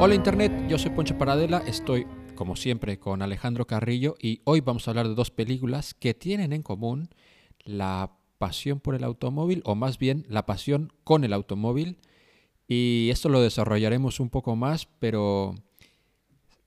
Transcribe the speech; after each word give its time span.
Hola 0.00 0.14
Internet, 0.14 0.52
yo 0.68 0.78
soy 0.78 0.92
Poncho 0.92 1.18
Paradela, 1.18 1.58
estoy 1.66 2.06
como 2.36 2.54
siempre 2.54 3.00
con 3.00 3.20
Alejandro 3.20 3.66
Carrillo 3.66 4.14
y 4.22 4.42
hoy 4.44 4.60
vamos 4.60 4.86
a 4.86 4.92
hablar 4.92 5.08
de 5.08 5.16
dos 5.16 5.32
películas 5.32 5.92
que 5.92 6.14
tienen 6.14 6.52
en 6.52 6.62
común 6.62 7.08
la 7.64 8.12
pasión 8.38 8.78
por 8.78 8.94
el 8.94 9.02
automóvil 9.02 9.60
o 9.64 9.74
más 9.74 9.98
bien 9.98 10.24
la 10.28 10.46
pasión 10.46 10.92
con 11.02 11.24
el 11.24 11.32
automóvil. 11.32 11.98
Y 12.68 13.08
esto 13.10 13.28
lo 13.28 13.40
desarrollaremos 13.40 14.20
un 14.20 14.30
poco 14.30 14.54
más, 14.54 14.86
pero 15.00 15.56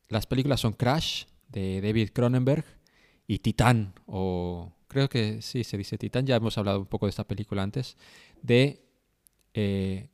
las 0.09 0.27
películas 0.27 0.59
son 0.59 0.73
Crash 0.73 1.23
de 1.47 1.79
David 1.79 2.09
Cronenberg 2.13 2.65
y 3.27 3.39
Titán 3.39 3.93
o 4.07 4.73
creo 4.89 5.07
que 5.07 5.41
sí 5.41 5.63
se 5.63 5.77
dice 5.77 5.97
Titán, 5.97 6.25
ya 6.25 6.35
hemos 6.35 6.57
hablado 6.57 6.81
un 6.81 6.85
poco 6.85 7.05
de 7.05 7.11
esta 7.11 7.25
película 7.25 7.63
antes 7.63 7.95
de 8.41 8.83
eh, 9.53 10.09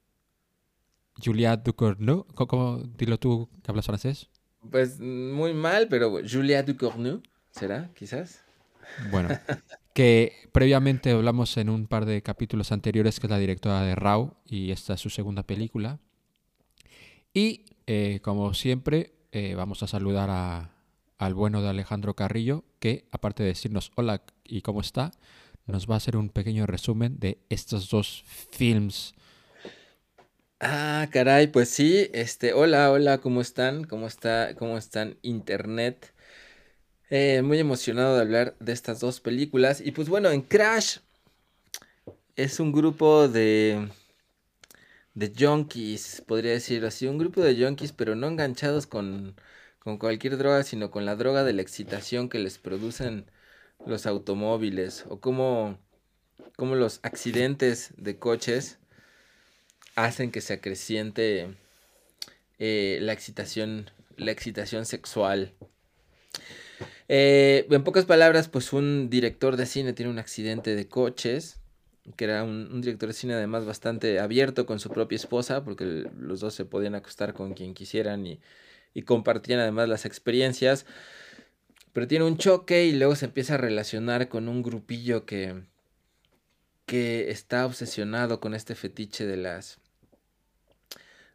Juliette 1.23 1.63
Ducournau. 1.63 2.25
¿Cómo, 2.35 2.83
dilo 2.97 3.17
tú 3.17 3.49
que 3.63 3.71
hablas 3.71 3.85
francés? 3.85 4.29
Pues 4.69 4.99
muy 4.99 5.53
mal, 5.53 5.87
pero 5.89 6.19
Juliette 6.29 6.67
Ducournau, 6.67 7.21
¿será? 7.51 7.89
Quizás. 7.95 8.41
Bueno, 9.11 9.29
que 9.93 10.33
previamente 10.51 11.11
hablamos 11.11 11.57
en 11.57 11.69
un 11.69 11.87
par 11.87 12.05
de 12.05 12.21
capítulos 12.21 12.71
anteriores 12.71 13.19
que 13.19 13.27
es 13.27 13.31
la 13.31 13.39
directora 13.39 13.81
de 13.81 13.95
Raw 13.95 14.35
y 14.45 14.71
esta 14.71 14.93
es 14.93 15.01
su 15.01 15.09
segunda 15.09 15.43
película. 15.43 15.99
Y 17.33 17.65
eh, 17.85 18.19
como 18.23 18.53
siempre, 18.53 19.13
eh, 19.31 19.55
vamos 19.55 19.83
a 19.83 19.87
saludar 19.87 20.29
a, 20.29 20.71
al 21.17 21.33
bueno 21.33 21.61
de 21.61 21.69
Alejandro 21.69 22.15
Carrillo, 22.15 22.63
que 22.79 23.07
aparte 23.11 23.43
de 23.43 23.49
decirnos 23.49 23.91
hola 23.95 24.23
y 24.43 24.61
cómo 24.61 24.81
está, 24.81 25.11
nos 25.65 25.89
va 25.89 25.95
a 25.95 25.97
hacer 25.97 26.15
un 26.15 26.29
pequeño 26.29 26.65
resumen 26.65 27.19
de 27.19 27.39
estos 27.49 27.89
dos 27.89 28.23
films 28.51 29.13
Ah, 30.59 31.07
caray, 31.11 31.47
pues 31.47 31.69
sí, 31.69 32.09
este, 32.13 32.53
hola, 32.53 32.91
hola, 32.91 33.19
¿cómo 33.19 33.41
están? 33.41 33.83
¿Cómo 33.83 34.07
está, 34.07 34.55
cómo 34.55 34.77
están 34.77 35.17
Internet? 35.21 36.13
Eh, 37.09 37.41
muy 37.43 37.59
emocionado 37.59 38.15
de 38.15 38.21
hablar 38.21 38.55
de 38.59 38.73
estas 38.73 38.99
dos 38.99 39.19
películas. 39.21 39.81
Y 39.81 39.91
pues 39.91 40.09
bueno, 40.09 40.29
en 40.31 40.41
Crash 40.41 40.99
es 42.35 42.59
un 42.59 42.71
grupo 42.71 43.27
de 43.27 43.89
de 45.15 45.33
junkies, 45.37 46.21
podría 46.27 46.51
decir 46.53 46.85
así, 46.85 47.07
un 47.07 47.17
grupo 47.17 47.41
de 47.41 47.55
junkies, 47.55 47.91
pero 47.93 48.15
no 48.15 48.27
enganchados 48.27 48.87
con, 48.87 49.35
con 49.79 49.97
cualquier 49.97 50.37
droga, 50.37 50.63
sino 50.63 50.91
con 50.91 51.05
la 51.05 51.15
droga 51.15 51.43
de 51.43 51.53
la 51.53 51.61
excitación 51.61 52.29
que 52.29 52.39
les 52.39 52.57
producen 52.59 53.25
los 53.85 54.05
automóviles 54.05 55.05
o 55.09 55.19
como, 55.19 55.79
como 56.57 56.75
los 56.75 56.99
accidentes 57.03 57.93
de 57.97 58.19
coches 58.19 58.79
hacen 59.97 60.31
que 60.31 60.41
se 60.41 60.53
acreciente 60.53 61.55
eh, 62.59 62.99
la 63.01 63.13
excitación, 63.13 63.89
la 64.15 64.31
excitación 64.31 64.85
sexual. 64.85 65.53
Eh, 67.09 67.65
en 67.69 67.83
pocas 67.83 68.05
palabras, 68.05 68.47
pues 68.47 68.73
un 68.73 69.09
director 69.09 69.57
de 69.57 69.65
cine 69.65 69.93
tiene 69.93 70.11
un 70.11 70.19
accidente 70.19 70.75
de 70.75 70.87
coches, 70.87 71.59
que 72.15 72.25
era 72.25 72.43
un, 72.43 72.79
director 72.79 73.09
de 73.09 73.13
cine 73.13 73.33
además 73.33 73.65
bastante 73.65 74.19
abierto 74.19 74.67
con 74.67 74.79
su 74.79 74.89
propia 74.91 75.15
esposa, 75.15 75.63
porque 75.63 76.05
los 76.15 76.41
dos 76.41 76.53
se 76.53 76.63
podían 76.63 76.93
acostar 76.93 77.33
con 77.33 77.53
quien 77.55 77.73
quisieran 77.73 78.27
y, 78.27 78.39
y 78.93 79.01
compartían 79.01 79.59
además 79.59 79.89
las 79.89 80.05
experiencias. 80.05 80.85
Pero 81.91 82.07
tiene 82.07 82.25
un 82.25 82.37
choque 82.37 82.85
y 82.85 82.91
luego 82.91 83.15
se 83.15 83.25
empieza 83.25 83.55
a 83.55 83.57
relacionar 83.57 84.29
con 84.29 84.47
un 84.47 84.61
grupillo 84.61 85.25
que, 85.25 85.55
que 86.85 87.31
está 87.31 87.65
obsesionado 87.65 88.39
con 88.39 88.53
este 88.53 88.75
fetiche 88.75 89.25
de 89.25 89.37
las 89.37 89.79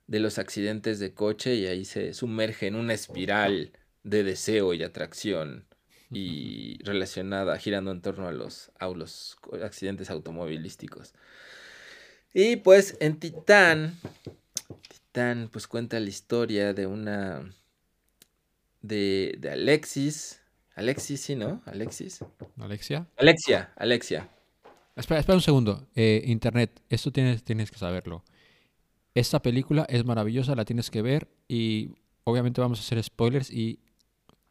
de 0.06 0.20
los 0.20 0.38
accidentes 0.38 0.98
de 0.98 1.14
coche 1.14 1.54
y 1.54 1.66
ahí 1.66 1.84
se 1.84 2.14
sumerge 2.14 2.66
en 2.66 2.74
una 2.74 2.94
espiral 2.94 3.72
de 4.02 4.24
deseo 4.24 4.74
y 4.74 4.82
atracción 4.82 5.64
y 6.10 6.82
relacionada, 6.82 7.58
girando 7.58 7.90
en 7.90 8.02
torno 8.02 8.28
a 8.28 8.32
los, 8.32 8.70
a 8.78 8.88
los 8.88 9.38
accidentes 9.62 10.10
automovilísticos. 10.10 11.14
Y 12.34 12.56
pues 12.56 12.96
en 13.00 13.18
Titán, 13.18 13.98
Titán 14.88 15.48
pues 15.52 15.66
cuenta 15.66 16.00
la 16.00 16.08
historia 16.08 16.72
de 16.74 16.86
una, 16.86 17.50
de, 18.80 19.36
de 19.38 19.50
Alexis, 19.50 20.42
Alexis, 20.74 21.20
sí, 21.20 21.36
¿no? 21.36 21.62
Alexis. 21.66 22.24
¿Alexia? 22.58 23.06
Alexia, 23.16 23.72
Alexia. 23.76 24.28
Espera, 24.96 25.20
espera 25.20 25.36
un 25.36 25.42
segundo. 25.42 25.86
Eh, 25.94 26.22
Internet, 26.26 26.82
esto 26.88 27.12
tienes, 27.12 27.42
tienes 27.44 27.70
que 27.70 27.78
saberlo. 27.78 28.24
Esta 29.14 29.42
película 29.42 29.86
es 29.88 30.04
maravillosa, 30.04 30.54
la 30.54 30.64
tienes 30.64 30.90
que 30.90 31.02
ver 31.02 31.28
y 31.48 31.90
obviamente 32.24 32.60
vamos 32.60 32.78
a 32.78 32.82
hacer 32.82 33.02
spoilers 33.02 33.50
y 33.50 33.80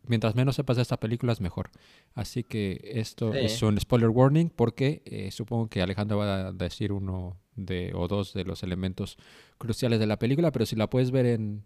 mientras 0.04 0.36
menos 0.36 0.56
sepas 0.56 0.76
de 0.76 0.84
esta 0.84 1.00
película 1.00 1.34
es 1.34 1.42
mejor. 1.42 1.72
Así 2.14 2.44
que 2.44 2.80
esto 2.84 3.34
es 3.34 3.62
un 3.64 3.80
spoiler 3.80 4.10
warning 4.10 4.50
porque 4.50 5.02
eh, 5.06 5.32
supongo 5.32 5.70
que 5.70 5.82
Alejandro 5.82 6.18
va 6.18 6.48
a 6.48 6.52
decir 6.52 6.92
uno 6.92 7.40
de 7.56 7.92
o 7.96 8.08
dos 8.08 8.34
de 8.34 8.44
los 8.44 8.64
elementos 8.64 9.18
cruciales 9.58 10.00
de 10.00 10.08
la 10.08 10.20
película, 10.20 10.52
pero 10.52 10.66
si 10.66 10.76
la 10.76 10.90
puedes 10.90 11.12
ver 11.12 11.26
en, 11.26 11.64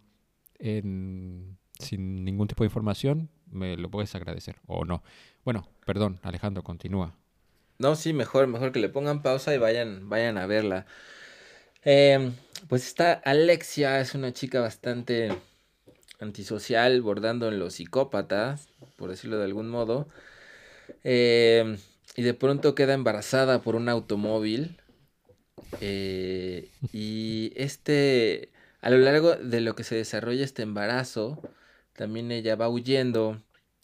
en 0.60 1.58
sin 1.80 2.24
ningún 2.24 2.48
tipo 2.48 2.64
de 2.64 2.68
información, 2.68 3.30
me 3.52 3.78
lo 3.78 3.90
puedes 3.90 4.16
agradecer 4.16 4.58
o 4.66 4.86
no. 4.86 5.04
Bueno, 5.44 5.68
perdón, 5.86 6.20
Alejandro, 6.24 6.64
continúa. 6.64 7.16
No, 7.78 7.96
sí, 7.96 8.14
mejor, 8.14 8.48
mejor 8.48 8.72
que 8.72 8.80
le 8.80 8.90
pongan 8.90 9.22
pausa 9.22 9.54
y 9.54 9.58
vayan, 9.58 10.08
vayan 10.08 10.38
a 10.38 10.46
verla. 10.46 10.86
Eh, 11.86 12.32
pues 12.68 12.88
está 12.88 13.14
Alexia, 13.14 14.00
es 14.02 14.16
una 14.16 14.34
chica 14.34 14.60
bastante 14.60 15.30
antisocial, 16.20 17.02
bordando 17.04 17.48
en 17.48 17.60
los 17.60 17.76
psicópatas, 17.76 18.70
por 18.98 19.12
decirlo 19.12 19.38
de 19.38 19.46
algún 19.46 19.70
modo. 19.70 20.08
Eh, 21.04 21.78
y 22.16 22.24
de 22.24 22.34
pronto 22.34 22.74
queda 22.74 22.94
embarazada 22.94 23.62
por 23.62 23.76
un 23.76 23.88
automóvil. 23.88 24.78
Eh, 25.80 26.70
y 26.92 27.54
este, 27.56 28.50
a 28.82 28.90
lo 28.90 28.98
largo 28.98 29.36
de 29.36 29.62
lo 29.62 29.76
que 29.76 29.84
se 29.84 29.96
desarrolla 29.96 30.44
este 30.44 30.64
embarazo, 30.64 31.40
también 31.94 32.32
ella 32.32 32.56
va 32.56 32.68
huyendo 32.68 33.42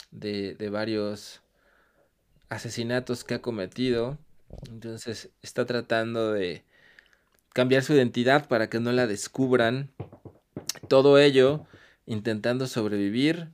de, 0.09 0.56
de 0.56 0.69
varios 0.72 1.41
asesinatos 2.50 3.23
que 3.23 3.35
ha 3.35 3.41
cometido. 3.44 4.18
Entonces 4.69 5.29
está 5.44 5.66
tratando 5.66 6.33
de 6.33 6.63
cambiar 7.53 7.84
su 7.84 7.94
identidad 7.94 8.47
para 8.47 8.69
que 8.69 8.79
no 8.79 8.91
la 8.91 9.07
descubran. 9.07 9.91
Todo 10.88 11.17
ello 11.17 11.66
intentando 12.06 12.67
sobrevivir 12.67 13.51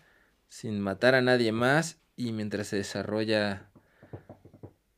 sin 0.47 0.80
matar 0.80 1.16
a 1.16 1.22
nadie 1.22 1.52
más 1.52 2.00
y 2.16 2.31
mientras 2.31 2.68
se 2.68 2.78
desarrolla 2.78 3.69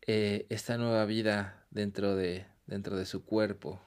eh, 0.07 0.45
esta 0.49 0.77
nueva 0.77 1.05
vida 1.05 1.65
dentro 1.71 2.15
de, 2.15 2.45
dentro 2.67 2.95
de 2.97 3.05
su 3.05 3.25
cuerpo. 3.25 3.81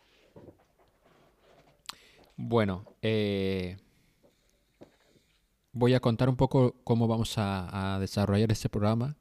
Bueno, 2.37 2.85
eh, 3.03 3.77
voy 5.73 5.95
a 5.95 6.01
contar 6.01 6.29
un 6.29 6.37
poco 6.37 6.75
cómo 6.85 7.07
vamos 7.07 7.35
a 7.37 7.99
desarrollar 8.01 8.51
este 8.51 8.69
programa. 8.69 9.17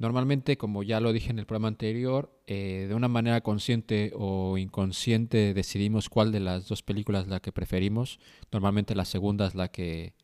Normalmente, 0.00 0.56
como 0.56 0.82
ya 0.82 0.98
lo 0.98 1.12
dije 1.12 1.30
en 1.30 1.38
el 1.38 1.44
programa 1.44 1.68
anterior, 1.68 2.32
eh, 2.46 2.86
de 2.88 2.94
una 2.94 3.06
manera 3.06 3.42
consciente 3.42 4.12
o 4.16 4.56
inconsciente 4.56 5.52
decidimos 5.52 6.08
cuál 6.08 6.32
de 6.32 6.40
las 6.40 6.66
dos 6.68 6.82
películas 6.82 7.28
la 7.28 7.40
que 7.40 7.52
preferimos. 7.52 8.18
Normalmente 8.50 8.94
la 8.94 9.04
segunda 9.04 9.46
es 9.46 9.54
la 9.54 9.68
que 9.68 10.14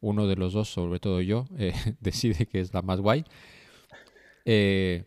uno 0.00 0.28
de 0.28 0.36
los 0.36 0.52
dos, 0.52 0.68
sobre 0.68 1.00
todo 1.00 1.20
yo, 1.20 1.46
eh, 1.58 1.74
decide 1.98 2.46
que 2.46 2.60
es 2.60 2.72
la 2.72 2.82
más 2.82 3.00
guay. 3.00 3.24
Eh, 4.44 5.04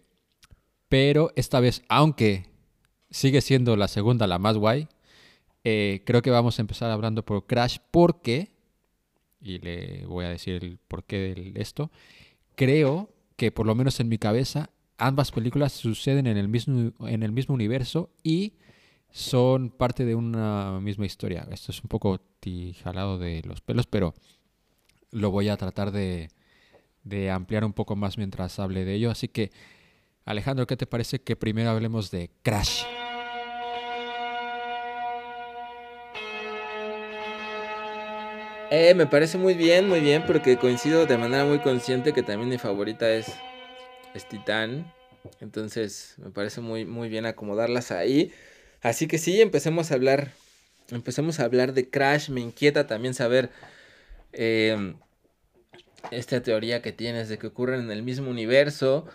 pero 0.90 1.32
esta 1.38 1.62
vez, 1.62 1.82
aunque 1.88 2.48
sigue 3.10 3.40
siendo 3.40 3.78
la 3.78 3.88
segunda 3.88 4.28
la 4.28 4.40
más 4.40 4.58
guay, 4.58 4.90
creo 5.64 6.22
que 6.22 6.32
vamos 6.32 6.60
a 6.60 6.64
empezar 6.64 6.92
hablando 6.92 7.24
por 7.24 7.48
Crash 7.48 7.78
porque, 7.92 8.52
y 9.40 9.60
le 9.60 10.06
voy 10.06 10.26
a 10.26 10.30
decir 10.30 10.62
el 10.62 10.80
porqué 10.80 11.34
de 11.34 11.62
esto, 11.62 11.92
creo 12.56 13.15
que 13.36 13.52
por 13.52 13.66
lo 13.66 13.76
menos 13.76 14.00
en 14.00 14.10
mi 14.10 14.18
cabeza 14.18 14.70
ambas 14.98 15.32
películas 15.32 15.74
suceden 15.74 16.28
en 16.28 16.38
el 16.38 16.48
mismo, 16.48 16.94
en 17.08 17.24
el 17.24 17.32
mismo 17.32 17.56
universo 17.56 18.10
y 18.24 18.54
son 19.12 19.70
parte 19.70 20.06
de 20.06 20.16
una 20.16 20.80
misma 20.82 21.06
historia. 21.06 21.48
Esto 21.52 21.72
es 21.72 21.82
un 21.82 21.88
poco 21.88 22.20
tijalado 22.40 23.18
de 23.18 23.42
los 23.46 23.62
pelos, 23.62 23.88
pero 23.88 24.14
lo 25.12 25.32
voy 25.32 25.50
a 25.50 25.58
tratar 25.58 25.92
de, 25.92 26.30
de 27.04 27.32
ampliar 27.32 27.64
un 27.64 27.74
poco 27.74 27.96
más 27.96 28.18
mientras 28.18 28.60
hable 28.60 28.84
de 28.84 28.96
ello. 28.96 29.12
Así 29.12 29.30
que, 29.30 29.52
Alejandro, 30.26 30.68
¿qué 30.68 30.76
te 30.76 30.88
parece 30.88 31.22
que 31.22 31.36
primero 31.36 31.70
hablemos 31.70 32.12
de 32.12 32.32
Crash? 32.42 32.84
Eh, 38.78 38.94
me 38.94 39.08
parece 39.08 39.38
muy 39.38 39.54
bien, 39.54 39.88
muy 39.88 40.02
bien, 40.02 40.26
porque 40.28 40.58
coincido 40.58 41.06
de 41.06 41.18
manera 41.18 41.46
muy 41.46 41.60
consciente 41.60 42.12
que 42.12 42.24
también 42.24 42.50
mi 42.50 42.58
favorita 42.58 43.10
es, 43.10 43.28
es 44.14 44.28
Titán. 44.28 44.94
Entonces 45.40 46.16
me 46.18 46.30
parece 46.30 46.60
muy, 46.60 46.84
muy 46.84 47.08
bien 47.08 47.26
acomodarlas 47.26 47.92
ahí. 47.92 48.34
Así 48.82 49.08
que 49.08 49.18
sí, 49.18 49.40
empecemos 49.40 49.92
a 49.92 49.94
hablar 49.94 50.34
empecemos 50.92 51.40
a 51.40 51.46
hablar 51.46 51.72
de 51.72 51.90
Crash. 51.90 52.30
Me 52.30 52.42
inquieta 52.42 52.86
también 52.86 53.14
saber 53.14 53.50
em, 54.34 54.98
esta 56.12 56.44
teoría 56.44 56.82
que 56.82 56.92
tienes 56.92 57.30
de 57.30 57.38
que 57.38 57.48
ocurren 57.48 57.80
en 57.80 57.92
el 57.92 58.04
mismo 58.04 58.30
universo. 58.30 59.08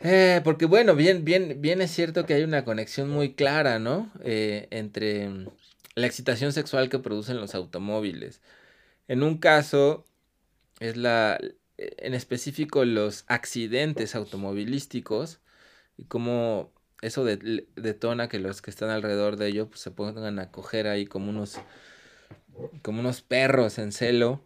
Eh, 0.00 0.42
porque 0.44 0.66
bueno, 0.66 0.94
bien, 0.94 1.24
bien, 1.24 1.62
bien 1.62 1.80
es 1.80 1.92
cierto 1.92 2.26
que 2.26 2.34
hay 2.34 2.42
una 2.42 2.66
conexión 2.66 3.08
muy 3.08 3.32
clara, 3.32 3.78
¿no? 3.78 4.12
Eh, 4.22 4.68
entre 4.70 5.30
la 6.00 6.06
excitación 6.06 6.52
sexual 6.52 6.88
que 6.88 6.98
producen 6.98 7.38
los 7.38 7.54
automóviles. 7.54 8.40
En 9.08 9.22
un 9.22 9.38
caso, 9.38 10.04
es 10.80 10.96
la, 10.96 11.40
en 11.76 12.14
específico 12.14 12.84
los 12.84 13.24
accidentes 13.28 14.14
automovilísticos 14.14 15.40
y 15.96 16.04
cómo 16.04 16.72
eso 17.02 17.24
detona 17.24 18.28
que 18.28 18.38
los 18.38 18.62
que 18.62 18.70
están 18.70 18.90
alrededor 18.90 19.36
de 19.36 19.48
ellos 19.48 19.68
pues, 19.68 19.80
se 19.80 19.90
pongan 19.90 20.38
a 20.38 20.50
coger 20.50 20.86
ahí 20.88 21.06
como 21.06 21.30
unos, 21.30 21.58
como 22.82 23.00
unos 23.00 23.22
perros 23.22 23.78
en 23.78 23.92
celo. 23.92 24.44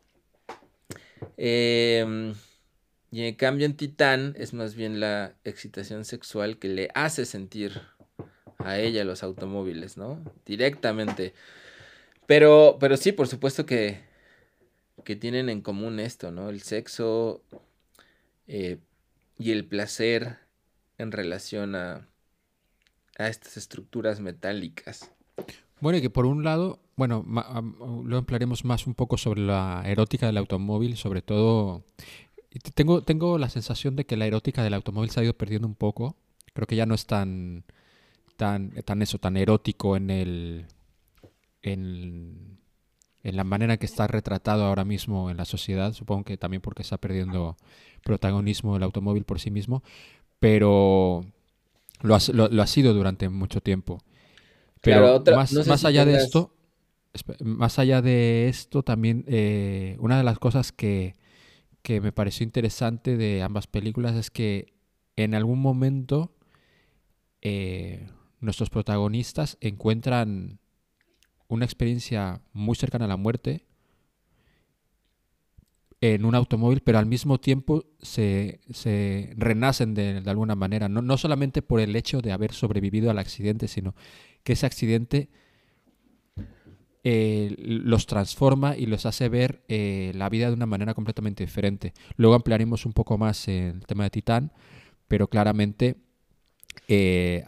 Em, 1.37 2.35
y 3.11 3.23
en 3.25 3.35
cambio 3.35 3.67
en 3.67 3.77
Titán 3.77 4.35
es 4.39 4.53
más 4.55 4.75
bien 4.75 5.01
la 5.01 5.35
excitación 5.45 6.05
sexual 6.05 6.59
que 6.59 6.69
le 6.69 6.89
hace 6.95 7.25
sentir 7.25 7.81
a 8.65 8.79
ella 8.79 9.05
los 9.05 9.23
automóviles, 9.23 9.97
¿no? 9.97 10.19
Directamente. 10.47 11.35
Pero, 12.27 12.77
pero 12.81 12.97
sí, 12.97 13.13
por 13.13 13.29
supuesto 13.29 13.67
que, 13.67 14.01
que 15.05 15.17
tienen 15.17 15.49
en 15.49 15.61
común 15.61 16.01
esto, 16.01 16.31
¿no? 16.31 16.49
El 16.49 16.63
sexo 16.63 17.43
eh, 18.47 18.79
y 19.39 19.51
el 19.51 19.65
placer 19.65 20.39
en 20.99 21.13
relación 21.13 21.75
a, 21.75 22.07
a 23.19 23.29
estas 23.29 23.57
estructuras 23.57 24.21
metálicas. 24.21 25.11
Bueno, 25.81 25.99
y 25.99 26.01
que 26.01 26.11
por 26.11 26.27
un 26.27 26.45
lado, 26.45 26.79
bueno, 26.95 27.25
lo 28.05 28.19
emplearemos 28.19 28.65
más 28.65 28.87
un 28.87 28.95
poco 28.95 29.19
sobre 29.19 29.41
la 29.41 29.83
erótica 29.85 30.27
del 30.27 30.37
automóvil, 30.37 30.97
sobre 30.97 31.23
todo... 31.23 31.85
Tengo, 32.75 33.03
tengo 33.03 33.39
la 33.39 33.49
sensación 33.49 33.97
de 33.97 34.05
que 34.05 34.17
la 34.17 34.27
erótica 34.27 34.63
del 34.63 34.75
automóvil 34.75 35.11
se 35.11 35.19
ha 35.19 35.25
ido 35.25 35.33
perdiendo 35.33 35.67
un 35.67 35.75
poco. 35.75 36.17
Creo 36.53 36.67
que 36.67 36.77
ya 36.77 36.85
no 36.85 36.95
es 36.95 37.07
tan, 37.07 37.65
tan, 38.43 38.73
tan 38.85 39.03
eso, 39.03 39.19
tan 39.19 39.37
erótico 39.37 39.97
en 39.97 40.11
el... 40.11 40.67
En, 41.63 42.59
en 43.23 43.37
la 43.37 43.45
manera 43.45 43.77
que 43.77 43.87
está 43.87 44.09
retratado 44.09 44.65
ahora 44.65 44.85
mismo 44.85 45.31
en 45.31 45.37
la 45.37 45.45
sociedad, 45.45 45.93
supongo 45.93 46.25
que 46.25 46.37
también 46.37 46.61
porque 46.61 46.83
está 46.83 46.99
perdiendo 46.99 47.57
protagonismo 48.03 48.77
el 48.77 48.83
automóvil 48.83 49.23
por 49.23 49.39
sí 49.39 49.53
mismo, 49.53 49.85
pero 50.41 51.25
lo 52.01 52.17
ha, 52.17 52.67
sido 52.67 52.95
durante 52.95 53.29
mucho 53.29 53.61
tiempo. 53.61 54.03
Pero 54.81 55.23
más, 55.37 55.85
allá 55.85 56.05
de 56.05 56.17
esto, 56.17 56.53
más 57.45 57.79
allá 57.79 58.03
de 58.03 58.49
esto, 58.49 58.83
también 58.83 59.25
eh, 59.29 59.97
una 60.01 60.19
de 60.19 60.25
las 60.25 60.41
cosas 60.41 60.73
que, 60.73 61.15
que 61.83 62.01
me 62.01 62.11
pareció 62.11 62.43
interesante 62.43 63.17
de 63.17 63.41
ambas 63.43 63.69
películas 63.69 64.17
es 64.17 64.33
que 64.33 64.73
en 65.15 65.37
algún 65.37 65.61
momento 65.61 66.33
eh, 67.43 68.09
nuestros 68.43 68.69
protagonistas 68.69 69.57
encuentran 69.61 70.59
una 71.49 71.65
experiencia 71.65 72.43
muy 72.53 72.77
cercana 72.77 73.07
a 73.07 73.09
la 73.09 73.17
muerte 73.17 73.65
en 76.01 76.25
un 76.25 76.35
automóvil, 76.35 76.81
pero 76.81 76.99
al 76.99 77.07
mismo 77.07 77.39
tiempo 77.39 77.85
se, 78.01 78.61
renacen 79.37 79.95
de, 79.95 80.23
alguna 80.27 80.57
manera, 80.57 80.89
no, 80.89 81.01
no, 81.01 81.17
solamente 81.17 81.63
por 81.63 81.81
el 81.81 81.95
hecho 81.95 82.21
de 82.21 82.33
haber 82.33 82.53
sobrevivido 82.53 83.11
al 83.11 83.19
accidente, 83.19 83.69
sino 83.69 83.95
que 84.43 84.55
ese 84.55 84.67
accidente 84.67 85.31
eh, 87.05 87.55
los 87.59 88.07
transforma 88.07 88.77
y 88.77 88.87
los 88.87 89.07
hace 89.07 89.29
ver 89.29 89.65
eh, 89.69 90.13
la 90.15 90.29
vida 90.29 90.49
de 90.49 90.55
una 90.55 90.67
manera 90.67 90.95
completamente 90.95 91.45
diferente. 91.45 91.95
Luego 92.17 92.35
ampliaremos 92.35 92.85
un 92.85 92.93
poco 92.93 93.17
más 93.17 93.47
el 93.47 93.87
tema 93.87 94.05
de 94.05 94.11
Titán, 94.11 94.53
pero 95.07 95.29
claramente 95.29 95.97
eh, 96.89 97.45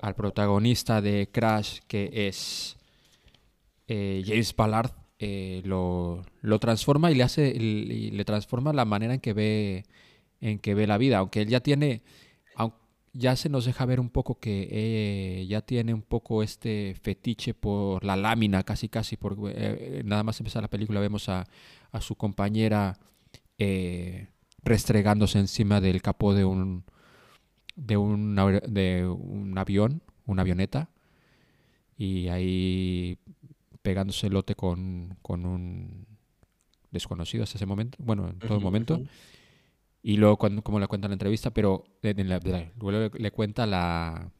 al 0.00 0.14
protagonista 0.14 1.00
de 1.00 1.28
Crash, 1.32 1.80
que 1.86 2.28
es 2.28 2.76
James 3.88 4.54
Ballard, 4.56 4.92
eh, 5.18 5.62
lo, 5.64 6.24
transforma 6.60 7.10
y 7.10 7.14
le 7.14 7.22
hace 7.22 7.48
y 7.48 8.10
le 8.10 8.24
transforma 8.26 8.74
la 8.74 8.84
manera 8.84 9.14
en 9.14 9.20
que 9.20 9.32
ve 9.32 9.84
en 10.40 10.58
que 10.58 10.74
ve 10.74 10.86
la 10.86 10.98
vida. 10.98 11.18
Aunque 11.18 11.42
él 11.42 11.48
ya 11.48 11.60
tiene 11.60 12.02
ya 13.18 13.34
se 13.34 13.48
nos 13.48 13.64
deja 13.64 13.86
ver 13.86 13.98
un 13.98 14.10
poco 14.10 14.38
que 14.38 14.68
eh, 14.70 15.46
ya 15.46 15.62
tiene 15.62 15.94
un 15.94 16.02
poco 16.02 16.42
este 16.42 16.94
fetiche 17.00 17.54
por 17.54 18.04
la 18.04 18.14
lámina 18.14 18.62
casi 18.62 18.90
casi 18.90 19.16
por 19.16 19.38
eh, 19.48 20.02
nada 20.04 20.22
más 20.22 20.38
empezar 20.38 20.60
la 20.60 20.68
película 20.68 21.00
vemos 21.00 21.30
a, 21.30 21.46
a 21.92 22.00
su 22.02 22.14
compañera 22.16 22.98
restregándose 24.62 25.38
encima 25.38 25.80
del 25.80 26.02
capó 26.02 26.34
de 26.34 26.44
un 26.44 26.84
de 27.76 27.96
un, 27.96 28.34
de 28.34 29.06
un 29.06 29.56
avión 29.56 30.02
una 30.26 30.42
avioneta 30.42 30.90
y 31.96 32.28
ahí 32.28 33.18
pegándose 33.82 34.28
lote 34.28 34.54
con, 34.54 35.16
con 35.22 35.46
un 35.46 36.06
desconocido 36.90 37.44
hasta 37.44 37.56
ese 37.56 37.66
momento, 37.66 37.96
bueno, 38.00 38.28
en 38.28 38.38
todo 38.38 38.60
momento. 38.60 39.00
Y 40.02 40.16
luego, 40.18 40.36
cuando, 40.36 40.62
como 40.62 40.78
le 40.78 40.86
cuenta 40.86 41.06
en 41.06 41.10
la 41.10 41.14
entrevista, 41.14 41.50
pero 41.52 41.84
luego 42.02 43.16
le, 43.16 43.30
cuenta 43.30 43.66
la, 43.66 44.30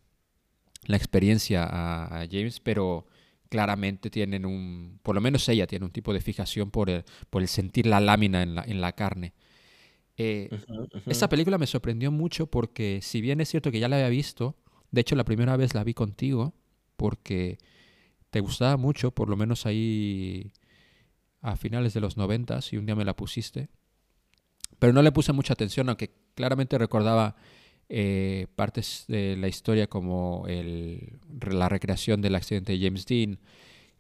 la 0.86 0.96
experiencia 0.96 1.64
a, 1.64 2.26
James, 2.30 2.60
pero 2.60 3.06
claramente 3.48 4.10
tienen 4.10 4.44
un, 4.44 4.98
por 5.02 5.14
lo 5.14 5.20
menos 5.20 5.48
ella 5.48 5.66
tiene 5.66 5.84
un 5.84 5.92
tipo 5.92 6.12
de 6.12 6.20
fijación 6.20 6.70
por 6.70 6.90
el, 6.90 7.04
por 7.30 7.42
el 7.42 7.48
sentir 7.48 7.86
la 7.86 8.00
lámina 8.00 8.42
en 8.42 8.54
la, 8.54 8.62
en 8.62 8.80
la 8.80 8.92
carne. 8.92 9.32
Eh, 10.18 10.48
esta 11.06 11.28
película 11.28 11.58
me 11.58 11.66
sorprendió 11.66 12.10
mucho 12.10 12.46
porque 12.46 13.00
si 13.02 13.20
bien 13.20 13.40
es 13.40 13.50
cierto 13.50 13.70
que 13.70 13.80
ya 13.80 13.88
la 13.88 13.96
había 13.96 14.08
visto, 14.08 14.56
de 14.90 15.02
hecho 15.02 15.14
la 15.14 15.24
primera 15.24 15.56
vez 15.56 15.74
la 15.74 15.84
vi 15.84 15.94
contigo, 15.94 16.54
porque 16.96 17.58
te 18.30 18.40
gustaba 18.40 18.76
mucho, 18.76 19.10
por 19.10 19.28
lo 19.28 19.36
menos 19.36 19.66
ahí 19.66 20.52
a 21.42 21.56
finales 21.56 21.94
de 21.94 22.00
los 22.00 22.16
noventas 22.16 22.72
y 22.72 22.76
un 22.76 22.86
día 22.86 22.94
me 22.94 23.04
la 23.04 23.14
pusiste. 23.14 23.68
Pero 24.78 24.92
no 24.92 25.02
le 25.02 25.12
puse 25.12 25.32
mucha 25.32 25.52
atención, 25.52 25.88
aunque 25.88 26.10
claramente 26.34 26.76
recordaba 26.78 27.36
eh, 27.88 28.46
partes 28.56 29.04
de 29.08 29.36
la 29.36 29.48
historia 29.48 29.86
como 29.86 30.44
el, 30.48 31.18
la 31.40 31.68
recreación 31.68 32.20
del 32.20 32.34
accidente 32.34 32.72
de 32.72 32.84
James 32.84 33.06
Dean 33.06 33.38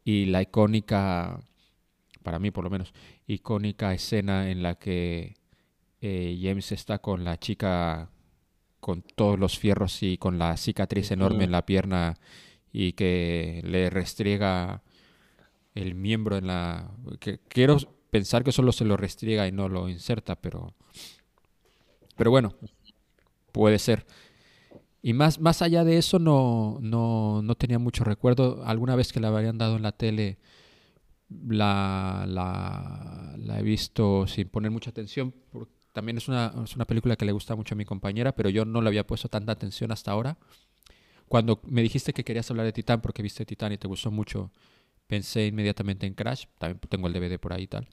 y 0.04 0.26
la 0.26 0.42
icónica, 0.42 1.40
para 2.22 2.38
mí 2.38 2.50
por 2.50 2.64
lo 2.64 2.70
menos, 2.70 2.92
icónica 3.26 3.94
escena 3.94 4.50
en 4.50 4.62
la 4.62 4.74
que 4.76 5.36
eh, 6.00 6.38
James 6.40 6.72
está 6.72 6.98
con 6.98 7.24
la 7.24 7.38
chica 7.38 8.10
con 8.80 9.02
todos 9.02 9.38
los 9.38 9.58
fierros 9.58 10.02
y 10.02 10.16
con 10.18 10.38
la 10.38 10.56
cicatriz 10.56 11.10
enorme 11.10 11.44
en 11.44 11.50
la 11.50 11.66
pierna 11.66 12.14
y 12.72 12.92
que 12.92 13.60
le 13.64 13.90
restriega 13.90 14.82
el 15.74 15.94
miembro 15.94 16.36
en 16.36 16.46
la... 16.46 16.90
Que 17.18 17.40
quiero 17.48 17.78
pensar 18.10 18.44
que 18.44 18.52
solo 18.52 18.72
se 18.72 18.84
lo 18.84 18.96
restriega 18.96 19.48
y 19.48 19.52
no 19.52 19.68
lo 19.68 19.88
inserta, 19.88 20.36
pero... 20.36 20.74
Pero 22.16 22.30
bueno, 22.30 22.54
puede 23.52 23.78
ser. 23.78 24.06
Y 25.02 25.12
más, 25.12 25.40
más 25.40 25.62
allá 25.62 25.84
de 25.84 25.98
eso 25.98 26.18
no, 26.18 26.78
no, 26.80 27.42
no 27.42 27.54
tenía 27.54 27.78
mucho 27.78 28.04
recuerdo. 28.04 28.62
Alguna 28.64 28.96
vez 28.96 29.12
que 29.12 29.20
la 29.20 29.28
habían 29.28 29.58
dado 29.58 29.76
en 29.76 29.82
la 29.82 29.92
tele 29.92 30.38
la, 31.28 32.24
la, 32.28 33.34
la 33.36 33.58
he 33.58 33.62
visto 33.62 34.26
sin 34.26 34.48
poner 34.48 34.70
mucha 34.70 34.90
atención. 34.90 35.34
También 35.96 36.18
es 36.18 36.28
una, 36.28 36.52
es 36.62 36.76
una 36.76 36.84
película 36.84 37.16
que 37.16 37.24
le 37.24 37.32
gusta 37.32 37.56
mucho 37.56 37.74
a 37.74 37.78
mi 37.78 37.86
compañera, 37.86 38.36
pero 38.36 38.50
yo 38.50 38.66
no 38.66 38.82
le 38.82 38.88
había 38.88 39.06
puesto 39.06 39.30
tanta 39.30 39.52
atención 39.52 39.90
hasta 39.92 40.10
ahora. 40.10 40.36
Cuando 41.26 41.62
me 41.64 41.80
dijiste 41.80 42.12
que 42.12 42.22
querías 42.22 42.50
hablar 42.50 42.66
de 42.66 42.74
Titán 42.74 43.00
porque 43.00 43.22
viste 43.22 43.46
Titán 43.46 43.72
y 43.72 43.78
te 43.78 43.88
gustó 43.88 44.10
mucho, 44.10 44.52
pensé 45.06 45.46
inmediatamente 45.46 46.06
en 46.06 46.12
Crash. 46.12 46.48
También 46.58 46.80
tengo 46.90 47.06
el 47.06 47.14
DVD 47.14 47.38
por 47.38 47.54
ahí 47.54 47.62
y 47.62 47.66
tal. 47.66 47.88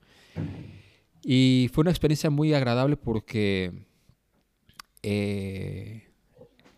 Y 1.23 1.69
fue 1.71 1.83
una 1.83 1.91
experiencia 1.91 2.29
muy 2.29 2.53
agradable 2.53 2.97
porque, 2.97 3.71
eh, 5.01 6.11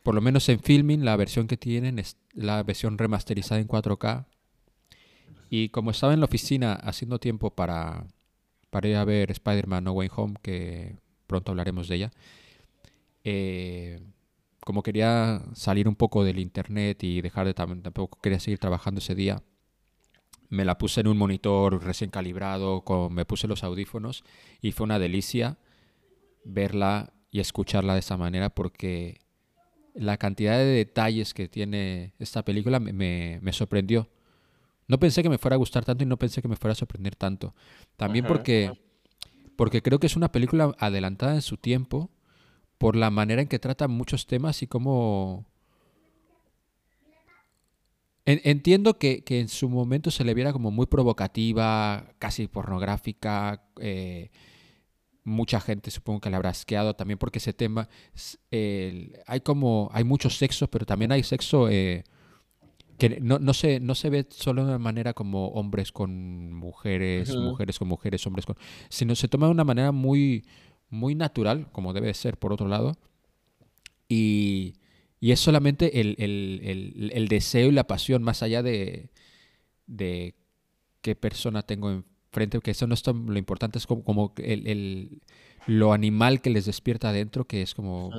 por 0.03 0.13
lo 0.13 0.22
menos 0.22 0.48
en 0.50 0.60
filming, 0.60 1.05
la 1.05 1.15
versión 1.15 1.48
que 1.48 1.58
tienen 1.58 1.98
es 1.98 2.17
la 2.34 2.62
versión 2.62 3.00
remasterizada 3.00 3.60
en 3.60 3.67
4K. 3.67 4.27
Y 5.50 5.70
como 5.70 5.89
estaba 5.89 6.13
en 6.13 6.20
la 6.20 6.27
oficina 6.27 6.74
haciendo 6.74 7.17
tiempo 7.17 7.55
para, 7.55 8.05
para 8.70 8.88
ir 8.88 8.96
a 8.98 9.05
ver 9.05 9.32
Spider-Man 9.32 9.86
No 9.86 9.94
Way 9.94 10.10
Home, 10.15 10.36
que 10.44 11.03
pronto 11.27 11.51
hablaremos 11.51 11.88
de 11.88 11.96
ella, 11.96 12.12
eh, 13.24 14.00
como 14.62 14.84
quería 14.84 15.44
salir 15.53 15.88
un 15.88 15.96
poco 15.96 16.24
del 16.24 16.39
internet 16.39 17.03
y 17.03 17.22
dejar 17.22 17.46
de 17.46 17.53
tampoco 17.53 18.20
quería 18.22 18.39
seguir 18.39 18.60
trabajando 18.60 19.00
ese 19.00 19.15
día, 19.15 19.44
me 20.50 20.65
la 20.65 20.77
puse 20.77 21.01
en 21.01 21.08
un 21.08 21.17
monitor 21.17 21.84
recién 21.84 22.10
calibrado, 22.10 22.82
con, 22.82 23.13
me 23.13 23.25
puse 23.25 23.48
los 23.48 23.63
audífonos 23.63 24.24
y 24.62 24.72
fue 24.72 24.86
una 24.86 25.00
delicia 25.00 25.58
verla 26.44 27.13
y 27.32 27.39
escucharla 27.39 27.94
de 27.94 28.00
esa 28.00 28.17
manera 28.17 28.50
porque 28.50 29.20
la 29.94 30.17
cantidad 30.17 30.58
de 30.58 30.65
detalles 30.65 31.34
que 31.34 31.48
tiene 31.48 32.13
esta 32.20 32.44
película 32.44 32.79
me, 32.79 33.39
me, 33.41 33.53
sorprendió. 33.53 34.10
No 34.88 35.00
pensé 35.00 35.24
que 35.24 35.29
me 35.29 35.38
fuera 35.38 35.55
a 35.55 35.58
gustar 35.58 35.84
tanto 35.86 36.03
y 36.03 36.08
no 36.08 36.17
pensé 36.17 36.41
que 36.41 36.48
me 36.48 36.58
fuera 36.58 36.74
a 36.74 36.75
sorprender 36.75 37.15
tanto. 37.15 37.55
También 37.96 38.25
porque, 38.25 38.72
porque 39.55 39.81
creo 39.81 40.00
que 40.00 40.07
es 40.07 40.15
una 40.15 40.31
película 40.31 40.75
adelantada 40.79 41.35
en 41.35 41.41
su 41.41 41.57
tiempo 41.57 42.09
por 42.77 42.95
la 42.95 43.09
manera 43.09 43.41
en 43.41 43.47
que 43.47 43.59
trata 43.59 43.88
muchos 43.88 44.27
temas 44.27 44.62
y 44.62 44.67
cómo... 44.67 45.45
entiendo 48.25 48.97
que, 48.97 49.24
en 49.27 49.47
su 49.47 49.69
momento 49.69 50.12
se 50.12 50.24
le 50.24 50.33
viera 50.33 50.53
como 50.53 50.71
muy 50.71 50.85
provocativa, 50.85 52.05
casi 52.19 52.47
pornográfica. 52.47 53.63
Eh, 53.79 54.31
mucha 55.24 55.59
gente 55.59 55.89
supongo 55.89 56.21
que 56.21 56.29
la 56.29 56.38
habrá 56.38 56.50
asqueado 56.51 56.95
también 56.95 57.17
porque 57.17 57.39
ese 57.39 57.51
tema 57.51 57.89
hay 59.25 59.41
como 59.43 59.89
hay 59.91 60.03
mucho 60.03 60.29
sexo 60.29 60.67
pero 60.69 60.85
también 60.85 61.12
hay 61.12 61.24
sexo 61.24 61.67
eh, 61.67 62.03
que 62.97 63.19
no, 63.19 63.39
no, 63.39 63.53
se, 63.53 63.79
no 63.79 63.95
se 63.95 64.09
ve 64.09 64.25
solo 64.29 64.63
de 64.63 64.69
una 64.69 64.79
manera 64.79 65.13
como 65.13 65.49
hombres 65.49 65.91
con 65.91 66.53
mujeres 66.53 67.35
mujeres 67.35 67.77
con 67.77 67.87
mujeres 67.89 68.25
hombres 68.25 68.45
con 68.45 68.55
sino 68.89 69.15
se 69.15 69.27
toma 69.27 69.47
de 69.47 69.51
una 69.51 69.65
manera 69.65 69.91
muy 69.91 70.45
muy 70.89 71.15
natural 71.15 71.69
como 71.71 71.93
debe 71.93 72.13
ser 72.13 72.37
por 72.37 72.53
otro 72.53 72.67
lado. 72.67 72.97
Y, 74.07 74.75
y 75.19 75.31
es 75.31 75.39
solamente 75.39 76.01
el, 76.01 76.15
el, 76.19 77.11
el, 77.13 77.27
deseo 77.27 77.69
y 77.69 77.71
la 77.71 77.87
pasión 77.87 78.21
más 78.21 78.43
allá 78.43 78.61
de, 78.61 79.09
de 79.87 80.35
qué 81.01 81.15
persona 81.15 81.63
tengo 81.63 81.89
en 81.89 82.05
frente, 82.31 82.59
que 82.59 82.71
eso 82.71 82.85
no 82.85 82.93
es 82.93 83.03
lo 83.07 83.37
importante, 83.37 83.79
es 83.79 83.87
como, 83.87 84.03
como 84.03 84.33
el, 84.37 84.67
el, 84.67 85.21
lo 85.65 85.93
animal 85.93 86.41
que 86.41 86.49
les 86.49 86.65
despierta 86.65 87.09
adentro, 87.09 87.45
que 87.45 87.61
es 87.61 87.73
como... 87.73 88.11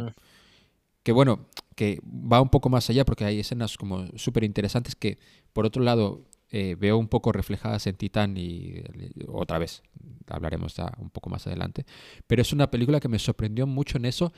Que 1.03 1.13
bueno, 1.13 1.47
que 1.77 2.01
va 2.05 2.41
un 2.41 2.49
poco 2.49 2.69
más 2.69 2.91
allá 2.91 3.05
porque 3.05 3.25
hay 3.25 3.39
escenas 3.39 3.77
como 3.77 4.07
súper 4.17 4.43
interesantes 4.43 4.97
que, 4.97 5.19
por 5.53 5.67
otro 5.67 5.85
lado, 5.85 6.25
eh, 6.51 6.75
veo 6.79 6.97
un 6.97 7.07
poco 7.07 7.33
reflejadas 7.33 7.87
en 7.87 7.97
Titán 7.97 8.37
y, 8.37 8.83
otra 9.29 9.59
vez 9.59 9.83
hablaremos 10.29 10.75
un 10.99 11.11
poco 11.11 11.31
más 11.31 11.47
adelante. 11.47 11.85
Pero 12.27 12.43
es 12.43 12.53
una 12.53 12.71
película 12.71 12.99
que 12.99 13.09
me 13.09 13.19
sorprendió 13.19 13.67
mucho 13.67 13.99
en 13.99 14.07
eso 14.07 14.33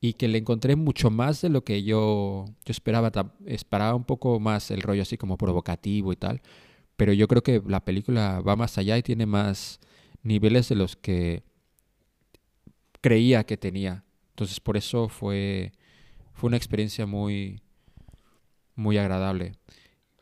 y 0.00 0.14
que 0.14 0.28
le 0.28 0.38
encontré 0.38 0.76
mucho 0.76 1.10
más 1.10 1.42
de 1.42 1.48
lo 1.48 1.64
que 1.64 1.82
yo, 1.82 2.44
yo 2.64 2.70
esperaba. 2.70 3.10
Esperaba 3.44 3.94
un 3.94 4.04
poco 4.04 4.40
más 4.40 4.70
el 4.70 4.82
rollo 4.82 5.02
así 5.02 5.16
como 5.16 5.36
provocativo 5.36 6.12
y 6.12 6.16
tal. 6.16 6.42
Pero 6.96 7.12
yo 7.12 7.26
creo 7.28 7.42
que 7.42 7.62
la 7.66 7.84
película 7.84 8.40
va 8.40 8.56
más 8.56 8.78
allá 8.78 8.96
y 8.96 9.02
tiene 9.02 9.26
más 9.26 9.80
niveles 10.22 10.68
de 10.68 10.76
los 10.76 10.96
que 10.96 11.42
creía 13.00 13.44
que 13.44 13.56
tenía. 13.56 14.04
Entonces 14.30 14.60
por 14.60 14.76
eso 14.76 15.08
fue, 15.08 15.72
fue 16.34 16.48
una 16.48 16.56
experiencia 16.56 17.06
muy, 17.06 17.62
muy 18.74 18.98
agradable. 18.98 19.54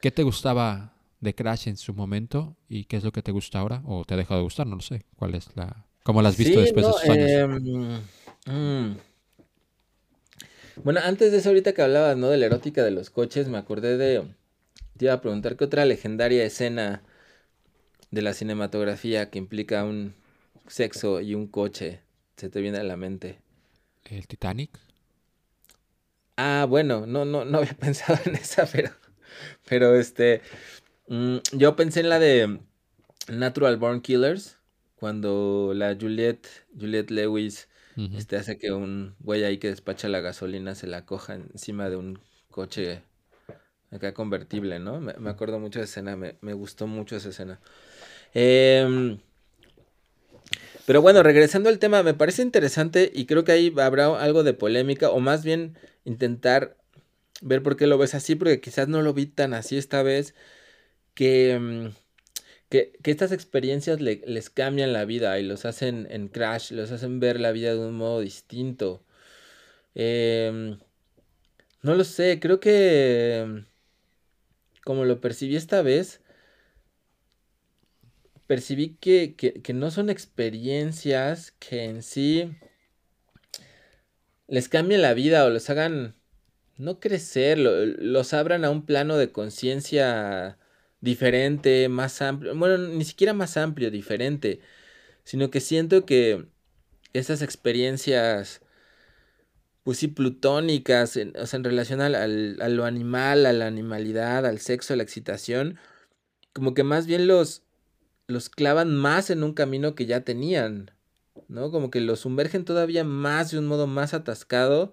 ¿Qué 0.00 0.10
te 0.10 0.22
gustaba 0.22 0.94
de 1.20 1.34
Crash 1.34 1.68
en 1.68 1.76
su 1.76 1.94
momento 1.94 2.56
y 2.68 2.84
qué 2.84 2.96
es 2.96 3.04
lo 3.04 3.12
que 3.12 3.22
te 3.22 3.32
gusta 3.32 3.58
ahora? 3.58 3.82
¿O 3.84 4.04
te 4.04 4.14
ha 4.14 4.16
dejado 4.16 4.40
de 4.40 4.44
gustar? 4.44 4.66
No 4.66 4.76
lo 4.76 4.82
sé. 4.82 5.04
¿Cuál 5.16 5.34
es 5.34 5.48
la... 5.56 5.86
¿Cómo 6.02 6.20
la 6.20 6.30
has 6.30 6.36
visto 6.36 6.60
después 6.60 6.84
de 6.84 6.90
esos 6.90 7.08
años? 7.08 7.30
Em, 8.46 8.90
mm. 8.90 8.96
Bueno, 10.84 11.00
antes 11.04 11.30
de 11.32 11.38
eso, 11.38 11.50
ahorita 11.50 11.72
que 11.72 11.82
hablabas, 11.82 12.16
¿no? 12.16 12.28
De 12.28 12.38
la 12.38 12.46
erótica 12.46 12.82
de 12.82 12.90
los 12.90 13.10
coches, 13.10 13.48
me 13.48 13.58
acordé 13.58 13.96
de 13.96 14.24
te 14.96 15.06
iba 15.06 15.14
a 15.14 15.20
preguntar 15.20 15.56
qué 15.56 15.64
otra 15.64 15.84
legendaria 15.84 16.44
escena 16.44 17.02
de 18.10 18.22
la 18.22 18.34
cinematografía 18.34 19.30
que 19.30 19.38
implica 19.38 19.84
un 19.84 20.14
sexo 20.66 21.20
y 21.20 21.34
un 21.34 21.46
coche 21.46 22.00
se 22.36 22.50
te 22.50 22.60
viene 22.60 22.78
a 22.78 22.84
la 22.84 22.96
mente. 22.96 23.38
¿El 24.04 24.26
Titanic? 24.26 24.78
Ah, 26.36 26.66
bueno, 26.68 27.06
no, 27.06 27.24
no, 27.24 27.44
no 27.44 27.58
había 27.58 27.74
pensado 27.78 28.18
en 28.24 28.36
esa, 28.36 28.66
pero, 28.66 28.90
pero 29.68 29.94
este, 29.94 30.42
mm, 31.08 31.38
yo 31.52 31.76
pensé 31.76 32.00
en 32.00 32.08
la 32.08 32.18
de 32.18 32.60
Natural 33.28 33.76
Born 33.76 34.00
Killers, 34.00 34.58
cuando 34.96 35.72
la 35.74 35.96
Juliette, 36.00 36.46
Juliette 36.78 37.10
Lewis, 37.10 37.68
este, 38.16 38.36
hace 38.36 38.56
que 38.56 38.72
un 38.72 39.16
güey 39.20 39.44
ahí 39.44 39.58
que 39.58 39.68
despacha 39.68 40.08
la 40.08 40.20
gasolina 40.20 40.74
se 40.74 40.86
la 40.86 41.04
coja 41.04 41.34
encima 41.34 41.90
de 41.90 41.96
un 41.96 42.18
coche 42.50 43.02
acá 43.90 44.14
convertible, 44.14 44.78
¿no? 44.78 45.00
Me, 45.00 45.28
acuerdo 45.28 45.58
mucho 45.58 45.78
de 45.78 45.84
esa 45.84 46.00
escena, 46.00 46.16
me, 46.16 46.52
gustó 46.54 46.86
mucho 46.86 47.16
esa 47.16 47.28
escena. 47.28 47.60
Em, 48.32 49.18
pero 50.86 51.02
bueno, 51.02 51.22
regresando 51.22 51.68
al 51.68 51.78
tema, 51.78 52.02
me 52.02 52.14
parece 52.14 52.42
interesante 52.42 53.10
y 53.14 53.26
creo 53.26 53.44
que 53.44 53.52
ahí 53.52 53.74
habrá 53.78 54.06
algo 54.18 54.42
de 54.42 54.54
polémica, 54.54 55.10
o 55.10 55.20
más 55.20 55.44
bien 55.44 55.76
intentar 56.04 56.76
ver 57.42 57.62
por 57.62 57.76
qué 57.76 57.86
lo 57.86 57.98
ves 57.98 58.14
así, 58.14 58.34
porque 58.36 58.60
quizás 58.60 58.88
no 58.88 59.02
lo 59.02 59.14
vi 59.14 59.26
tan 59.26 59.54
así 59.54 59.76
esta 59.78 60.02
vez, 60.02 60.34
que, 61.14 61.52
em, 61.52 61.92
que, 62.70 62.92
estas 63.04 63.32
experiencias 63.32 64.00
les 64.00 64.50
cambian 64.50 64.92
la 64.92 65.04
vida 65.04 65.38
y 65.40 65.44
los 65.44 65.64
hacen 65.66 66.06
en 66.10 66.28
Crash, 66.28 66.72
los 66.72 66.92
hacen 66.92 67.20
ver 67.20 67.40
la 67.40 67.52
vida 67.52 67.72
de 67.74 67.80
un 67.80 67.94
modo 67.94 68.20
distinto. 68.20 69.04
Em, 69.94 70.78
no 71.82 71.94
lo 71.94 72.04
sé, 72.04 72.40
creo 72.40 72.60
que 72.60 73.64
como 74.84 75.04
lo 75.04 75.20
percibí 75.20 75.56
esta 75.56 75.82
vez, 75.82 76.20
percibí 78.46 78.96
que, 78.96 79.34
no 79.74 79.90
son 79.90 80.10
experiencias 80.10 81.52
que 81.52 81.84
en 81.84 82.02
sí 82.02 82.50
les 84.52 84.68
cambien 84.68 85.00
la 85.00 85.14
vida 85.14 85.46
o 85.46 85.50
los 85.50 85.70
hagan 85.70 86.14
no 86.76 87.00
crecer, 87.00 87.58
los 87.58 88.34
abran 88.34 88.66
a 88.66 88.70
un 88.70 88.84
plano 88.84 89.16
de 89.16 89.32
conciencia 89.32 90.58
diferente, 91.00 91.88
más 91.88 92.20
amplio, 92.20 92.54
bueno, 92.54 92.76
ni 92.76 93.04
siquiera 93.06 93.32
más 93.32 93.56
amplio, 93.56 93.90
diferente, 93.90 94.60
sino 95.24 95.50
que 95.50 95.60
siento 95.60 96.04
que 96.04 96.48
esas 97.14 97.40
experiencias 97.40 98.60
pues 99.84 99.98
sí, 99.98 100.08
plutónicas, 100.08 101.16
en, 101.16 101.34
o 101.38 101.46
sea, 101.46 101.56
en 101.56 101.64
relación 101.64 102.02
al, 102.02 102.14
a 102.60 102.68
lo 102.68 102.84
animal, 102.84 103.46
a 103.46 103.54
la 103.54 103.66
animalidad, 103.66 104.44
al 104.44 104.58
sexo, 104.60 104.92
a 104.92 104.96
la 104.96 105.02
excitación, 105.02 105.78
como 106.52 106.74
que 106.74 106.84
más 106.84 107.06
bien 107.06 107.26
los, 107.26 107.62
los 108.26 108.50
clavan 108.50 108.94
más 108.94 109.30
en 109.30 109.44
un 109.44 109.54
camino 109.54 109.94
que 109.94 110.04
ya 110.04 110.20
tenían, 110.22 110.90
¿no? 111.48 111.70
Como 111.70 111.90
que 111.90 112.00
los 112.00 112.20
sumergen 112.20 112.64
todavía 112.64 113.04
más 113.04 113.50
de 113.50 113.58
un 113.58 113.66
modo 113.66 113.86
más 113.86 114.14
atascado 114.14 114.92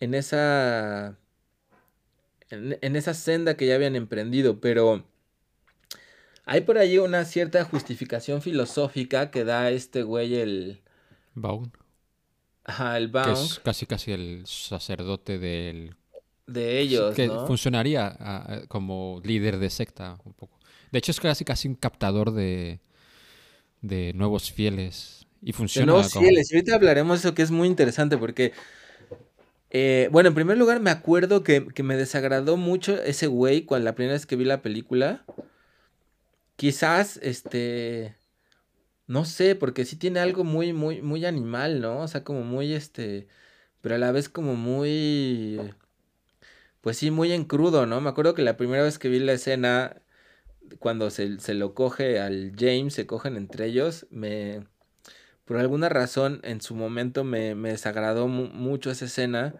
en 0.00 0.14
esa, 0.14 1.18
en, 2.50 2.78
en 2.80 2.96
esa 2.96 3.14
senda 3.14 3.56
que 3.56 3.66
ya 3.66 3.74
habían 3.74 3.96
emprendido, 3.96 4.60
pero... 4.60 5.04
Hay 6.44 6.62
por 6.62 6.76
ahí 6.76 6.98
una 6.98 7.24
cierta 7.24 7.64
justificación 7.64 8.42
filosófica 8.42 9.30
que 9.30 9.44
da 9.44 9.70
este 9.70 10.02
güey 10.02 10.34
el... 10.34 10.80
Baum. 11.34 11.70
Ajá, 12.64 12.96
el 12.98 13.08
Baum. 13.08 13.26
Que 13.26 13.40
es 13.40 13.60
casi 13.60 13.86
casi 13.86 14.12
el 14.12 14.42
sacerdote 14.44 15.38
del... 15.38 15.94
De 16.48 16.80
ellos, 16.80 17.14
Que 17.14 17.28
funcionaría 17.46 18.16
ah, 18.18 18.62
como 18.66 19.20
líder 19.24 19.58
de 19.58 19.70
secta 19.70 20.18
un 20.24 20.32
poco. 20.32 20.58
De 20.90 20.98
hecho 20.98 21.12
es 21.12 21.20
casi 21.20 21.44
casi 21.44 21.68
un 21.68 21.76
captador 21.76 22.32
de, 22.32 22.80
de 23.82 24.12
nuevos 24.14 24.50
fieles. 24.50 25.26
Y 25.42 25.52
funciona 25.52 25.84
de 25.84 25.92
nuevos 25.92 26.12
fieles. 26.12 26.50
Y 26.50 26.56
ahorita 26.56 26.74
hablaremos 26.74 27.22
de 27.22 27.28
eso 27.28 27.34
que 27.34 27.42
es 27.42 27.50
muy 27.50 27.68
interesante 27.68 28.16
porque... 28.16 28.52
Eh, 29.74 30.08
bueno, 30.12 30.28
en 30.28 30.34
primer 30.34 30.58
lugar 30.58 30.80
me 30.80 30.90
acuerdo 30.90 31.42
que, 31.42 31.66
que 31.66 31.82
me 31.82 31.96
desagradó 31.96 32.58
mucho 32.58 33.02
ese 33.02 33.26
güey 33.26 33.64
cuando 33.64 33.86
la 33.86 33.94
primera 33.94 34.12
vez 34.12 34.26
que 34.26 34.36
vi 34.36 34.44
la 34.44 34.60
película. 34.60 35.24
Quizás, 36.56 37.18
este 37.22 38.16
no 39.06 39.24
sé, 39.24 39.54
porque 39.56 39.84
sí 39.84 39.96
tiene 39.96 40.20
algo 40.20 40.44
muy, 40.44 40.72
muy, 40.72 41.02
muy 41.02 41.24
animal, 41.26 41.80
¿no? 41.80 42.00
O 42.00 42.08
sea, 42.08 42.24
como 42.24 42.42
muy, 42.44 42.72
este, 42.74 43.28
pero 43.80 43.96
a 43.96 43.98
la 43.98 44.12
vez 44.12 44.28
como 44.28 44.54
muy, 44.56 45.60
pues 46.80 46.98
sí, 46.98 47.10
muy 47.10 47.32
en 47.32 47.44
crudo, 47.44 47.86
¿no? 47.86 48.00
Me 48.00 48.10
acuerdo 48.10 48.34
que 48.34 48.42
la 48.42 48.56
primera 48.56 48.82
vez 48.84 48.98
que 48.98 49.08
vi 49.08 49.18
la 49.20 49.34
escena, 49.34 50.01
cuando 50.78 51.10
se, 51.10 51.38
se 51.40 51.54
lo 51.54 51.74
coge 51.74 52.20
al 52.20 52.52
James, 52.58 52.94
se 52.94 53.06
cogen 53.06 53.36
entre 53.36 53.66
ellos, 53.66 54.06
me, 54.10 54.64
por 55.44 55.58
alguna 55.58 55.88
razón, 55.88 56.40
en 56.44 56.60
su 56.60 56.74
momento 56.74 57.24
me, 57.24 57.54
me 57.54 57.70
desagradó 57.70 58.28
mucho 58.28 58.90
esa 58.90 59.06
escena. 59.06 59.54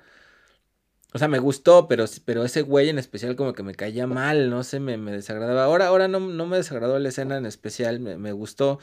O 1.14 1.18
sea, 1.18 1.28
me 1.28 1.38
gustó, 1.38 1.88
pero, 1.88 2.06
pero 2.24 2.44
ese 2.44 2.62
güey 2.62 2.88
en 2.88 2.98
especial 2.98 3.36
como 3.36 3.52
que 3.52 3.62
me 3.62 3.74
caía 3.74 4.06
mal, 4.06 4.48
no 4.48 4.64
sé, 4.64 4.80
me, 4.80 4.96
me 4.96 5.12
desagradaba. 5.12 5.64
Ahora, 5.64 5.88
ahora 5.88 6.08
no, 6.08 6.20
no 6.20 6.46
me 6.46 6.56
desagradó 6.56 6.98
la 6.98 7.10
escena 7.10 7.36
en 7.36 7.46
especial, 7.46 8.00
me, 8.00 8.16
me 8.16 8.32
gustó. 8.32 8.78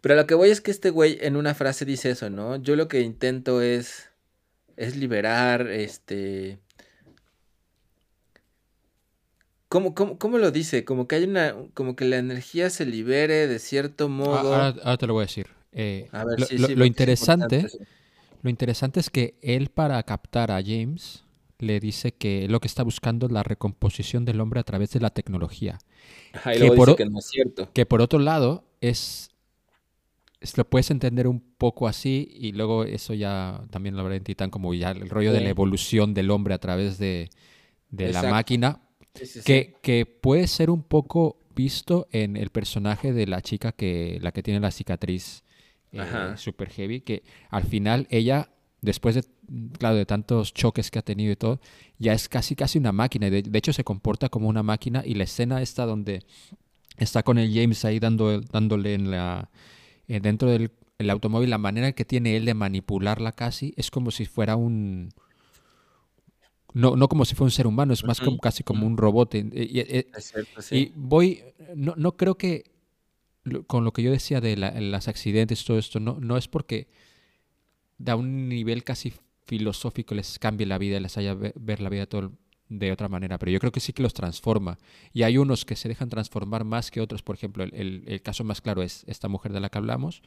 Pero 0.00 0.14
lo 0.14 0.26
que 0.26 0.34
voy 0.34 0.50
es 0.50 0.60
que 0.60 0.70
este 0.70 0.90
güey 0.90 1.18
en 1.20 1.36
una 1.36 1.54
frase 1.54 1.84
dice 1.84 2.10
eso, 2.10 2.30
¿no? 2.30 2.56
Yo 2.56 2.76
lo 2.76 2.86
que 2.86 3.00
intento 3.00 3.62
es, 3.62 4.10
es 4.76 4.96
liberar, 4.96 5.66
este... 5.68 6.60
¿Cómo, 9.68 9.94
cómo, 9.94 10.38
lo 10.38 10.50
dice? 10.50 10.84
Como 10.84 11.06
que 11.06 11.16
hay 11.16 11.24
una, 11.24 11.54
como 11.74 11.94
que 11.94 12.06
la 12.06 12.16
energía 12.16 12.70
se 12.70 12.86
libere 12.86 13.46
de 13.46 13.58
cierto 13.58 14.06
ah, 14.06 14.08
modo. 14.08 14.54
Ahora, 14.54 14.96
te 14.96 15.06
lo 15.06 15.12
voy 15.14 15.22
a 15.22 15.26
decir. 15.26 15.48
Eh, 15.72 16.08
a 16.12 16.24
ver, 16.24 16.40
lo, 16.58 16.68
lo, 16.68 16.84
interesante, 16.86 17.66
Lo 18.42 18.48
interesante 18.48 19.00
es 19.00 19.10
que 19.10 19.38
él 19.42 19.68
para 19.68 20.02
captar 20.04 20.50
a 20.50 20.62
James 20.62 21.24
le 21.58 21.80
dice 21.80 22.12
que 22.12 22.48
lo 22.48 22.60
que 22.60 22.68
está 22.68 22.82
buscando 22.82 23.26
es 23.26 23.32
la 23.32 23.42
recomposición 23.42 24.24
del 24.24 24.40
hombre 24.40 24.60
a 24.60 24.64
través 24.64 24.90
de 24.90 25.00
la 25.00 25.10
tecnología. 25.10 25.78
que, 26.44 26.72
por, 26.72 26.96
que 26.96 27.04
no 27.04 27.18
es 27.18 27.26
cierto. 27.26 27.68
Que 27.72 27.84
por 27.84 28.00
otro 28.00 28.18
lado 28.18 28.64
es, 28.80 29.30
lo 30.56 30.64
puedes 30.68 30.90
entender 30.90 31.26
un 31.26 31.40
poco 31.40 31.88
así 31.88 32.28
y 32.32 32.52
luego 32.52 32.84
eso 32.84 33.12
ya 33.14 33.62
también 33.70 33.96
lo 33.96 34.02
habrá 34.02 34.16
en 34.16 34.24
Titán 34.24 34.50
como 34.50 34.72
ya 34.72 34.92
el 34.92 35.10
rollo 35.10 35.32
de 35.32 35.40
la 35.40 35.48
evolución 35.48 36.14
del 36.14 36.30
hombre 36.30 36.54
a 36.54 36.58
través 36.58 36.98
de, 36.98 37.28
la 37.90 38.22
máquina, 38.22 38.80
que, 39.44 39.74
que 39.82 40.06
puede 40.06 40.46
ser 40.46 40.70
un 40.70 40.82
poco 40.82 41.38
visto 41.54 42.06
en 42.12 42.36
el 42.36 42.50
personaje 42.50 43.12
de 43.12 43.26
la 43.26 43.42
chica 43.42 43.72
que 43.72 44.18
la 44.22 44.32
que 44.32 44.42
tiene 44.42 44.60
la 44.60 44.70
cicatriz 44.70 45.42
eh, 45.92 46.34
super 46.36 46.68
heavy, 46.68 47.00
que 47.00 47.22
al 47.50 47.64
final 47.64 48.06
ella, 48.10 48.50
después 48.80 49.14
de, 49.14 49.24
claro, 49.78 49.96
de 49.96 50.06
tantos 50.06 50.52
choques 50.52 50.90
que 50.90 50.98
ha 50.98 51.02
tenido 51.02 51.32
y 51.32 51.36
todo, 51.36 51.60
ya 51.98 52.12
es 52.12 52.28
casi 52.28 52.54
casi 52.54 52.78
una 52.78 52.92
máquina. 52.92 53.30
De, 53.30 53.42
de 53.42 53.58
hecho, 53.58 53.72
se 53.72 53.84
comporta 53.84 54.28
como 54.28 54.48
una 54.48 54.62
máquina. 54.62 55.02
Y 55.04 55.14
la 55.14 55.24
escena 55.24 55.62
está 55.62 55.86
donde 55.86 56.22
está 56.98 57.22
con 57.22 57.38
el 57.38 57.52
James 57.54 57.84
ahí 57.84 57.98
dando, 57.98 58.40
dándole 58.40 58.94
en 58.94 59.10
la, 59.10 59.50
eh, 60.08 60.20
dentro 60.20 60.50
del 60.50 60.70
automóvil, 61.08 61.50
la 61.50 61.58
manera 61.58 61.92
que 61.92 62.04
tiene 62.04 62.36
él 62.36 62.44
de 62.44 62.54
manipularla 62.54 63.32
casi 63.32 63.72
es 63.76 63.90
como 63.90 64.10
si 64.10 64.26
fuera 64.26 64.56
un... 64.56 65.10
No, 66.78 66.94
no 66.94 67.08
como 67.08 67.24
si 67.24 67.34
fuera 67.34 67.48
un 67.48 67.50
ser 67.50 67.66
humano, 67.66 67.92
es 67.92 68.04
más 68.04 68.20
como, 68.20 68.38
casi 68.38 68.62
como 68.62 68.86
un 68.86 68.96
robot. 68.96 69.34
Y, 69.34 69.84
y 70.70 70.92
voy, 70.94 71.42
no, 71.74 71.94
no 71.96 72.16
creo 72.16 72.38
que 72.38 72.70
con 73.66 73.84
lo 73.84 73.92
que 73.92 74.04
yo 74.04 74.12
decía 74.12 74.40
de 74.40 74.56
la, 74.56 74.80
los 74.80 75.08
accidentes, 75.08 75.64
todo 75.64 75.76
esto, 75.76 75.98
no, 75.98 76.18
no 76.20 76.36
es 76.36 76.46
porque 76.46 76.86
da 77.98 78.14
un 78.14 78.48
nivel 78.48 78.84
casi 78.84 79.12
filosófico 79.44 80.14
les 80.14 80.38
cambie 80.38 80.68
la 80.68 80.78
vida, 80.78 81.00
les 81.00 81.16
haya 81.18 81.34
ver 81.34 81.80
la 81.80 81.88
vida 81.88 82.06
todo, 82.06 82.30
de 82.68 82.92
otra 82.92 83.08
manera, 83.08 83.38
pero 83.38 83.50
yo 83.50 83.58
creo 83.58 83.72
que 83.72 83.80
sí 83.80 83.92
que 83.92 84.04
los 84.04 84.14
transforma. 84.14 84.78
Y 85.12 85.24
hay 85.24 85.36
unos 85.36 85.64
que 85.64 85.74
se 85.74 85.88
dejan 85.88 86.08
transformar 86.08 86.62
más 86.62 86.92
que 86.92 87.00
otros, 87.00 87.24
por 87.24 87.34
ejemplo, 87.34 87.64
el, 87.64 88.04
el, 88.06 88.22
caso 88.22 88.44
más 88.44 88.60
claro 88.60 88.82
es 88.82 89.02
esta 89.08 89.26
mujer 89.26 89.52
de 89.52 89.58
la 89.58 89.68
que 89.68 89.78
hablamos. 89.78 90.22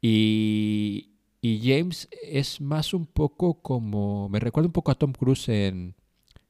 Y, 0.00 1.15
y, 1.40 1.60
James 1.60 2.08
es 2.22 2.60
más 2.60 2.92
un 2.94 3.06
poco 3.06 3.60
como, 3.60 4.28
me 4.28 4.40
recuerda 4.40 4.66
un 4.66 4.72
poco 4.72 4.90
a 4.90 4.94
Tom 4.94 5.12
Cruise 5.12 5.48
en, 5.48 5.94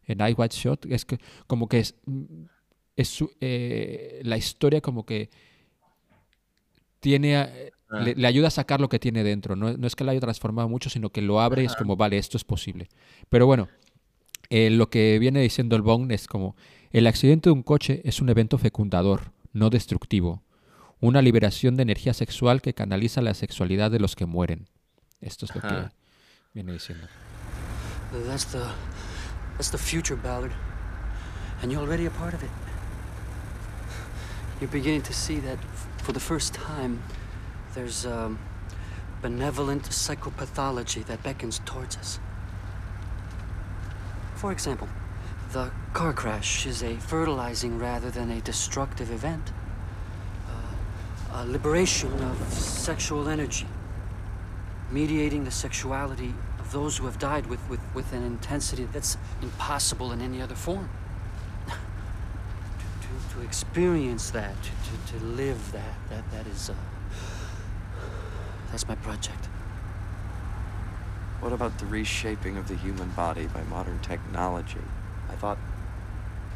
en 0.07 0.21
I 0.21 0.33
Watch 0.33 0.57
Shot, 0.57 0.87
es 0.87 1.05
que 1.05 1.19
como 1.47 1.69
que 1.69 1.81
es, 1.81 1.95
es 2.97 3.25
eh, 3.41 4.21
la 4.25 4.37
historia 4.37 4.81
como 4.81 5.05
que 5.05 5.31
tiene, 7.01 7.37
ah. 7.37 7.49
le, 8.01 8.27
ayuda 8.27 8.49
a 8.49 8.51
sacar 8.51 8.81
lo 8.81 8.89
que 8.89 8.99
tiene 8.99 9.23
dentro. 9.23 9.55
No, 9.55 9.87
es 9.87 9.95
que 9.95 10.05
la 10.05 10.13
haya 10.13 10.21
transformado 10.21 10.69
mucho, 10.69 10.91
sino 10.91 11.11
que 11.11 11.23
lo 11.23 11.41
abre 11.41 11.63
y 11.63 11.67
es 11.67 11.77
como, 11.77 11.97
vale, 11.97 12.19
esto 12.19 12.37
es 12.37 12.45
posible. 12.45 12.89
Pero 13.29 13.47
bueno, 13.47 13.69
eh, 14.51 14.71
lo 14.71 14.91
que 14.91 15.19
viene 15.19 15.41
diciendo 15.41 15.77
el 15.77 15.83
Bong 15.83 16.11
es 16.11 16.27
como, 16.27 16.57
el 16.91 17.07
accidente 17.07 17.49
de 17.49 17.53
un 17.53 17.63
coche 17.63 18.01
es 18.05 18.21
un 18.21 18.29
evento 18.29 18.59
fecundador, 18.59 19.33
no 19.53 19.71
destructivo. 19.71 20.43
Una 20.99 21.21
liberación 21.21 21.77
de 21.77 21.83
energía 21.83 22.15
sexual 22.15 22.63
que 22.63 22.75
canaliza 22.75 23.21
la 23.21 23.35
sexualidad 23.35 23.91
de 23.91 24.01
los 24.01 24.17
que 24.17 24.27
mueren. 24.27 24.67
Esto 25.21 25.47
es 25.47 25.55
lo 25.55 25.61
que 25.61 25.91
viene 26.55 26.73
diciendo. 26.73 27.09
That's 28.13 28.45
the, 28.45 28.71
that's 29.57 29.71
the 29.71 29.79
future, 29.79 30.17
Ballard. 30.17 30.53
And 31.63 31.73
you're 31.73 31.81
already 31.81 32.07
a 32.07 32.11
part 32.11 32.35
of 32.35 32.43
it. 32.43 32.51
you're 34.61 34.71
beginning 34.71 35.03
to 35.03 35.13
see 35.13 35.39
that 35.41 35.59
for 35.99 36.13
the 36.13 36.21
first 36.21 36.55
time, 36.55 37.03
there's 37.75 38.07
um, 38.07 38.39
benevolent 39.21 39.83
psychopathology 39.85 41.05
that 41.07 41.23
beckons 41.23 41.61
towards 41.65 41.97
us. 41.97 42.19
For 44.35 44.53
example, 44.53 44.89
the 45.53 45.71
car 45.93 46.13
crash 46.13 46.67
is 46.67 46.83
a 46.83 46.97
fertilizing 46.97 47.79
rather 47.79 48.11
than 48.11 48.31
a 48.31 48.41
destructive 48.41 49.11
event. 49.11 49.53
Uh, 50.49 51.43
a 51.43 51.47
liberation 51.47 52.13
of 52.23 52.37
sexual 52.53 53.29
energy, 53.29 53.67
mediating 54.91 55.45
the 55.45 55.51
sexuality 55.51 56.35
of 56.59 56.73
those 56.73 56.97
who 56.97 57.07
have 57.07 57.19
died 57.19 57.47
with, 57.47 57.61
with, 57.69 57.81
with 57.95 58.13
an 58.13 58.23
intensity 58.23 58.89
that's 58.93 59.17
impossible 59.43 60.13
in 60.13 60.21
any 60.21 60.41
other 60.41 60.55
form. 60.55 60.89
to 61.67 61.73
to, 61.73 63.35
to 63.35 63.41
experience 63.43 64.31
that, 64.31 64.55
to, 64.63 65.13
to 65.13 65.25
live 65.25 65.73
that, 65.73 65.95
that, 66.11 66.31
that 66.33 66.47
is, 66.47 66.71
uh, 66.71 66.75
that's 68.71 68.87
my 68.89 68.95
project. 68.97 69.47
What 71.41 71.53
about 71.53 71.79
the 71.79 71.87
reshaping 71.87 72.57
of 72.57 72.69
the 72.69 72.77
human 72.77 73.11
body 73.11 73.47
by 73.47 73.63
modern 73.65 73.99
technology? 74.01 74.81
I 75.29 75.35
thought 75.35 75.59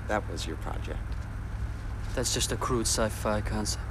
that 0.09 0.29
was 0.31 0.47
your 0.47 0.57
project. 0.57 0.99
That's 2.15 2.35
just 2.35 2.51
a 2.51 2.57
crude 2.57 2.87
sci-fi 2.87 3.41
concept. 3.43 3.85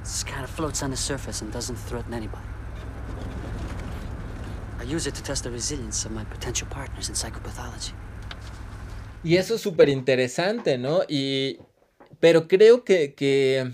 This 0.00 0.22
kind 0.24 0.44
of 0.44 0.50
floats 0.50 0.82
on 0.82 0.90
the 0.90 0.96
surface 0.96 1.40
and 1.40 1.52
doesn't 1.52 1.76
threaten 1.76 2.12
anybody. 2.12 2.45
I 4.80 4.94
use 4.94 5.08
it 5.08 5.14
to 5.14 5.22
test 5.22 5.44
the 5.44 5.50
resilience 5.50 6.06
of 6.06 6.12
my 6.12 6.24
potential 6.24 6.68
partners 6.68 7.08
in 7.08 7.14
psychopathology. 7.14 7.92
Y 9.24 9.36
eso 9.36 9.56
es 9.56 9.60
súper 9.60 9.88
interesante, 9.88 10.78
¿no? 10.78 11.02
Y 11.08 11.58
Pero 12.20 12.48
creo 12.48 12.84
que, 12.84 13.14
que, 13.14 13.72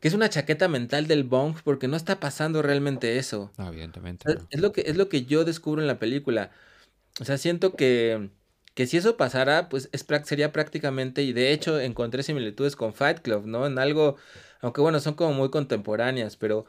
es 0.00 0.14
una 0.14 0.28
chaqueta 0.28 0.68
mental 0.68 1.06
del 1.06 1.24
Bong 1.24 1.56
porque 1.62 1.88
no 1.88 1.96
está 1.96 2.20
pasando 2.20 2.62
realmente 2.62 3.18
eso. 3.18 3.52
evidentemente. 3.58 4.24
Es, 4.50 4.60
lo 4.60 4.72
que, 4.72 4.82
es 4.82 4.96
lo 4.96 5.08
que 5.08 5.24
yo 5.24 5.44
descubro 5.44 5.80
en 5.80 5.86
la 5.86 5.98
película. 5.98 6.50
O 7.20 7.24
sea, 7.24 7.38
siento 7.38 7.74
que, 7.74 8.30
que 8.74 8.86
si 8.86 8.96
eso 8.96 9.16
pasara, 9.16 9.68
pues 9.68 9.88
es, 9.92 10.06
sería 10.24 10.52
prácticamente, 10.52 11.22
y 11.22 11.32
de 11.32 11.52
hecho 11.52 11.80
encontré 11.80 12.22
similitudes 12.22 12.76
con 12.76 12.94
Fight 12.94 13.20
Club, 13.20 13.46
¿no? 13.46 13.66
En 13.66 13.78
algo, 13.78 14.16
aunque 14.60 14.80
bueno, 14.80 15.00
son 15.00 15.14
como 15.14 15.32
muy 15.32 15.50
contemporáneas, 15.50 16.36
pero 16.36 16.64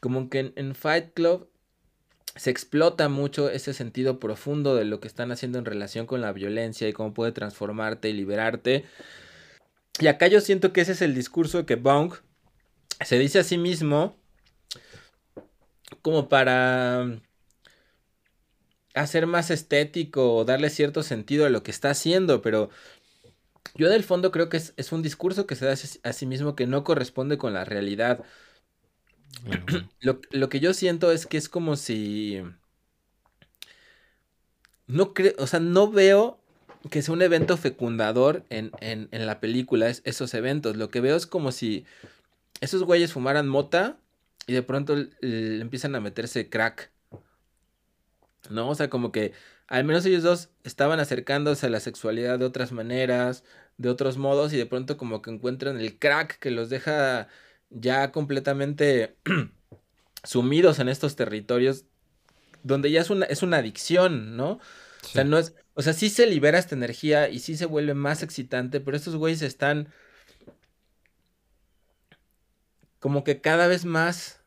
como 0.00 0.28
que 0.28 0.52
en 0.54 0.74
Fight 0.74 1.12
Club 1.14 1.48
se 2.36 2.50
explota 2.50 3.08
mucho 3.08 3.50
ese 3.50 3.72
sentido 3.72 4.20
profundo 4.20 4.76
de 4.76 4.84
lo 4.84 5.00
que 5.00 5.08
están 5.08 5.32
haciendo 5.32 5.58
en 5.58 5.64
relación 5.64 6.06
con 6.06 6.20
la 6.20 6.32
violencia 6.32 6.88
y 6.88 6.92
cómo 6.92 7.14
puede 7.14 7.32
transformarte 7.32 8.08
y 8.08 8.12
liberarte. 8.12 8.84
Y 9.98 10.08
acá 10.08 10.26
yo 10.26 10.40
siento 10.40 10.72
que 10.72 10.82
ese 10.82 10.92
es 10.92 11.02
el 11.02 11.14
discurso 11.14 11.64
que 11.66 11.76
Bong 11.76 12.14
se 13.04 13.18
dice 13.18 13.38
a 13.38 13.44
sí 13.44 13.58
mismo 13.58 14.16
como 16.02 16.28
para 16.28 17.20
hacer 18.94 19.26
más 19.26 19.50
estético 19.50 20.34
o 20.34 20.44
darle 20.44 20.70
cierto 20.70 21.02
sentido 21.02 21.46
a 21.46 21.50
lo 21.50 21.62
que 21.62 21.70
está 21.70 21.90
haciendo, 21.90 22.42
pero 22.42 22.70
yo 23.74 23.88
del 23.90 24.04
fondo 24.04 24.30
creo 24.30 24.48
que 24.48 24.56
es, 24.56 24.92
un 24.92 25.02
discurso 25.02 25.46
que 25.46 25.54
se 25.54 25.66
da 25.66 25.72
a 25.72 26.12
sí 26.12 26.26
mismo 26.26 26.56
que 26.56 26.66
no 26.66 26.84
corresponde 26.84 27.38
con 27.38 27.52
la 27.52 27.64
realidad. 27.64 28.24
Lo, 30.00 30.20
lo, 30.30 30.48
que 30.48 30.60
yo 30.60 30.74
siento 30.74 31.10
es 31.12 31.26
que 31.26 31.36
es 31.36 31.48
como 31.48 31.76
si... 31.76 32.42
No 34.86 35.14
creo, 35.14 35.34
o 35.38 35.46
sea, 35.46 35.60
no 35.60 35.90
veo 35.90 36.38
que 36.88 37.02
sea 37.02 37.14
un 37.14 37.22
evento 37.22 37.56
fecundador 37.56 38.44
en, 38.50 38.70
la 39.10 39.40
película, 39.40 39.88
es, 39.88 40.02
esos 40.04 40.34
eventos. 40.34 40.76
Lo 40.76 40.90
que 40.90 41.00
veo 41.00 41.16
es 41.16 41.26
como 41.26 41.52
si 41.52 41.84
esos 42.60 42.84
güeyes 42.84 43.12
fumaran 43.12 43.48
mota 43.48 43.98
y 44.46 44.52
de 44.52 44.62
pronto 44.62 44.96
le 45.20 45.60
empiezan 45.60 45.94
a 45.94 46.00
meterse 46.00 46.48
crack. 46.48 46.90
¿No? 48.50 48.68
O 48.68 48.74
sea, 48.74 48.88
como 48.88 49.10
que 49.10 49.32
al 49.66 49.84
menos 49.84 50.06
ellos 50.06 50.22
dos 50.22 50.50
estaban 50.62 51.00
acercándose 51.00 51.66
a 51.66 51.70
la 51.70 51.80
sexualidad 51.80 52.38
de 52.38 52.44
otras 52.44 52.70
maneras, 52.70 53.42
de 53.76 53.88
otros 53.88 54.16
modos, 54.16 54.52
y 54.52 54.56
de 54.56 54.66
pronto 54.66 54.96
como 54.96 55.22
que 55.22 55.30
encuentran 55.30 55.80
el 55.80 55.98
crack 55.98 56.38
que 56.38 56.52
los 56.52 56.70
deja 56.70 57.28
ya 57.70 58.12
completamente 58.12 59.16
sumidos 60.24 60.78
en 60.78 60.88
estos 60.88 61.16
territorios 61.16 61.84
donde 62.62 62.90
ya 62.90 63.00
es 63.00 63.10
una, 63.10 63.26
es 63.26 63.42
una 63.42 63.58
adicción, 63.58 64.36
¿no? 64.36 64.52
O 65.04 65.08
sea, 65.12 65.24
no 65.24 65.38
es, 65.38 65.54
o 65.74 65.82
sea, 65.82 65.92
sí 65.92 66.10
se 66.10 66.26
libera 66.26 66.58
esta 66.58 66.74
energía 66.74 67.28
y 67.28 67.38
sí 67.38 67.56
se 67.56 67.66
vuelve 67.66 67.94
más 67.94 68.22
excitante, 68.22 68.80
pero 68.80 68.96
estos 68.96 69.14
güeyes 69.14 69.42
están 69.42 69.88
como 72.98 73.22
que 73.22 73.40
cada 73.40 73.68
vez 73.68 73.84
más, 73.84 74.40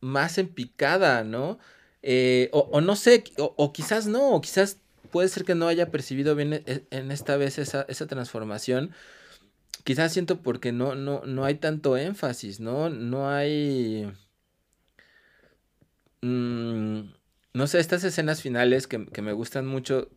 más 0.00 0.38
en 0.38 0.48
picada, 0.48 1.24
¿no? 1.24 1.58
Eh, 2.02 2.50
o, 2.52 2.80
no 2.80 2.94
sé, 2.94 3.24
o, 3.38 3.72
quizás 3.72 4.06
no, 4.06 4.32
o 4.32 4.40
quizás 4.40 4.78
puede 5.10 5.28
ser 5.28 5.44
que 5.44 5.54
no 5.54 5.66
haya 5.66 5.90
percibido 5.90 6.34
bien 6.34 6.52
e, 6.52 6.86
en 6.90 7.10
esta 7.10 7.36
vez 7.36 7.58
esa, 7.58 7.86
transformación. 8.06 8.92
Quizás 9.84 10.12
siento 10.14 10.40
porque 10.42 10.72
no, 10.72 10.94
no, 10.94 11.22
no 11.26 11.44
hay 11.44 11.56
tanto 11.56 11.96
énfasis, 11.98 12.58
¿no? 12.58 12.88
No 12.88 13.28
hay... 13.28 14.10
Mm, 16.22 17.12
no 17.52 17.66
sé, 17.66 17.78
estas 17.80 18.02
escenas 18.02 18.40
finales 18.40 18.86
que, 18.86 18.98
me 18.98 19.32
gustan 19.34 19.66
mucho, 19.66 20.08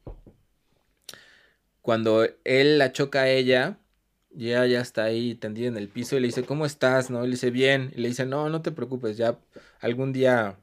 cuando 1.82 2.26
él 2.46 2.78
la 2.78 2.94
choca 2.94 3.24
a 3.24 3.30
ella, 3.30 3.78
y 4.34 4.48
ella 4.50 4.66
ya 4.68 4.82
está 4.82 5.04
ahí 5.04 5.36
tendida 5.36 5.68
en 5.68 5.78
el 5.78 5.90
piso 5.90 6.16
y 6.16 6.22
le 6.22 6.28
dice, 6.28 6.44
¿cómo 6.44 6.66
estás? 6.66 7.10
¿No? 7.10 7.24
Y 7.24 7.28
le 7.28 7.32
dice, 7.32 7.52
bien. 7.52 7.92
Y 7.96 8.02
le 8.02 8.10
dice, 8.10 8.26
no, 8.26 8.50
no 8.50 8.62
te 8.62 8.72
preocupes, 8.72 9.18
ya 9.18 9.38
algún 9.82 10.14
día 10.14 10.58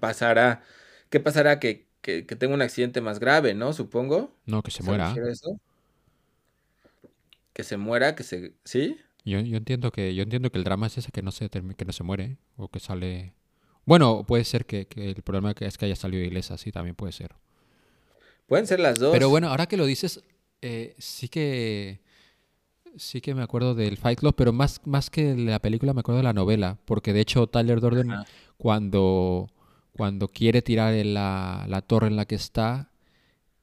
pasará? 0.00 0.62
¿Qué 1.10 1.20
pasará? 1.20 1.60
Que, 1.60 1.86
que, 2.00 2.22
tenga 2.22 2.54
un 2.54 2.62
accidente 2.62 3.00
más 3.00 3.20
grave, 3.20 3.54
¿no? 3.54 3.72
Supongo. 3.72 4.34
No, 4.46 4.62
que 4.62 4.70
se, 4.70 4.82
muera. 4.82 5.14
Que 7.56 7.64
se 7.64 7.78
muera, 7.78 8.14
que 8.14 8.22
se... 8.22 8.52
¿Sí? 8.64 8.98
Yo, 9.24 9.40
yo, 9.40 9.56
entiendo 9.56 9.90
que 9.90 10.14
yo 10.14 10.22
entiendo 10.22 10.52
que 10.52 10.58
el 10.58 10.64
drama 10.64 10.88
es 10.88 10.98
ese 10.98 11.10
que 11.10 11.22
no 11.22 11.32
se 11.32 11.48
que 11.48 11.84
no 11.86 11.92
se 11.92 12.04
muere 12.04 12.36
o 12.58 12.68
que 12.68 12.80
sale 12.80 13.32
bueno 13.86 14.24
puede 14.28 14.44
ser 14.44 14.66
que, 14.66 14.86
el 14.94 15.22
problema 15.22 15.54
es 15.58 15.78
que 15.78 15.86
haya 15.86 15.96
salido 15.96 16.22
ilesa 16.22 16.58
sí 16.58 16.70
también 16.70 16.94
puede 16.94 17.12
ser. 17.12 17.34
Pueden 18.46 18.66
ser 18.66 18.78
las 18.78 18.98
dos. 18.98 19.10
Pero 19.12 19.30
bueno 19.30 19.48
ahora 19.48 19.66
que 19.66 19.78
lo 19.78 19.86
dices 19.86 20.22
eh, 20.60 20.94
sí 20.98 21.30
que 21.30 22.02
sí 22.96 23.22
que 23.22 23.34
me 23.34 23.42
acuerdo 23.42 23.74
del 23.74 23.96
Fight 23.96 24.18
Club 24.18 24.34
pero 24.36 24.52
más 24.52 24.82
más 24.84 25.08
que 25.08 25.34
de 25.34 25.36
la 25.36 25.60
película 25.60 25.94
me 25.94 26.00
acuerdo 26.00 26.18
de 26.18 26.24
la 26.24 26.34
novela 26.34 26.78
porque 26.84 27.14
de 27.14 27.22
hecho 27.22 27.46
Tyler 27.46 27.80
Durden 27.80 28.12
cuando 28.58 29.48
cuando 29.92 30.28
quiere 30.28 30.60
tirar 30.60 30.94
la, 31.06 31.64
la 31.66 31.80
torre 31.80 32.08
en 32.08 32.16
la 32.16 32.26
que 32.26 32.34
está 32.34 32.90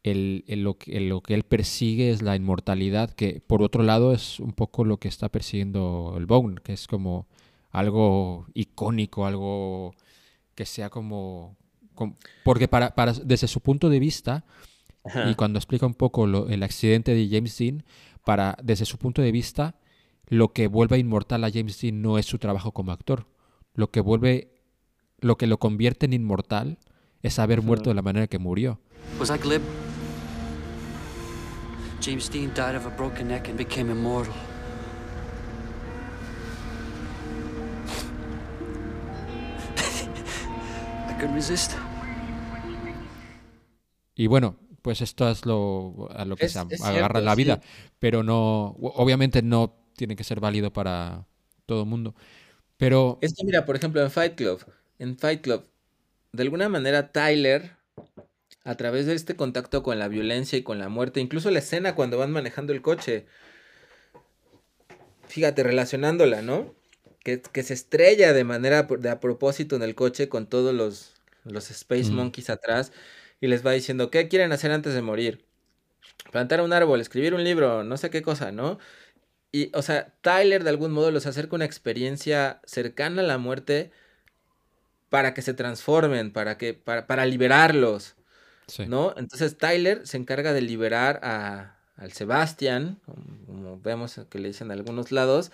el, 0.03 0.43
lo, 0.47 0.77
que, 0.77 0.99
lo, 0.99 1.21
que 1.21 1.33
él 1.33 1.43
persigue 1.43 2.11
es 2.11 2.21
la 2.21 2.35
inmortalidad, 2.35 3.11
que 3.11 3.41
por 3.45 3.61
otro 3.61 3.83
lado 3.83 4.13
es 4.13 4.39
un 4.39 4.51
poco 4.51 4.83
lo 4.83 4.97
que 4.97 5.07
está 5.07 5.29
persiguiendo 5.29 6.15
el 6.17 6.25
Bone, 6.25 6.57
que 6.63 6.73
es 6.73 6.87
como 6.87 7.27
algo 7.71 8.45
icónico, 8.53 9.25
algo 9.25 9.95
que 10.55 10.65
sea 10.65 10.89
como... 10.89 11.55
porque 12.43 12.67
para, 12.67 12.95
para, 12.95 13.13
desde 13.13 13.47
su 13.47 13.61
punto 13.61 13.89
de 13.89 13.99
vista, 13.99 14.45
y 15.29 15.35
cuando 15.35 15.59
explica 15.59 15.85
un 15.85 15.95
poco 15.95 16.25
el 16.47 16.63
accidente 16.63 17.13
de 17.13 17.27
James 17.29 17.57
Dean, 17.57 17.83
para, 18.25 18.57
desde 18.63 18.85
su 18.85 18.97
punto 18.97 19.21
de 19.21 19.31
vista, 19.31 19.75
lo 20.27 20.53
que 20.53 20.67
vuelve 20.67 20.97
inmortal 20.97 21.43
a 21.43 21.51
James 21.51 21.79
Dean 21.81 22.01
no 22.01 22.17
es 22.17 22.25
su 22.25 22.39
trabajo 22.39 22.71
como 22.71 22.91
actor. 22.91 23.27
Lo 23.73 23.91
que 23.91 24.01
vuelve, 24.01 24.53
lo 25.19 25.37
que 25.37 25.47
lo 25.47 25.57
convierte 25.57 26.05
en 26.05 26.13
inmortal 26.13 26.77
es 27.21 27.39
haber 27.39 27.61
muerto 27.61 27.89
de 27.89 27.95
la 27.95 28.01
manera 28.01 28.27
que 28.27 28.39
murió. 28.39 28.79
Was 29.19 29.29
I 29.29 29.37
glib? 29.37 29.61
James 32.03 32.29
Dean 32.29 32.53
died 32.53 32.75
of 32.75 32.85
a 32.85 32.89
broken 32.89 33.29
neck 33.29 33.47
and 33.47 33.57
became 33.57 33.89
immortal. 33.89 34.33
I 41.07 41.13
couldn't 41.17 41.33
resist. 41.33 41.71
Y 44.15 44.27
bueno, 44.27 44.57
pues 44.81 44.99
esto 44.99 45.29
es 45.29 45.45
lo 45.45 46.09
a 46.13 46.25
lo 46.25 46.35
que 46.35 46.49
se 46.49 46.59
agarra 46.59 47.21
la 47.21 47.35
vida, 47.35 47.61
pero 47.99 48.21
no, 48.21 48.75
obviamente 48.81 49.41
no 49.41 49.73
tiene 49.95 50.17
que 50.17 50.25
ser 50.25 50.41
válido 50.41 50.73
para 50.73 51.25
todo 51.65 51.83
el 51.83 51.87
mundo. 51.87 52.15
Pero 52.75 53.17
es 53.21 53.33
que 53.33 53.45
mira, 53.45 53.65
por 53.65 53.77
ejemplo, 53.77 54.01
en 54.01 54.11
Fight 54.11 54.35
Club, 54.35 54.59
en 54.99 55.17
Fight 55.17 55.39
Club, 55.39 55.65
de 56.33 56.43
alguna 56.43 56.67
manera 56.67 57.13
Tyler 57.13 57.77
a 58.63 58.75
través 58.75 59.05
de 59.05 59.13
este 59.13 59.35
contacto 59.35 59.83
con 59.83 59.99
la 59.99 60.07
violencia 60.07 60.57
y 60.57 60.63
con 60.63 60.79
la 60.79 60.89
muerte, 60.89 61.19
incluso 61.19 61.51
la 61.51 61.59
escena 61.59 61.95
cuando 61.95 62.17
van 62.17 62.31
manejando 62.31 62.73
el 62.73 62.81
coche. 62.81 63.25
Fíjate, 65.27 65.63
relacionándola, 65.63 66.41
¿no? 66.41 66.75
Que, 67.23 67.41
se 67.63 67.73
estrella 67.73 68.33
de 68.33 68.43
manera 68.43 68.83
de 68.83 69.09
a 69.09 69.19
propósito 69.19 69.75
en 69.75 69.83
el 69.83 69.95
coche 69.95 70.29
con 70.29 70.47
todos 70.47 70.73
los, 70.73 71.13
los 71.45 71.71
Space 71.71 72.11
Monkeys 72.11 72.49
atrás 72.49 72.91
y 73.39 73.47
les 73.47 73.65
va 73.65 73.71
diciendo, 73.71 74.11
¿qué 74.11 74.27
quieren 74.27 74.51
hacer 74.51 74.71
antes 74.71 74.93
de 74.93 75.01
morir? 75.01 75.45
Plantar 76.31 76.61
un 76.61 76.73
árbol, 76.73 77.01
escribir 77.01 77.33
un 77.33 77.43
libro, 77.43 77.83
no 77.83 77.97
sé 77.97 78.09
qué 78.09 78.21
cosa, 78.21 78.51
¿no? 78.51 78.79
Y, 79.51 79.71
o 79.75 79.81
sea, 79.81 80.13
Tyler 80.21 80.63
de 80.63 80.69
algún 80.69 80.91
modo 80.91 81.11
los 81.11 81.25
acerca 81.27 81.55
una 81.55 81.65
experiencia 81.65 82.61
cercana 82.65 83.21
a 83.21 83.25
la 83.25 83.37
muerte 83.37 83.91
para 85.09 85.33
que 85.33 85.41
se 85.41 85.53
transformen, 85.53 86.33
para, 86.33 86.57
que, 86.57 86.73
para, 86.73 87.07
para 87.07 87.25
liberarlos. 87.25 88.15
¿No? 88.87 89.13
Entonces 89.17 89.57
Tyler 89.57 90.05
se 90.07 90.17
encarga 90.17 90.53
de 90.53 90.61
liberar 90.61 91.19
a, 91.23 91.77
al 91.95 92.11
Sebastián, 92.13 92.99
como 93.45 93.79
vemos 93.79 94.19
que 94.29 94.39
le 94.39 94.49
dicen 94.49 94.71
algunos 94.71 95.11
lados, 95.11 95.51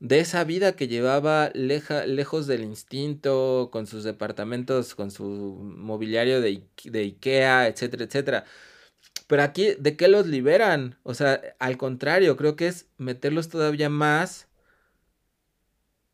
de 0.00 0.20
esa 0.20 0.44
vida 0.44 0.72
que 0.72 0.88
llevaba 0.88 1.50
lejos 1.54 2.46
del 2.46 2.64
instinto, 2.64 3.68
con 3.70 3.86
sus 3.86 4.02
departamentos, 4.02 4.94
con 4.94 5.10
su 5.10 5.24
mobiliario 5.26 6.40
de, 6.40 6.62
de 6.84 7.00
Ikea, 7.00 7.68
etcétera, 7.68 8.04
etcétera. 8.04 8.44
Pero 9.26 9.42
aquí, 9.42 9.74
¿de 9.78 9.96
qué 9.96 10.08
los 10.08 10.26
liberan? 10.26 10.98
O 11.02 11.14
sea, 11.14 11.40
al 11.58 11.76
contrario, 11.76 12.36
creo 12.36 12.56
que 12.56 12.66
es 12.68 12.86
meterlos 12.98 13.48
todavía 13.48 13.88
más 13.90 14.48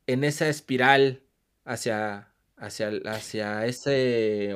en 0.05 0.23
esa 0.23 0.49
espiral 0.49 1.23
hacia, 1.65 2.29
hacia, 2.57 2.89
hacia 3.05 3.65
ese 3.65 4.55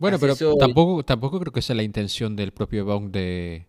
bueno, 0.00 0.18
pero 0.18 0.34
tampoco, 0.56 1.04
tampoco 1.04 1.38
creo 1.38 1.52
que 1.52 1.60
sea 1.62 1.76
la 1.76 1.82
intención 1.82 2.34
del 2.34 2.52
propio 2.52 2.86
Bong 2.86 3.10
de... 3.10 3.66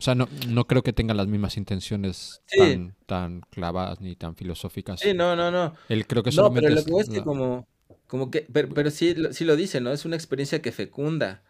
O 0.00 0.02
sea, 0.02 0.14
no, 0.14 0.28
no 0.48 0.66
creo 0.66 0.82
que 0.82 0.92
tenga 0.92 1.14
las 1.14 1.28
mismas 1.28 1.56
intenciones 1.56 2.42
tan, 2.56 2.96
tan 3.06 3.40
clavadas 3.50 4.00
ni 4.00 4.16
tan 4.16 4.36
filosóficas. 4.36 5.00
Sí, 5.00 5.14
no, 5.14 5.34
no, 5.36 5.50
no. 5.50 5.74
Él 5.88 6.06
creo 6.06 6.22
que 6.22 6.32
no, 6.32 6.52
pero 6.52 6.68
lo 6.68 6.84
que 6.84 6.92
es 6.98 7.08
que 7.08 7.22
como, 7.22 7.66
como 8.06 8.30
que... 8.30 8.42
Pero, 8.42 8.90
sí, 8.90 9.14
sí 9.30 9.44
lo 9.44 9.54
dice, 9.56 9.80
¿no? 9.80 9.92
Es 9.92 10.04
una 10.04 10.16
experiencia 10.16 10.60
que 10.60 10.72
fecunda. 10.72 11.42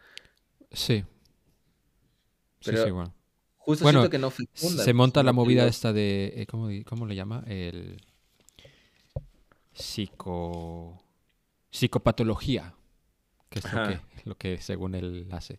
Sí. 0.73 1.05
Pero 2.64 2.79
sí, 2.79 2.85
sí, 2.85 2.91
bueno. 2.91 3.14
Justo 3.57 3.88
siento 3.88 4.11
que 4.11 4.19
no 4.19 4.31
fecunda. 4.31 4.85
Se 4.85 4.93
monta 4.93 5.23
la 5.23 5.33
movida 5.33 5.67
esta 5.67 5.93
de... 5.93 6.35
Eh, 6.37 6.47
¿cómo, 6.47 6.69
¿Cómo 6.87 7.07
le 7.07 7.17
llama? 7.17 7.45
El... 7.47 8.01
Psico... 9.73 11.03
Psicopatología. 11.71 12.75
Que 13.49 13.61
es 13.61 13.73
lo 13.73 13.89
que 13.89 14.01
lo 14.29 14.37
que 14.37 14.59
según 14.59 14.95
él 14.95 15.27
hace. 15.33 15.59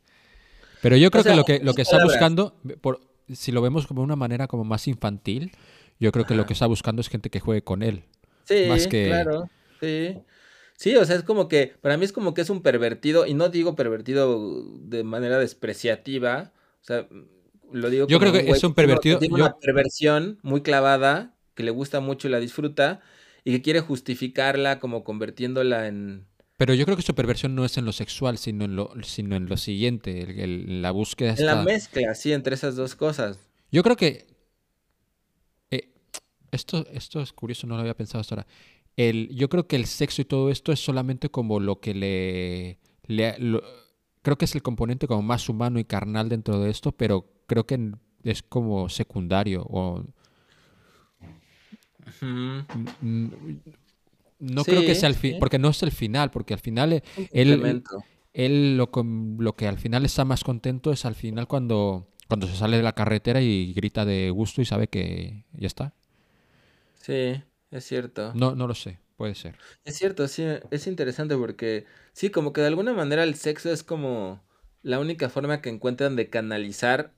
Pero 0.81 0.95
yo 0.95 1.11
creo 1.11 1.23
que 1.23 1.35
lo 1.35 1.43
que, 1.43 1.59
lo 1.59 1.73
que 1.73 1.81
está 1.81 2.01
buscando, 2.03 2.55
por, 2.81 3.01
si 3.33 3.51
lo 3.51 3.61
vemos 3.61 3.87
como 3.87 4.01
una 4.01 4.15
manera 4.15 4.47
como 4.47 4.63
más 4.63 4.87
infantil, 4.87 5.51
yo 5.99 6.11
creo 6.11 6.25
que 6.25 6.35
lo 6.35 6.45
que 6.45 6.53
está 6.53 6.67
buscando 6.67 7.01
es 7.01 7.09
gente 7.09 7.29
que 7.29 7.41
juegue 7.41 7.63
con 7.63 7.83
él. 7.83 8.03
Sí, 8.45 8.65
más 8.67 8.87
que... 8.87 9.07
claro. 9.07 9.49
Sí. 9.81 10.17
Sí, 10.77 10.95
o 10.95 11.03
sea, 11.03 11.17
es 11.17 11.23
como 11.23 11.49
que, 11.49 11.73
para 11.81 11.97
mí 11.97 12.05
es 12.05 12.13
como 12.13 12.33
que 12.33 12.39
es 12.39 12.49
un 12.49 12.61
pervertido, 12.61 13.25
y 13.25 13.33
no 13.33 13.49
digo 13.49 13.75
pervertido 13.75 14.63
de 14.79 15.03
manera 15.03 15.37
despreciativa, 15.37 16.53
o 16.81 16.85
sea, 16.85 17.05
lo 17.69 17.89
digo 17.89 18.07
Yo 18.07 18.17
creo 18.17 18.31
que 18.31 18.49
es 18.49 18.63
un 18.63 18.73
pervertido. 18.73 19.19
Tiene 19.19 19.35
una 19.35 19.57
perversión 19.57 20.39
muy 20.41 20.61
clavada, 20.61 21.35
que 21.53 21.63
le 21.63 21.71
gusta 21.71 21.99
mucho 21.99 22.29
y 22.29 22.31
la 22.31 22.39
disfruta, 22.39 23.01
y 23.43 23.51
que 23.51 23.61
quiere 23.61 23.81
justificarla 23.81 24.79
como 24.79 25.03
convirtiéndola 25.03 25.87
en, 25.87 26.27
pero 26.59 26.73
yo 26.73 26.83
creo 26.83 26.97
que 26.97 27.03
su 27.03 27.15
perversión 27.15 27.55
no 27.55 27.63
es 27.63 27.77
en 27.77 27.85
lo 27.85 27.93
sexual, 27.93 28.37
sino 28.37 28.65
en 28.65 28.75
lo, 28.75 28.91
sino 29.01 29.37
en 29.37 29.45
lo 29.45 29.55
siguiente, 29.55 30.43
el, 30.43 30.81
la 30.81 30.91
búsqueda. 30.91 31.35
En 31.37 31.45
la 31.45 31.63
mezcla, 31.63 32.13
sí, 32.15 32.33
entre 32.33 32.53
esas 32.53 32.75
dos 32.75 32.95
cosas. 32.97 33.39
Yo 33.71 33.81
creo 33.81 33.95
que. 33.95 34.27
Eh, 35.71 35.93
esto, 36.51 36.85
esto 36.91 37.21
es 37.21 37.31
curioso, 37.31 37.65
no 37.65 37.75
lo 37.75 37.79
había 37.79 37.95
pensado 37.95 38.19
hasta 38.19 38.35
ahora. 38.35 38.47
El, 38.97 39.29
yo 39.33 39.47
creo 39.47 39.67
que 39.69 39.77
el 39.77 39.85
sexo 39.85 40.21
y 40.21 40.25
todo 40.25 40.51
esto 40.51 40.73
es 40.73 40.81
solamente 40.81 41.29
como 41.29 41.61
lo 41.61 41.79
que 41.79 41.93
le. 41.93 42.77
creo 44.21 44.37
que 44.37 44.43
es 44.43 44.53
el 44.53 44.61
componente 44.61 45.07
como 45.07 45.21
más 45.21 45.47
humano 45.47 45.79
y 45.79 45.85
carnal 45.85 46.27
dentro 46.27 46.59
de 46.59 46.71
esto, 46.71 46.91
pero 46.91 47.25
creo 47.47 47.65
que 47.65 47.93
es 48.25 48.43
como 48.43 48.89
secundario 48.89 49.63
o. 49.63 50.03
No 54.39 54.63
creo 54.63 54.81
que 54.81 54.95
sea 54.95 55.09
el 55.09 55.15
fin, 55.15 55.37
porque 55.39 55.59
no 55.59 55.69
es 55.69 55.83
el 55.83 55.91
final, 55.91 56.31
porque 56.31 56.53
al 56.53 56.59
final 56.59 57.03
él, 57.31 57.83
él 58.33 58.77
lo, 58.77 58.89
lo, 59.37 59.55
que 59.55 59.67
al 59.67 59.77
final 59.77 60.05
está 60.05 60.23
más 60.23 60.43
contento 60.43 60.91
es 60.91 61.05
al 61.05 61.15
final 61.15 61.47
cuando, 61.47 62.07
cuando 62.27 62.47
se 62.47 62.55
sale 62.55 62.77
de 62.77 62.83
la 62.83 62.93
carretera 62.93 63.41
y 63.41 63.73
grita 63.73 64.05
de 64.05 64.29
gusto 64.29 64.61
y 64.61 64.65
sabe 64.65 64.87
que 64.87 65.45
ya 65.53 65.67
está. 65.67 65.93
Sí, 66.95 67.41
es 67.71 67.83
cierto. 67.85 68.31
No, 68.33 68.55
no 68.55 68.65
lo 68.65 68.75
sé, 68.75 68.99
puede 69.17 69.35
ser. 69.35 69.57
Es 69.83 69.97
cierto, 69.97 70.27
sí, 70.27 70.45
es 70.71 70.87
interesante 70.87 71.35
porque 71.35 71.85
sí, 72.13 72.29
como 72.29 72.53
que 72.53 72.61
de 72.61 72.67
alguna 72.67 72.93
manera 72.93 73.23
el 73.23 73.35
sexo 73.35 73.71
es 73.71 73.83
como 73.83 74.41
la 74.83 74.99
única 74.99 75.29
forma 75.29 75.61
que 75.61 75.69
encuentran 75.69 76.15
de 76.15 76.29
canalizar 76.29 77.11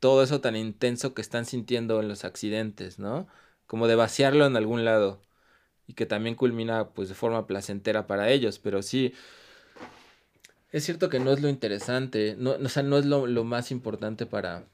todo 0.00 0.22
eso 0.22 0.40
tan 0.40 0.56
intenso 0.56 1.14
que 1.14 1.22
están 1.22 1.46
sintiendo 1.46 2.00
en 2.00 2.08
los 2.08 2.24
accidentes, 2.24 2.98
¿no? 2.98 3.28
Como 3.66 3.86
de 3.86 3.94
vaciarlo 3.94 4.44
en 4.44 4.56
algún 4.56 4.84
lado 4.84 5.22
y 5.86 5.94
que 5.94 6.06
también 6.06 6.34
culmina 6.34 6.88
pues 6.90 7.08
de 7.08 7.14
forma 7.14 7.46
placentera 7.46 8.06
para 8.06 8.30
ellos, 8.30 8.58
pero 8.58 8.82
sí, 8.82 9.14
es 10.74 10.84
cierto 10.84 11.08
que 11.08 11.20
no 11.20 11.32
es 11.32 11.40
lo 11.40 11.48
interesante, 11.48 12.36
no, 12.38 12.52
o 12.52 12.68
sea, 12.68 12.82
no 12.82 12.98
es 12.98 13.06
lo, 13.06 13.44
más 13.44 13.70
importante 13.70 14.26
para, 14.26 14.64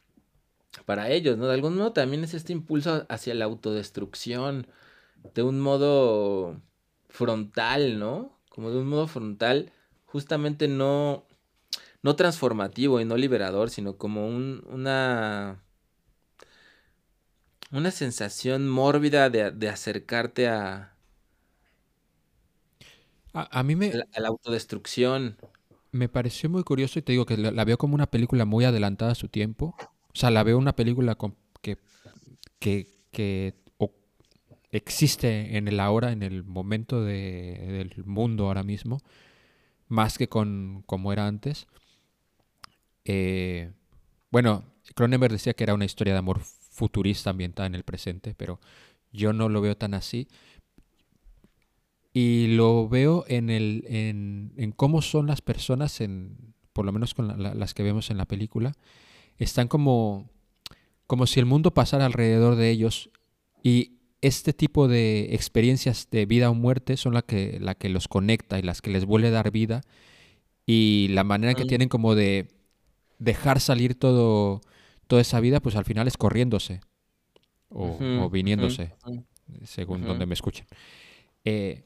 para 0.87 1.11
ellos, 1.11 1.37
¿no? 1.37 1.47
De 1.47 1.55
algún 1.55 1.77
modo 1.77 1.93
también 1.93 2.25
es 2.25 2.35
este 2.35 2.53
impulso 2.53 3.07
hacia 3.09 3.35
la 3.35 3.45
autodestrucción, 3.45 4.67
de 5.35 5.43
un 5.43 5.61
modo 5.61 6.61
frontal, 7.11 7.99
¿no? 7.99 8.39
Como 8.49 8.71
de 8.71 8.79
un 8.79 8.89
modo 8.89 9.09
frontal, 9.09 9.73
justamente 10.07 10.69
no, 10.69 11.27
no 12.03 12.17
transformativo 12.17 13.01
y 13.01 13.05
no 13.05 13.17
liberador, 13.17 13.71
sino 13.71 13.99
como 13.99 14.27
un, 14.27 14.65
una, 14.71 15.63
una 17.73 17.91
sensación 17.91 18.69
mórbida 18.69 19.29
de, 19.29 19.51
de 19.51 19.69
acercarte 19.69 20.49
a, 20.49 20.95
A, 23.33 23.63
mí 23.63 23.77
me... 23.77 23.93
La, 23.93 24.07
la, 24.17 24.29
autodestrucción. 24.29 25.37
Me 25.93 26.09
pareció 26.09 26.51
muy 26.51 26.65
curioso 26.65 26.99
y 26.99 27.03
te 27.03 27.13
digo 27.13 27.27
que 27.27 27.37
la, 27.37 27.65
veo 27.65 27.79
como 27.79 27.95
una 27.95 28.11
película 28.11 28.45
muy 28.45 28.65
adelantada 28.65 29.13
a 29.13 29.17
su 29.17 29.29
tiempo. 29.29 29.77
O 29.79 30.15
sea, 30.15 30.31
la 30.31 30.43
veo 30.43 30.59
una 30.59 30.75
película 30.75 31.15
con, 31.15 31.37
que, 31.61 31.79
que, 32.59 32.89
que 33.13 33.55
existe 34.71 35.57
en 35.57 35.69
el 35.69 35.81
ahora, 35.81 36.13
en 36.13 36.23
el 36.23 36.45
momento 36.45 37.03
de, 37.05 37.93
del 37.95 38.05
mundo 38.05 38.47
ahora 38.47 38.63
mismo, 38.63 38.99
más 39.89 40.19
que 40.19 40.29
con 40.29 40.83
como 40.87 41.13
era 41.13 41.27
antes. 41.27 41.67
Eh, 43.05 43.73
bueno, 44.31 44.65
Cronenberg 44.95 45.33
decía 45.33 45.55
que 45.55 45.65
era 45.65 45.75
una 45.75 45.85
historia 45.85 46.13
de 46.13 46.21
amor 46.21 46.41
futurista 46.41 47.31
ambientada 47.31 47.67
en 47.67 47.75
el 47.75 47.83
presente, 47.83 48.35
pero 48.37 48.61
yo 49.13 49.33
no 49.33 49.49
lo 49.49 49.61
veo 49.61 49.77
tan 49.77 49.95
así. 49.95 50.29
Y 52.13 52.49
lo 52.49 52.89
veo 52.89 53.25
en, 53.29 53.51
el, 53.51 53.85
en, 53.87 54.53
en 54.57 54.73
cómo 54.73 55.01
son 55.01 55.27
las 55.27 55.43
personas, 55.43 56.01
en, 56.01 56.55
por 56.73 56.85
lo 56.85 56.93
menos 56.93 57.15
con 57.15 57.43
las 57.43 57.75
que 57.75 57.83
vemos 57.83 58.11
en 58.11 58.17
la 58.17 58.27
película. 58.27 58.73
Están 59.39 59.69
como, 59.69 60.29
como 61.07 61.27
si 61.27 61.41
el 61.41 61.47
mundo 61.47 61.73
pasara 61.73 62.07
alrededor 62.07 62.57
de 62.57 62.71
ellos 62.71 63.11
y 63.63 64.01
este 64.23 64.53
tipo 64.53 64.89
de 64.89 65.35
experiencias 65.35 66.09
de 66.11 66.27
vida 66.27 66.51
o 66.51 66.55
muerte 66.55 66.97
son 66.97 67.15
la 67.15 67.23
que, 67.23 67.59
la 67.61 67.75
que 67.75 67.89
los 67.89 68.09
conecta 68.09 68.59
y 68.59 68.63
las 68.63 68.83
que 68.83 68.91
les 68.91 69.05
vuelve 69.05 69.29
a 69.29 69.33
dar 69.33 69.51
vida 69.51 69.81
y 70.67 71.09
la 71.11 71.25
manera 71.25 71.55
que 71.55 71.65
tienen 71.65 71.89
como 71.89 72.15
de 72.15 72.49
dejar 73.19 73.61
salir 73.61 73.95
todo, 73.95 74.61
toda 75.07 75.23
esa 75.23 75.41
vida, 75.41 75.61
pues 75.61 75.75
al 75.77 75.85
final 75.85 76.07
es 76.07 76.17
corriéndose 76.17 76.81
o, 77.71 78.29
viniéndose, 78.31 78.95
según 79.65 80.03
donde 80.03 80.27
me 80.27 80.35
escuchen. 80.35 80.67
Eh, 81.45 81.85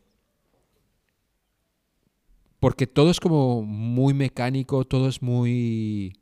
porque 2.64 2.86
todo 2.86 3.10
es 3.10 3.20
como 3.20 3.60
muy 3.60 4.14
mecánico, 4.14 4.86
todo 4.86 5.06
es 5.06 5.20
muy... 5.20 6.14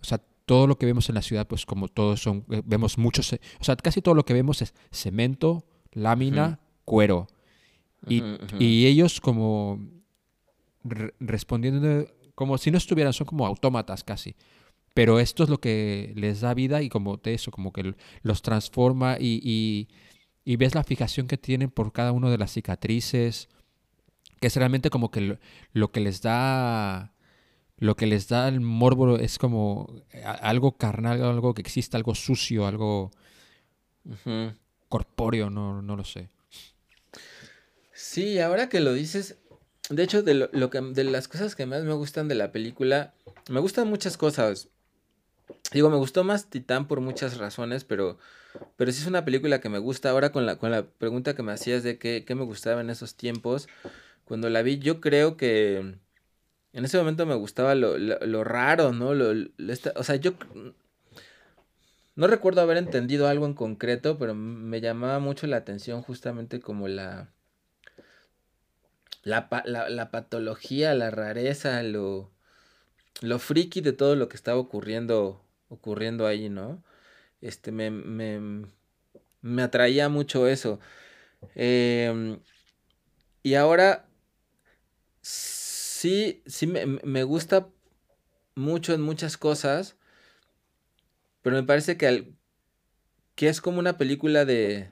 O 0.00 0.04
sea, 0.04 0.22
todo 0.46 0.66
lo 0.66 0.78
que 0.78 0.86
vemos 0.86 1.10
en 1.10 1.16
la 1.16 1.20
ciudad, 1.20 1.46
pues 1.46 1.66
como 1.66 1.88
todos 1.88 2.22
son, 2.22 2.46
eh, 2.50 2.62
vemos 2.64 2.96
muchos, 2.96 3.30
o 3.34 3.64
sea, 3.64 3.76
casi 3.76 4.00
todo 4.00 4.14
lo 4.14 4.24
que 4.24 4.32
vemos 4.32 4.62
es 4.62 4.72
cemento, 4.90 5.66
lámina, 5.92 6.60
cuero. 6.86 7.26
Y, 8.08 8.22
y, 8.58 8.86
ellos 8.86 9.20
como 9.20 9.86
respondiendo, 11.20 12.06
como 12.34 12.56
si 12.56 12.70
no 12.70 12.78
estuvieran, 12.78 13.12
son 13.12 13.26
como 13.26 13.46
autómatas 13.46 14.02
casi. 14.02 14.34
Pero 14.94 15.20
esto 15.20 15.44
es 15.44 15.50
lo 15.50 15.60
que 15.60 16.14
les 16.16 16.40
da 16.40 16.54
vida 16.54 16.80
y 16.80 16.88
como 16.88 17.18
de 17.18 17.34
eso, 17.34 17.50
como 17.50 17.74
que 17.74 17.94
los 18.22 18.40
transforma 18.40 19.18
y, 19.20 19.42
y, 19.44 19.88
y 20.42 20.56
ves 20.56 20.74
la 20.74 20.84
fijación 20.84 21.26
que 21.26 21.36
tienen 21.36 21.68
por 21.68 21.92
cada 21.92 22.12
una 22.12 22.30
de 22.30 22.38
las 22.38 22.54
cicatrices 22.54 23.50
que 24.40 24.46
es 24.48 24.56
realmente 24.56 24.90
como 24.90 25.10
que 25.10 25.38
lo, 25.72 25.92
que 25.92 26.00
les 26.00 26.22
da 26.22 27.12
lo 27.78 27.94
que 27.96 28.06
les 28.06 28.28
da 28.28 28.48
el 28.48 28.60
morbo 28.60 29.18
es 29.18 29.38
como 29.38 30.02
algo 30.40 30.76
carnal, 30.76 31.22
algo 31.22 31.54
que 31.54 31.62
existe, 31.62 31.96
algo 31.96 32.14
sucio, 32.14 32.66
algo 32.66 33.10
corpóreo, 34.88 35.50
no, 35.50 35.82
no 35.82 35.96
lo 35.96 36.04
sé. 36.04 36.30
Sí, 37.92 38.38
ahora 38.38 38.68
que 38.68 38.80
lo 38.80 38.92
dices, 38.92 39.38
de 39.88 40.02
hecho, 40.02 40.22
de, 40.22 40.34
lo, 40.34 40.70
que, 40.70 40.80
de 40.80 41.04
las 41.04 41.28
cosas 41.28 41.54
que 41.54 41.64
más 41.64 41.84
me 41.84 41.92
gustan 41.92 42.28
de 42.28 42.34
la 42.34 42.50
película, 42.50 43.14
me 43.48 43.60
gustan 43.60 43.88
muchas 43.88 44.16
cosas. 44.16 44.68
Digo, 45.72 45.90
me 45.90 45.96
gustó 45.96 46.24
más 46.24 46.50
Titán 46.50 46.88
por 46.88 47.00
muchas 47.00 47.38
razones, 47.38 47.84
pero, 47.84 48.18
pero 48.76 48.90
sí 48.90 49.00
es 49.00 49.06
una 49.06 49.24
película 49.24 49.60
que 49.60 49.68
me 49.68 49.78
gusta. 49.78 50.10
Ahora 50.10 50.32
con 50.32 50.44
la, 50.44 50.56
con 50.56 50.72
la 50.72 50.84
pregunta 50.84 51.36
que 51.36 51.42
me 51.42 51.52
hacías 51.52 51.82
de 51.84 51.98
qué, 51.98 52.24
qué 52.26 52.34
me 52.34 52.44
gustaba 52.44 52.80
en 52.80 52.90
esos 52.90 53.14
tiempos, 53.14 53.68
cuando 54.26 54.50
la 54.50 54.62
vi, 54.62 54.78
yo 54.78 55.00
creo 55.00 55.36
que 55.36 55.98
en 56.72 56.84
ese 56.84 56.98
momento 56.98 57.24
me 57.24 57.36
gustaba 57.36 57.74
lo, 57.74 57.96
lo, 57.96 58.44
raro, 58.44 58.92
¿no? 58.92 59.14
Lo, 59.14 59.48
o 59.94 60.02
sea, 60.02 60.16
yo 60.16 60.34
no 62.16 62.26
recuerdo 62.26 62.60
haber 62.60 62.76
entendido 62.76 63.28
algo 63.28 63.46
en 63.46 63.54
concreto, 63.54 64.18
pero 64.18 64.34
me 64.34 64.80
llamaba 64.80 65.20
mucho 65.20 65.46
la 65.46 65.58
atención 65.58 66.02
justamente 66.02 66.60
como 66.60 66.88
la, 66.88 67.30
la, 69.22 69.48
la, 69.64 70.10
patología, 70.10 70.94
la 70.94 71.10
rareza, 71.10 71.82
lo, 71.82 72.30
lo 73.22 73.38
friki 73.38 73.80
de 73.80 73.92
todo 73.92 74.16
lo 74.16 74.28
que 74.28 74.36
estaba 74.36 74.58
ocurriendo, 74.58 75.44
ocurriendo 75.68 76.26
ahí, 76.26 76.48
¿no? 76.48 76.82
Este, 77.40 77.70
me, 77.70 77.90
me, 77.90 78.66
me 79.40 79.62
atraía 79.62 80.08
mucho 80.08 80.48
eso. 80.48 80.80
Em, 81.54 82.40
y 83.42 83.54
ahora 83.54 84.05
sí, 85.26 86.42
sí 86.46 86.66
me, 86.66 87.22
gusta 87.24 87.68
mucho 88.54 88.94
en 88.94 89.02
muchas 89.02 89.36
cosas, 89.36 89.96
pero 91.42 91.56
me 91.56 91.64
parece 91.64 91.96
que, 91.96 92.32
que 93.34 93.48
es 93.48 93.60
como 93.60 93.80
una 93.80 93.98
película 93.98 94.44
de, 94.44 94.90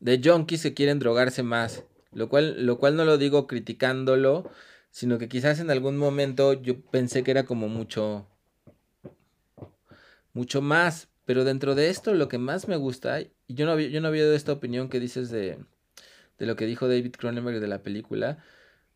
de 0.00 0.20
junkies 0.22 0.62
que 0.62 0.74
quieren 0.74 0.98
drogarse 0.98 1.42
más, 1.42 1.84
lo 2.12 2.28
cual, 2.28 2.64
lo 2.64 2.78
cual 2.78 2.96
no 2.96 3.04
lo 3.04 3.18
digo 3.18 3.46
criticándolo, 3.46 4.50
sino 4.90 5.18
que 5.18 5.28
quizás 5.28 5.60
en 5.60 5.70
algún 5.70 5.98
momento 5.98 6.54
yo 6.54 6.80
pensé 6.80 7.22
que 7.22 7.32
era 7.32 7.44
como 7.44 7.68
mucho, 7.68 8.26
mucho 10.32 10.62
más, 10.62 11.08
pero 11.26 11.44
dentro 11.44 11.74
de 11.74 11.90
esto 11.90 12.14
lo 12.14 12.28
que 12.28 12.38
más 12.38 12.66
me 12.66 12.76
gusta, 12.76 13.20
y 13.20 13.30
yo 13.48 13.66
no, 13.66 13.72
había, 13.72 13.88
yo 13.88 14.00
no 14.00 14.08
había 14.08 14.22
dado 14.22 14.34
esta 14.34 14.52
opinión 14.52 14.88
que 14.88 15.00
dices 15.00 15.30
de, 15.30 15.58
de 16.38 16.46
lo 16.46 16.56
que 16.56 16.66
dijo 16.66 16.88
David 16.88 17.14
Cronenberg 17.16 17.60
de 17.60 17.68
la 17.68 17.82
película, 17.82 18.38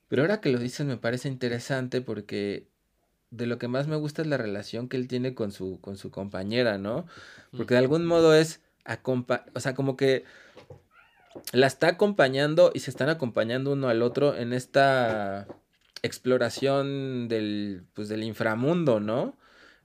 pero 0.09 0.22
ahora 0.22 0.40
que 0.40 0.51
lo 0.51 0.59
dices 0.59 0.87
me 0.87 0.96
parece 0.96 1.29
interesante 1.29 2.01
porque 2.01 2.66
de 3.31 3.46
lo 3.46 3.59
que 3.59 3.68
más 3.68 3.87
me 3.87 3.96
gusta 3.96 4.22
es 4.22 4.29
la 4.29 4.38
relación 4.38 4.88
que 4.88 4.96
él 4.96 5.09
tiene 5.09 5.35
con 5.35 5.53
su, 5.53 5.81
con 5.81 5.96
su 5.98 6.11
compañera, 6.11 6.79
¿no? 6.79 7.07
Porque 7.57 7.74
de 7.74 7.79
algún 7.79 8.07
modo 8.07 8.35
es, 8.35 8.61
o 9.05 9.61
sea, 9.61 9.74
como 9.74 9.96
que 9.96 10.24
la 11.53 11.66
está 11.66 11.88
acompañando 11.88 12.72
y 12.74 12.81
se 12.81 12.90
están 12.90 13.11
acompañando 13.11 13.72
uno 13.72 13.88
al 13.88 14.03
otro 14.03 14.35
en 14.35 14.53
esta 14.53 15.46
exploración 16.03 17.29
del, 17.29 17.85
pues, 17.94 18.09
del 18.09 18.22
inframundo, 18.22 19.01
¿no? 19.01 19.37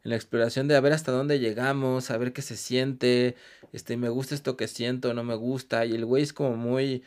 En 0.03 0.11
la 0.11 0.15
exploración 0.15 0.67
de 0.67 0.75
a 0.75 0.81
ver 0.81 0.93
hasta 0.93 1.11
dónde 1.11 1.39
llegamos, 1.39 2.11
a 2.11 2.17
ver 2.17 2.33
qué 2.33 2.41
se 2.41 2.57
siente, 2.57 3.35
este, 3.71 3.97
me 3.97 4.09
gusta 4.09 4.35
esto 4.35 4.57
que 4.57 4.67
siento, 4.67 5.13
no 5.13 5.23
me 5.23 5.35
gusta, 5.35 5.85
y 5.85 5.93
el 5.93 6.05
güey 6.05 6.23
es 6.23 6.33
como 6.33 6.55
muy, 6.55 7.03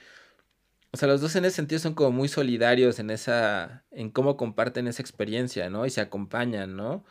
o 0.97 0.99
sea, 0.99 1.09
los 1.09 1.21
dos 1.21 1.37
en 1.37 1.45
ese 1.45 1.57
sentido 1.57 1.79
son 1.79 1.93
como 1.93 2.11
muy 2.11 2.27
solidarios 2.27 2.99
en 3.01 3.11
esa, 3.11 3.85
en 3.91 4.11
cómo 4.11 4.39
comparten 4.39 4.89
esa 4.89 5.03
experiencia, 5.03 5.69
¿no? 5.69 5.85
Y 5.85 5.91
se 5.91 6.01
acompañan, 6.01 6.75
¿no? 6.75 7.05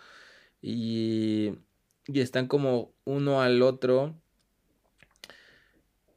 Y, 0.60 1.52
y 2.08 2.20
están 2.22 2.48
como 2.48 2.96
uno 3.04 3.44
al 3.44 3.62
otro. 3.62 4.20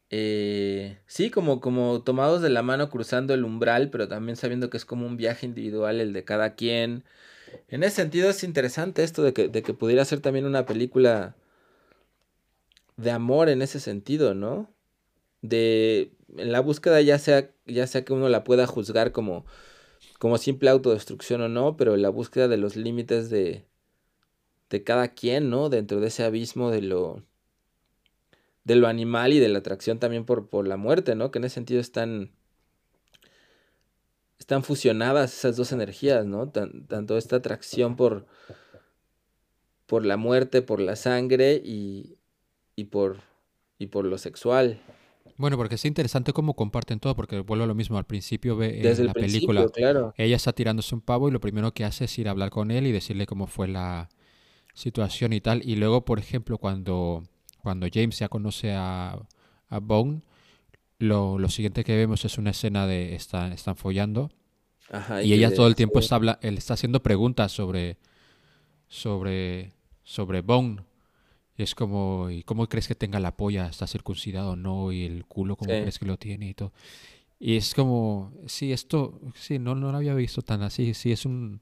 Eh, 0.09 0.99
sí, 1.07 1.29
como, 1.31 1.61
como 1.61 2.03
tomados 2.03 2.41
de 2.41 2.49
la 2.49 2.63
mano 2.63 2.89
cruzando 2.89 3.35
el 3.35 3.45
umbral, 3.45 3.91
pero 3.91 4.09
también 4.09 4.37
sabiendo 4.37 4.71
que 4.71 4.79
es 4.79 4.87
como 4.87 5.07
un 5.07 5.19
viaje 5.19 5.45
individual 5.45 6.01
el 6.01 6.15
de 6.15 6.25
cada 6.25 6.55
quien. 6.55 7.05
En 7.69 7.83
ese 7.83 7.97
sentido 7.97 8.31
es 8.31 8.45
interesante 8.45 9.05
esto 9.05 9.23
de 9.23 9.35
que, 9.35 9.49
de 9.49 9.63
que 9.63 9.75
pudiera 9.75 10.07
ser 10.07 10.21
también 10.21 10.47
una 10.47 10.65
película 10.65 11.37
de 12.97 13.11
amor 13.11 13.51
en 13.51 13.61
ese 13.61 13.79
sentido, 13.79 14.35
¿no? 14.35 14.73
De 15.43 16.13
en 16.37 16.53
la 16.53 16.61
búsqueda 16.61 17.01
ya 17.01 17.19
sea, 17.19 17.51
ya 17.67 17.87
sea 17.87 18.05
que 18.05 18.13
uno 18.13 18.29
la 18.29 18.45
pueda 18.45 18.67
juzgar 18.67 19.13
como, 19.13 19.47
como 20.19 20.39
simple 20.39 20.71
autodestrucción 20.71 21.41
o 21.43 21.49
no, 21.49 21.77
pero 21.77 21.97
la 21.97 22.11
búsqueda 22.11 22.49
de 22.49 22.59
los 22.59 22.77
límites 22.77 23.31
de, 23.31 23.65
de 24.71 24.85
cada 24.85 25.09
quien, 25.09 25.51
¿no? 25.51 25.69
Dentro 25.69 26.01
de 26.01 26.09
ese 26.09 26.25
abismo 26.25 26.71
de 26.71 26.83
lo, 26.83 27.23
de 28.65 28.77
lo 28.77 28.87
animal 28.89 29.33
y 29.33 29.39
de 29.39 29.49
la 29.49 29.61
atracción 29.61 29.99
también 29.99 30.25
por, 30.25 30.49
por 30.49 30.67
la 30.69 30.77
muerte, 30.77 31.15
¿no? 31.15 31.31
Que 31.31 31.39
en 31.39 31.45
ese 31.45 31.55
sentido 31.55 31.81
están, 31.81 32.31
están 34.39 34.63
fusionadas 34.63 35.33
esas 35.33 35.57
dos 35.57 35.73
energías, 35.73 36.27
¿no? 36.27 36.51
tanto 36.51 37.19
esta 37.19 37.37
atracción 37.37 37.97
por, 37.97 38.27
por 39.87 40.05
la 40.05 40.17
muerte, 40.17 40.63
por 40.63 40.81
la 40.81 40.97
sangre 40.97 41.61
y, 41.65 42.19
y, 42.77 42.85
por, 42.85 43.19
y 43.79 43.87
por 43.87 44.05
lo 44.05 44.19
sexual. 44.19 44.81
Bueno, 45.39 45.57
porque 45.57 45.77
es 45.77 45.85
interesante 45.85 46.33
cómo 46.33 46.55
comparten 46.55 46.99
todo, 46.99 47.15
porque 47.15 47.39
vuelvo 47.39 47.63
a 47.63 47.69
lo 47.69 47.75
mismo. 47.77 47.97
Al 47.97 48.05
principio 48.05 48.57
ve 48.57 48.81
en 48.81 49.07
la 49.07 49.13
película, 49.13 49.67
ella 50.17 50.37
está 50.37 50.53
tirándose 50.53 50.97
un 50.97 51.01
pavo 51.01 51.29
y 51.29 51.31
lo 51.31 51.41
primero 51.41 51.73
que 51.73 51.85
hace 51.85 52.07
es 52.07 52.19
ir 52.19 52.27
a 52.27 52.33
hablar 52.33 52.51
con 52.51 52.73
él 52.73 52.89
y 52.89 52.93
decirle 52.93 53.25
cómo 53.25 53.47
fue 53.47 53.69
la 53.69 54.09
situación 54.75 55.33
y 55.33 55.41
tal. 55.41 55.63
Y 55.65 55.77
luego, 55.77 56.05
por 56.05 56.19
ejemplo, 56.19 56.59
cuando, 56.59 57.23
cuando 57.63 57.87
James 57.91 58.19
ya 58.19 58.29
conoce 58.29 58.73
a, 58.73 59.17
a 59.69 59.79
Bone, 59.79 60.23
lo, 60.99 61.39
lo 61.39 61.49
siguiente 61.49 61.85
que 61.85 61.97
vemos 61.97 62.25
es 62.25 62.37
una 62.37 62.51
escena 62.51 62.89
de 62.89 63.15
están, 63.15 63.53
están 63.53 63.77
follando. 63.77 64.33
y, 65.23 65.35
ella 65.35 65.55
todo 65.55 65.69
el 65.69 65.77
tiempo 65.77 66.01
está, 66.01 66.19
él 66.43 66.59
está 66.59 66.75
haciendo 66.75 67.01
preguntas 67.01 67.53
sobre, 67.53 67.97
sobre, 68.89 69.73
sobre 70.03 70.41
Bone 70.41 70.88
es 71.59 71.75
como, 71.75 72.31
¿y 72.31 72.43
cómo 72.45 72.69
crees 72.69 72.89
que 72.89 72.95
tenga 72.95 73.21
la 73.21 73.37
polla? 73.37 73.69
¿Está 73.69 73.87
circuncidado 73.87 74.53
o 74.53 74.57
no? 74.57 74.93
¿Y 74.93 75.05
el 75.05 75.25
culo 75.27 75.57
cómo 75.57 75.71
crees 75.71 75.99
que 75.99 76.07
lo 76.07 76.17
tiene? 76.17 76.49
Y 76.51 76.55
todo. 76.55 76.73
Y 77.41 77.57
es 77.57 77.75
como, 77.75 78.33
sí, 78.47 78.73
esto, 78.73 79.21
sí, 79.35 79.59
no, 79.59 79.75
no 79.75 79.93
lo 79.93 79.99
había 79.99 80.15
visto 80.15 80.43
tan 80.43 80.63
así. 80.63 80.95
Sí, 80.95 81.13
es 81.13 81.25
un, 81.27 81.61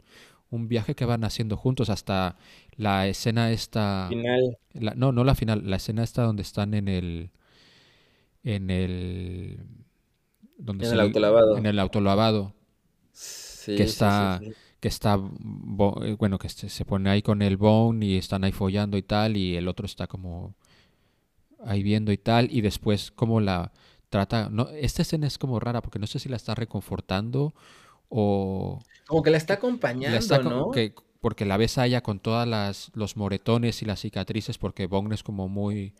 un 0.50 0.68
viaje 0.68 0.94
que 0.94 1.04
van 1.04 1.24
haciendo 1.24 1.56
juntos 1.56 1.90
hasta 1.90 2.37
la 2.76 3.06
escena 3.09 3.50
esta... 3.52 4.06
Final. 4.09 4.59
la- 4.74 4.94
no, 4.94 5.12
no 5.12 5.24
la 5.24 5.35
final, 5.35 5.62
la 5.68 5.76
escena 5.76 6.02
esta 6.04 6.22
donde 6.22 6.42
están 6.42 6.74
en 6.74 6.88
el... 6.88 7.30
En 8.44 8.70
el... 8.70 9.59
Donde 10.59 10.87
En 10.87 10.92
el 10.92 11.00
autolavado. 11.00 11.59
En 11.59 11.66
el 11.66 11.78
autolavado. 11.78 12.54
Sí, 13.12 13.76
que 13.76 13.85
sí, 13.85 13.90
está 13.90 14.38
sí, 14.40 14.46
sí. 14.46 14.56
Que 14.80 14.88
está 14.88 15.14
eh, 16.02 16.16
bueno 16.18 16.38
que 16.38 16.48
se 16.48 16.84
pone 16.84 17.10
ahí 17.10 17.22
con 17.22 17.42
el 17.42 17.56
Bone 17.56 18.04
y 18.06 18.16
están 18.16 18.44
ahí 18.44 18.52
follando 18.52 18.96
y 18.96 19.02
tal 19.02 19.36
y 19.36 19.56
el 19.56 19.68
otro 19.68 19.86
está 19.86 20.06
como 20.06 20.54
ahí 21.64 21.82
viendo 21.82 22.12
y 22.12 22.18
tal 22.18 22.48
y 22.50 22.60
después 22.60 23.10
como 23.10 23.40
la 23.40 23.72
trata 24.10 24.48
no 24.50 24.68
esta 24.70 25.02
escena 25.02 25.26
es 25.26 25.38
como 25.38 25.58
rara 25.58 25.82
porque 25.82 25.98
no 25.98 26.06
sé 26.06 26.18
si 26.18 26.28
la 26.28 26.36
está 26.36 26.54
reconfortando 26.54 27.54
o 28.08 28.78
Como 29.06 29.22
que 29.22 29.30
la 29.30 29.36
está 29.38 29.54
la 29.54 29.58
acompañando, 29.58 30.18
está 30.18 30.38
¿no? 30.38 30.70
que 30.70 30.94
porque 31.20 31.44
la 31.44 31.56
ves 31.56 31.78
a 31.78 31.86
ella 31.86 32.02
con 32.02 32.20
todas 32.20 32.46
las 32.46 32.90
los 32.94 33.16
moretones 33.16 33.82
y 33.82 33.86
las 33.86 34.00
cicatrices 34.00 34.58
porque 34.58 34.86
Bone 34.86 35.14
es 35.14 35.22
como 35.22 35.48
muy 35.48 35.94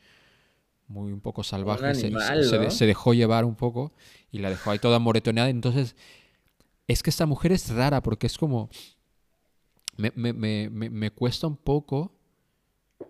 muy 0.89 1.11
un 1.13 1.21
poco 1.21 1.43
salvaje 1.43 1.95
se- 1.95 2.71
se 2.71 2.87
dejó 2.87 3.13
llevar 3.15 3.45
un 3.45 3.57
poco 3.57 3.93
y 4.31 4.39
la 4.39 4.51
dejó 4.51 4.71
ahí 4.71 4.79
toda 4.79 4.99
moretoneada. 5.01 5.49
Entonces 5.51 5.97
es 6.89 7.03
que 7.03 7.11
esta 7.11 7.27
mujer 7.27 7.53
es 7.53 7.71
rara 7.71 8.03
porque 8.03 8.27
es 8.27 8.39
como. 8.39 8.71
Me, 9.97 10.13
me- 10.15 10.33
me- 10.33 10.91
me- 10.91 11.11
cuesta 11.11 11.47
un 11.47 11.57
poco. 11.57 12.13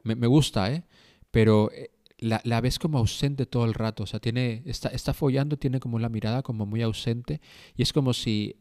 Me, 0.04 0.14
me 0.14 0.26
gusta, 0.26 0.70
¿eh? 0.72 0.84
Pero 1.30 1.70
eh, 1.72 1.90
la, 2.18 2.40
la 2.44 2.60
ves 2.60 2.78
como 2.78 2.98
ausente 2.98 3.46
todo 3.46 3.64
el 3.64 3.74
rato. 3.74 4.04
O 4.04 4.06
sea, 4.06 4.20
tiene, 4.20 4.62
está, 4.66 4.88
está 4.88 5.12
follando, 5.14 5.58
tiene 5.58 5.80
como 5.80 5.98
la 5.98 6.08
mirada 6.08 6.42
como 6.42 6.64
muy 6.66 6.82
ausente. 6.82 7.40
Y 7.76 7.82
es 7.82 7.92
como 7.92 8.12
si 8.14 8.56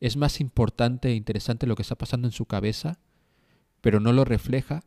es 0.00 0.16
más 0.16 0.40
importante 0.40 1.08
e 1.10 1.14
interesante 1.14 1.66
lo 1.66 1.76
que 1.76 1.82
está 1.82 1.94
pasando 1.96 2.26
en 2.26 2.32
su 2.32 2.46
cabeza, 2.46 2.98
pero 3.80 4.00
no 4.00 4.12
lo 4.12 4.24
refleja 4.24 4.84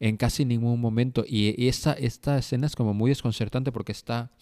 en 0.00 0.16
casi 0.16 0.44
ningún 0.44 0.80
momento. 0.80 1.24
Y, 1.26 1.54
y 1.62 1.68
esta, 1.68 1.92
esta 1.94 2.38
escena 2.38 2.66
es 2.66 2.76
como 2.76 2.94
muy 2.94 3.10
desconcertante 3.10 3.72
porque 3.72 3.92
está 3.92 4.32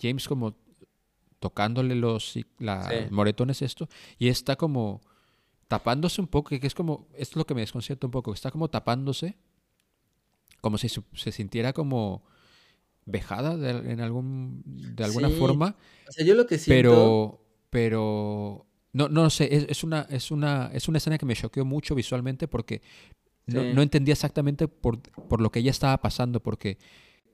James 0.00 0.28
como 0.28 0.56
tocándole 1.44 1.94
los 1.94 2.34
ci- 2.34 2.46
la- 2.58 2.88
Sí. 2.88 2.96
moretones 3.10 3.60
esto 3.60 3.86
y 4.18 4.28
está 4.28 4.56
como 4.56 5.02
tapándose 5.68 6.22
un 6.22 6.26
poco, 6.26 6.58
que 6.58 6.66
es 6.66 6.74
como, 6.74 7.06
esto 7.12 7.32
es 7.34 7.36
lo 7.36 7.44
que 7.44 7.54
me 7.54 7.60
desconcierta 7.60 8.06
un 8.06 8.10
poco, 8.12 8.32
está 8.32 8.50
como 8.50 8.68
tapándose, 8.68 9.36
como 10.62 10.78
si 10.78 10.88
se 10.88 11.32
sintiera 11.32 11.74
como 11.74 12.22
vejada 13.04 13.58
de, 13.58 13.92
en 13.92 14.00
algún, 14.00 14.62
de 14.64 15.04
alguna 15.04 15.28
Sí, 15.28 15.34
forma, 15.36 15.76
O 16.08 16.12
sea, 16.12 16.24
yo 16.24 16.34
lo 16.34 16.46
que 16.46 16.56
siento... 16.56 16.80
pero, 16.90 17.40
pero, 17.68 18.66
no, 18.94 19.08
no 19.10 19.28
sé, 19.28 19.54
es, 19.54 19.66
es 19.68 19.84
una, 19.84 20.06
es, 20.08 20.30
una, 20.30 20.70
es 20.72 20.88
una 20.88 20.96
escena 20.96 21.18
que 21.18 21.26
me 21.26 21.34
choqueó 21.36 21.66
mucho 21.66 21.94
visualmente 21.94 22.48
porque 22.48 22.80
no, 23.46 23.62
no 23.74 23.82
entendía 23.82 24.14
exactamente 24.14 24.66
por, 24.68 24.98
por 25.28 25.42
lo 25.42 25.50
que 25.50 25.58
ella 25.58 25.72
estaba 25.72 25.98
pasando, 26.00 26.40
porque 26.40 26.78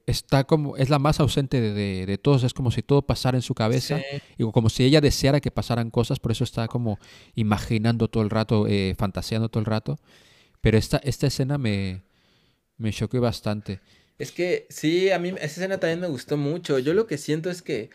está 0.07 0.45
como, 0.45 0.77
es 0.77 0.91
la 0.91 0.99
más 0.99 1.21
ausente 1.21 1.61
de, 1.61 1.73
de- 1.73 2.07
de 2.07 2.19
todos, 2.19 2.43
es 2.45 2.53
como 2.55 2.71
si 2.71 2.83
todo 2.83 3.03
pasara 3.03 3.39
en 3.39 3.43
su 3.43 3.55
cabeza, 3.55 3.99
Sí. 3.99 4.23
y 4.39 4.51
como 4.53 4.69
si 4.71 4.85
ella 4.85 5.01
deseara 5.01 5.41
que 5.41 5.51
pasaran 5.51 5.91
cosas, 5.91 6.19
por 6.19 6.33
eso 6.33 6.45
está 6.45 6.67
como 6.69 6.99
imaginando 7.35 8.09
todo 8.09 8.23
el 8.23 8.31
rato, 8.31 8.67
eh, 8.67 8.95
fantaseando 8.99 9.49
todo 9.49 9.61
el 9.61 9.67
rato, 9.67 9.99
pero 10.61 10.77
esta, 10.79 10.99
esta 10.99 11.27
escena 11.29 11.59
me, 11.59 12.03
me 12.77 12.93
choqueó 12.93 13.21
bastante. 13.21 13.81
Es 14.19 14.33
que 14.33 14.67
sí, 14.69 15.11
a 15.11 15.19
mí 15.19 15.31
esa 15.31 15.45
escena 15.47 15.79
también 15.79 16.01
me 16.01 16.07
gustó 16.09 16.37
mucho. 16.37 16.79
Yo 16.79 16.93
lo 16.93 17.07
que 17.07 17.17
siento 17.17 17.49
es 17.49 17.63
que 17.63 17.89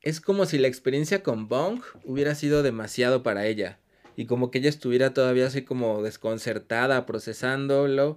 es 0.00 0.20
como 0.20 0.46
si 0.46 0.58
la 0.58 0.68
experiencia 0.68 1.22
con 1.22 1.48
Bong 1.48 1.80
hubiera 2.04 2.34
sido 2.34 2.62
demasiado 2.62 3.22
para 3.22 3.46
ella. 3.46 3.78
Y 4.16 4.26
como 4.26 4.50
que 4.50 4.58
ella 4.58 4.68
estuviera 4.68 5.14
todavía 5.14 5.46
así 5.46 5.62
como 5.62 6.02
desconcertada, 6.02 7.06
procesándolo, 7.06 8.16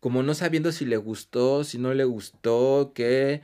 como 0.00 0.22
no 0.22 0.34
sabiendo 0.34 0.72
si 0.72 0.84
le 0.86 0.96
gustó, 0.96 1.64
si 1.64 1.78
no 1.78 1.94
le 1.94 2.04
gustó, 2.04 2.92
qué. 2.94 3.42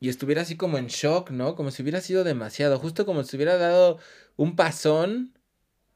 Y 0.00 0.08
estuviera 0.08 0.42
así 0.42 0.56
como 0.56 0.78
en 0.78 0.86
shock, 0.88 1.30
¿no? 1.30 1.56
Como 1.56 1.70
si 1.70 1.82
hubiera 1.82 2.00
sido 2.00 2.24
demasiado. 2.24 2.78
Justo 2.78 3.04
como 3.06 3.24
si 3.24 3.36
hubiera 3.36 3.56
dado 3.58 3.98
un 4.36 4.54
pasón 4.56 5.34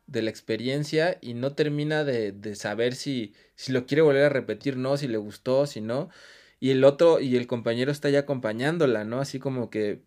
de 0.07 0.23
la 0.23 0.31
experiencia 0.31 1.19
y 1.23 1.35
no 1.35 1.55
termina 1.55 2.05
de, 2.05 2.33
de 2.33 2.57
saber 2.57 2.95
si, 2.97 3.35
si 3.57 3.73
lo 3.73 3.87
quiere 3.87 4.03
volver 4.03 4.25
a 4.25 4.29
repetir, 4.31 4.77
no, 4.79 4.97
si 4.99 5.09
le 5.09 5.19
gustó, 5.19 5.67
si 5.67 5.81
no. 5.83 6.11
Y 6.61 6.71
el 6.71 6.85
otro, 6.85 7.21
y 7.21 7.37
el 7.37 7.47
compañero 7.49 7.93
está 7.93 8.11
ya 8.11 8.21
acompañándola, 8.21 9.05
¿no? 9.05 9.21
Así 9.21 9.39
como 9.41 9.71
que 9.71 10.03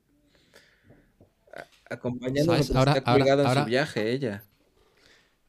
acompañándola, 1.89 2.59
está 2.59 2.79
ahora- 3.05 3.35
en 3.39 3.49
su 3.49 3.63
viaje 3.63 4.11
ella. 4.11 4.43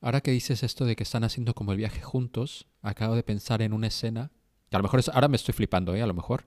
Ahora 0.01 0.21
que 0.21 0.31
dices 0.31 0.63
esto 0.63 0.85
de 0.85 0.95
que 0.97 1.03
están 1.03 1.25
haciendo 1.25 1.55
como 1.55 1.73
el 1.73 1.79
viaje 1.79 2.01
juntos, 2.03 2.67
acabo 2.83 3.15
de 3.17 3.23
pensar 3.23 3.63
en 3.63 3.73
una 3.73 3.87
escena, 3.89 4.31
que 4.71 4.77
a 4.77 4.79
lo 4.79 4.83
mejor 4.85 5.01
es- 5.01 5.09
ahora 5.09 5.29
me 5.29 5.37
estoy 5.37 5.53
flipando, 5.55 5.95
¿eh? 5.95 6.03
A 6.03 6.07
lo 6.07 6.15
mejor 6.15 6.45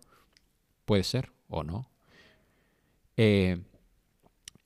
puede 0.85 1.03
ser 1.03 1.31
o 1.47 1.63
no. 1.63 1.89
Eh, 3.17 3.61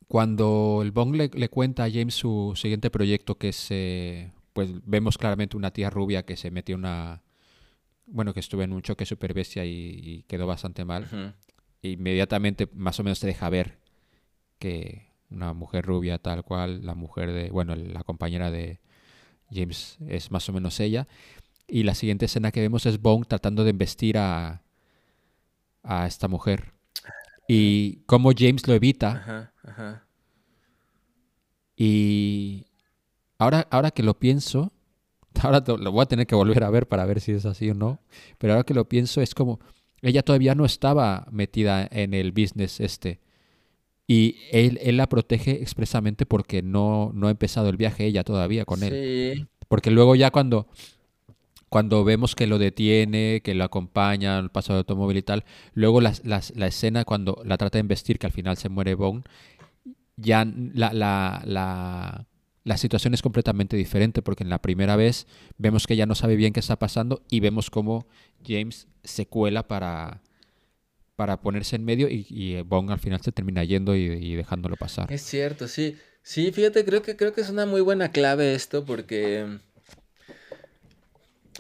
cuando 0.08 0.82
el 0.84 0.92
Bong 0.92 1.16
le, 1.16 1.30
le 1.34 1.50
cuenta 1.50 1.86
a 1.86 1.92
James 1.92 2.14
su 2.14 2.54
siguiente 2.56 2.90
proyecto, 2.92 3.38
que 3.38 3.50
es, 3.50 3.68
eh, 3.72 4.32
pues 4.54 4.70
vemos 4.86 5.18
claramente 5.18 5.58
una 5.58 5.72
tía 5.72 5.90
rubia 5.90 6.24
que 6.24 6.38
se 6.38 6.52
metió 6.52 6.76
una, 6.76 7.24
bueno, 8.06 8.34
que 8.34 8.40
estuvo 8.42 8.62
en 8.62 8.74
un 8.74 8.82
choque 8.82 9.06
super 9.06 9.34
bestia 9.34 9.66
y, 9.66 9.72
y 10.04 10.24
quedó 10.24 10.46
bastante 10.46 10.86
mal. 10.86 11.08
Inmediatamente 11.82 12.70
más 12.74 13.00
o 13.00 13.04
menos 13.04 13.20
te 13.20 13.28
deja 13.28 13.50
ver 13.50 13.80
que 14.60 15.13
una 15.34 15.54
mujer 15.54 15.86
rubia 15.86 16.18
tal 16.18 16.44
cual, 16.44 16.86
la 16.86 16.96
mujer 16.96 17.32
de, 17.32 17.50
bueno, 17.50 17.76
la 17.76 18.04
compañera 18.04 18.52
de 18.52 18.80
James 19.52 19.98
es 20.08 20.32
más 20.32 20.48
o 20.50 20.54
menos 20.54 20.80
ella. 20.80 21.08
Y 21.68 21.84
la 21.84 21.96
siguiente 21.96 22.26
escena 22.26 22.52
que 22.52 22.62
vemos 22.62 22.86
es 22.86 23.02
Bong 23.02 23.26
tratando 23.26 23.64
de 23.64 23.72
embestir 23.72 24.18
a, 24.18 24.64
a 25.84 26.08
esta 26.08 26.28
mujer. 26.28 26.74
Y 27.48 28.04
cómo 28.06 28.32
James 28.36 28.68
lo 28.68 28.74
evita. 28.74 29.12
Ajá, 29.12 29.54
ajá. 29.64 30.08
Y 31.76 32.66
ahora, 33.38 33.68
ahora 33.72 33.92
que 33.92 34.04
lo 34.04 34.20
pienso, 34.20 34.72
ahora 35.42 35.64
lo 35.66 35.92
voy 35.92 36.04
a 36.04 36.08
tener 36.08 36.28
que 36.28 36.36
volver 36.36 36.64
a 36.64 36.70
ver 36.70 36.88
para 36.88 37.06
ver 37.06 37.22
si 37.22 37.32
es 37.32 37.46
así 37.46 37.70
o 37.70 37.74
no, 37.74 38.00
pero 38.38 38.54
ahora 38.54 38.64
que 38.64 38.74
lo 38.74 38.88
pienso 38.88 39.22
es 39.22 39.34
como, 39.34 39.60
ella 40.02 40.24
todavía 40.24 40.56
no 40.56 40.66
estaba 40.66 41.28
metida 41.32 41.88
en 41.92 42.14
el 42.14 42.32
business 42.32 42.80
este. 42.80 43.22
Y 44.08 44.36
él, 44.52 44.80
él 44.84 44.98
la 44.98 45.08
protege 45.08 45.62
expresamente 45.62 46.26
porque 46.26 46.62
no, 46.62 47.12
no 47.14 47.28
ha 47.28 47.32
empezado 47.32 47.70
el 47.70 47.78
viaje 47.78 48.06
ella 48.06 48.24
todavía 48.24 48.66
con 48.66 48.84
él. 48.84 49.36
Sí, 49.38 49.46
Porque 49.70 49.92
luego 49.92 50.16
ya 50.16 50.30
cuando, 50.30 50.68
cuando 51.70 52.04
vemos 52.04 52.36
que 52.36 52.46
lo 52.46 52.60
detiene, 52.60 53.42
que 53.44 53.56
lo 53.56 53.64
acompaña 53.64 54.38
al 54.38 54.52
paso 54.52 54.74
de 54.74 54.80
automóvil 54.80 55.18
y 55.18 55.22
tal, 55.24 55.46
luego 55.74 56.02
las- 56.02 56.24
las- 56.26 56.54
la 56.56 56.68
escena 56.68 57.06
cuando 57.06 57.42
la 57.46 57.58
trata 57.58 57.78
de 57.78 57.82
investir, 57.82 58.20
que 58.20 58.28
al 58.28 58.34
final 58.34 58.58
se 58.58 58.70
muere 58.70 58.94
Bone, 58.96 59.24
ya 60.18 60.46
la, 60.74 60.94
la, 60.94 61.42
la, 61.46 62.28
la 62.64 62.78
situación 62.78 63.14
es 63.16 63.22
completamente 63.24 63.76
diferente, 63.78 64.22
porque 64.22 64.44
en 64.44 64.50
la 64.50 64.62
primera 64.62 64.96
vez 64.96 65.26
vemos 65.58 65.88
que 65.88 65.96
ella 65.96 66.06
no 66.06 66.14
sabe 66.16 66.36
bien 66.36 66.54
qué 66.54 66.60
está 66.60 66.78
pasando 66.78 67.24
y 67.30 67.40
vemos 67.40 67.70
cómo 67.72 68.06
James 68.46 68.88
se 69.04 69.26
cuela 69.26 69.68
para, 69.68 70.22
para 71.16 71.42
ponerse 71.42 71.76
en 71.76 71.86
medio 71.86 72.10
y, 72.10 72.26
y 72.30 72.62
Bone 72.62 72.92
al 72.94 73.00
final 73.00 73.22
se 73.22 73.32
termina 73.32 73.64
yendo 73.64 73.96
y, 73.96 74.02
y 74.04 74.36
dejándolo 74.36 74.78
pasar. 74.78 75.16
es 75.16 75.22
cierto, 75.22 75.68
sí. 75.70 75.98
Sí, 76.22 76.52
fíjate, 76.52 76.84
creo 76.86 77.02
que 77.02 77.16
creo 77.18 77.34
que 77.34 77.42
es 77.42 77.50
una 77.50 77.66
muy 77.66 77.82
buena 77.82 78.12
clave 78.12 78.54
esto 78.56 78.86
porque 78.86 79.60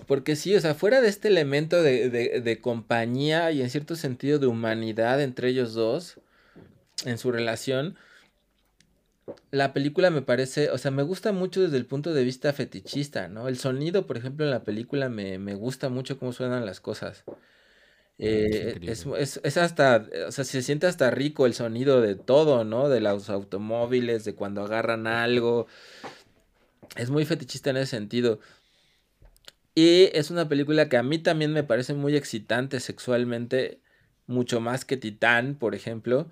porque 0.08 0.36
sí, 0.36 0.56
o 0.56 0.60
sea, 0.60 0.74
fuera 0.74 1.02
de 1.02 1.08
este 1.08 1.28
elemento 1.28 1.82
de, 1.82 2.10
de, 2.10 2.41
de 2.41 2.62
compañía 2.62 3.51
y 3.51 3.62
en 3.62 3.70
cierto 3.70 3.95
sentido 3.95 4.39
de 4.39 4.47
humanidad 4.47 5.22
entre 5.22 5.49
ellos 5.49 5.74
dos 5.74 6.20
en 7.06 7.18
su 7.18 7.32
relación, 7.32 7.97
la 9.51 9.74
película 9.74 10.10
me 10.10 10.22
parece, 10.22 10.70
o 10.72 10.78
sea, 10.78 10.91
me 10.91 11.04
gusta 11.04 11.32
mucho 11.32 11.62
desde 11.62 11.78
el 11.78 11.86
punto 11.86 12.14
de 12.14 12.24
vista 12.24 12.51
fetichista, 12.54 13.28
¿no? 13.30 13.47
El 13.47 13.58
sonido, 13.58 14.06
por 14.06 14.18
ejemplo, 14.18 14.43
en 14.45 14.51
la 14.51 14.64
película 14.64 15.10
me, 15.10 15.39
me 15.39 15.56
gusta 15.56 15.89
mucho 15.89 16.18
cómo 16.20 16.34
suenan 16.34 16.66
las 16.66 16.82
cosas. 16.82 17.24
Eh, 18.20 18.80
es, 18.86 19.05
increíble. 19.05 19.24
es- 19.24 19.41
es 19.43 19.57
hasta, 19.57 20.07
o 20.28 20.32
sea, 20.32 20.43
se 20.45 20.61
siente 20.61 20.88
hasta 20.88 21.11
rico 21.11 21.45
el 21.45 21.53
sonido 21.53 22.01
de 22.01 22.16
todo, 22.16 22.64
¿no? 22.64 22.89
De 22.89 23.01
los 23.01 23.30
automóviles, 23.30 24.24
de 24.26 24.36
cuando 24.36 24.64
agarran 24.64 25.07
algo. 25.07 25.68
Es 26.95 27.09
muy 27.09 27.26
fetichista 27.26 27.70
en 27.70 27.78
ese 27.78 27.88
sentido. 27.97 28.39
Y 29.76 30.09
es 30.14 30.30
una 30.30 30.47
película 30.47 30.88
que 30.88 30.97
a 30.97 31.03
mí 31.03 31.18
también 31.18 31.51
me 31.51 31.64
parece 31.64 31.93
muy 31.93 32.16
excitante 32.16 32.80
sexualmente, 32.80 33.80
mucho 34.28 34.59
más 34.61 34.86
que 34.86 34.97
Titán, 34.97 35.55
por 35.55 35.74
ejemplo. 35.74 36.30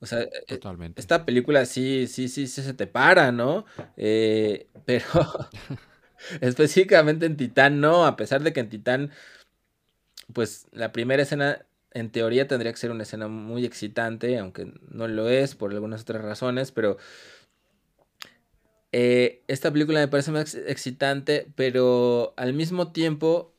O 0.00 0.06
sea, 0.06 0.20
eh, 0.22 0.30
Totalmente. 0.46 1.00
esta 1.00 1.24
película 1.24 1.66
sí, 1.66 2.06
sí, 2.06 2.28
sí, 2.28 2.46
sí 2.46 2.62
se 2.62 2.74
te 2.74 2.86
para, 2.86 3.32
¿no? 3.32 3.64
Eh, 3.96 4.68
pero 4.86 5.06
específicamente 6.40 7.26
en 7.26 7.36
Titán 7.36 7.80
no, 7.80 8.06
a 8.06 8.16
pesar 8.16 8.42
de 8.42 8.52
que 8.52 8.60
en 8.60 8.68
Titán, 8.68 9.10
pues 10.32 10.66
la 10.72 10.92
primera 10.92 11.22
escena 11.22 11.66
en 11.92 12.10
teoría 12.10 12.48
tendría 12.48 12.72
que 12.72 12.78
ser 12.78 12.90
una 12.90 13.04
escena 13.04 13.28
muy 13.28 13.64
excitante, 13.64 14.38
aunque 14.38 14.72
no 14.90 15.06
lo 15.08 15.28
es 15.28 15.54
por 15.54 15.72
algunas 15.72 16.02
otras 16.02 16.22
razones, 16.22 16.72
pero 16.72 16.96
eh, 18.92 19.42
esta 19.48 19.72
película 19.72 20.00
me 20.00 20.08
parece 20.08 20.30
más 20.30 20.54
excitante, 20.54 21.48
pero 21.56 22.34
al 22.36 22.52
mismo 22.54 22.92
tiempo 22.92 23.54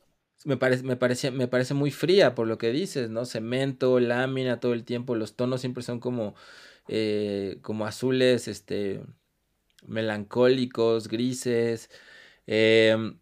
me 0.45 0.57
parece, 0.57 0.83
me, 0.83 0.95
parece, 0.95 1.31
me 1.31 1.47
parece 1.47 1.73
muy 1.73 1.91
fría 1.91 2.35
por 2.35 2.47
lo 2.47 2.57
que 2.57 2.71
dices, 2.71 3.09
¿no? 3.09 3.25
Cemento, 3.25 3.99
lámina 3.99 4.59
todo 4.59 4.73
el 4.73 4.85
tiempo, 4.85 5.15
los 5.15 5.35
tonos 5.35 5.61
siempre 5.61 5.83
son 5.83 5.99
como, 5.99 6.35
eh, 6.87 7.57
como 7.61 7.85
azules, 7.85 8.47
este, 8.47 9.01
melancólicos, 9.87 11.07
grises. 11.09 11.89
Em, 12.47 13.19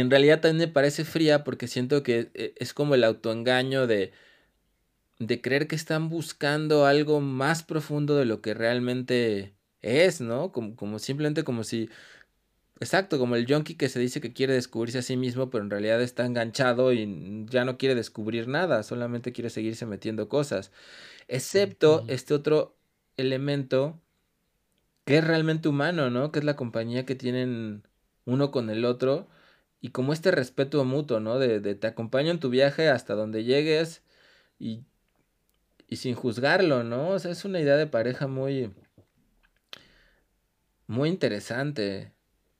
en 0.00 0.10
realidad 0.10 0.40
también 0.40 0.68
me 0.68 0.72
parece 0.72 1.04
fría 1.04 1.44
porque 1.44 1.68
siento 1.68 2.02
que 2.02 2.30
eh, 2.34 2.54
es 2.56 2.74
como 2.74 2.94
el 2.94 3.04
autoengaño 3.04 3.86
de, 3.86 4.12
de 5.18 5.40
creer 5.40 5.68
que 5.68 5.76
están 5.76 6.08
buscando 6.08 6.86
algo 6.86 7.20
más 7.20 7.62
profundo 7.62 8.16
de 8.16 8.24
lo 8.24 8.40
que 8.42 8.54
realmente 8.54 9.54
es, 9.82 10.20
¿no? 10.20 10.52
Como, 10.52 10.76
como 10.76 10.98
simplemente 10.98 11.44
como 11.44 11.64
si 11.64 11.88
Exacto, 12.80 13.18
como 13.18 13.36
el 13.36 13.46
junkie 13.46 13.76
que 13.76 13.88
se 13.88 14.00
dice 14.00 14.20
que 14.20 14.32
quiere 14.32 14.54
descubrirse 14.54 14.98
a 14.98 15.02
sí 15.02 15.16
mismo, 15.16 15.50
pero 15.50 15.62
en 15.64 15.70
realidad 15.70 16.02
está 16.02 16.26
enganchado 16.26 16.92
y 16.92 17.46
ya 17.48 17.64
no 17.64 17.78
quiere 17.78 17.94
descubrir 17.94 18.48
nada, 18.48 18.82
solamente 18.82 19.32
quiere 19.32 19.50
seguirse 19.50 19.86
metiendo 19.86 20.28
cosas. 20.28 20.72
Excepto 21.28 22.04
este 22.08 22.34
otro 22.34 22.76
elemento 23.16 24.00
que 25.04 25.18
es 25.18 25.24
realmente 25.24 25.68
humano, 25.68 26.10
¿no? 26.10 26.32
Que 26.32 26.38
es 26.40 26.44
la 26.44 26.56
compañía 26.56 27.04
que 27.06 27.14
tienen 27.14 27.86
uno 28.24 28.50
con 28.50 28.70
el 28.70 28.84
otro 28.84 29.28
y 29.82 29.90
como 29.90 30.14
este 30.14 30.30
respeto 30.30 30.82
mutuo, 30.86 31.20
¿no? 31.20 31.38
De, 31.38 31.60
de 31.60 31.74
te 31.74 31.86
acompaño 31.88 32.30
en 32.30 32.40
tu 32.40 32.48
viaje 32.48 32.88
hasta 32.88 33.14
donde 33.14 33.44
llegues 33.44 34.02
y, 34.58 34.84
y 35.88 35.96
sin 35.96 36.14
juzgarlo, 36.14 36.84
¿no? 36.84 37.10
O 37.10 37.18
sea, 37.18 37.32
es 37.32 37.44
una 37.44 37.60
idea 37.60 37.76
de 37.76 37.86
pareja 37.86 38.26
muy, 38.26 38.72
muy 40.86 41.10
interesante. 41.10 42.12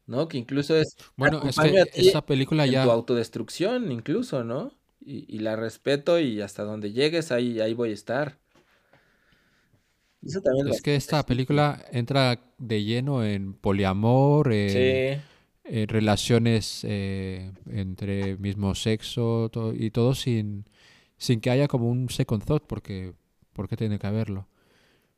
¿no? 0.07 0.29
Que 0.29 0.39
incluso 0.39 0.77
es... 0.77 0.97
Bueno, 1.17 1.43
es 1.49 1.57
que 1.57 1.85
esa 1.95 2.25
película 2.27 2.67
ya... 2.67 2.85
Tu 2.85 2.91
autodestrucción 2.91 3.91
incluso, 3.91 4.45
¿no? 4.45 4.73
Y, 5.05 5.41
la 5.41 5.57
respeto 5.57 6.21
y 6.21 6.41
hasta 6.41 6.63
donde 6.63 6.93
llegues 6.93 7.33
ahí, 7.33 7.61
ahí 7.61 7.75
voy 7.75 7.91
a 7.91 7.95
estar. 7.95 8.39
Eso 10.25 10.41
también 10.41 10.69
es 10.69 10.81
que 10.81 10.95
esta 10.95 11.27
película 11.27 11.85
entra 11.91 12.39
de 12.59 12.85
lleno 12.85 13.25
en 13.25 13.55
poliamor, 13.55 14.53
en, 14.53 15.21
relaciones 15.65 16.85
eh, 16.85 17.53
entre 17.71 18.37
mismo 18.37 18.75
sexo 18.75 19.51
y 19.75 19.91
todo 19.91 20.15
sin, 20.15 20.65
sin 21.17 21.41
que 21.41 21.51
haya 21.51 21.69
como 21.69 21.89
un 21.89 22.11
second 22.11 22.45
thought, 22.45 22.65
porque, 22.67 23.13
porque 23.53 23.77
tiene 23.77 23.99
que 23.99 24.07
haberlo. 24.07 24.49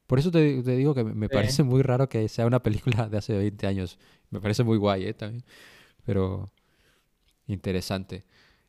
Por 0.06 0.18
eso 0.18 0.30
te, 0.30 0.62
digo 0.62 0.94
que 0.94 1.02
me 1.02 1.28
parece 1.28 1.62
muy 1.62 1.82
raro 1.82 2.08
que 2.08 2.28
sea 2.28 2.46
una 2.46 2.62
película 2.62 3.08
de 3.08 3.16
hace 3.18 3.32
20 3.32 3.66
años. 3.66 3.98
Me 4.30 4.40
parece 4.40 4.62
muy 4.62 4.76
guay, 4.76 5.06
¿eh? 5.06 5.14
También. 5.14 5.44
Pero 6.04 6.52
interesante. 7.46 8.24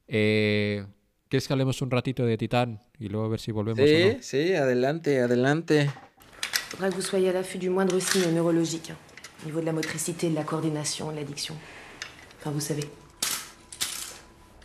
Eh, 0.08 0.86
¿Quieres 1.28 1.48
que 1.48 1.54
hablemos 1.54 1.82
un 1.82 1.92
ratito 1.92 2.26
de 2.26 2.38
Titán 2.38 2.80
y 3.00 3.10
luego 3.10 3.26
a 3.26 3.30
ver 3.30 3.40
si 3.40 3.52
volvemos 3.52 3.90
sí, 3.90 3.96
o 3.96 4.14
no? 4.14 4.18
Sí, 4.22 4.54
adelante, 4.54 5.20
adelante. 5.20 5.90
Faudra 6.70 6.90
que 6.90 6.96
vous 6.96 7.06
soyez 7.06 7.30
à 7.30 7.34
l'affût 7.34 7.58
du 7.58 7.70
moindre 7.70 8.00
signe 8.00 8.32
neurologique. 8.34 8.92
Au 9.46 9.48
niveau 9.48 9.60
de 9.60 9.68
la 9.68 9.74
motricité, 9.74 10.28
de 10.32 10.34
la 10.34 10.44
coordination, 10.44 11.12
de 11.12 11.18
l'addiction. 11.18 11.56
Enfin, 12.40 12.50
vous 12.50 12.60
savez. 12.60 12.90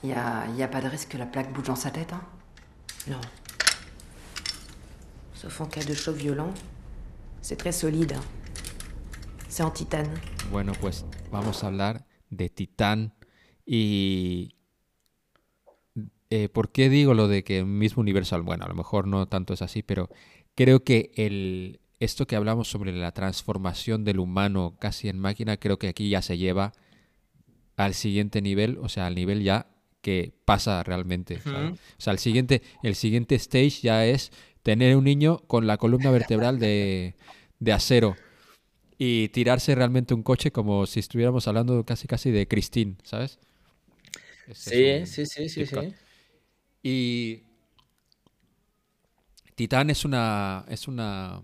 Il 0.03 0.09
y 0.09 0.13
a, 0.15 0.47
y 0.57 0.63
a 0.63 0.69
pas 0.69 0.81
de 0.81 0.89
risque 0.89 1.11
que 1.11 1.19
la 1.19 1.27
plaque 1.27 1.53
bouge 1.53 1.67
dans 1.67 1.77
sa 1.77 1.91
tête, 1.91 2.11
hein 2.15 2.23
Non. 3.07 3.21
Sauf 5.35 5.61
en 5.61 5.67
cas 5.67 5.85
de 5.85 5.93
choc 5.93 6.17
violent. 6.17 6.55
C'est 7.43 7.57
très 7.57 7.73
solide. 7.73 8.15
C'est 9.51 9.63
en 9.63 9.71
titane. 9.71 10.19
Bueno, 10.51 10.73
pues 10.81 11.05
vamos 11.31 11.63
a 11.63 11.67
hablar 11.67 12.07
de 12.31 12.49
Titán 12.49 13.13
y 13.67 14.55
eh, 16.31 16.49
¿por 16.49 16.73
qué 16.73 16.89
digo 16.89 17.13
lo 17.13 17.29
de 17.29 17.45
que 17.45 17.65
mismo 17.65 18.01
universal? 18.01 18.41
Bueno, 18.41 18.65
a 18.65 18.69
lo 18.69 18.75
mejor 18.75 19.07
no 19.07 19.27
tanto 19.27 19.53
es 19.53 19.61
así, 19.61 19.83
pero 19.83 20.09
creo 20.55 20.85
que 20.85 21.13
el, 21.17 21.81
esto 22.01 22.27
que 22.27 22.35
hablamos 22.35 22.69
sobre 22.69 22.93
la 22.93 23.13
transformación 23.13 24.05
del 24.05 24.19
humano 24.19 24.77
casi 24.81 25.09
en 25.09 25.19
máquina, 25.19 25.59
creo 25.59 25.79
que 25.79 25.89
aquí 25.89 26.09
ya 26.09 26.23
se 26.23 26.39
lleva 26.39 26.73
al 27.77 27.95
siguiente 27.95 28.41
nivel, 28.41 28.79
o 28.79 28.89
sea, 28.89 29.07
al 29.07 29.15
nivel 29.15 29.43
ya 29.43 29.67
que 30.01 30.33
pasa 30.47 30.83
realmente. 30.83 31.39
O 31.45 31.77
sea, 31.99 32.13
el 32.15 32.19
siguiente, 32.19 32.63
el 32.83 32.95
siguiente 32.95 33.35
stage 33.35 33.83
ya 33.83 34.07
es 34.07 34.33
tener 34.63 34.97
un 34.97 35.05
niño 35.05 35.41
con 35.47 35.67
la 35.67 35.77
columna 35.77 36.11
vertebral 36.11 36.59
de, 36.59 37.15
acero 37.71 38.17
y 38.97 39.29
tirarse 39.29 39.75
realmente 39.75 40.15
un 40.15 40.23
coche 40.23 40.53
como 40.53 40.87
si 40.87 41.01
estuviéramos 41.01 41.49
hablando 41.49 41.85
casi 41.85 42.09
casi 42.09 42.31
de 42.31 42.49
Christine, 42.49 42.97
¿sabes? 43.03 43.39
sí, 44.53 45.07
sí, 45.07 45.27
sí, 45.27 45.49
sí, 45.49 45.67
sí. 45.67 45.95
Y 46.83 47.43
Titán 49.55 49.91
es 49.91 50.07
una 50.07 50.65
es 50.69 50.89
una 50.89 51.43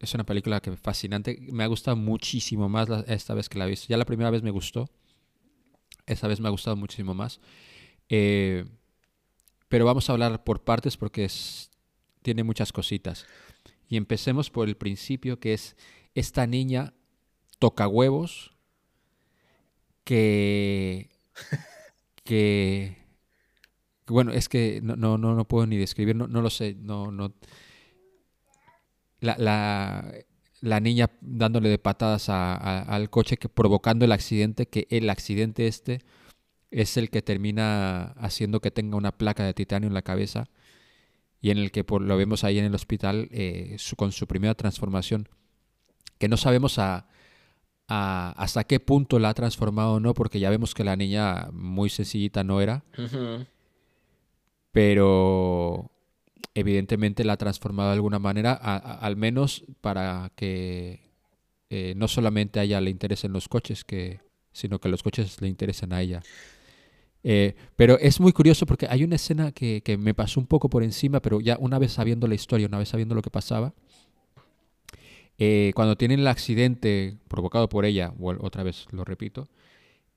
es 0.00 0.14
una 0.14 0.24
película 0.24 0.60
que 0.60 0.76
fascinante, 0.76 1.38
me 1.52 1.64
ha 1.64 1.66
gustado 1.66 1.96
muchísimo 1.96 2.68
más 2.68 2.88
esta 3.06 3.34
vez 3.34 3.48
que 3.48 3.58
la 3.58 3.66
he 3.66 3.70
visto. 3.70 3.86
Ya 3.88 3.96
la 3.96 4.04
primera 4.04 4.30
vez 4.30 4.42
me 4.42 4.50
gustó, 4.50 4.88
esta 6.06 6.28
vez 6.28 6.40
me 6.40 6.48
ha 6.48 6.52
gustado 6.52 6.76
muchísimo 6.76 7.14
más. 7.14 7.40
Eh, 8.08 8.64
pero 9.68 9.84
vamos 9.84 10.08
a 10.08 10.12
hablar 10.12 10.44
por 10.44 10.64
partes 10.64 10.96
porque 10.96 11.24
es, 11.24 11.70
tiene 12.22 12.42
muchas 12.42 12.72
cositas. 12.72 13.26
Y 13.88 13.96
empecemos 13.96 14.50
por 14.50 14.68
el 14.68 14.76
principio, 14.76 15.40
que 15.40 15.54
es 15.54 15.76
esta 16.14 16.46
niña 16.46 16.94
toca 17.58 17.88
huevos 17.88 18.52
que, 20.04 21.10
que, 22.24 22.96
bueno, 24.06 24.32
es 24.32 24.48
que 24.48 24.80
no, 24.82 24.96
no, 24.96 25.18
no, 25.18 25.44
puedo 25.46 25.66
ni 25.66 25.76
describir, 25.76 26.16
no, 26.16 26.28
no 26.28 26.40
lo 26.40 26.50
sé, 26.50 26.76
no, 26.78 27.10
no. 27.10 27.34
La, 29.20 29.36
la, 29.38 30.12
la 30.60 30.80
niña 30.80 31.10
dándole 31.20 31.68
de 31.68 31.78
patadas 31.78 32.28
al 32.28 33.10
coche, 33.10 33.36
que 33.36 33.48
provocando 33.48 34.04
el 34.04 34.12
accidente, 34.12 34.66
que 34.66 34.86
el 34.90 35.10
accidente 35.10 35.66
este 35.66 36.02
es 36.70 36.96
el 36.96 37.10
que 37.10 37.22
termina 37.22 38.12
haciendo 38.18 38.60
que 38.60 38.70
tenga 38.70 38.96
una 38.96 39.12
placa 39.12 39.44
de 39.44 39.54
titanio 39.54 39.88
en 39.88 39.94
la 39.94 40.02
cabeza 40.02 40.48
y 41.40 41.50
en 41.50 41.58
el 41.58 41.70
que 41.70 41.84
por, 41.84 42.02
lo 42.02 42.16
vemos 42.16 42.44
ahí 42.44 42.58
en 42.58 42.64
el 42.64 42.74
hospital 42.74 43.28
eh, 43.30 43.76
con 43.96 44.12
su 44.12 44.26
primera 44.26 44.54
transformación, 44.54 45.28
que 46.18 46.28
no 46.28 46.36
sabemos 46.36 46.78
a, 46.78 47.06
hasta 47.86 48.64
qué 48.64 48.80
punto 48.80 49.18
la 49.18 49.30
ha 49.30 49.34
transformado 49.34 49.94
o 49.94 50.00
no, 50.00 50.14
porque 50.14 50.40
ya 50.40 50.50
vemos 50.50 50.74
que 50.74 50.84
la 50.84 50.96
niña 50.96 51.48
muy 51.52 51.88
sencillita 51.88 52.44
no 52.44 52.60
era, 52.60 52.84
pero 54.72 55.90
evidentemente 56.54 57.24
la 57.24 57.34
ha 57.34 57.36
transformado 57.36 57.90
de 57.90 57.94
alguna 57.94 58.18
manera, 58.18 58.52
al 58.52 59.16
menos 59.16 59.64
para 59.80 60.32
que 60.34 61.00
eh, 61.70 61.94
no 61.96 62.08
solamente 62.08 62.60
a 62.60 62.64
ella 62.64 62.80
le 62.80 62.90
interesen 62.90 63.32
los 63.32 63.48
coches, 63.48 63.84
que, 63.84 64.20
sino 64.52 64.80
que 64.80 64.88
los 64.88 65.02
coches 65.02 65.40
le 65.40 65.48
interesen 65.48 65.92
a 65.92 66.02
ella. 66.02 66.22
Eh, 67.24 67.54
pero 67.76 67.98
es 67.98 68.20
muy 68.20 68.32
curioso 68.32 68.64
porque 68.64 68.86
hay 68.88 69.04
una 69.04 69.16
escena 69.16 69.52
que, 69.52 69.82
me 69.98 70.14
pasó 70.14 70.40
un 70.40 70.46
poco 70.46 70.68
por 70.68 70.82
encima, 70.82 71.20
pero 71.20 71.40
ya 71.40 71.56
una 71.58 71.78
vez 71.78 71.92
sabiendo 71.92 72.26
la 72.26 72.34
historia, 72.34 72.66
una 72.66 72.78
vez 72.78 72.88
sabiendo 72.88 73.14
lo 73.14 73.22
que 73.22 73.30
pasaba, 73.30 73.74
eh, 75.38 75.72
cuando 75.74 75.96
tienen 75.96 76.20
el 76.20 76.26
accidente 76.26 77.18
provocado 77.28 77.68
por 77.68 77.84
ella, 77.84 78.12
otra 78.18 78.62
vez 78.62 78.86
lo 78.90 79.04
repito, 79.04 79.48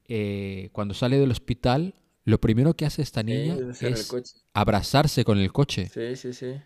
eh, 0.08 0.70
cuando 0.72 0.94
sale 0.94 1.18
del 1.18 1.32
hospital, 1.32 1.96
lo 2.24 2.40
primero 2.40 2.76
que 2.76 2.86
hace 2.86 3.02
esta 3.02 3.24
niña 3.24 3.58
es 3.82 4.12
abrazarse 4.54 5.24
con 5.24 5.40
el 5.40 5.52
coche. 5.52 5.90
Sí, 5.94 6.16
sí, 6.16 6.34
sí. 6.34 6.62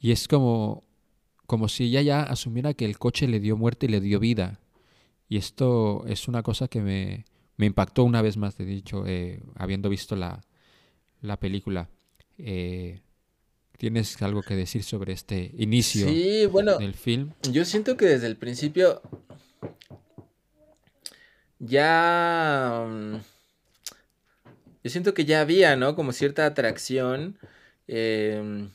Y 0.00 0.12
es 0.12 0.26
como, 0.26 0.84
como 1.46 1.68
si 1.68 1.84
ella 1.84 2.02
ya 2.02 2.22
asumiera 2.22 2.74
que 2.74 2.84
el 2.84 2.98
coche 2.98 3.28
le 3.28 3.40
dio 3.40 3.56
muerte 3.56 3.86
y 3.86 3.90
le 3.90 4.00
dio 4.00 4.18
vida. 4.18 4.58
Y 5.28 5.36
esto 5.36 6.04
es 6.06 6.28
una 6.28 6.42
cosa 6.42 6.68
que 6.68 6.80
me, 6.80 7.24
me 7.56 7.66
impactó 7.66 8.04
una 8.04 8.22
vez 8.22 8.36
más, 8.36 8.58
he 8.58 8.64
dicho, 8.64 9.04
eh, 9.06 9.40
habiendo 9.54 9.88
visto 9.88 10.16
la, 10.16 10.42
la 11.20 11.38
película. 11.38 11.88
Eh, 12.38 13.00
¿Tienes 13.78 14.20
algo 14.22 14.42
que 14.42 14.54
decir 14.54 14.82
sobre 14.82 15.12
este 15.12 15.52
inicio 15.58 16.06
del 16.06 16.94
film? 16.94 17.32
Yo 17.50 17.64
siento 17.64 17.96
que 17.96 18.06
desde 18.06 18.26
el 18.26 18.36
principio 18.36 19.02
ya... 21.58 22.86
Mm, 24.82 24.84
yo 24.84 24.90
siento 24.90 25.14
que 25.14 25.24
ya 25.24 25.40
había, 25.40 25.76
¿no? 25.76 25.94
Como 25.94 26.12
cierta 26.12 26.46
atracción. 26.46 27.38
Eh, 27.88 28.68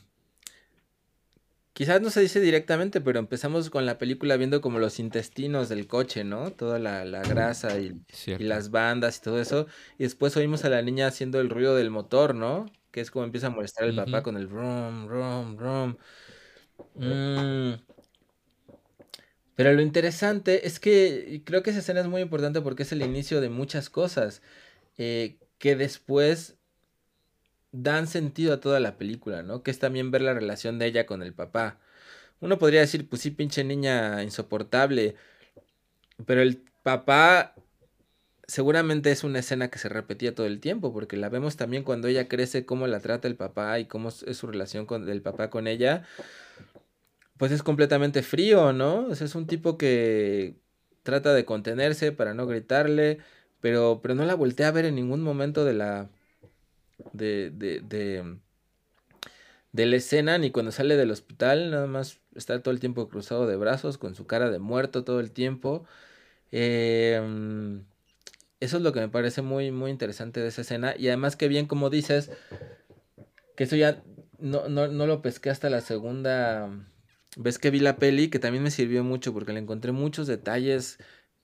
Quizás 1.77 2.01
no 2.01 2.09
se 2.09 2.21
dice 2.21 2.41
directamente, 2.41 3.01
pero 3.01 3.19
empezamos 3.19 3.69
con 3.69 3.85
la 3.85 3.99
película 3.99 4.35
viendo 4.35 4.61
como 4.61 4.79
los 4.79 4.97
intestinos 4.97 5.69
del 5.69 5.85
coche, 5.85 6.23
¿no? 6.23 6.49
Toda 6.49 6.79
la, 6.79 7.03
grasa 7.21 7.79
y, 7.79 8.01
las 8.39 8.71
bandas 8.71 9.19
y 9.19 9.21
todo 9.21 9.39
eso. 9.39 9.67
Y 9.99 10.03
después 10.05 10.35
oímos 10.37 10.65
a 10.65 10.69
la 10.69 10.81
niña 10.81 11.05
haciendo 11.05 11.39
el 11.39 11.51
ruido 11.51 11.75
del 11.75 11.91
motor, 11.91 12.33
¿no? 12.33 12.65
que 12.97 13.01
es 13.01 13.11
como 13.11 13.25
empieza 13.25 13.45
a 13.45 13.49
molestar 13.51 13.83
al 13.83 13.95
papá 13.95 14.23
con 14.23 14.37
el 14.37 14.49
rum, 14.49 15.07
rum, 15.07 15.55
rum. 15.55 15.97
Mm. 16.95 17.75
Pero 19.53 19.73
lo 19.73 19.81
interesante 19.83 20.65
es 20.65 20.79
que 20.79 21.43
creo 21.45 21.61
que 21.61 21.69
esa 21.69 21.79
escena 21.79 21.99
es 21.99 22.07
muy 22.07 22.21
importante 22.21 22.59
porque 22.59 22.81
es 22.81 22.91
el 22.91 23.03
inicio 23.03 23.39
de 23.39 23.49
muchas 23.49 23.91
cosas 23.91 24.41
eh, 24.97 25.37
que 25.57 25.75
después 25.75 26.57
dan 27.71 28.07
sentido 28.07 28.53
a 28.53 28.59
toda 28.59 28.79
la 28.79 28.97
película, 28.97 29.43
¿no? 29.43 29.63
Que 29.63 29.71
es 29.71 29.79
también 29.79 30.11
ver 30.11 30.21
la 30.21 30.33
relación 30.33 30.79
de 30.79 30.87
ella 30.87 31.05
con 31.05 31.21
el 31.21 31.33
papá. 31.33 31.79
Uno 32.39 32.57
podría 32.59 32.81
decir, 32.81 33.07
pues 33.09 33.21
sí, 33.21 33.31
pinche 33.31 33.63
niña 33.63 34.23
insoportable, 34.23 35.15
pero 36.25 36.41
el 36.41 36.63
papá 36.83 37.55
seguramente 38.47 39.11
es 39.11 39.23
una 39.23 39.39
escena 39.39 39.69
que 39.69 39.79
se 39.79 39.89
repetía 39.89 40.33
todo 40.33 40.47
el 40.47 40.59
tiempo, 40.59 40.93
porque 40.93 41.17
la 41.17 41.29
vemos 41.29 41.57
también 41.57 41.83
cuando 41.83 42.07
ella 42.07 42.27
crece, 42.27 42.65
cómo 42.65 42.87
la 42.87 42.99
trata 43.01 43.27
el 43.27 43.35
papá 43.35 43.79
y 43.79 43.85
cómo 43.85 44.09
es 44.09 44.37
su 44.37 44.47
relación 44.47 44.85
con 44.85 45.05
del 45.05 45.21
papá 45.21 45.49
con 45.49 45.67
ella. 45.67 46.03
Pues 47.37 47.51
es 47.51 47.61
completamente 47.61 48.23
frío, 48.23 48.73
¿no? 48.73 49.11
Es 49.11 49.35
un 49.35 49.47
tipo 49.47 49.77
que 49.77 50.55
trata 51.03 51.33
de 51.33 51.45
contenerse 51.45 52.11
para 52.11 52.33
no 52.33 52.47
gritarle, 52.47 53.19
pero, 53.61 53.99
pero 54.01 54.15
no 54.15 54.25
la 54.25 54.35
voltea 54.35 54.69
a 54.69 54.71
ver 54.71 54.85
en 54.85 54.95
ningún 54.95 55.21
momento 55.21 55.65
de 55.65 55.73
la, 55.73 56.09
de, 57.13 57.51
de, 57.51 57.81
de, 57.81 58.37
de 59.71 59.85
la 59.85 59.95
escena, 59.95 60.37
ni 60.37 60.51
cuando 60.51 60.71
sale 60.71 60.95
del 60.97 61.11
hospital, 61.11 61.71
nada 61.71 61.87
más 61.87 62.19
está 62.35 62.61
todo 62.61 62.73
el 62.73 62.79
tiempo 62.79 63.09
cruzado 63.09 63.47
de 63.47 63.55
brazos, 63.55 63.97
con 63.97 64.15
su 64.15 64.27
cara 64.27 64.49
de 64.49 64.59
muerto 64.59 65.03
todo 65.03 65.19
el 65.19 65.31
tiempo. 65.31 65.85
Eh, 66.51 67.21
eso 68.59 68.77
es 68.77 68.83
lo 68.83 68.91
que 68.91 68.99
me 68.99 69.09
parece 69.09 69.41
muy, 69.41 69.71
muy 69.71 69.91
interesante 69.91 70.39
de 70.39 70.47
esa 70.47 70.61
escena. 70.61 70.95
Y 70.97 71.07
además 71.07 71.35
que 71.35 71.47
bien, 71.47 71.67
como 71.67 71.89
dices, 71.89 72.31
que 73.55 73.63
eso 73.65 73.75
ya 73.75 74.03
no, 74.39 74.67
no, 74.69 74.87
no 74.87 75.07
lo 75.07 75.21
pesqué 75.21 75.49
hasta 75.49 75.69
la 75.69 75.81
segunda 75.81 76.69
vez 77.35 77.59
que 77.59 77.69
vi 77.69 77.79
la 77.79 77.97
peli, 77.97 78.29
que 78.29 78.39
también 78.39 78.63
me 78.63 78.71
sirvió 78.71 79.03
mucho 79.03 79.33
porque 79.33 79.53
le 79.53 79.59
encontré 79.59 79.91
muchos 79.91 80.27
detalles 80.27 80.97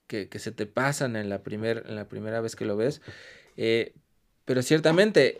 que, 0.07 0.29
que 0.29 0.39
se 0.39 0.51
te 0.51 0.65
pasan 0.65 1.15
en 1.15 1.29
la, 1.29 1.43
primer, 1.43 1.83
en 1.87 1.95
la 1.95 2.07
primera 2.07 2.41
vez 2.41 2.55
que 2.55 2.65
lo 2.65 2.75
ves. 2.77 3.01
Eh, 3.57 3.93
pero 4.45 4.61
ciertamente 4.61 5.39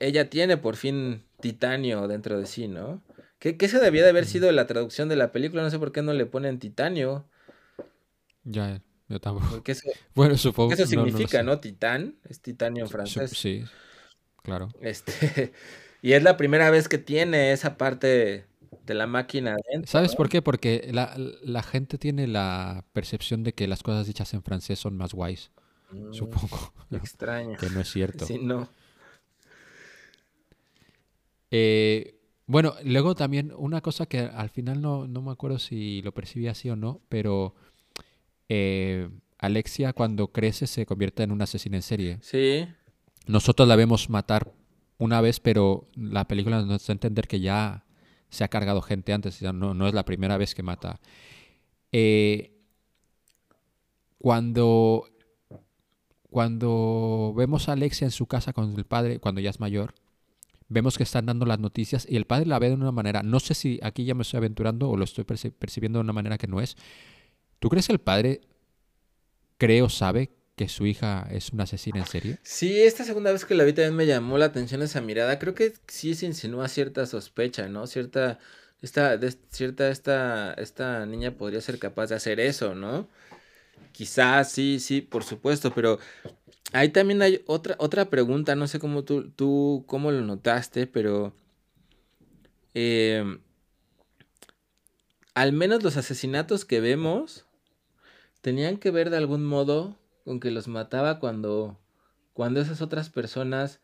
ella 0.00 0.30
tiene 0.30 0.56
por 0.56 0.76
fin 0.76 1.24
titanio 1.40 2.06
dentro 2.08 2.38
de 2.38 2.46
sí, 2.46 2.68
¿no? 2.68 3.02
Que, 3.38 3.56
que 3.56 3.66
esa 3.66 3.80
debía 3.80 4.02
de 4.04 4.10
haber 4.10 4.26
sido 4.26 4.50
la 4.52 4.66
traducción 4.66 5.08
de 5.08 5.16
la 5.16 5.32
película, 5.32 5.62
no 5.62 5.70
sé 5.70 5.78
por 5.78 5.92
qué 5.92 6.02
no 6.02 6.12
le 6.14 6.26
ponen 6.26 6.58
titanio, 6.58 7.26
Ya, 8.44 8.80
yo 9.08 9.20
tampoco. 9.20 9.48
porque 9.50 9.72
eso, 9.72 9.88
Bueno, 10.14 10.36
supongo 10.36 10.70
porque 10.70 10.82
eso 10.84 10.94
no- 10.94 11.02
no 11.02 11.06
significa, 11.08 11.38
sé. 11.38 11.44
¿no? 11.44 11.60
Titán, 11.60 12.16
es 12.28 12.40
titanio 12.40 12.84
en 12.84 12.90
francés. 12.90 13.30
Sí, 13.32 13.64
claro. 14.42 14.68
Este, 14.80 15.52
y 16.02 16.12
es 16.12 16.22
la 16.22 16.36
primera 16.36 16.70
vez 16.70 16.88
que 16.88 16.98
tiene 16.98 17.52
esa 17.52 17.76
parte 17.76 18.46
de 18.86 18.94
la 18.94 19.06
máquina 19.06 19.52
adentro, 19.54 19.90
¿Sabes 19.90 20.12
¿no? 20.12 20.16
por 20.18 20.28
qué? 20.28 20.42
Porque 20.42 20.88
la, 20.92 21.16
la 21.42 21.62
gente 21.62 21.98
tiene 21.98 22.26
la 22.26 22.84
percepción 22.92 23.42
de 23.42 23.52
que 23.54 23.66
las 23.68 23.82
cosas 23.82 24.06
dichas 24.06 24.32
en 24.34 24.42
francés 24.42 24.78
son 24.78 24.96
más 24.96 25.12
guays, 25.14 25.50
Mm, 25.90 26.12
supongo, 26.12 26.72
extraño. 26.90 27.56
que 27.58 27.68
no 27.70 27.80
es 27.80 27.88
cierto. 27.92 28.26
Sí, 28.26 28.38
no. 28.38 28.68
Eh, 31.50 32.18
bueno, 32.46 32.74
luego 32.84 33.14
también 33.14 33.52
una 33.56 33.80
cosa 33.80 34.06
que 34.06 34.18
al 34.20 34.50
final 34.50 34.80
no, 34.82 35.06
no 35.06 35.22
me 35.22 35.30
acuerdo 35.32 35.58
si 35.58 36.02
lo 36.02 36.12
percibí 36.12 36.48
así 36.48 36.68
o 36.70 36.76
no, 36.76 37.00
pero 37.08 37.54
eh, 38.48 39.08
Alexia 39.38 39.92
cuando 39.92 40.28
crece 40.32 40.66
se 40.66 40.84
convierte 40.86 41.22
en 41.22 41.32
una 41.32 41.44
asesina 41.44 41.76
en 41.76 41.82
serie. 41.82 42.18
Sí, 42.22 42.66
Nosotros 43.26 43.68
la 43.68 43.76
vemos 43.76 44.10
matar 44.10 44.52
una 44.98 45.20
vez, 45.20 45.40
pero 45.40 45.88
la 45.94 46.26
película 46.26 46.62
nos 46.62 46.86
da 46.86 46.92
a 46.92 46.94
entender 46.94 47.28
que 47.28 47.40
ya 47.40 47.84
se 48.30 48.44
ha 48.44 48.48
cargado 48.48 48.82
gente 48.82 49.12
antes, 49.12 49.40
ya 49.40 49.52
no, 49.52 49.74
no 49.74 49.86
es 49.86 49.94
la 49.94 50.04
primera 50.04 50.36
vez 50.36 50.54
que 50.54 50.62
mata. 50.62 51.00
Eh, 51.92 52.52
cuando, 54.18 55.06
cuando 56.30 57.32
vemos 57.36 57.68
a 57.68 57.72
Alexia 57.72 58.06
en 58.06 58.10
su 58.10 58.26
casa 58.26 58.52
con 58.52 58.74
el 58.76 58.84
padre, 58.84 59.20
cuando 59.20 59.40
ya 59.40 59.50
es 59.50 59.60
mayor, 59.60 59.94
vemos 60.68 60.96
que 60.96 61.02
están 61.02 61.26
dando 61.26 61.46
las 61.46 61.58
noticias 61.60 62.06
y 62.08 62.16
el 62.16 62.26
padre 62.26 62.46
la 62.46 62.58
ve 62.58 62.68
de 62.68 62.74
una 62.74 62.90
manera, 62.90 63.22
no 63.22 63.38
sé 63.38 63.54
si 63.54 63.78
aquí 63.82 64.04
ya 64.04 64.14
me 64.14 64.22
estoy 64.22 64.38
aventurando 64.38 64.88
o 64.88 64.96
lo 64.96 65.04
estoy 65.04 65.24
perci- 65.24 65.52
percibiendo 65.52 65.98
de 65.98 66.04
una 66.04 66.12
manera 66.12 66.38
que 66.38 66.46
no 66.46 66.60
es. 66.60 66.76
¿Tú 67.58 67.68
crees 67.68 67.86
que 67.86 67.92
el 67.92 68.00
padre 68.00 68.40
cree 69.58 69.82
o 69.82 69.88
sabe 69.88 70.30
que 70.56 70.68
su 70.68 70.86
hija 70.86 71.26
es 71.30 71.50
una 71.50 71.64
asesina 71.64 72.00
en 72.00 72.06
serie? 72.06 72.38
Sí, 72.42 72.82
esta 72.82 73.04
segunda 73.04 73.32
vez 73.32 73.44
que 73.44 73.54
la 73.54 73.64
vi 73.64 73.72
también 73.72 73.96
me 73.96 74.06
llamó 74.06 74.38
la 74.38 74.46
atención 74.46 74.82
esa 74.82 75.00
mirada. 75.00 75.38
Creo 75.38 75.54
que 75.54 75.74
sí 75.88 76.14
se 76.14 76.26
insinúa 76.26 76.68
cierta 76.68 77.06
sospecha, 77.06 77.68
¿no? 77.68 77.86
Cierta, 77.86 78.38
esta, 78.82 79.18
cierta, 79.50 79.88
esta, 79.88 80.54
esta 80.54 81.06
niña 81.06 81.32
podría 81.32 81.60
ser 81.60 81.78
capaz 81.78 82.08
de 82.08 82.16
hacer 82.16 82.38
eso, 82.38 82.74
¿no? 82.74 83.08
Quizás, 83.92 84.50
sí, 84.52 84.78
sí, 84.80 85.00
por 85.00 85.24
supuesto, 85.24 85.72
pero 85.74 85.98
ahí 86.72 86.90
también 86.90 87.22
hay 87.22 87.42
otra, 87.46 87.76
otra 87.78 88.10
pregunta, 88.10 88.54
no 88.54 88.66
sé 88.68 88.78
cómo 88.78 89.04
tú, 89.04 89.30
tú, 89.30 89.84
cómo 89.86 90.10
lo 90.12 90.20
notaste, 90.20 90.86
pero 90.86 91.32
em, 92.74 93.40
al 95.34 95.52
menos 95.52 95.82
los 95.82 95.96
asesinatos 95.96 96.64
que 96.64 96.80
vemos 96.80 97.44
tenían 98.40 98.76
que 98.76 98.90
ver 98.90 99.10
de 99.10 99.16
algún 99.16 99.44
modo 99.44 99.96
con 100.24 100.40
que 100.40 100.50
los 100.50 100.68
mataba 100.68 101.18
cuando, 101.18 101.78
cuando 102.32 102.60
esas 102.60 102.82
otras 102.82 103.10
personas 103.10 103.80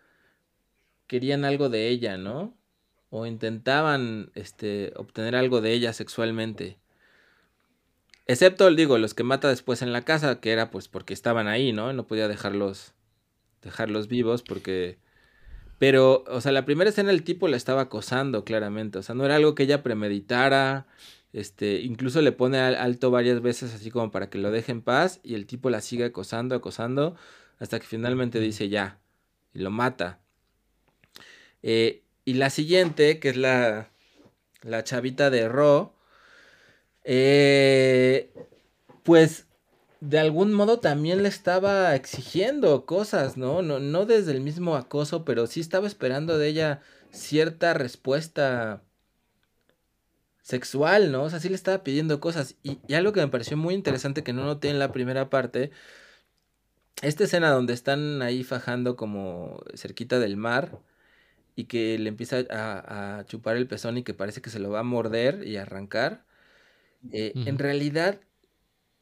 querían 1.07 1.45
algo 1.45 1.69
de 1.69 1.89
ella, 1.89 2.17
¿no? 2.17 2.57
O 3.11 3.27
intentaban, 3.27 4.31
este, 4.35 4.93
obtener 4.97 5.37
algo 5.37 5.61
de 5.61 5.73
ella 5.73 5.93
sexualmente. 5.93 6.79
Excepto, 8.27 8.71
digo, 8.71 8.97
los 8.97 9.13
que 9.15 9.25
mata 9.25 9.49
después 9.49 9.83
en 9.83 9.93
la 9.93 10.03
casa, 10.03 10.41
que 10.41 10.53
era 10.53 10.71
pues 10.71 10.87
porque 10.87 11.13
estaban 11.13 11.49
ahí, 11.49 11.73
¿no? 11.73 11.93
No 11.93 12.07
podía 12.07 12.29
dejarlos, 12.29 12.95
dejarlos 13.63 14.09
vivos 14.09 14.43
porque... 14.43 14.99
Pero, 15.79 16.25
o 16.29 16.41
sea, 16.41 16.53
la 16.53 16.65
primera 16.65 16.91
escena 16.91 17.11
el 17.11 17.25
tipo 17.25 17.49
la 17.49 17.57
estaba 17.57 17.83
acosando 17.83 18.45
claramente, 18.45 18.99
o 18.99 19.03
sea, 19.03 19.15
no 19.15 19.25
era 19.25 19.37
algo 19.37 19.55
que 19.55 19.63
ella 19.63 19.83
premeditara, 19.83 20.87
este, 21.33 21.81
incluso 21.81 22.21
le 22.23 22.33
pone 22.33 22.59
al- 22.59 22.75
alto 22.77 23.11
varias 23.11 23.41
veces 23.43 23.75
así 23.75 23.91
como 23.91 24.11
para 24.11 24.31
que 24.31 24.39
lo 24.39 24.51
deje 24.51 24.73
en 24.73 24.83
paz 24.83 25.21
y 25.23 25.35
el 25.35 25.47
tipo 25.47 25.71
la 25.71 25.81
sigue 25.81 26.05
acosando, 26.05 26.55
acosando, 26.55 27.17
hasta 27.59 27.79
que 27.81 27.87
finalmente 27.87 28.41
dice 28.41 28.69
ya, 28.69 28.99
y 29.55 29.61
lo 29.61 29.71
mata. 29.71 30.21
Eh, 31.63 32.03
y 32.25 32.35
la 32.35 32.51
siguiente, 32.51 33.19
que 33.21 33.31
es 33.31 33.37
la, 33.37 33.91
la 34.63 34.85
chavita 34.85 35.31
de 35.31 35.49
Ro, 35.49 35.95
eh, 37.05 38.33
pues 39.03 39.47
de 40.01 40.19
algún 40.19 40.53
modo 40.55 40.81
también 40.81 41.23
le 41.23 41.29
estaba 41.29 41.95
exigiendo 41.95 42.87
cosas, 42.87 43.37
¿no? 43.37 43.63
¿no? 43.63 43.79
No 43.81 44.07
desde 44.07 44.33
el 44.33 44.41
mismo 44.41 44.77
acoso, 44.77 45.25
pero 45.25 45.47
sí 45.47 45.61
estaba 45.61 45.87
esperando 45.87 46.39
de 46.39 46.49
ella 46.49 46.81
cierta 47.11 47.75
respuesta 47.75 48.83
sexual, 50.51 51.13
¿no? 51.13 51.25
O 51.25 51.31
sea, 51.31 51.41
sí 51.41 51.49
le 51.51 51.57
estaba 51.57 51.85
pidiendo 51.85 52.21
cosas. 52.21 52.57
Y, 52.65 52.81
y 52.89 52.95
algo 52.95 53.13
que 53.13 53.21
me 53.23 53.29
pareció 53.29 53.57
muy 53.59 53.75
interesante 53.75 54.25
que 54.25 54.35
no 54.35 54.45
noté 54.45 54.71
en 54.71 54.79
la 54.81 54.93
primera 54.93 55.31
parte, 55.31 55.73
esta 57.03 57.25
escena 57.25 57.51
donde 57.51 57.73
están 57.73 58.23
ahí 58.23 58.45
fajando 58.45 58.97
como 58.97 59.61
cerquita 59.75 60.19
del 60.19 60.37
mar 60.37 60.79
y 61.57 61.65
que 61.67 61.99
le 61.99 62.09
empieza 62.11 62.39
a, 62.51 63.19
a 63.21 63.27
chupar 63.27 63.57
el 63.57 63.69
pezón 63.69 63.99
y 63.99 64.05
que 64.05 64.15
parece 64.15 64.43
que 64.43 64.51
se 64.51 64.61
lo 64.61 64.71
va 64.71 64.81
a 64.81 64.83
morder 64.85 65.47
y 65.47 65.57
arrancar. 65.59 66.27
eh, 67.13 67.41
En 67.45 67.59
realidad, 67.59 68.21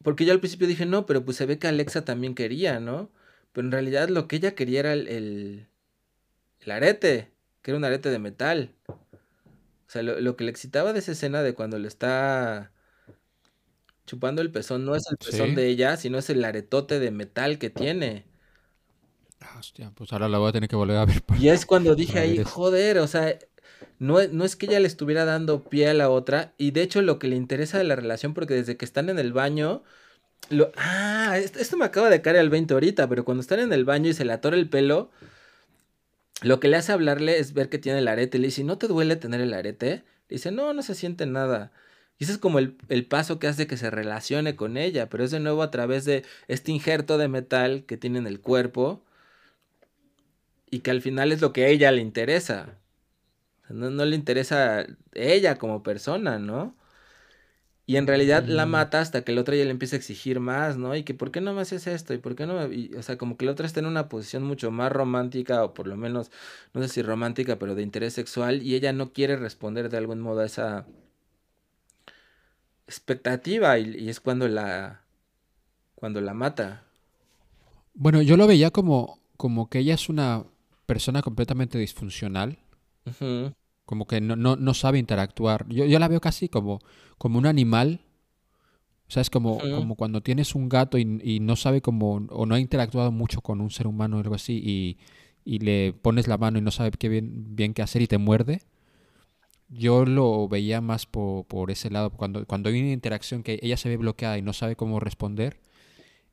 porque 0.05 0.24
yo 0.26 0.32
al 0.34 0.40
principio 0.40 0.68
dije, 0.68 0.86
no, 0.86 1.07
pero 1.07 1.24
pues 1.24 1.36
se 1.38 1.46
ve 1.46 1.59
que 1.59 1.68
Alexa 1.68 2.05
también 2.05 2.34
quería, 2.34 2.80
¿no? 2.80 3.11
Pero 3.53 3.66
en 3.68 3.72
realidad 3.72 4.09
lo 4.11 4.28
que 4.28 4.36
ella 4.36 4.55
quería 4.57 4.80
era 4.80 4.92
el, 4.94 5.09
el, 5.09 5.68
el 6.61 6.70
arete, 6.72 7.32
que 7.62 7.72
era 7.72 7.78
un 7.78 7.84
arete 7.84 8.11
de 8.11 8.18
metal. 8.20 8.74
O 9.89 9.91
sea, 9.91 10.03
lo, 10.03 10.20
lo 10.20 10.36
que 10.36 10.45
le 10.45 10.51
excitaba 10.51 10.93
de 10.93 10.99
esa 10.99 11.12
escena 11.12 11.43
de 11.43 11.55
cuando 11.55 11.78
le 11.78 11.89
está 11.89 12.70
chupando 14.07 14.43
el 14.43 14.51
pezón 14.51 14.84
no 14.84 14.95
es 14.95 15.05
el 15.11 15.16
pezón 15.16 15.51
Sí. 15.51 15.55
de 15.55 15.66
ella, 15.68 15.97
sino 15.97 16.18
es 16.18 16.28
el 16.30 16.45
aretote 16.45 16.99
de 16.99 17.11
metal 17.11 17.59
que 17.59 17.70
tiene. 17.70 18.24
Hostia, 19.59 19.93
pues 19.95 20.12
ahora 20.12 20.28
la 20.28 20.39
voy 20.39 20.49
a 20.49 20.53
tener 20.53 20.68
que 20.68 20.76
volver 20.76 20.97
a 20.97 21.05
ver. 21.05 21.22
para- 21.22 21.41
Y 21.41 21.49
es 21.49 21.64
cuando 21.66 21.95
dije 21.95 22.18
ahí, 22.18 22.39
eso. 22.39 22.49
joder, 22.49 22.99
o 22.99 23.07
sea, 23.07 23.39
no, 23.99 24.20
es- 24.20 24.32
no 24.32 24.45
es 24.45 24.57
que 24.57 24.66
ella 24.66 24.80
le 24.80 24.89
estuviera 24.89 25.24
dando 25.24 25.64
pie 25.64 25.89
a 25.89 25.95
la 25.95 26.11
otra, 26.11 26.53
y 26.59 26.70
de 26.72 26.82
hecho 26.82 27.03
lo 27.03 27.18
que 27.18 27.28
le 27.28 27.36
interesa 27.36 27.78
de 27.78 27.84
la 27.84 27.97
relación, 27.97 28.34
porque 28.34 28.55
desde 28.55 28.76
que 28.76 28.84
están 28.84 29.09
en 29.09 29.18
el 29.18 29.32
baño, 29.32 29.82
lo, 30.51 30.70
ah, 30.76 31.39
esto, 31.39 31.59
esto 31.61 31.76
me 31.76 31.84
acaba 31.84 32.11
de 32.11 32.20
caer 32.22 32.36
al 32.39 32.51
20 32.51 32.74
ahorita, 32.74 33.09
pero 33.09 33.24
cuando 33.24 33.41
están 33.43 33.61
en 33.61 33.72
el 33.72 33.84
baño 33.84 34.11
y 34.11 34.14
se 34.14 34.24
le 34.24 34.32
atora 34.32 34.57
el 34.57 34.68
pelo, 34.68 35.11
lo 36.43 36.61
que 36.61 36.68
le 36.68 36.76
hace 36.76 36.93
hablarle 36.93 37.39
es 37.39 37.53
ver 37.53 37.68
que 37.68 37.78
tiene 37.78 37.99
el 37.99 38.09
arete, 38.09 38.39
le 38.39 38.47
dice, 38.49 38.64
¿no 38.64 38.78
te 38.78 38.89
duele 38.89 39.16
tener 39.16 39.41
el 39.41 39.55
arete? 39.55 40.05
Le 40.28 40.36
dice, 40.36 40.53
no, 40.53 40.72
no 40.72 40.82
se 40.82 40.95
siente 40.95 41.26
nada. 41.26 41.72
Y 42.18 42.24
ese 42.24 42.32
es 42.34 42.39
como 42.39 42.59
el, 42.59 42.76
el 42.89 43.07
paso 43.07 43.39
que 43.39 43.49
hace 43.49 43.66
que 43.66 43.76
se 43.76 43.91
relacione 43.91 44.57
con 44.57 44.76
ella, 44.76 45.09
pero 45.09 45.24
es 45.24 45.30
de 45.30 45.41
nuevo 45.41 45.62
a 45.62 45.70
través 45.70 46.05
de 46.05 46.24
este 46.49 46.72
injerto 46.72 47.18
de 47.18 47.28
metal 47.28 47.84
que 47.86 47.97
tiene 47.97 48.18
en 48.18 48.26
el 48.26 48.41
cuerpo 48.41 49.05
y 50.70 50.80
que 50.80 50.91
al 50.91 51.03
final 51.03 51.32
es 51.32 51.41
lo 51.41 51.53
que 51.53 51.64
a 51.64 51.68
ella 51.68 51.93
le 51.93 52.03
interesa. 52.03 52.78
No, 53.68 53.91
no 53.91 54.05
le 54.05 54.16
interesa 54.16 54.86
ella 55.14 55.59
como 55.59 55.82
persona, 55.82 56.39
¿no? 56.39 56.78
Y 57.89 57.97
en 57.97 58.07
realidad 58.07 58.47
la 58.49 58.66
Mm, 58.66 58.68
mata 58.68 59.01
hasta 59.01 59.24
que 59.24 59.32
el 59.32 59.39
otro 59.39 59.57
ya 59.57 59.64
le 59.64 59.72
empieza 59.72 59.97
a 59.97 59.99
exigir 60.01 60.41
más, 60.41 60.78
¿no? 60.78 60.95
Y 60.97 61.05
que 61.05 61.14
¿por 61.14 61.32
qué 61.32 61.41
no 61.43 61.55
me 61.55 61.62
haces 61.62 61.89
esto? 61.89 62.14
¿Y 62.14 62.18
por 62.18 62.36
qué 62.36 62.47
no 62.47 62.55
me...? 62.68 62.74
y, 62.74 62.95
o 62.95 63.03
sea, 63.03 63.18
como 63.18 63.36
que 63.39 63.47
la 63.47 63.53
otra 63.53 63.66
está 63.66 63.80
en 63.80 63.86
una 63.86 64.09
posición 64.11 64.45
mucho 64.45 64.70
más 64.70 64.93
romántica, 64.93 65.64
o 65.64 65.74
por 65.74 65.89
lo 65.89 65.97
menos, 65.97 66.30
no 66.74 66.82
sé 66.82 66.89
si 66.89 67.03
romántica, 67.03 67.59
pero 67.59 67.74
de 67.74 67.82
interés 67.82 68.14
sexual, 68.14 68.62
y 68.62 68.76
ella 68.76 68.93
no 68.95 69.12
quiere 69.14 69.36
responder 69.36 69.91
de 69.91 69.99
algún 69.99 70.20
modo 70.20 70.41
a 70.43 70.47
esa 70.47 70.86
expectativa, 72.86 73.78
y, 73.78 73.95
y 73.97 74.09
es 74.09 74.20
cuando 74.20 74.49
la, 74.49 75.03
cuando 75.97 76.20
la 76.20 76.34
mata. 76.34 76.84
Bueno, 77.95 78.22
yo 78.22 78.36
lo 78.36 78.47
veía 78.47 78.70
como, 78.70 79.18
como 79.36 79.68
que 79.68 79.80
ella 79.80 79.95
es 79.95 80.09
una 80.09 80.45
persona 80.86 81.22
completamente 81.22 81.78
disfuncional, 81.78 82.59
como 83.89 84.07
que 84.07 84.20
no, 84.20 84.36
no, 84.36 84.55
no 84.55 84.74
sabe 84.74 84.99
interactuar. 84.99 85.66
Yo, 85.70 85.86
yo 85.86 85.99
la 85.99 86.09
veo 86.09 86.20
casi 86.20 86.51
como, 86.51 86.78
como 87.16 87.39
un 87.39 87.47
animal, 87.47 88.03
o 89.09 89.11
sea, 89.11 89.22
es 89.22 89.30
como, 89.30 89.57
ujú. 89.57 89.74
como 89.76 89.95
cuando 89.97 90.20
tienes 90.20 90.55
un 90.55 90.68
gato 90.68 90.99
y, 90.99 91.18
y 91.24 91.41
no 91.41 91.57
sabe 91.57 91.80
cómo, 91.80 92.16
o 92.28 92.45
no 92.45 92.55
ha 92.55 92.61
interactuado 92.61 93.11
mucho 93.12 93.41
con 93.41 93.62
un 93.62 93.70
ser 93.70 93.86
humano 93.86 94.18
o 94.18 94.20
algo 94.20 94.34
así, 94.34 94.61
y, 94.62 94.99
y 95.43 95.61
le 95.61 95.95
pones 95.95 96.28
la 96.28 96.36
mano 96.36 96.59
y 96.59 96.61
no 96.61 96.70
sabe 96.70 96.91
qué 96.91 97.09
bien, 97.09 97.57
bien 97.57 97.72
qué 97.72 97.80
hacer 97.80 98.03
y 98.03 98.07
te 98.07 98.18
muerde. 98.18 98.61
Yo 99.70 100.05
lo 100.05 100.49
veía 100.49 100.82
más 100.82 101.07
po- 101.07 101.47
por, 101.49 101.70
ese 101.70 101.89
lado, 101.89 102.11
cuando, 102.11 102.45
cuando 102.45 102.68
hay 102.68 102.78
una 102.82 102.93
interacción 102.93 103.43
que 103.43 103.59
ella 103.62 103.78
se 103.78 103.89
ve 103.89 103.97
bloqueada 103.97 104.36
y 104.36 104.43
no 104.43 104.53
sabe 104.53 104.76
cómo 104.76 105.01
responder, 105.01 105.61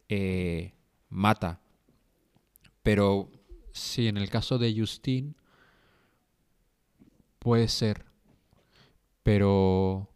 eh, 0.10 0.74
mata. 1.08 1.62
Pero 2.84 3.30
sí, 3.72 4.08
en 4.10 4.18
el 4.18 4.30
caso 4.30 4.58
de 4.58 4.78
Justine 4.78 5.36
puede 7.46 7.68
ser, 7.68 8.06
pero 9.22 10.10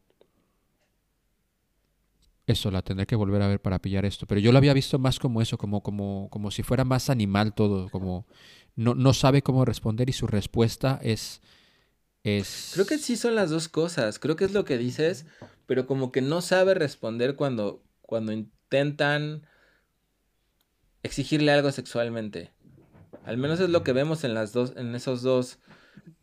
eso 2.48 2.72
la 2.72 2.82
tendré 2.82 3.06
que 3.06 3.16
volver 3.16 3.44
a 3.44 3.48
ver 3.48 3.62
para 3.62 3.78
pillar 3.78 4.04
esto. 4.04 4.26
Pero 4.26 4.42
yo 4.42 4.52
lo 4.52 4.58
había 4.58 4.74
visto 4.74 4.98
más 4.98 5.20
como 5.20 5.40
eso, 5.40 5.56
como, 5.56 5.84
como, 5.84 6.28
como 6.32 6.50
si 6.50 6.64
fuera 6.64 6.86
más 6.86 7.12
animal 7.12 7.54
todo, 7.54 7.88
como 7.92 8.26
no, 8.76 8.96
no 8.96 9.14
sabe 9.14 9.44
cómo 9.44 9.64
responder 9.64 10.10
y 10.10 10.14
su 10.14 10.26
respuesta 10.26 11.00
es, 11.04 11.44
Creo 12.24 12.88
que 12.88 12.96
es, 12.96 13.02
sí 13.02 13.16
son 13.16 13.36
las 13.36 13.52
dos 13.52 13.70
cosas, 13.70 14.18
creo 14.18 14.36
que 14.36 14.46
es 14.46 14.54
lo 14.54 14.66
que 14.66 14.80
dices, 14.80 15.28
pero 15.68 15.86
como 15.86 16.12
que 16.12 16.24
no 16.24 16.42
sabe 16.42 16.74
responder 16.74 17.36
cuando, 17.36 17.84
cuando 18.02 18.32
intentan 18.32 19.44
exigirle 21.04 21.52
algo 21.52 21.72
sexualmente. 21.72 22.50
Al 23.24 23.38
menos 23.38 23.60
es 23.60 23.70
lo 23.70 23.84
que 23.84 23.94
vemos 23.94 24.24
en 24.24 24.34
las 24.34 24.52
dos, 24.52 24.74
en 24.78 24.96
esos 24.96 25.22
dos 25.22 25.60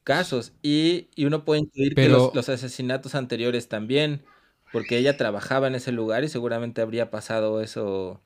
casos. 0.04 0.54
Y, 0.62 1.08
y 1.16 1.24
uno 1.26 1.44
puede 1.44 1.60
intuir 1.62 1.98
que 1.98 2.08
los 2.32 2.48
asesinatos 2.48 3.14
anteriores 3.14 3.68
también, 3.68 4.24
porque 4.70 4.98
ella 4.98 5.16
trabajaba 5.16 5.66
en 5.68 5.74
ese 5.76 5.92
lugar 5.92 6.24
y 6.24 6.28
seguramente 6.28 6.82
habría 6.82 7.10
pasado 7.10 7.60
eso. 7.62 8.22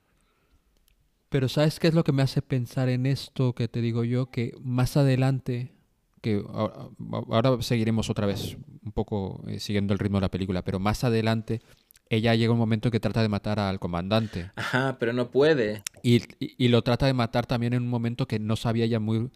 pero 1.29 1.47
¿sabes 1.47 1.79
qué 1.79 1.87
es 1.87 1.93
lo 1.93 2.03
que 2.03 2.11
me 2.11 2.21
hace 2.23 2.41
pensar 2.41 2.89
en 2.89 3.05
esto 3.05 3.53
que 3.55 3.67
te 3.67 3.81
digo 3.81 4.03
yo? 4.03 4.29
Que 4.31 4.53
más 4.61 4.97
adelante, 4.97 5.71
que 6.21 6.43
ahora, 6.49 6.89
ahora 7.31 7.61
seguiremos 7.61 8.09
otra 8.09 8.25
vez 8.27 8.57
un 8.83 8.91
poco 8.91 9.41
eh, 9.47 9.59
siguiendo 9.59 9.93
el 9.93 9.99
ritmo 9.99 10.17
de 10.17 10.21
la 10.23 10.31
película, 10.31 10.61
pero 10.63 10.79
más 10.79 11.03
adelante 11.03 11.61
ella 12.09 12.35
llega 12.35 12.51
un 12.53 12.59
momento 12.59 12.89
en 12.89 12.91
que 12.91 12.99
trata 12.99 13.21
de 13.21 13.29
matar 13.29 13.59
al 13.59 13.79
comandante. 13.79 14.51
Ajá, 14.55 14.95
pero 14.97 15.11
no 15.11 15.29
puede. 15.29 15.83
Y, 16.03 16.17
y- 16.39 16.55
y 16.57 16.67
lo 16.69 16.81
trata 16.83 17.05
de 17.05 17.13
matar 17.13 17.45
también 17.45 17.73
en 17.73 17.83
un 17.83 17.89
momento 17.89 18.27
que 18.27 18.39
no 18.39 18.55
sabía 18.55 18.85
ya 18.85 18.99
muy... 18.99 19.29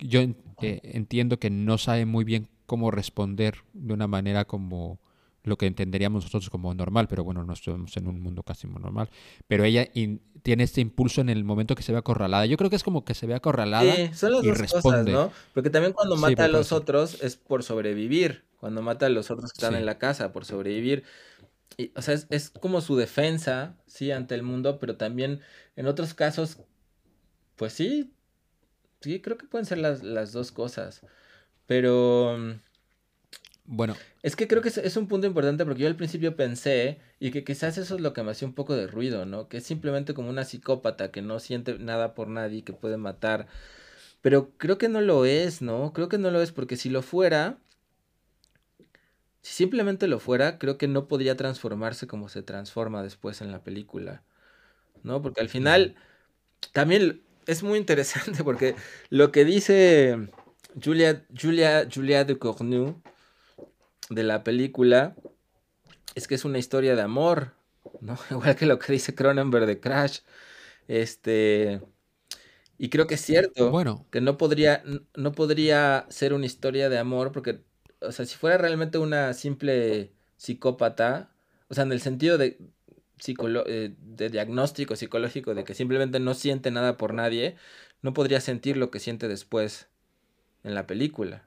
Yo 0.00 0.20
eh, 0.60 0.80
entiendo 0.82 1.38
que 1.38 1.50
no 1.50 1.78
sabe 1.78 2.06
muy 2.06 2.24
bien 2.24 2.48
cómo 2.66 2.90
responder 2.90 3.56
de 3.72 3.92
una 3.94 4.06
manera 4.06 4.44
como 4.44 4.98
lo 5.42 5.56
que 5.56 5.66
entenderíamos 5.66 6.24
nosotros 6.24 6.50
como 6.50 6.74
normal, 6.74 7.08
pero 7.08 7.24
bueno, 7.24 7.44
no 7.44 7.54
estamos 7.54 7.96
en 7.96 8.06
un 8.08 8.20
mundo 8.20 8.42
casi 8.42 8.66
normal. 8.68 9.08
Pero 9.48 9.64
ella 9.64 9.88
in- 9.94 10.20
tiene 10.42 10.64
este 10.64 10.80
impulso 10.82 11.20
en 11.22 11.30
el 11.30 11.44
momento 11.44 11.74
que 11.74 11.82
se 11.82 11.92
ve 11.92 11.98
acorralada. 11.98 12.46
Yo 12.46 12.56
creo 12.56 12.68
que 12.70 12.76
es 12.76 12.84
como 12.84 13.04
que 13.04 13.14
se 13.14 13.26
ve 13.26 13.34
acorralada 13.34 14.00
Sí, 14.00 14.14
son 14.14 14.32
las 14.32 14.42
y 14.42 14.48
dos 14.48 14.62
cosas, 14.62 15.06
responde. 15.06 15.10
¿no? 15.12 15.32
Porque 15.54 15.70
también 15.70 15.92
cuando 15.92 16.16
Sí, 16.16 16.20
mata 16.22 16.44
a 16.44 16.48
los 16.48 16.72
otros 16.72 17.22
es 17.22 17.36
por 17.36 17.62
sobrevivir. 17.62 18.44
Cuando 18.58 18.82
mata 18.82 19.06
a 19.06 19.08
los 19.08 19.30
otros 19.30 19.52
que 19.52 19.56
están 19.58 19.74
en 19.74 19.86
la 19.86 19.98
casa, 19.98 20.32
por 20.32 20.44
sobrevivir. 20.44 21.04
Y, 21.78 21.92
o 21.96 22.02
sea, 22.02 22.14
es, 22.14 22.26
es 22.30 22.50
como 22.50 22.80
su 22.82 22.96
defensa, 22.96 23.76
sí, 23.86 24.12
ante 24.12 24.34
el 24.34 24.42
mundo, 24.42 24.78
pero 24.80 24.96
también 24.96 25.40
en 25.76 25.86
otros 25.86 26.14
casos, 26.14 26.58
pues 27.56 27.72
sí, 27.74 28.12
sí, 29.00 29.20
creo 29.20 29.38
que 29.38 29.46
pueden 29.46 29.66
ser 29.66 29.78
las, 29.78 30.02
las 30.02 30.32
dos 30.32 30.52
cosas. 30.52 31.02
Pero 31.66 32.36
mm, 32.38 32.52
Bueno, 33.64 33.96
es 34.22 34.36
que 34.36 34.48
creo 34.48 34.62
que 34.62 34.68
es, 34.68 34.78
es 34.78 34.96
un 34.96 35.06
punto 35.08 35.26
importante 35.26 35.64
porque 35.64 35.82
yo 35.82 35.88
al 35.88 35.96
principio 35.96 36.34
pensé, 36.36 37.00
y 37.20 37.30
que 37.30 37.44
quizás 37.44 37.78
eso 37.78 37.94
es 37.94 38.00
lo 38.00 38.12
que 38.12 38.22
me 38.22 38.32
hacía 38.32 38.48
un 38.48 38.54
poco 38.54 38.74
de 38.74 38.86
ruido, 38.86 39.26
¿no? 39.26 39.48
Que 39.48 39.58
es 39.58 39.64
simplemente 39.66 40.12
como 40.14 40.28
una 40.30 40.44
psicópata 40.44 41.10
que 41.12 41.22
no 41.22 41.38
siente 41.38 41.78
nada 41.78 42.14
por 42.14 42.28
nadie, 42.28 42.64
que 42.64 42.72
puede 42.72 42.96
matar. 42.96 43.46
Pero 44.22 44.52
creo 44.58 44.78
que 44.78 44.88
no 44.88 45.00
lo 45.02 45.24
es, 45.26 45.62
¿no? 45.62 45.92
Creo 45.94 46.08
que 46.08 46.18
no 46.18 46.30
lo 46.30 46.42
es 46.42 46.52
porque 46.52 46.76
si 46.76 46.90
lo 46.90 47.02
fuera, 47.02 47.58
si 49.42 49.54
simplemente 49.54 50.06
lo 50.08 50.18
fuera, 50.20 50.58
creo 50.58 50.76
que 50.78 50.88
no 50.88 51.08
podría 51.08 51.36
transformarse 51.36 52.06
como 52.06 52.28
se 52.28 52.42
transforma 52.42 53.02
después 53.02 53.40
en 53.40 53.52
la 53.52 53.62
película, 53.64 54.22
¿no? 55.04 55.22
Porque 55.22 55.40
al 55.42 55.50
final 55.50 55.96
también 56.72 57.22
es 57.46 57.62
muy 57.62 57.78
interesante 57.78 58.44
porque 58.44 58.74
lo 59.08 59.32
que 59.32 59.44
dice 59.44 60.28
Julia, 60.82 61.24
Julia, 61.40 61.88
Julia 61.92 62.24
Ducournau 62.24 63.00
de 64.08 64.22
la 64.22 64.44
película 64.44 65.14
es 66.14 66.26
que 66.26 66.34
es 66.34 66.44
una 66.44 66.58
historia 66.58 66.96
de 66.96 67.02
amor, 67.02 67.54
¿no? 68.00 68.18
Igual 68.30 68.56
que 68.56 68.66
lo 68.66 68.78
que 68.78 68.92
dice 68.92 69.14
Cronenberg 69.14 69.66
de 69.66 69.80
Crash. 69.80 70.20
Este, 70.88 71.80
y 72.78 72.88
creo 72.88 73.06
que 73.06 73.14
es 73.14 73.20
cierto 73.20 73.70
bueno, 73.70 74.06
que 74.10 74.20
no 74.20 74.36
podría, 74.36 74.82
no 75.14 75.32
podría 75.32 76.06
ser 76.08 76.32
una 76.32 76.46
historia 76.46 76.88
de 76.88 76.98
amor 76.98 77.30
porque, 77.30 77.60
o 78.00 78.10
sea, 78.10 78.26
si 78.26 78.36
fuera 78.36 78.58
realmente 78.58 78.98
una 78.98 79.32
simple 79.34 80.12
psicópata, 80.36 81.32
o 81.68 81.74
sea, 81.74 81.84
en 81.84 81.92
el 81.92 82.00
sentido 82.00 82.38
de, 82.38 82.58
eh, 83.66 83.94
de 83.98 84.28
diagnóstico 84.30 84.96
psicológico 84.96 85.54
de 85.54 85.64
que 85.64 85.74
simplemente 85.74 86.20
no 86.20 86.34
siente 86.34 86.70
nada 86.70 86.96
por 86.96 87.14
nadie, 87.14 87.56
no 88.02 88.12
podría 88.12 88.40
sentir 88.40 88.76
lo 88.76 88.90
que 88.90 89.00
siente 89.00 89.28
después 89.28 89.88
en 90.64 90.74
la 90.74 90.86
película. 90.86 91.46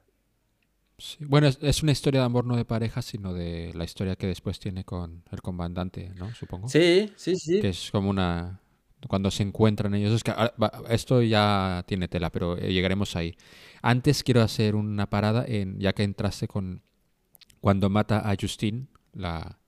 sí. 0.98 1.18
Bueno, 1.20 1.46
es, 1.46 1.58
es 1.60 1.82
una 1.82 1.92
historia 1.92 2.20
de 2.20 2.26
amor 2.26 2.44
no 2.44 2.56
de 2.56 2.64
pareja, 2.64 3.02
sino 3.02 3.34
de 3.34 3.72
la 3.74 3.84
historia 3.84 4.16
que 4.16 4.26
después 4.26 4.58
tiene 4.58 4.84
con 4.84 5.22
el 5.30 5.42
comandante, 5.42 6.12
¿no? 6.16 6.34
Supongo. 6.34 6.68
Sí, 6.68 7.12
sí, 7.16 7.32
que 7.32 7.38
sí. 7.38 7.66
es 7.66 7.90
como 7.90 8.10
una 8.10 8.60
cuando 9.08 9.30
se 9.30 9.42
encuentran 9.42 9.94
ellos. 9.94 10.12
Es 10.12 10.24
que 10.24 10.32
ah, 10.32 10.52
esto 10.88 11.22
ya 11.22 11.84
tiene 11.86 12.08
tela, 12.08 12.30
pero 12.30 12.56
eh, 12.56 12.72
llegaremos 12.72 13.16
ahí. 13.16 13.36
Antes 13.82 14.22
quiero 14.22 14.42
hacer 14.42 14.74
una 14.74 15.08
parada 15.08 15.44
en 15.46 15.78
ya 15.78 15.92
que 15.92 16.02
entraste 16.02 16.48
con 16.48 16.82
cuando 17.60 17.88
mata 17.88 18.30
a 18.30 18.36
Justine, 18.38 18.86
la, 19.14 19.58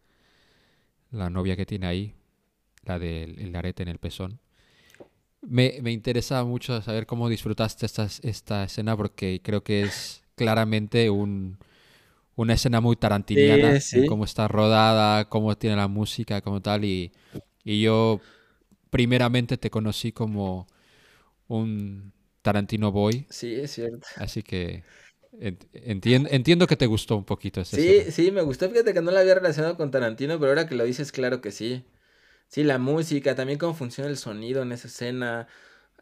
la 1.16 1.30
novia 1.30 1.56
que 1.56 1.66
tiene 1.66 1.86
ahí, 1.86 2.14
la 2.84 2.98
del 2.98 3.38
el 3.40 3.56
arete 3.56 3.82
en 3.84 3.90
el 3.90 3.98
pezón. 3.98 4.40
Me, 5.42 5.78
me 5.82 5.92
interesa 5.92 6.42
mucho 6.44 6.80
saber 6.82 7.06
cómo 7.06 7.28
disfrutaste 7.28 7.86
esta, 7.86 8.08
esta 8.22 8.64
escena 8.64 8.96
porque 8.96 9.40
creo 9.44 9.62
que 9.62 9.84
es 9.84 10.24
claramente 10.34 11.08
un, 11.10 11.58
una 12.36 12.54
escena 12.54 12.80
muy 12.80 12.96
Sí, 13.32 13.40
tarantiniana 13.40 13.84
en 13.92 14.04
sí. 14.04 14.06
cómo 14.06 14.24
está 14.24 14.48
rodada, 14.48 15.28
cómo 15.28 15.56
tiene 15.58 15.76
la 15.76 15.88
música, 15.88 16.42
como 16.42 16.62
tal. 16.62 16.84
Y, 16.84 17.12
y 17.64 17.82
yo 17.82 18.22
primeramente 18.90 19.58
te 19.58 19.70
conocí 19.70 20.12
como 20.12 20.68
un 21.48 22.12
Tarantino 22.42 22.92
boy, 22.92 23.26
Sí, 23.30 23.54
es 23.54 23.72
cierto. 23.72 24.06
así 24.16 24.42
que 24.42 24.84
ent- 25.40 25.66
entien- 25.72 26.28
entiendo 26.30 26.66
que 26.66 26.76
te 26.76 26.86
gustó 26.86 27.16
un 27.16 27.24
poquito 27.24 27.60
esa 27.60 27.76
Sí, 27.76 27.82
escena. 27.82 28.10
sí, 28.10 28.30
me 28.32 28.42
gustó. 28.42 28.68
Fíjate 28.70 28.94
que 28.94 29.02
no 29.02 29.10
la 29.10 29.20
había 29.20 29.34
relacionado 29.34 29.76
con 29.76 29.90
Tarantino, 29.90 30.38
pero 30.38 30.50
ahora 30.52 30.66
que 30.68 30.74
lo 30.76 30.84
dices, 30.84 31.12
claro 31.12 31.40
que 31.40 31.50
sí. 31.52 31.84
Sí, 32.48 32.64
la 32.64 32.78
música, 32.78 33.34
también 33.36 33.58
cómo 33.58 33.74
funciona 33.74 34.10
el 34.10 34.18
sonido 34.18 34.62
en 34.62 34.72
esa 34.72 34.88
escena. 34.88 35.48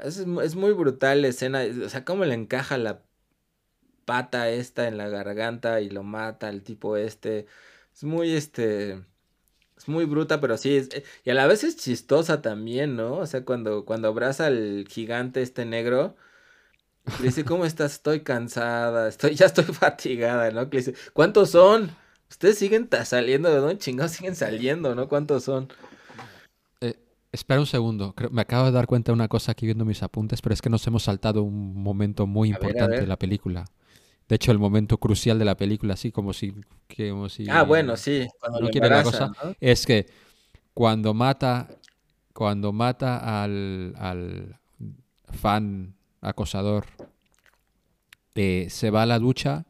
Es, 0.01 0.19
es 0.21 0.57
muy 0.57 0.73
brutal 0.73 1.23
la 1.23 1.29
escena. 1.29 1.63
O 1.85 1.89
sea, 1.91 2.05
cómo 2.05 2.25
le 2.27 2.35
encaja 2.35 2.79
la 2.79 3.03
pata 4.05 4.51
esta 4.51 4.89
en 4.89 4.99
la 4.99 5.09
garganta 5.09 5.81
y 5.81 5.91
lo 5.91 6.03
mata 6.03 6.49
el 6.49 6.63
tipo 6.63 6.97
este. 6.97 7.47
Es 7.95 8.05
muy, 8.05 8.33
este, 8.35 9.05
es 9.79 9.89
muy 9.89 10.05
bruta, 10.07 10.41
pero 10.41 10.57
sí, 10.59 10.77
es- 10.79 10.91
y 11.25 11.31
a 11.31 11.35
la 11.35 11.47
vez 11.49 11.65
es 11.65 11.77
chistosa 11.77 12.43
también, 12.43 12.97
¿no? 12.97 13.15
O 13.19 13.27
sea, 13.27 13.45
cuando, 13.45 13.85
cuando 13.85 14.09
abraza 14.09 14.47
al 14.47 14.87
gigante 14.89 15.43
este 15.43 15.65
negro. 15.67 16.17
Le 17.21 17.27
dice, 17.27 17.45
¿cómo 17.45 17.65
estás? 17.65 17.93
Estoy 17.93 18.21
cansada, 18.21 19.09
estoy, 19.09 19.35
ya 19.35 19.47
estoy 19.47 19.65
fatigada, 19.73 20.51
¿no? 20.51 20.69
Que 20.71 20.79
le 20.79 20.85
dice, 20.85 20.95
¿cuántos 21.13 21.51
son? 21.51 21.91
Ustedes 22.31 22.59
siguen 22.59 22.89
saliendo, 23.05 23.51
¿de 23.51 23.57
dónde 23.59 23.79
chingados 23.79 24.13
siguen 24.13 24.35
saliendo, 24.35 24.95
¿no? 24.95 25.09
¿Cuántos 25.09 25.45
son? 25.45 25.69
Eh, 26.81 26.95
Espera 27.31 27.61
un 27.61 27.67
segundo. 27.67 28.15
Creo- 28.15 28.31
me 28.31 28.43
acabo 28.43 28.67
de 28.67 28.73
dar 28.73 28.87
cuenta 28.87 29.13
de 29.13 29.15
una 29.15 29.29
cosa 29.29 29.53
aquí 29.53 29.67
viendo 29.67 29.85
mis 29.85 30.03
apuntes, 30.03 30.41
pero 30.41 30.55
es 30.55 30.63
que 30.63 30.71
nos 30.71 30.87
hemos 30.87 31.03
saltado 31.05 31.43
un 31.43 31.75
momento 31.83 32.27
muy 32.27 32.49
A 32.49 32.59
ver, 32.59 32.67
a 32.67 32.69
importante 32.69 33.01
de 33.01 33.07
la 33.07 33.19
película. 33.19 33.65
De 34.29 34.37
hecho, 34.37 34.51
el 34.53 34.59
momento 34.59 34.97
crucial 34.99 35.39
de 35.39 35.45
la 35.45 35.57
película, 35.57 35.95
así 35.95 36.11
como 36.11 36.33
si, 36.33 36.55
que- 36.89 37.11
como 37.11 37.29
si 37.29 37.47
Ah, 37.51 37.63
bueno, 37.63 37.97
sí, 37.97 38.27
cuando 38.41 38.61
no 38.61 38.71
quiere 38.71 38.89
la 38.89 39.03
cosa, 39.03 39.27
¿no? 39.45 39.55
es 39.61 39.85
que 39.85 40.07
cuando 40.73 41.13
mata, 41.13 41.69
cuando 42.33 42.73
mata 42.73 43.43
al, 43.43 43.95
al 43.99 44.59
fan 45.33 45.95
acosador, 46.25 46.87
eh, 48.35 48.67
se 48.71 48.91
va 48.91 49.03
a 49.03 49.07
la 49.07 49.19
ducha, 49.19 49.67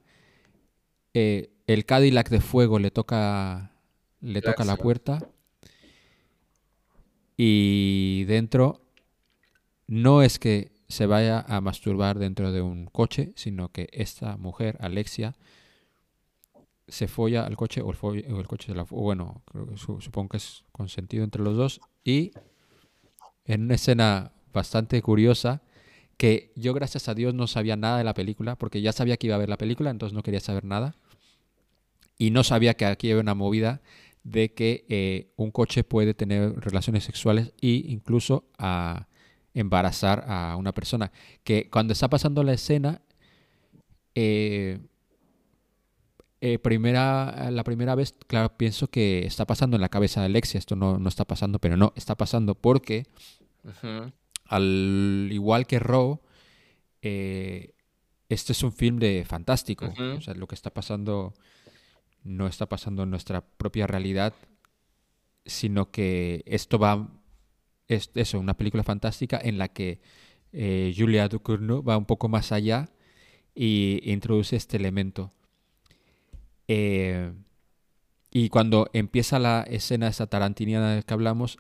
eh, 1.12 1.50
el 1.66 1.84
Cadillac 1.84 2.28
de 2.30 2.40
fuego 2.40 2.78
le 2.78 2.90
toca, 2.90 3.72
le 4.20 4.40
toca 4.42 4.64
la 4.64 4.76
puerta 4.76 5.28
y 7.36 8.24
dentro 8.24 8.80
no 9.86 10.22
es 10.22 10.38
que 10.38 10.72
se 10.88 11.06
vaya 11.06 11.40
a 11.48 11.60
masturbar 11.60 12.18
dentro 12.18 12.52
de 12.52 12.62
un 12.62 12.86
coche, 12.86 13.32
sino 13.36 13.70
que 13.70 13.88
esta 13.92 14.36
mujer, 14.36 14.76
Alexia, 14.80 15.34
se 16.86 17.08
folla 17.08 17.46
al 17.46 17.56
coche 17.56 17.80
o 17.80 17.90
el, 17.90 17.96
foll- 17.96 18.30
o 18.32 18.40
el 18.40 18.46
coche 18.46 18.66
se 18.68 18.74
la 18.74 18.84
bueno, 18.84 19.42
creo 19.46 19.66
que 19.66 19.76
su- 19.76 20.00
supongo 20.00 20.30
que 20.30 20.36
es 20.36 20.64
consentido 20.72 21.24
entre 21.24 21.42
los 21.42 21.56
dos 21.56 21.80
y 22.04 22.32
en 23.46 23.62
una 23.62 23.74
escena 23.74 24.32
bastante 24.52 25.00
curiosa 25.02 25.62
que 26.16 26.52
yo 26.56 26.74
gracias 26.74 27.08
a 27.08 27.14
Dios 27.14 27.34
no 27.34 27.46
sabía 27.46 27.76
nada 27.76 27.98
de 27.98 28.04
la 28.04 28.14
película 28.14 28.56
porque 28.56 28.80
ya 28.80 28.92
sabía 28.92 29.16
que 29.16 29.26
iba 29.26 29.36
a 29.36 29.38
ver 29.38 29.48
la 29.48 29.58
película, 29.58 29.90
entonces 29.90 30.14
no 30.14 30.22
quería 30.22 30.40
saber 30.40 30.64
nada 30.64 30.96
y 32.18 32.30
no 32.30 32.44
sabía 32.44 32.74
que 32.74 32.86
aquí 32.86 33.10
había 33.10 33.20
una 33.22 33.34
movida 33.34 33.82
de 34.22 34.54
que 34.54 34.86
eh, 34.88 35.32
un 35.36 35.50
coche 35.50 35.84
puede 35.84 36.14
tener 36.14 36.58
relaciones 36.60 37.04
sexuales 37.04 37.52
e 37.60 37.84
incluso 37.88 38.44
a 38.58 39.06
embarazar 39.52 40.24
a 40.26 40.56
una 40.56 40.72
persona. 40.72 41.12
Que 41.44 41.68
cuando 41.70 41.92
está 41.92 42.08
pasando 42.08 42.42
la 42.42 42.54
escena, 42.54 43.02
eh, 44.14 44.78
eh, 46.40 46.58
primera, 46.58 47.50
la 47.50 47.64
primera 47.64 47.94
vez, 47.94 48.14
claro, 48.26 48.56
pienso 48.56 48.88
que 48.88 49.26
está 49.26 49.46
pasando 49.46 49.76
en 49.76 49.82
la 49.82 49.88
cabeza 49.88 50.20
de 50.20 50.26
Alexia. 50.26 50.58
Esto 50.58 50.74
no, 50.74 50.98
no 50.98 51.08
está 51.08 51.24
pasando, 51.24 51.58
pero 51.58 51.76
no, 51.76 51.92
está 51.96 52.16
pasando 52.16 52.54
porque. 52.54 53.06
Al 54.46 55.28
igual 55.30 55.66
que 55.66 55.78
Raw, 55.78 56.20
eh, 57.02 57.74
este 58.28 58.52
es 58.52 58.62
un 58.62 58.72
film 58.72 58.98
de 58.98 59.24
fantástico. 59.26 59.92
O 60.16 60.20
sea, 60.20 60.34
lo 60.34 60.46
que 60.46 60.54
está 60.54 60.72
pasando 60.72 61.34
no 62.22 62.46
está 62.46 62.66
pasando 62.66 63.02
en 63.02 63.10
nuestra 63.10 63.42
propia 63.42 63.86
realidad, 63.86 64.32
sino 65.44 65.90
que 65.90 66.42
esto 66.46 66.78
va, 66.78 67.08
es 67.86 68.10
eso, 68.14 68.40
una 68.40 68.54
película 68.54 68.82
fantástica 68.82 69.38
en 69.42 69.58
la 69.58 69.68
que 69.68 70.00
eh, 70.52 70.94
Julia 70.96 71.28
Ducournau 71.28 71.82
va 71.82 71.98
un 71.98 72.06
poco 72.06 72.28
más 72.28 72.50
allá 72.50 72.88
y 73.54 74.00
introduce 74.04 74.56
este 74.56 74.78
elemento. 74.78 75.32
Eh, 76.66 77.32
y 78.30 78.48
cuando 78.48 78.88
empieza 78.94 79.38
la 79.38 79.62
escena 79.62 80.08
esa 80.08 80.26
tarantiniana 80.26 80.90
de 80.90 80.96
la 80.96 81.02
que 81.02 81.14
hablamos, 81.14 81.58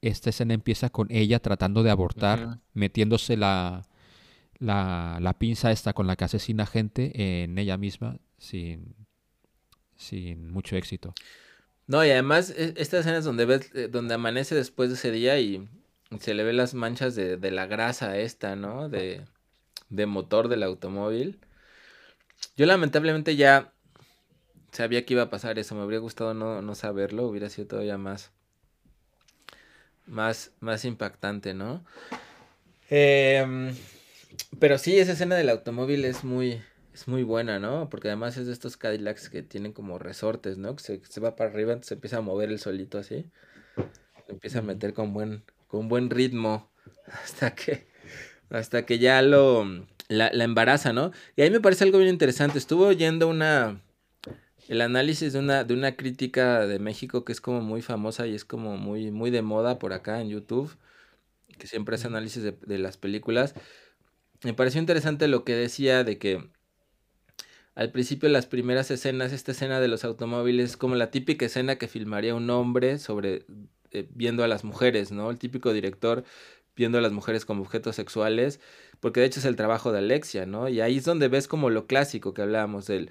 esta 0.00 0.30
escena 0.30 0.54
empieza 0.54 0.90
con 0.90 1.08
ella 1.10 1.40
tratando 1.40 1.82
de 1.82 1.90
abortar, 1.90 2.60
metiéndose 2.72 3.36
la, 3.36 3.82
la, 4.58 5.18
la 5.20 5.38
pinza 5.38 5.72
esta 5.72 5.92
con 5.92 6.06
la 6.06 6.16
que 6.16 6.24
asesina 6.24 6.66
gente 6.66 7.42
en 7.42 7.58
ella 7.58 7.76
misma 7.76 8.18
sin, 8.38 8.94
sin 9.96 10.50
mucho 10.50 10.76
éxito. 10.76 11.14
No, 11.86 12.04
y 12.04 12.10
además 12.10 12.50
e- 12.50 12.74
esta 12.76 12.98
escena 12.98 13.18
es 13.18 13.24
donde 13.24 13.46
ves, 13.46 13.70
eh, 13.74 13.88
donde 13.88 14.14
amanece 14.14 14.54
después 14.54 14.90
de 14.90 14.96
ese 14.96 15.10
día 15.10 15.40
y 15.40 15.68
se 16.20 16.34
le 16.34 16.44
ve 16.44 16.52
las 16.52 16.74
manchas 16.74 17.14
de, 17.14 17.36
de 17.36 17.50
la 17.50 17.66
grasa 17.66 18.18
esta, 18.18 18.56
¿no? 18.56 18.88
De, 18.88 19.24
de 19.88 20.06
motor 20.06 20.48
del 20.48 20.62
automóvil. 20.62 21.40
Yo 22.56 22.66
lamentablemente 22.66 23.36
ya 23.36 23.72
sabía 24.70 25.04
que 25.04 25.14
iba 25.14 25.22
a 25.24 25.30
pasar 25.30 25.58
eso, 25.58 25.74
me 25.74 25.82
habría 25.82 25.98
gustado 25.98 26.34
no, 26.34 26.62
no 26.62 26.74
saberlo, 26.74 27.26
hubiera 27.26 27.48
sido 27.48 27.68
todavía 27.68 27.98
más, 27.98 28.32
más, 30.08 30.52
más 30.60 30.84
impactante, 30.84 31.54
¿no? 31.54 31.84
Em, 32.90 33.74
pero 34.58 34.78
sí, 34.78 34.98
esa 34.98 35.12
escena 35.12 35.36
del 35.36 35.50
automóvil 35.50 36.04
es 36.04 36.24
muy, 36.24 36.60
es 36.94 37.06
muy 37.06 37.22
buena, 37.22 37.58
¿no? 37.58 37.88
Porque 37.90 38.08
además 38.08 38.36
es 38.36 38.46
de 38.46 38.52
estos 38.52 38.76
Cadillacs 38.76 39.28
que 39.28 39.42
tienen 39.42 39.72
como 39.72 39.98
resortes, 39.98 40.58
¿no? 40.58 40.74
Que 40.76 40.82
se, 40.82 41.00
se 41.04 41.20
va 41.20 41.36
para 41.36 41.50
arriba, 41.50 41.72
entonces 41.72 41.88
se 41.88 41.94
empieza 41.94 42.18
a 42.18 42.22
mover 42.22 42.50
el 42.50 42.58
solito 42.58 42.98
así. 42.98 43.26
Se 44.26 44.32
empieza 44.32 44.60
a 44.60 44.62
meter 44.62 44.94
con 44.94 45.12
buen, 45.12 45.42
con 45.68 45.88
buen 45.88 46.10
ritmo 46.10 46.70
hasta 47.24 47.54
que, 47.54 47.86
hasta 48.50 48.84
que 48.86 48.98
ya 48.98 49.22
lo, 49.22 49.64
la, 50.08 50.30
la 50.32 50.44
embaraza, 50.44 50.92
¿no? 50.92 51.12
Y 51.36 51.42
ahí 51.42 51.50
me 51.50 51.60
parece 51.60 51.84
algo 51.84 51.98
bien 51.98 52.10
interesante. 52.10 52.58
Estuve 52.58 52.86
oyendo 52.86 53.28
una, 53.28 53.80
el 54.68 54.80
análisis 54.82 55.32
de 55.32 55.38
una, 55.38 55.64
de 55.64 55.74
una 55.74 55.96
crítica 55.96 56.66
de 56.66 56.78
México 56.78 57.24
que 57.24 57.32
es 57.32 57.40
como 57.40 57.60
muy 57.60 57.82
famosa 57.82 58.26
y 58.26 58.34
es 58.34 58.44
como 58.44 58.76
muy, 58.76 59.10
muy 59.10 59.30
de 59.30 59.42
moda 59.42 59.78
por 59.78 59.92
acá 59.92 60.20
en 60.20 60.28
YouTube, 60.28 60.76
que 61.58 61.66
siempre 61.66 61.96
hace 61.96 62.06
análisis 62.06 62.42
de, 62.42 62.52
de 62.52 62.78
las 62.78 62.96
películas. 62.96 63.54
Me 64.44 64.54
pareció 64.54 64.80
interesante 64.80 65.26
lo 65.26 65.44
que 65.44 65.56
decía 65.56 66.04
de 66.04 66.18
que 66.18 66.50
al 67.74 67.92
principio 67.92 68.28
las 68.28 68.46
primeras 68.46 68.90
escenas, 68.90 69.32
esta 69.32 69.52
escena 69.52 69.80
de 69.80 69.88
los 69.88 70.04
automóviles, 70.04 70.70
es 70.70 70.76
como 70.76 70.96
la 70.96 71.10
típica 71.10 71.46
escena 71.46 71.76
que 71.76 71.88
filmaría 71.88 72.34
un 72.34 72.50
hombre 72.50 72.98
sobre 72.98 73.46
eh, 73.92 74.08
viendo 74.10 74.44
a 74.44 74.48
las 74.48 74.64
mujeres, 74.64 75.12
¿no? 75.12 75.30
El 75.30 75.38
típico 75.38 75.72
director 75.72 76.24
viendo 76.76 76.98
a 76.98 77.00
las 77.00 77.12
mujeres 77.12 77.44
como 77.44 77.62
objetos 77.62 77.96
sexuales, 77.96 78.60
porque 79.00 79.20
de 79.20 79.26
hecho 79.26 79.40
es 79.40 79.46
el 79.46 79.56
trabajo 79.56 79.92
de 79.92 79.98
Alexia, 79.98 80.44
¿no? 80.44 80.68
Y 80.68 80.80
ahí 80.80 80.98
es 80.98 81.04
donde 81.04 81.28
ves 81.28 81.48
como 81.48 81.70
lo 81.70 81.86
clásico 81.86 82.34
que 82.34 82.42
hablábamos 82.42 82.86
del 82.86 83.10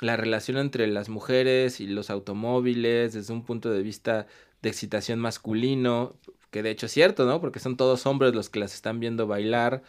la 0.00 0.16
relación 0.16 0.56
entre 0.58 0.86
las 0.86 1.08
mujeres 1.08 1.80
y 1.80 1.86
los 1.86 2.10
automóviles 2.10 3.12
desde 3.12 3.32
un 3.32 3.44
punto 3.44 3.70
de 3.70 3.82
vista 3.82 4.26
de 4.62 4.68
excitación 4.68 5.18
masculino, 5.20 6.16
que 6.50 6.62
de 6.62 6.70
hecho 6.70 6.86
es 6.86 6.92
cierto, 6.92 7.26
¿no? 7.26 7.40
Porque 7.40 7.60
son 7.60 7.76
todos 7.76 8.06
hombres 8.06 8.34
los 8.34 8.50
que 8.50 8.60
las 8.60 8.74
están 8.74 9.00
viendo 9.00 9.26
bailar. 9.26 9.82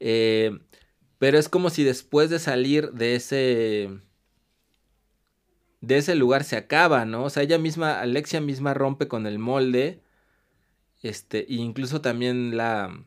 Eh, 0.00 0.58
pero 1.18 1.38
es 1.38 1.48
como 1.48 1.70
si 1.70 1.84
después 1.84 2.30
de 2.30 2.38
salir 2.38 2.92
de 2.92 3.16
ese 3.16 3.90
de 5.80 5.98
ese 5.98 6.14
lugar 6.14 6.44
se 6.44 6.56
acaba, 6.56 7.04
¿no? 7.04 7.24
O 7.24 7.30
sea, 7.30 7.42
ella 7.42 7.58
misma, 7.58 8.00
Alexia 8.00 8.40
misma 8.40 8.74
rompe 8.74 9.08
con 9.08 9.26
el 9.26 9.38
molde, 9.38 10.02
este, 11.02 11.40
e 11.52 11.54
incluso 11.56 12.00
también 12.00 12.56
la, 12.56 13.04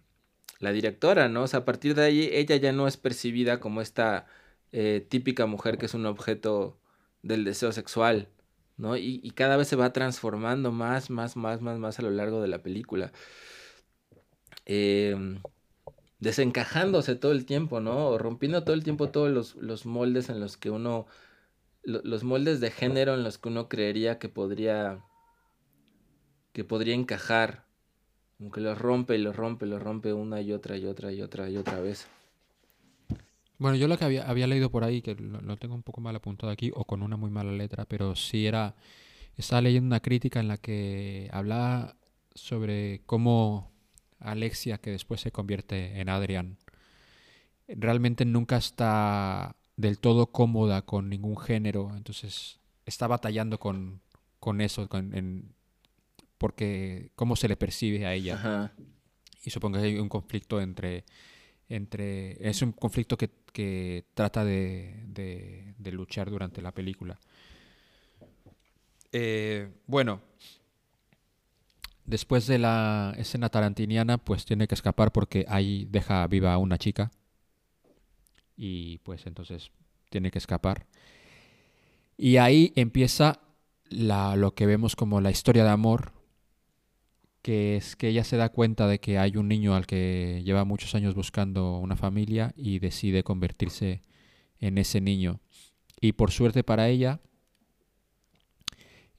la 0.59 0.71
directora, 0.71 1.29
¿no? 1.29 1.43
O 1.43 1.47
sea, 1.47 1.61
a 1.61 1.65
partir 1.65 1.95
de 1.95 2.03
ahí 2.05 2.29
ella 2.31 2.55
ya 2.57 2.71
no 2.71 2.87
es 2.87 2.97
percibida 2.97 3.59
como 3.59 3.81
esta 3.81 4.27
eh, 4.71 5.05
típica 5.09 5.45
mujer 5.45 5.77
que 5.77 5.85
es 5.87 5.93
un 5.93 6.05
objeto 6.05 6.77
del 7.23 7.43
deseo 7.43 7.71
sexual, 7.71 8.29
¿no? 8.77 8.97
Y, 8.97 9.19
cada 9.31 9.57
vez 9.57 9.67
se 9.67 9.75
va 9.75 9.93
transformando 9.93 10.71
más, 10.71 11.09
más, 11.09 11.35
más, 11.35 11.61
más, 11.61 11.79
más 11.79 11.99
a 11.99 12.01
lo 12.03 12.11
largo 12.11 12.41
de 12.41 12.47
la 12.47 12.61
película. 12.63 13.11
Em, 14.65 15.41
desencajándose 16.19 17.15
todo 17.15 17.31
el 17.31 17.45
tiempo, 17.45 17.79
¿no? 17.81 18.07
O 18.09 18.17
rompiendo 18.17 18.63
todo 18.63 18.75
el 18.75 18.83
tiempo 18.83 19.09
todos 19.09 19.31
los, 19.31 19.55
los 19.55 19.85
moldes 19.85 20.29
en 20.29 20.39
los 20.39 20.57
que 20.57 20.69
uno, 20.69 21.07
lo- 21.83 22.01
los 22.03 22.23
moldes 22.23 22.59
de 22.59 22.71
género 22.71 23.13
en 23.15 23.23
los 23.23 23.37
que 23.37 23.49
uno 23.49 23.69
creería 23.69 24.19
que 24.19 24.29
podría, 24.29 24.99
que 26.53 26.63
podría 26.63 26.95
encajar, 26.95 27.65
como 28.37 28.51
que 28.51 28.61
los 28.61 28.77
rompe 28.77 29.15
y 29.15 29.19
los 29.19 29.35
rompe, 29.35 29.65
los 29.65 29.81
rompe 29.81 30.13
una 30.13 30.41
y 30.41 30.53
otra 30.53 30.77
y 30.77 30.85
otra 30.85 31.11
y 31.11 31.21
otra 31.21 31.49
y 31.49 31.57
otra 31.57 31.79
vez. 31.81 32.07
Bueno, 33.59 33.75
yo 33.77 33.87
lo 33.87 33.97
que 33.97 34.05
había, 34.05 34.23
había 34.27 34.47
leído 34.47 34.71
por 34.71 34.83
ahí, 34.83 35.01
que 35.01 35.15
lo, 35.15 35.41
lo 35.41 35.57
tengo 35.57 35.75
un 35.75 35.83
poco 35.83 36.01
mal 36.01 36.15
apuntado 36.15 36.51
aquí, 36.51 36.71
o 36.73 36.85
con 36.85 37.03
una 37.03 37.17
muy 37.17 37.29
mala 37.29 37.51
letra, 37.51 37.85
pero 37.85 38.15
sí 38.15 38.47
era. 38.47 38.75
Estaba 39.37 39.61
leyendo 39.61 39.87
una 39.87 39.99
crítica 39.99 40.39
en 40.39 40.47
la 40.47 40.57
que 40.57 41.29
hablaba 41.31 41.95
sobre 42.33 43.01
cómo 43.05 43.71
Alexia, 44.19 44.77
que 44.79 44.91
después 44.91 45.21
se 45.21 45.31
convierte 45.31 45.99
en 45.99 46.09
Adrian, 46.09 46.57
realmente 47.67 48.25
nunca 48.25 48.57
está 48.57 49.55
del 49.77 49.99
todo 49.99 50.27
cómoda 50.27 50.81
con 50.81 51.09
ningún 51.09 51.37
género, 51.37 51.91
entonces 51.95 52.59
está 52.85 53.07
batallando 53.07 53.59
con, 53.59 54.01
con 54.39 54.61
eso, 54.61 54.89
con, 54.89 55.13
en- 55.15 55.53
porque 56.37 57.11
cómo 57.15 57.35
se 57.35 57.47
le 57.47 57.55
percibe 57.57 58.05
a 58.05 58.13
ella. 58.13 58.35
Ajá. 58.35 58.73
Y 59.45 59.49
supongo 59.51 59.77
que 59.79 59.85
hay 59.85 59.97
un 59.99 60.09
conflicto 60.09 60.59
entre. 60.61 61.05
Entre 61.69 62.37
es 62.47 62.61
un 62.61 62.71
conflicto 62.73 63.17
que, 63.17 63.29
que 63.53 64.05
trata 64.13 64.43
de, 64.43 65.03
de- 65.07 65.91
luchar 65.91 66.29
durante 66.29 66.61
la 66.61 66.71
película. 66.71 67.19
Eh, 69.11 69.67
bueno, 69.87 70.21
después 72.05 72.45
de 72.47 72.57
la 72.59 73.13
escena 73.17 73.49
tarantiniana, 73.49 74.17
pues 74.17 74.45
tiene 74.45 74.67
que 74.67 74.75
escapar 74.75 75.11
porque 75.13 75.45
ahí 75.47 75.87
deja 75.89 76.25
viva 76.27 76.53
a 76.53 76.57
una 76.57 76.77
chica. 76.77 77.11
Y 78.57 78.99
pues 78.99 79.25
entonces 79.25 79.71
tiene 80.09 80.29
que 80.31 80.37
escapar. 80.37 80.85
Y 82.17 82.37
ahí 82.37 82.73
empieza 82.75 83.39
la, 83.89 84.35
lo 84.35 84.53
que 84.53 84.65
vemos 84.65 84.95
como 84.95 85.21
la 85.21 85.31
historia 85.31 85.63
de 85.63 85.69
amor 85.69 86.11
que 87.41 87.77
es 87.77 87.95
que 87.95 88.09
ella 88.09 88.23
se 88.23 88.37
da 88.37 88.49
cuenta 88.49 88.87
de 88.87 88.99
que 88.99 89.17
hay 89.17 89.37
un 89.37 89.47
niño 89.47 89.75
al 89.75 89.85
que 89.85 90.41
lleva 90.43 90.65
muchos 90.65 90.95
años 90.95 91.15
buscando 91.15 91.77
una 91.77 91.95
familia 91.95 92.53
y 92.55 92.79
decide 92.79 93.23
convertirse 93.23 94.01
en 94.59 94.77
ese 94.77 95.01
niño. 95.01 95.39
Y 96.01 96.13
por 96.13 96.31
suerte 96.31 96.63
para 96.63 96.89
ella, 96.89 97.21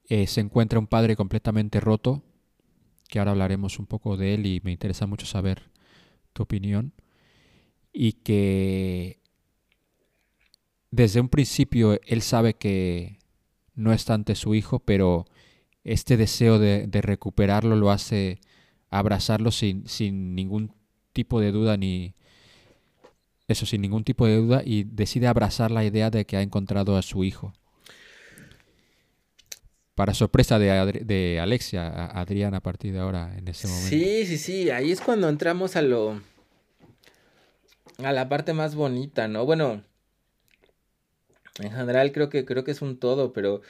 eh, 0.09 0.27
se 0.27 0.41
encuentra 0.41 0.79
un 0.79 0.87
padre 0.87 1.17
completamente 1.17 1.81
roto, 1.81 2.23
que 3.09 3.19
ahora 3.19 3.33
hablaremos 3.33 3.79
un 3.79 3.87
poco 3.87 4.17
de 4.17 4.35
él 4.35 4.47
y 4.47 4.61
me 4.65 4.73
interesa 4.73 5.07
mucho 5.07 5.27
saber 5.27 5.71
tu 6.33 6.43
opinión, 6.43 6.93
y 7.93 8.13
que 8.13 9.21
desde 10.91 11.21
un 11.21 11.29
principio 11.29 12.01
él 12.05 12.23
sabe 12.23 12.55
que 12.55 13.19
no 13.75 13.93
está 13.93 14.15
ante 14.15 14.35
su 14.35 14.55
hijo, 14.55 14.81
pero 14.81 15.27
este 15.85 16.17
deseo 16.17 16.59
de, 16.59 16.89
recuperarlo 17.01 17.77
lo 17.77 17.91
hace 17.91 18.41
abrazarlo 18.91 19.51
sin, 19.51 19.85
ningún 20.35 20.73
tipo 21.13 21.41
de 21.41 21.53
duda 21.53 21.77
ni 21.77 22.15
eso 23.49 23.67
sin 23.67 23.81
ningún 23.81 24.05
tipo 24.05 24.27
de 24.27 24.37
duda 24.37 24.63
y 24.65 24.85
decide 24.85 25.27
abrazar 25.27 25.71
la 25.71 25.85
idea 25.85 26.11
de 26.11 26.25
que 26.25 26.37
ha 26.37 26.43
encontrado 26.43 26.97
a 26.97 27.03
su 27.03 27.25
hijo. 27.25 27.53
Para 29.95 30.15
sorpresa 30.15 30.59
de, 30.59 31.03
de 31.05 31.41
Alexia 31.41 32.07
Adrián 32.07 32.55
a 32.55 32.61
partir 32.61 32.93
de 32.93 33.01
ahora 33.01 33.37
en 33.37 33.49
ese 33.49 33.67
momento. 33.67 33.89
Sí 33.89 34.25
sí 34.27 34.39
sí 34.39 34.71
ahí 34.71 34.93
es 34.93 35.01
cuando 35.01 35.29
entramos 35.29 35.77
a 35.77 35.83
lo 35.83 36.23
a 37.99 38.13
la 38.13 38.29
parte 38.29 38.53
más 38.53 38.75
bonita 38.75 39.29
no 39.29 39.45
bueno 39.45 39.83
en 41.59 41.71
general 41.71 42.13
creo 42.13 42.31
que 42.31 42.47
creo 42.47 42.65
que 42.65 42.71
es 42.71 42.81
un 42.81 42.99
todo 42.99 43.35
pero 43.35 43.61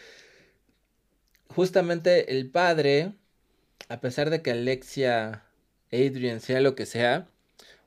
justamente 1.54 2.36
el 2.38 2.50
padre, 2.50 3.14
a 3.88 4.00
pesar 4.00 4.30
de 4.30 4.42
que 4.42 4.52
Alexia 4.52 5.44
Adrian 5.92 6.40
sea 6.40 6.60
lo 6.60 6.74
que 6.74 6.86
sea, 6.86 7.28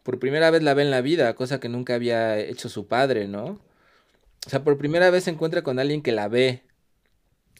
por 0.04 0.20
primera 0.20 0.52
vez 0.52 0.64
la 0.64 0.74
ve 0.74 0.84
en 0.84 0.92
la 0.92 1.02
vida, 1.02 1.36
cosa 1.36 1.60
que 1.60 1.70
nunca 1.70 1.96
había 1.96 2.38
hecho 2.40 2.70
su 2.70 2.88
padre, 2.88 3.28
¿no? 3.28 3.62
O 4.46 4.50
sea, 4.50 4.64
por 4.64 4.78
primera 4.78 5.10
vez 5.10 5.26
se 5.26 5.32
encuentra 5.32 5.64
con 5.64 5.80
alguien 5.80 6.02
que 6.04 6.12
la 6.12 6.28
ve 6.28 6.64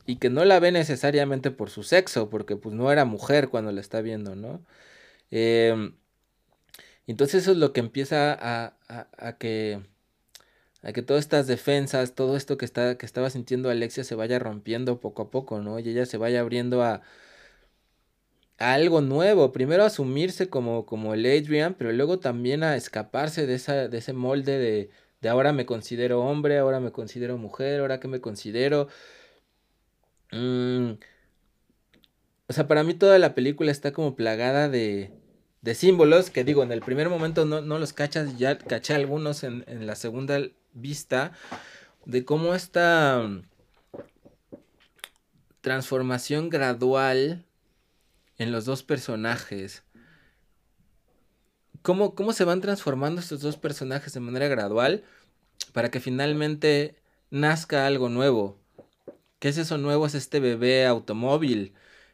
y 0.06 0.18
que 0.18 0.30
no 0.30 0.46
la 0.46 0.60
ve 0.60 0.72
necesariamente 0.72 1.52
por 1.52 1.70
su 1.70 1.84
sexo, 1.84 2.30
porque 2.30 2.58
pues 2.58 2.76
no 2.76 2.92
era 2.92 3.06
mujer 3.06 3.50
cuando 3.50 3.72
la 3.72 3.82
está 3.82 4.02
viendo, 4.02 4.36
¿no? 4.36 4.66
Em, 5.32 5.96
entonces 7.08 7.44
eso 7.44 7.52
es 7.54 7.58
lo 7.58 7.74
que 7.74 7.82
empieza 7.82 8.34
a, 8.34 8.78
a, 8.90 9.08
a 9.18 9.38
que 9.38 9.82
a 10.84 10.92
que 10.94 11.02
todas 11.02 11.22
estas 11.22 11.48
defensas, 11.48 12.14
todo 12.14 12.36
esto 12.36 12.58
que, 12.58 12.66
está, 12.66 12.98
que 12.98 13.06
estaba 13.06 13.30
sintiendo 13.30 13.70
Alexia 13.70 14.04
se 14.04 14.16
vaya 14.16 14.38
rompiendo 14.38 15.00
poco 15.00 15.24
a 15.24 15.32
poco, 15.32 15.62
¿no? 15.62 15.80
Y 15.80 15.90
ella 15.90 16.06
se 16.06 16.18
vaya 16.18 16.42
abriendo 16.42 16.84
a, 16.84 17.02
algo 18.58 19.02
nuevo. 19.02 19.52
Primero 19.54 19.84
a 19.84 19.88
asumirse 19.88 20.50
como, 20.50 20.86
como 20.86 21.14
el 21.14 21.26
Adrian, 21.26 21.76
pero 21.76 21.92
luego 21.94 22.20
también 22.20 22.64
a 22.64 22.76
escaparse 22.76 23.48
de, 23.48 23.56
esa, 23.56 23.88
de 23.88 23.98
ese 23.98 24.14
molde 24.14 24.58
de, 24.60 24.90
de 25.22 25.30
ahora 25.30 25.54
me 25.54 25.66
considero 25.66 26.22
hombre, 26.22 26.58
ahora 26.58 26.80
me 26.80 26.92
considero 26.92 27.38
mujer, 27.38 27.80
ahora 27.82 28.00
que 28.00 28.08
me 28.08 28.22
considero... 28.22 28.88
Mm, 30.32 30.94
o 32.48 32.54
sea, 32.54 32.68
para 32.68 32.84
mí 32.84 32.94
toda 32.94 33.20
la 33.20 33.36
película 33.36 33.72
está 33.72 33.94
como 33.94 34.16
plagada 34.16 34.68
de, 34.70 35.12
de 35.62 35.76
símbolos 35.76 36.30
que 36.30 36.44
digo, 36.44 36.64
en 36.64 36.72
el 36.72 36.82
primer 36.82 37.10
momento 37.10 37.46
no, 37.46 37.62
no 37.62 37.80
los 37.80 37.94
cachas, 37.94 38.38
ya 38.38 38.58
caché 38.58 38.94
algunos 38.94 39.44
en, 39.44 39.64
en 39.68 39.88
la 39.88 39.96
segunda 39.96 40.40
vista 40.74 41.32
de 42.06 42.26
cómo 42.26 42.54
esta 42.54 43.30
transformación 45.62 46.50
gradual 46.50 47.46
en 48.38 48.52
los 48.52 48.66
dos 48.66 48.84
personajes. 48.84 49.84
Cómo, 51.82 52.16
cómo 52.16 52.34
se 52.34 52.44
van 52.44 52.62
transformando 52.62 53.22
estos 53.22 53.42
dos 53.42 53.58
personajes 53.58 54.14
de 54.14 54.20
manera 54.20 54.48
gradual 54.48 55.04
para 55.72 55.90
que 55.90 56.00
finalmente 56.00 56.96
nazca 57.30 57.88
algo 57.88 58.10
nuevo. 58.10 58.60
¿Qué 59.40 59.50
es 59.50 59.58
eso 59.58 59.78
nuevo? 59.78 60.06
Es 60.06 60.16
este 60.16 60.40
bebé 60.40 60.86
automóvil 60.86 61.74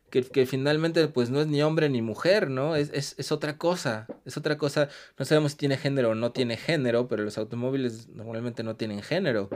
que, 0.10 0.46
finalmente 0.46 1.08
pues 1.08 1.30
no 1.30 1.42
es 1.42 1.48
ni 1.48 1.62
hombre 1.62 1.90
ni 1.90 2.02
mujer, 2.02 2.50
¿no? 2.50 2.76
Es, 2.76 2.92
es, 2.94 3.16
es, 3.18 3.32
otra 3.32 3.58
cosa, 3.58 4.08
es 4.26 4.38
otra 4.38 4.58
cosa, 4.58 4.90
no 5.18 5.26
sabemos 5.26 5.52
si 5.52 5.58
tiene 5.58 5.78
género 5.78 6.12
o 6.12 6.16
no 6.16 6.32
tiene 6.32 6.58
género, 6.58 7.08
pero 7.08 7.24
los 7.24 7.38
automóviles 7.38 8.08
normalmente 8.10 8.64
no 8.64 8.76
tienen 8.76 9.02
género. 9.02 9.50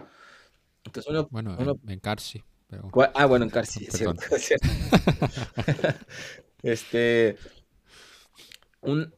Entonces 0.85 1.25
bueno, 1.29 1.57
en, 1.87 1.99
Carsi. 1.99 2.43
Pero... 2.67 2.89
Ah, 3.15 3.25
bueno, 3.25 3.45
en 3.45 3.51
Carsi, 3.51 3.85
es 3.85 3.93
cierto. 3.93 4.21
este, 6.63 7.37
un, 8.81 9.13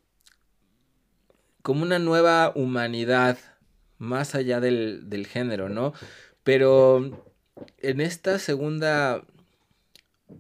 como 1.62 1.84
una 1.84 2.00
nueva 2.00 2.52
humanidad 2.56 3.38
más 3.98 4.36
allá 4.36 4.60
del, 4.60 5.10
del 5.10 5.28
género, 5.28 5.70
¿no? 5.70 5.94
Pero 6.44 7.26
en 7.80 8.02
esta 8.02 8.40
segunda 8.40 9.24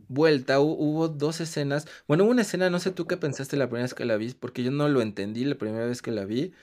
vuelta 0.07 0.59
hubo 0.59 1.07
dos 1.07 1.41
escenas. 1.41 1.87
Bueno, 2.07 2.23
hubo 2.23 2.31
una 2.31 2.41
escena, 2.41 2.69
no 2.69 2.79
sé 2.79 2.91
tú 2.91 3.07
qué 3.07 3.17
pensaste 3.17 3.57
la 3.57 3.67
primera 3.67 3.83
vez 3.83 3.93
que 3.93 4.05
la 4.05 4.17
vi, 4.17 4.33
porque 4.33 4.63
yo 4.63 4.71
no 4.71 4.87
lo 4.89 5.01
entendí 5.01 5.45
la 5.45 5.55
primera 5.55 5.85
vez 5.85 6.01
que 6.01 6.11
la 6.11 6.25
vi. 6.25 6.53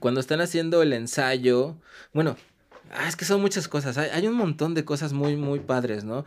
Cuando 0.00 0.20
están 0.20 0.40
haciendo 0.40 0.82
el 0.82 0.92
ensayo, 0.92 1.76
bueno, 2.12 2.36
ah, 2.92 3.08
es 3.08 3.16
que 3.16 3.24
son 3.24 3.40
muchas 3.40 3.68
cosas, 3.68 3.96
hay, 3.96 4.26
un 4.26 4.34
montón 4.34 4.74
de 4.74 4.84
cosas 4.84 5.12
muy, 5.12 5.36
muy 5.36 5.60
padres, 5.60 6.04
¿no? 6.04 6.24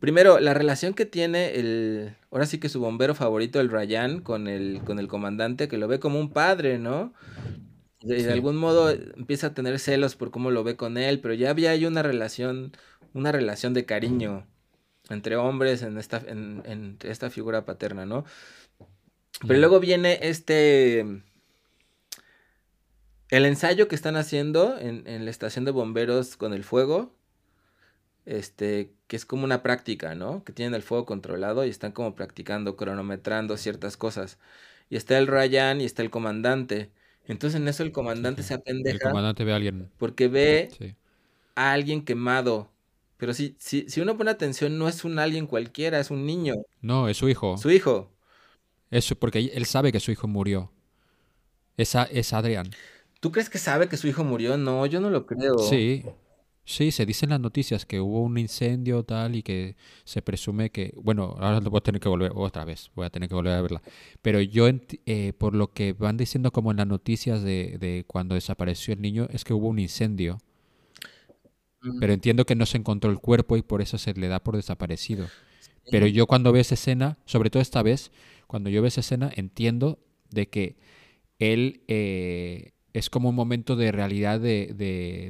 Primero, 0.00 0.38
la 0.38 0.54
relación 0.54 0.94
que 0.94 1.06
tiene 1.06 1.56
el, 1.56 2.14
ahora 2.30 2.46
sí 2.46 2.58
que 2.58 2.68
su 2.68 2.80
bombero 2.80 3.16
favorito, 3.16 3.60
el 3.60 3.70
Ryan, 3.70 4.20
con 4.20 4.46
el, 4.46 4.80
con 4.84 5.00
el 5.00 5.08
comandante, 5.08 5.66
que 5.66 5.78
lo 5.78 5.88
ve 5.88 5.98
como 5.98 6.20
un 6.20 6.30
padre, 6.30 6.78
¿no? 6.78 7.12
De, 8.02 8.22
de 8.22 8.32
algún 8.32 8.56
modo 8.56 8.90
empieza 8.90 9.48
a 9.48 9.54
tener 9.54 9.80
celos 9.80 10.14
por 10.14 10.30
cómo 10.30 10.52
lo 10.52 10.62
ve 10.62 10.76
con 10.76 10.96
él, 10.96 11.18
pero 11.20 11.34
ya 11.34 11.50
había 11.50 11.72
ahí 11.72 11.84
una 11.84 12.04
relación, 12.04 12.72
una 13.12 13.32
relación 13.32 13.74
de 13.74 13.84
cariño 13.84 14.46
entre 15.08 15.36
hombres 15.36 15.82
en 15.82 15.98
esta, 15.98 16.22
en, 16.26 16.98
esta 17.02 17.30
figura 17.30 17.64
paterna, 17.64 18.06
¿no? 18.06 18.24
Pero 19.46 19.60
luego 19.60 19.80
viene 19.80 20.18
este... 20.22 21.22
El 23.30 23.44
ensayo 23.44 23.88
que 23.88 23.94
están 23.94 24.16
haciendo 24.16 24.78
en, 24.78 25.06
en, 25.06 25.26
la 25.26 25.30
estación 25.30 25.66
de 25.66 25.70
bomberos 25.70 26.38
con 26.38 26.54
el 26.54 26.64
fuego, 26.64 27.14
este, 28.24 28.94
que 29.06 29.16
es 29.16 29.26
como 29.26 29.44
una 29.44 29.62
práctica, 29.62 30.14
¿no? 30.14 30.44
Que 30.44 30.54
tienen 30.54 30.74
el 30.74 30.82
fuego 30.82 31.04
controlado 31.04 31.66
y 31.66 31.68
están 31.68 31.92
como 31.92 32.14
practicando, 32.14 32.76
cronometrando 32.76 33.58
ciertas 33.58 33.98
cosas. 33.98 34.38
Y 34.88 34.96
está 34.96 35.18
el 35.18 35.26
Ryan 35.26 35.82
y 35.82 35.84
está 35.84 36.02
el 36.02 36.10
comandante. 36.10 36.90
Entonces 37.26 37.60
en 37.60 37.68
eso 37.68 37.82
el 37.82 37.92
comandante 37.92 38.42
se 38.42 38.54
apendeja. 38.54 38.96
El 38.96 39.10
comandante 39.10 39.44
ve 39.44 39.52
a 39.52 39.56
alguien. 39.56 39.90
Porque 39.98 40.28
ve 40.28 40.96
a 41.54 41.72
alguien 41.72 42.02
quemado 42.02 42.70
pero 43.18 43.34
si, 43.34 43.56
si, 43.58 43.84
si 43.88 44.00
uno 44.00 44.16
pone 44.16 44.30
atención, 44.30 44.78
no 44.78 44.88
es 44.88 45.04
un 45.04 45.18
alguien 45.18 45.46
cualquiera, 45.46 45.98
es 45.98 46.10
un 46.10 46.24
niño. 46.24 46.54
No, 46.80 47.08
es 47.08 47.16
su 47.16 47.28
hijo. 47.28 47.58
Su 47.58 47.70
hijo. 47.70 48.10
Eso, 48.90 49.16
porque 49.16 49.50
él 49.52 49.66
sabe 49.66 49.92
que 49.92 50.00
su 50.00 50.12
hijo 50.12 50.28
murió. 50.28 50.72
Esa 51.76 52.04
es 52.04 52.32
Adrián. 52.32 52.70
¿Tú 53.20 53.32
crees 53.32 53.50
que 53.50 53.58
sabe 53.58 53.88
que 53.88 53.96
su 53.96 54.06
hijo 54.06 54.22
murió? 54.22 54.56
No, 54.56 54.86
yo 54.86 55.00
no 55.00 55.10
lo 55.10 55.26
creo. 55.26 55.58
Sí. 55.58 56.04
Sí, 56.64 56.92
se 56.92 57.06
dice 57.06 57.24
en 57.24 57.30
las 57.30 57.40
noticias 57.40 57.86
que 57.86 57.98
hubo 57.98 58.20
un 58.22 58.36
incendio 58.36 59.02
tal 59.02 59.34
y 59.34 59.42
que 59.42 59.74
se 60.04 60.20
presume 60.20 60.70
que, 60.70 60.92
bueno, 61.02 61.34
ahora 61.38 61.60
voy 61.60 61.78
a 61.78 61.80
tener 61.80 61.98
que 61.98 62.10
volver 62.10 62.30
otra 62.34 62.66
vez, 62.66 62.90
voy 62.94 63.06
a 63.06 63.10
tener 63.10 63.26
que 63.28 63.34
volver 63.34 63.54
a 63.54 63.62
verla. 63.62 63.82
Pero 64.20 64.38
yo, 64.42 64.68
eh, 65.06 65.32
por 65.32 65.54
lo 65.54 65.72
que 65.72 65.94
van 65.94 66.18
diciendo 66.18 66.52
como 66.52 66.70
en 66.70 66.76
las 66.76 66.86
noticias 66.86 67.42
de, 67.42 67.78
de 67.80 68.04
cuando 68.06 68.34
desapareció 68.34 68.92
el 68.92 69.00
niño, 69.00 69.28
es 69.30 69.44
que 69.44 69.54
hubo 69.54 69.66
un 69.66 69.78
incendio 69.78 70.38
pero 72.00 72.12
entiendo 72.12 72.44
que 72.44 72.54
no 72.54 72.66
se 72.66 72.78
encontró 72.78 73.10
el 73.10 73.18
cuerpo 73.18 73.56
y 73.56 73.62
por 73.62 73.82
eso 73.82 73.98
se 73.98 74.14
le 74.14 74.28
da 74.28 74.40
por 74.40 74.56
desaparecido. 74.56 75.28
Pero 75.90 76.06
yo 76.06 76.26
cuando 76.26 76.52
veo 76.52 76.60
esa 76.60 76.74
escena, 76.74 77.18
sobre 77.24 77.50
todo 77.50 77.62
esta 77.62 77.82
vez, 77.82 78.10
cuando 78.46 78.70
yo 78.70 78.82
veo 78.82 78.88
esa 78.88 79.00
escena, 79.00 79.30
entiendo 79.34 79.98
de 80.30 80.48
que 80.48 80.76
él 81.38 81.82
eh, 81.88 82.72
es 82.92 83.10
como 83.10 83.28
un 83.28 83.34
momento 83.34 83.76
de 83.76 83.92
realidad 83.92 84.40
de, 84.40 84.74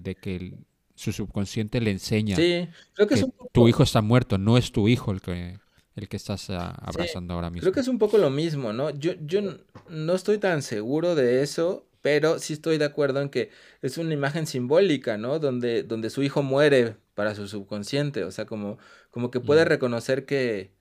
de, 0.02 0.14
que 0.16 0.54
su 0.94 1.12
subconsciente 1.12 1.80
le 1.80 1.90
enseña 1.90 2.36
sí, 2.36 2.68
creo 2.94 3.06
que, 3.06 3.24
tu 3.52 3.68
hijo 3.68 3.82
está 3.82 4.00
muerto, 4.00 4.38
no 4.38 4.56
es 4.58 4.72
tu 4.72 4.88
hijo 4.88 5.12
el 5.12 5.20
que, 5.20 5.58
el 5.94 6.08
que 6.08 6.16
estás 6.16 6.50
abrazando 6.50 7.34
ahora 7.34 7.50
mismo. 7.50 7.62
Creo 7.62 7.72
que 7.72 7.80
es 7.80 7.88
un 7.88 7.98
poco 7.98 8.18
lo 8.18 8.30
mismo, 8.30 8.72
¿no? 8.72 8.90
Yo, 8.90 9.12
yo 9.20 9.40
no 9.88 10.14
estoy 10.14 10.38
tan 10.38 10.62
seguro 10.62 11.14
de 11.14 11.42
eso, 11.42 11.87
pero 12.02 12.38
sí 12.38 12.52
estoy 12.54 12.78
de 12.78 12.84
acuerdo 12.84 13.20
en 13.20 13.28
que 13.30 13.50
es 13.82 13.98
una 13.98 14.14
imagen 14.14 14.46
simbólica, 14.46 15.18
¿no? 15.18 15.38
Donde, 15.38 15.82
donde 15.82 16.10
su 16.10 16.22
hijo 16.22 16.42
muere 16.42 16.96
para 17.14 17.34
su 17.34 17.48
subconsciente, 17.48 18.24
o 18.24 18.30
sea, 18.30 18.46
como, 18.46 18.78
como 19.10 19.30
que 19.30 19.40
puede 19.40 19.64
reconocer 19.64 20.24
que, 20.26 20.72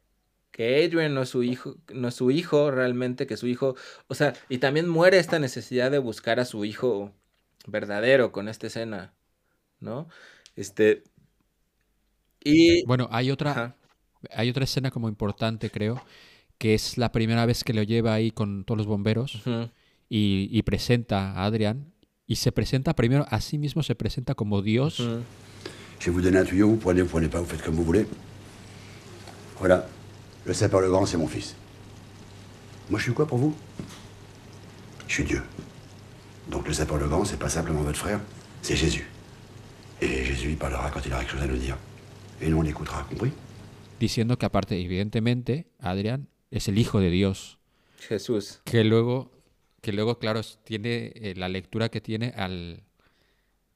que 0.51 0.83
Adrian 0.85 1.13
no 1.13 1.23
es 1.23 1.29
su 1.29 1.43
hijo, 1.43 1.77
no 1.93 2.07
es 2.09 2.15
su 2.15 2.31
hijo 2.31 2.71
realmente, 2.71 3.27
que 3.27 3.37
su 3.37 3.47
hijo, 3.47 3.75
o 4.07 4.15
sea, 4.15 4.33
y 4.49 4.59
también 4.59 4.87
muere 4.89 5.19
esta 5.19 5.39
necesidad 5.39 5.91
de 5.91 5.99
buscar 5.99 6.39
a 6.39 6.45
su 6.45 6.65
hijo 6.65 7.13
verdadero 7.67 8.31
con 8.31 8.49
esta 8.49 8.67
escena, 8.67 9.13
¿no? 9.79 10.07
Este 10.55 11.03
y 12.43 12.85
bueno, 12.85 13.07
hay 13.11 13.31
otra 13.31 13.75
hay 14.31 14.49
otra 14.49 14.63
escena 14.63 14.91
como 14.91 15.09
importante, 15.09 15.69
creo, 15.69 16.01
que 16.57 16.73
es 16.73 16.97
la 16.97 17.11
primera 17.11 17.45
vez 17.45 17.63
que 17.63 17.73
lo 17.73 17.83
lleva 17.83 18.13
ahí 18.13 18.31
con 18.31 18.63
todos 18.65 18.77
los 18.77 18.87
bomberos. 18.87 19.41
Y, 20.09 20.49
y 20.51 20.61
presenta 20.63 21.31
a 21.31 21.45
Adrian. 21.45 21.93
Y 22.25 22.35
se 22.35 22.51
presenta 22.51 22.93
primero, 22.93 23.25
a 23.29 23.39
sí 23.39 23.57
mismo 23.57 23.83
se 23.83 23.95
presenta 23.95 24.35
como 24.35 24.61
Dios. 24.61 24.97
Je 24.97 26.05
vais 26.05 26.11
vous 26.11 26.21
donner 26.21 26.39
un 26.39 26.45
tuyau, 26.45 26.67
vous 26.69 26.77
prenez, 26.77 27.01
vous 27.01 27.09
prenez 27.09 27.29
pas, 27.29 27.39
vous 27.39 27.45
faites 27.45 27.61
comme 27.61 27.75
vous 27.75 27.85
voulez. 27.85 28.05
Voilà, 29.59 29.87
le 30.45 30.53
sapeur 30.53 30.81
le 30.81 30.89
grand, 30.89 31.05
c'est 31.05 31.17
mon 31.17 31.27
fils. 31.27 31.55
Moi, 32.89 32.99
je 32.99 33.05
suis 33.05 33.13
quoi 33.13 33.25
pour 33.25 33.37
vous 33.37 33.55
Je 35.07 35.13
suis 35.13 35.23
Dieu. 35.23 35.41
Donc 36.51 36.67
le 36.67 36.73
sapeur 36.73 36.97
le 36.97 37.07
grand, 37.07 37.25
c'est 37.25 37.39
pas 37.39 37.49
simplement 37.49 37.81
votre 37.81 37.97
frère, 37.97 38.19
c'est 38.61 38.75
Jésus. 38.75 39.09
Et 40.01 40.25
Jésus, 40.25 40.49
il 40.49 40.57
parlera 40.57 40.91
quand 40.91 41.05
il 41.05 41.11
aura 41.13 41.21
quelque 41.21 41.31
chose 41.31 41.41
à 41.41 41.47
nous 41.47 41.57
dire. 41.57 41.77
Et 42.41 42.49
nous, 42.49 42.57
on 42.57 42.61
l'écoutera, 42.61 43.03
compris 43.09 43.31
diciendo 43.99 44.37
que 44.37 44.45
aparte, 44.45 44.71
evidentemente, 44.79 45.67
Adrian 45.79 46.27
es 46.51 46.67
el 46.67 46.77
Hijo 46.77 46.99
de 46.99 47.09
Dios. 47.09 47.57
Jesús. 48.07 48.61
Que 48.63 48.83
luego, 48.83 49.31
que 49.81 49.91
luego 49.93 50.19
claro, 50.19 50.41
tiene 50.63 51.11
eh, 51.15 51.33
la 51.35 51.49
lectura 51.49 51.89
que 51.89 52.01
tiene 52.01 52.33
al... 52.35 52.83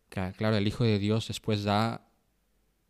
que, 0.09 0.33
claro, 0.37 0.57
el 0.57 0.67
Hijo 0.67 0.83
de 0.83 0.99
Dios 0.99 1.27
después 1.27 1.63
da 1.63 2.07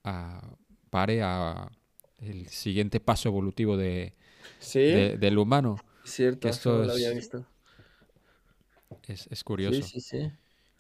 a, 0.03 0.55
pare 0.89 1.22
a 1.24 1.72
el 2.20 2.49
siguiente 2.49 2.99
paso 2.99 3.30
evolutivo 3.30 3.78
de, 3.78 4.16
Sí, 4.59 4.80
de- 4.86 5.18
del 5.18 5.38
humano. 5.39 5.84
cierto, 6.03 6.47
que 6.47 6.49
eso 6.49 6.70
esto 6.70 6.72
no 6.72 6.86
lo 6.86 6.93
es- 6.93 6.93
había 6.93 7.12
visto. 7.12 7.45
Es, 9.07 9.28
es 9.32 9.43
curioso. 9.43 9.82
Sí, 9.82 9.99
sí, 10.01 10.01
sí. 10.01 10.32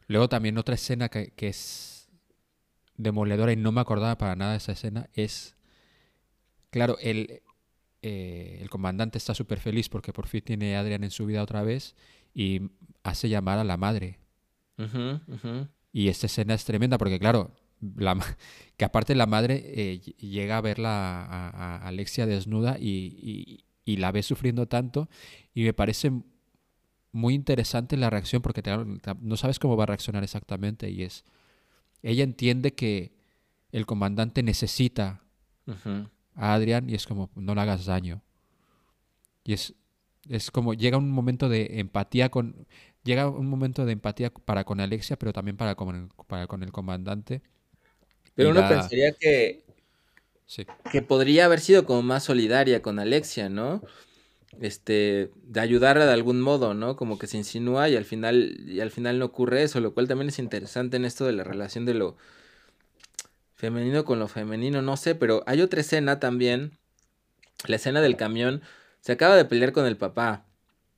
Luego 0.07 0.29
también 0.29 0.57
otra 0.57 0.75
escena 0.75 1.09
que, 1.09 1.31
que 1.31 1.49
es 1.49 2.09
demoledora 2.97 3.53
y 3.53 3.57
no 3.57 3.71
me 3.73 3.81
acordaba 3.81 4.17
para 4.17 4.35
nada 4.37 4.53
de 4.53 4.57
esa 4.59 4.73
escena 4.73 5.09
es, 5.13 5.55
claro, 6.69 6.97
el, 7.01 7.41
eh, 8.01 8.59
el 8.61 8.69
comandante 8.69 9.17
está 9.17 9.35
súper 9.35 9.59
feliz 9.59 9.89
porque 9.89 10.13
por 10.13 10.27
fin 10.27 10.43
tiene 10.43 10.75
a 10.75 10.81
Adrian 10.81 11.03
en 11.03 11.11
su 11.11 11.25
vida 11.25 11.43
otra 11.43 11.63
vez 11.63 11.95
y 12.33 12.61
hace 13.03 13.29
llamar 13.29 13.59
a 13.59 13.63
la 13.63 13.77
madre. 13.77 14.19
Y 15.93 16.07
esta 16.07 16.25
escena 16.27 16.53
es 16.53 16.63
tremenda 16.65 16.97
porque, 16.97 17.19
claro, 17.19 17.51
la 17.95 18.15
que 18.77 18.85
aparte 18.85 19.15
la 19.15 19.25
madre 19.25 19.61
eh, 19.65 20.01
ll- 20.01 20.15
llega 20.17 20.57
a 20.57 20.61
verla 20.61 21.25
a, 21.25 21.87
Alexia 21.87 22.25
desnuda 22.25 22.77
y, 22.79 22.85
y- 23.21 23.65
y 23.83 23.97
la 23.97 24.11
ve 24.11 24.21
sufriendo 24.23 24.67
tanto 24.67 25.09
y 25.53 25.63
me 25.63 25.73
parece 25.73 26.11
muy 27.11 27.33
interesante 27.33 27.97
la 27.97 28.09
reacción 28.09 28.41
porque 28.41 28.61
no 29.19 29.35
sabes 29.37 29.59
cómo 29.59 29.75
va 29.75 29.83
a 29.83 29.87
reaccionar 29.87 30.23
exactamente 30.23 30.89
y 30.91 31.03
es, 31.03 31.25
ella 32.03 32.23
entiende 32.23 32.73
que 32.73 33.13
el 33.71 33.85
comandante 33.85 34.43
necesita 34.43 35.23
a 36.35 36.53
Adrian 36.53 36.89
y 36.89 36.93
es 36.95 37.05
como, 37.07 37.29
no 37.35 37.53
le 37.55 37.61
hagas 37.61 37.85
daño. 37.85 38.21
Y 39.43 39.53
es, 39.53 39.73
es 40.29 40.51
como, 40.51 40.73
llega 40.73 40.97
un 40.97 41.11
momento 41.11 41.49
de 41.49 41.79
empatía 41.79 42.29
con, 42.29 42.67
llega 43.03 43.29
un 43.29 43.47
momento 43.47 43.85
de 43.85 43.93
empatía 43.93 44.31
para 44.31 44.63
con 44.63 44.79
Alexia, 44.79 45.17
pero 45.17 45.33
también 45.33 45.57
para 45.57 45.75
con 45.75 45.95
el, 45.95 46.09
para 46.27 46.47
con 46.47 46.63
el 46.63 46.71
comandante. 46.71 47.41
Pero 48.35 48.49
uno 48.49 48.61
la- 48.61 48.69
pensaría 48.69 49.13
que, 49.13 49.63
Sí, 50.45 50.65
que 50.91 51.01
podría 51.01 51.45
haber 51.45 51.59
sido 51.59 51.85
como 51.85 52.01
más 52.01 52.23
solidaria 52.23 52.81
con 52.81 52.99
Alexia, 52.99 53.49
¿no? 53.49 53.81
Este, 54.61 55.31
de 55.43 55.59
ayudarla 55.61 56.05
de 56.05 56.13
algún 56.13 56.41
modo, 56.41 56.73
¿no? 56.73 56.95
Como 56.97 57.19
que 57.19 57.27
se 57.27 57.37
insinúa 57.37 57.89
y 57.89 57.95
al 57.97 58.05
final, 58.05 58.57
y 58.67 58.81
al 58.81 58.91
final 58.91 59.19
no 59.19 59.25
ocurre 59.25 59.63
eso, 59.63 59.79
lo 59.81 59.93
cual 59.93 60.07
también 60.07 60.29
es 60.29 60.39
interesante 60.39 60.97
en 60.97 61.05
esto 61.05 61.25
de 61.25 61.33
la 61.33 61.43
relación 61.43 61.85
de 61.85 61.95
lo 61.95 62.17
femenino 63.55 64.05
con 64.05 64.19
lo 64.19 64.27
femenino, 64.27 64.81
no 64.81 64.97
sé, 64.97 65.15
pero 65.15 65.43
hay 65.45 65.61
otra 65.61 65.81
escena 65.81 66.19
también, 66.19 66.77
la 67.67 67.77
escena 67.77 68.01
del 68.01 68.17
camión, 68.17 68.61
se 69.01 69.11
acaba 69.11 69.35
de 69.35 69.45
pelear 69.45 69.73
con 69.73 69.85
el 69.85 69.97
papá, 69.97 70.45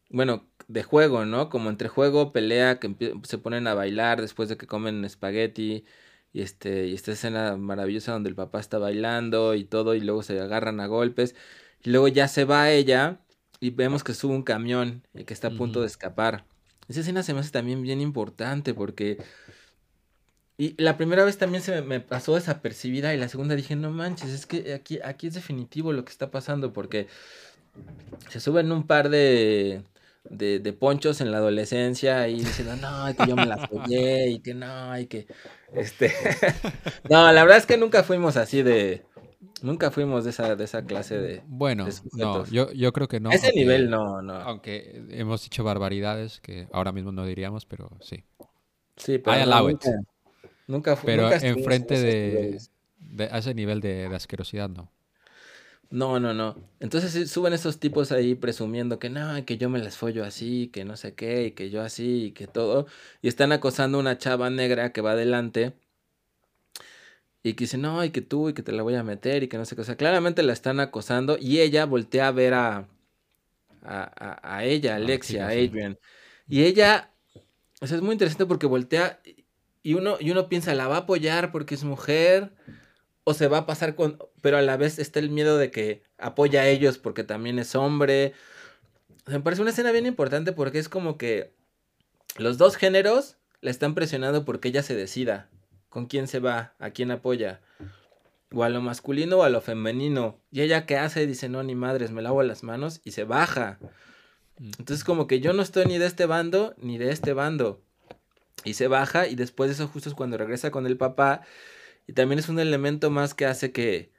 bueno, 0.09 0.47
de 0.67 0.83
juego, 0.83 1.25
¿no? 1.25 1.49
Como 1.49 1.69
entre 1.69 1.89
juego, 1.89 2.31
pelea, 2.31 2.79
que 2.79 2.95
se 3.23 3.37
ponen 3.37 3.67
a 3.67 3.73
bailar 3.73 4.21
después 4.21 4.49
de 4.49 4.57
que 4.57 4.67
comen 4.67 5.03
espagueti, 5.05 5.85
y 6.31 6.41
este, 6.41 6.87
y 6.87 6.93
esta 6.93 7.11
escena 7.11 7.57
maravillosa 7.57 8.11
donde 8.11 8.29
el 8.29 8.35
papá 8.35 8.59
está 8.59 8.77
bailando 8.77 9.55
y 9.55 9.65
todo, 9.65 9.95
y 9.95 10.01
luego 10.01 10.23
se 10.23 10.39
agarran 10.39 10.79
a 10.79 10.87
golpes, 10.87 11.35
y 11.83 11.89
luego 11.89 12.07
ya 12.07 12.27
se 12.27 12.45
va 12.45 12.71
ella, 12.71 13.19
y 13.59 13.69
vemos 13.69 14.03
que 14.03 14.13
sube 14.13 14.33
un 14.33 14.43
camión 14.43 15.03
y 15.13 15.23
que 15.23 15.33
está 15.33 15.47
a 15.47 15.51
punto 15.51 15.81
de 15.81 15.87
escapar. 15.87 16.45
Esa 16.89 16.99
escena 16.99 17.23
se 17.23 17.33
me 17.33 17.39
hace 17.39 17.51
también 17.51 17.81
bien 17.81 18.01
importante 18.01 18.73
porque... 18.73 19.23
Y 20.57 20.75
la 20.81 20.97
primera 20.97 21.23
vez 21.23 21.37
también 21.37 21.63
se 21.63 21.71
me, 21.71 21.81
me 21.81 21.99
pasó 21.99 22.35
desapercibida 22.35 23.13
y 23.13 23.17
la 23.17 23.29
segunda 23.29 23.55
dije, 23.55 23.75
no 23.75 23.89
manches, 23.89 24.31
es 24.31 24.45
que 24.45 24.73
aquí, 24.73 24.99
aquí 25.03 25.27
es 25.27 25.33
definitivo 25.33 25.93
lo 25.93 26.05
que 26.05 26.11
está 26.11 26.29
pasando 26.29 26.73
porque 26.73 27.07
se 28.29 28.39
suben 28.39 28.71
un 28.71 28.85
par 28.87 29.09
de, 29.09 29.83
de, 30.29 30.59
de 30.59 30.73
ponchos 30.73 31.21
en 31.21 31.31
la 31.31 31.37
adolescencia 31.37 32.27
y 32.27 32.35
diciendo, 32.39 32.75
no, 32.77 33.05
que 33.15 33.27
yo 33.27 33.35
me 33.35 33.45
la 33.45 33.57
follé 33.67 34.29
y 34.29 34.39
que 34.39 34.53
no, 34.53 34.97
y 34.97 35.07
que, 35.07 35.27
este, 35.73 36.11
no, 37.09 37.31
la 37.31 37.43
verdad 37.43 37.57
es 37.57 37.65
que 37.65 37.77
nunca 37.77 38.03
fuimos 38.03 38.37
así 38.37 38.61
de, 38.63 39.03
nunca 39.61 39.91
fuimos 39.91 40.23
de 40.23 40.29
esa, 40.31 40.55
de 40.55 40.63
esa 40.63 40.85
clase 40.85 41.17
de, 41.17 41.41
bueno, 41.47 41.85
de 41.85 41.93
no, 42.13 42.45
yo, 42.45 42.71
yo 42.71 42.93
creo 42.93 43.07
que 43.07 43.19
no. 43.19 43.29
a 43.29 43.33
ese 43.35 43.47
aunque- 43.47 43.59
nivel 43.59 43.89
no, 43.89 44.21
no, 44.21 44.33
Aunque 44.35 45.03
hemos 45.09 45.43
dicho 45.43 45.63
barbaridades 45.63 46.39
que 46.41 46.67
ahora 46.71 46.91
mismo 46.91 47.11
no 47.11 47.25
diríamos, 47.25 47.65
pero 47.65 47.89
sí. 48.01 48.23
sí, 48.95 49.17
pero 49.17 49.37
I 49.37 49.41
allow 49.41 49.69
it. 49.69 49.83
nunca, 50.67 50.95
fu- 50.95 51.05
Pero 51.05 51.23
nunca 51.23 51.37
en 51.37 51.57
enfrente 51.57 51.99
de, 51.99 52.59
a 53.31 53.37
ese 53.39 53.53
nivel 53.53 53.81
de, 53.81 54.09
de 54.09 54.15
asquerosidad, 54.15 54.69
no. 54.69 54.89
No, 55.89 56.19
no, 56.19 56.33
no. 56.33 56.55
Entonces 56.79 57.29
suben 57.29 57.53
esos 57.53 57.79
tipos 57.79 58.11
ahí 58.11 58.33
presumiendo 58.33 58.97
que 58.97 59.09
no, 59.11 59.45
que 59.45 59.57
yo 59.57 59.69
me 59.69 59.77
las 59.79 59.95
follo 59.95 60.25
así, 60.25 60.69
que 60.73 60.85
no 60.85 60.97
sé 60.97 61.13
qué, 61.13 61.45
y 61.45 61.51
que 61.51 61.69
yo 61.69 61.81
así, 61.83 62.25
y 62.25 62.31
que 62.31 62.47
todo. 62.47 62.87
Y 63.21 63.27
están 63.27 63.51
acosando 63.51 63.97
a 63.99 64.01
una 64.01 64.17
chava 64.17 64.49
negra 64.49 64.91
que 64.91 65.01
va 65.01 65.11
adelante. 65.11 65.73
Y 67.43 67.53
que 67.55 67.65
dice, 67.65 67.77
no, 67.77 68.03
y 68.05 68.11
que 68.11 68.21
tú, 68.21 68.49
y 68.49 68.53
que 68.53 68.63
te 68.63 68.71
la 68.71 68.83
voy 68.83 68.95
a 68.95 69.03
meter, 69.03 69.43
y 69.43 69.47
que 69.49 69.57
no 69.57 69.65
sé 69.65 69.75
qué. 69.75 69.81
O 69.81 69.85
sea, 69.85 69.97
claramente 69.97 70.43
la 70.43 70.53
están 70.53 70.79
acosando. 70.79 71.37
Y 71.39 71.59
ella 71.59 71.85
voltea 71.85 72.29
a 72.29 72.31
ver 72.31 72.53
a, 72.53 72.87
a, 73.81 74.03
a, 74.41 74.57
a 74.57 74.65
ella, 74.65 74.95
A 74.95 74.99
la 74.99 75.05
Alexia, 75.05 75.47
a. 75.47 75.49
Adrian. 75.49 75.99
Y 76.47 76.63
ella, 76.63 77.11
o 77.81 77.87
sea, 77.87 77.97
es 77.97 78.03
muy 78.03 78.13
interesante 78.13 78.45
porque 78.45 78.67
voltea 78.67 79.21
y 79.83 79.95
uno, 79.95 80.17
y 80.19 80.31
uno 80.31 80.49
piensa, 80.49 80.75
¿la 80.75 80.87
va 80.87 80.97
a 80.97 80.99
apoyar 81.01 81.51
porque 81.51 81.75
es 81.75 81.83
mujer? 81.83 82.53
O 83.25 83.33
se 83.33 83.47
va 83.47 83.59
a 83.59 83.65
pasar 83.65 83.95
con... 83.95 84.19
Pero 84.43 84.57
a 84.57 84.61
la 84.61 84.75
vez 84.75 84.99
está 84.99 85.19
el 85.21 85.29
miedo 85.29 85.57
de 85.57 85.71
que 85.71 86.03
apoya 86.17 86.63
a 86.63 86.67
ellos 86.67 86.97
porque 86.97 87.23
también 87.23 87.59
es 87.59 87.75
hombre. 87.75 88.33
O 89.25 89.29
sea, 89.29 89.39
me 89.39 89.43
parece 89.43 89.61
una 89.61 89.71
escena 89.71 89.93
bien 89.93 90.05
importante 90.05 90.51
porque 90.51 90.79
es 90.79 90.89
como 90.89 91.17
que 91.17 91.53
los 92.35 92.57
dos 92.57 92.75
géneros 92.75 93.37
la 93.61 93.71
están 93.71 93.95
presionando 93.95 94.43
porque 94.43 94.67
ella 94.67 94.83
se 94.83 94.95
decida 94.95 95.49
con 95.87 96.07
quién 96.07 96.27
se 96.27 96.39
va, 96.39 96.73
a 96.77 96.89
quién 96.89 97.09
apoya. 97.11 97.61
O 98.51 98.65
a 98.65 98.69
lo 98.69 98.81
masculino 98.81 99.37
o 99.37 99.43
a 99.43 99.49
lo 99.49 99.61
femenino. 99.61 100.41
Y 100.51 100.59
ella 100.59 100.85
qué 100.85 100.97
hace, 100.97 101.25
dice, 101.25 101.47
no, 101.47 101.63
ni 101.63 101.73
madres, 101.73 102.11
me 102.11 102.21
lavo 102.21 102.43
las 102.43 102.63
manos 102.63 102.99
y 103.05 103.11
se 103.11 103.23
baja. 103.23 103.79
Entonces 104.59 105.05
como 105.05 105.25
que 105.25 105.39
yo 105.39 105.53
no 105.53 105.61
estoy 105.61 105.85
ni 105.85 105.99
de 105.99 106.05
este 106.05 106.25
bando 106.25 106.75
ni 106.75 106.97
de 106.97 107.11
este 107.11 107.31
bando. 107.31 107.81
Y 108.65 108.73
se 108.73 108.89
baja 108.89 109.25
y 109.25 109.35
después 109.35 109.69
de 109.69 109.75
eso 109.75 109.87
justo 109.87 110.09
es 110.09 110.15
cuando 110.15 110.37
regresa 110.37 110.69
con 110.69 110.85
el 110.85 110.97
papá. 110.97 111.43
Y 112.07 112.11
también 112.11 112.39
es 112.39 112.49
un 112.49 112.59
elemento 112.59 113.09
más 113.09 113.33
que 113.33 113.45
hace 113.45 113.71
que, 113.71 114.11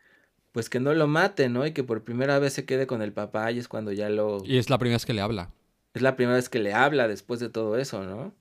pues 0.55 0.71
que 0.71 0.79
no 0.79 0.95
lo 0.95 1.09
mate, 1.09 1.49
¿no? 1.49 1.67
Y 1.67 1.73
que 1.73 1.83
por 1.83 2.05
primera 2.05 2.39
vez 2.39 2.53
se 2.53 2.65
quede 2.65 2.87
con 2.87 3.03
el 3.03 3.13
papá 3.13 3.51
y 3.51 3.59
es 3.59 3.67
cuando 3.67 3.91
ya 3.91 4.09
lo... 4.09 4.41
Y 4.45 4.57
es 4.59 4.71
la 4.71 4.79
primera 4.79 4.95
vez 4.95 5.05
que 5.05 5.13
le 5.13 5.21
habla. 5.21 5.51
Es 5.95 6.01
la 6.01 6.15
primera 6.15 6.37
vez 6.37 6.49
que 6.49 6.61
le 6.61 6.73
habla 6.73 7.09
después 7.09 7.41
de 7.41 7.49
todo 7.49 7.77
eso, 7.77 8.05
¿no? 8.05 8.33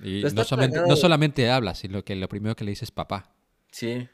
Y 0.00 0.24
no 0.34 0.42
solamente, 0.42 0.80
no 0.84 0.96
solamente 0.96 1.48
habla, 1.48 1.76
sino 1.76 2.02
que 2.02 2.16
lo 2.16 2.28
primero 2.28 2.56
que 2.56 2.64
le 2.64 2.72
dice 2.72 2.84
es 2.84 2.90
papá. 2.90 3.32
Sí. 3.70 4.08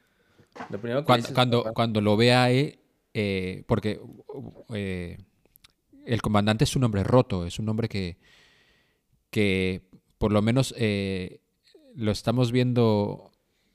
Lo 0.68 0.78
primero 0.78 1.01
que 1.01 1.07
Cuando, 1.07 1.22
dice 1.22 1.32
es 1.32 1.34
cuando, 1.34 1.62
papá. 1.62 1.72
cuando 1.72 2.01
lo 2.03 2.18
ve 2.18 2.34
a 2.34 2.51
él, 2.51 2.78
eh, 3.14 3.64
porque 3.66 4.03
eh, 4.74 5.16
el 6.05 6.20
comandante 6.20 6.64
es 6.64 6.76
un 6.76 6.84
hombre 6.84 7.05
roto, 7.05 7.47
es 7.47 7.59
un 7.59 7.70
hombre 7.70 7.88
que, 7.88 8.18
que 9.30 9.80
por 10.18 10.30
lo 10.30 10.43
menos 10.43 10.74
eh, 10.76 11.41
lo 11.95 12.11
estamos 12.12 12.53
viendo 12.53 13.32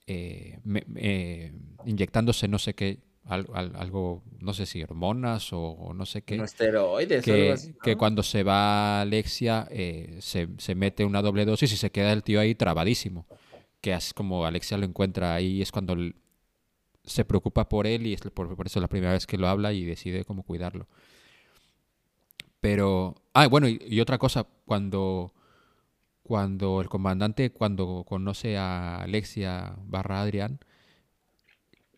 me- 0.07 0.85
eh, 0.97 1.51
inyectándose 1.85 2.47
no 2.47 2.59
sé 2.59 2.75
qué, 2.75 2.99
al- 3.25 3.47
al- 3.53 3.75
algo, 3.75 4.23
no 4.39 4.53
sé 4.53 4.65
si 4.65 4.81
hormonas 4.83 5.51
o, 5.53 5.59
o 5.61 5.93
no 5.93 6.05
sé 6.05 6.21
qué. 6.23 6.37
No 6.37 6.43
esteroides 6.45 7.27
o 7.27 7.31
algo 7.31 7.43
que, 7.45 7.51
así, 7.51 7.69
¿no? 7.71 7.79
que 7.83 7.95
cuando 7.95 8.23
se 8.23 8.43
va 8.43 9.01
Alexia 9.01 9.67
eh, 9.71 10.17
se, 10.21 10.47
se 10.57 10.75
mete 10.75 11.05
una 11.05 11.21
doble 11.21 11.45
dosis 11.45 11.71
y 11.73 11.77
se 11.77 11.91
queda 11.91 12.13
el 12.13 12.23
tío 12.23 12.39
ahí 12.39 12.55
trabadísimo. 12.55 13.25
Que 13.81 13.93
es 13.93 14.13
como 14.13 14.45
Alexia 14.45 14.77
lo 14.77 14.85
encuentra 14.85 15.35
ahí, 15.35 15.61
es 15.61 15.71
cuando 15.71 15.95
se 17.03 17.23
preocupa 17.25 17.69
por 17.69 17.85
él 17.85 18.07
y 18.07 18.13
es 18.13 18.21
por, 18.21 18.55
por 18.55 18.65
eso 18.65 18.79
la 18.79 18.87
primera 18.87 19.11
vez 19.13 19.27
que 19.27 19.37
lo 19.37 19.47
habla 19.47 19.73
y 19.73 19.85
decide 19.85 20.25
cómo 20.25 20.41
cuidarlo. 20.43 20.87
Pero, 22.59 23.15
ah, 23.33 23.47
bueno, 23.47 23.67
y, 23.67 23.79
y 23.87 23.99
otra 24.01 24.17
cosa, 24.17 24.47
cuando, 24.65 25.33
cuando 26.23 26.81
el 26.81 26.89
comandante, 26.89 27.51
cuando 27.51 28.03
conoce 28.07 28.57
a 28.57 29.01
Alexia 29.03 29.75
barra 29.85 30.21
Adrián, 30.21 30.59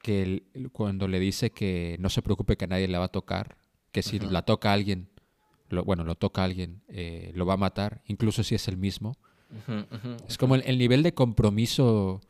que 0.07 0.21
él- 0.23 0.69
cuando 0.71 1.07
le 1.09 1.19
dice 1.19 1.51
que 1.51 1.97
no 1.99 2.09
se 2.09 2.21
preocupe 2.21 2.55
que 2.55 2.67
nadie 2.67 2.87
la 2.87 2.99
va 2.99 3.05
a 3.05 3.17
tocar, 3.19 3.57
que 3.91 4.01
si 4.03 4.19
la 4.19 4.43
toca 4.43 4.71
alguien, 4.71 5.09
lo, 5.69 5.83
bueno, 5.83 6.05
lo 6.05 6.15
toca 6.15 6.45
alguien, 6.45 6.81
eh, 6.87 7.31
lo 7.35 7.45
va 7.45 7.55
a 7.55 7.57
matar, 7.57 8.01
incluso 8.05 8.41
si 8.43 8.55
es 8.55 8.67
el 8.69 8.77
mismo. 8.77 9.17
Es 10.29 10.37
como 10.37 10.55
el, 10.55 10.63
el 10.65 10.77
nivel 10.77 11.03
de 11.03 11.13
compromiso 11.13 12.21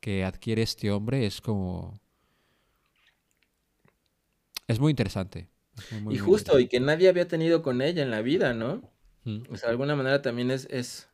que 0.00 0.24
adquiere 0.24 0.62
este 0.62 0.90
hombre 0.90 1.26
es 1.26 1.40
como... 1.42 2.00
Es 4.66 4.78
muy 4.80 4.90
interesante. 4.90 5.48
Es 5.76 5.92
muy, 5.92 6.00
muy, 6.00 6.14
Y 6.14 6.18
muy 6.18 6.26
justo, 6.26 6.58
y 6.58 6.68
que 6.68 6.80
nadie 6.80 7.08
había 7.10 7.28
tenido 7.28 7.62
con 7.62 7.82
ella 7.82 8.02
en 8.02 8.10
la 8.10 8.22
vida, 8.22 8.54
¿no? 8.54 8.82
O 9.50 9.56
sea, 9.56 9.68
de 9.68 9.72
alguna 9.72 9.96
manera 9.96 10.22
también 10.22 10.50
es, 10.52 10.66
es, 10.70 11.08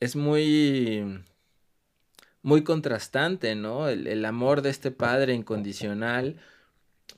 es 0.00 0.16
muy, 0.16 1.22
muy 2.42 2.64
contrastante, 2.64 3.54
¿no? 3.54 3.88
El, 3.88 4.06
el 4.06 4.24
amor 4.24 4.62
de 4.62 4.70
este 4.70 4.90
padre 4.90 5.34
incondicional, 5.34 6.36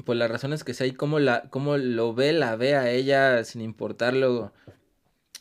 por 0.04 0.16
las 0.16 0.30
razones 0.30 0.64
que 0.64 0.74
sea, 0.74 0.86
y 0.86 0.92
cómo, 0.92 1.18
la, 1.18 1.48
cómo 1.50 1.76
lo 1.76 2.14
ve, 2.14 2.32
la 2.32 2.56
ve 2.56 2.76
a 2.76 2.90
ella 2.90 3.44
sin 3.44 3.62
importarlo 3.62 4.52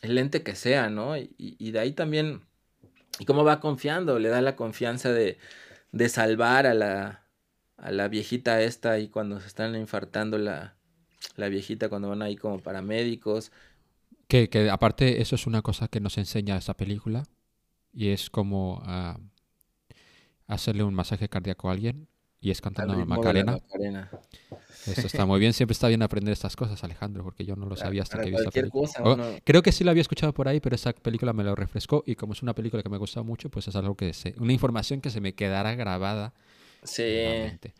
el 0.02 0.18
ente 0.18 0.42
que 0.42 0.54
sea, 0.54 0.90
¿no? 0.90 1.16
Y, 1.16 1.30
y 1.38 1.70
de 1.70 1.80
ahí 1.80 1.92
también, 1.92 2.42
y 3.18 3.24
cómo 3.24 3.44
va 3.44 3.60
confiando, 3.60 4.18
le 4.18 4.28
da 4.28 4.40
la 4.40 4.56
confianza 4.56 5.12
de, 5.12 5.38
de 5.92 6.08
salvar 6.08 6.66
a 6.66 6.74
la, 6.74 7.24
a 7.76 7.90
la 7.90 8.08
viejita 8.08 8.62
esta 8.62 8.98
y 8.98 9.08
cuando 9.08 9.40
se 9.40 9.46
están 9.46 9.74
infartando 9.76 10.38
la, 10.38 10.74
la 11.36 11.48
viejita, 11.48 11.88
cuando 11.88 12.08
van 12.08 12.22
ahí 12.22 12.36
como 12.36 12.58
paramédicos. 12.60 13.52
Que, 14.28 14.48
que 14.48 14.70
aparte 14.70 15.20
eso 15.20 15.34
es 15.34 15.46
una 15.46 15.62
cosa 15.62 15.88
que 15.88 16.00
nos 16.00 16.18
enseña 16.18 16.56
esa 16.56 16.74
película 16.74 17.24
y 17.92 18.08
es 18.08 18.30
como 18.30 18.82
ah, 18.84 19.18
hacerle 20.46 20.82
un 20.84 20.94
masaje 20.94 21.28
cardíaco 21.28 21.68
a 21.68 21.72
alguien 21.72 22.08
y 22.40 22.50
es 22.50 22.60
cantando 22.60 22.94
la 22.94 23.04
Macarena. 23.06 23.52
Macarena. 23.52 24.10
Eso 24.86 25.06
está 25.06 25.24
muy 25.24 25.40
bien, 25.40 25.54
siempre 25.54 25.72
está 25.72 25.88
bien 25.88 26.02
aprender 26.02 26.32
estas 26.32 26.56
cosas, 26.56 26.84
Alejandro, 26.84 27.24
porque 27.24 27.44
yo 27.46 27.56
no 27.56 27.64
lo 27.66 27.74
sabía 27.74 28.02
hasta 28.02 28.16
para 28.18 28.24
que 28.24 28.30
vi 28.30 28.36
esta 28.36 28.50
película. 28.50 28.82
cosa, 28.82 29.02
Oh, 29.02 29.14
uno- 29.14 29.38
Creo 29.42 29.62
que 29.62 29.72
sí 29.72 29.82
lo 29.82 29.90
había 29.90 30.02
escuchado 30.02 30.34
por 30.34 30.46
ahí, 30.46 30.60
pero 30.60 30.76
esa 30.76 30.92
película 30.92 31.32
me 31.32 31.42
lo 31.42 31.54
refrescó 31.54 32.04
y 32.06 32.16
como 32.16 32.34
es 32.34 32.42
una 32.42 32.54
película 32.54 32.82
que 32.82 32.90
me 32.90 32.96
ha 32.96 32.98
gustado 32.98 33.24
mucho, 33.24 33.48
pues 33.50 33.66
es 33.68 33.76
algo 33.76 33.94
que 33.96 34.12
sé, 34.12 34.34
una 34.38 34.52
información 34.52 35.00
que 35.00 35.08
se 35.08 35.22
me 35.22 35.34
quedará 35.34 35.74
grabada 35.74 36.34
Sí. 36.82 37.02
la. 37.24 37.72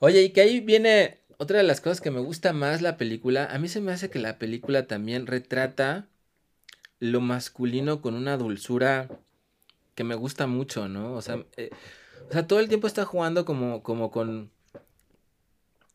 Oye, 0.00 0.22
y 0.22 0.30
que 0.30 0.40
ahí 0.40 0.58
viene 0.60 1.20
otra 1.38 1.58
de 1.58 1.62
las 1.64 1.80
cosas 1.80 2.00
que 2.00 2.10
me 2.10 2.18
gusta 2.20 2.52
más 2.52 2.82
la 2.82 2.96
película. 2.96 3.46
A 3.46 3.58
mí 3.58 3.68
se 3.68 3.80
me 3.80 3.92
hace 3.92 4.10
que 4.10 4.18
la 4.18 4.38
película 4.38 4.88
también 4.88 5.28
retrata 5.28 6.08
lo 6.98 7.20
masculino 7.20 8.00
con 8.00 8.14
una 8.14 8.36
dulzura 8.36 9.08
que 9.94 10.04
me 10.04 10.14
gusta 10.14 10.46
mucho, 10.46 10.88
¿no? 10.88 11.14
O 11.14 11.22
sea, 11.22 11.44
eh, 11.56 11.70
o 12.28 12.32
sea, 12.32 12.46
todo 12.46 12.60
el 12.60 12.68
tiempo 12.68 12.86
está 12.86 13.04
jugando 13.04 13.44
como, 13.44 13.82
como 13.82 14.10
con 14.10 14.50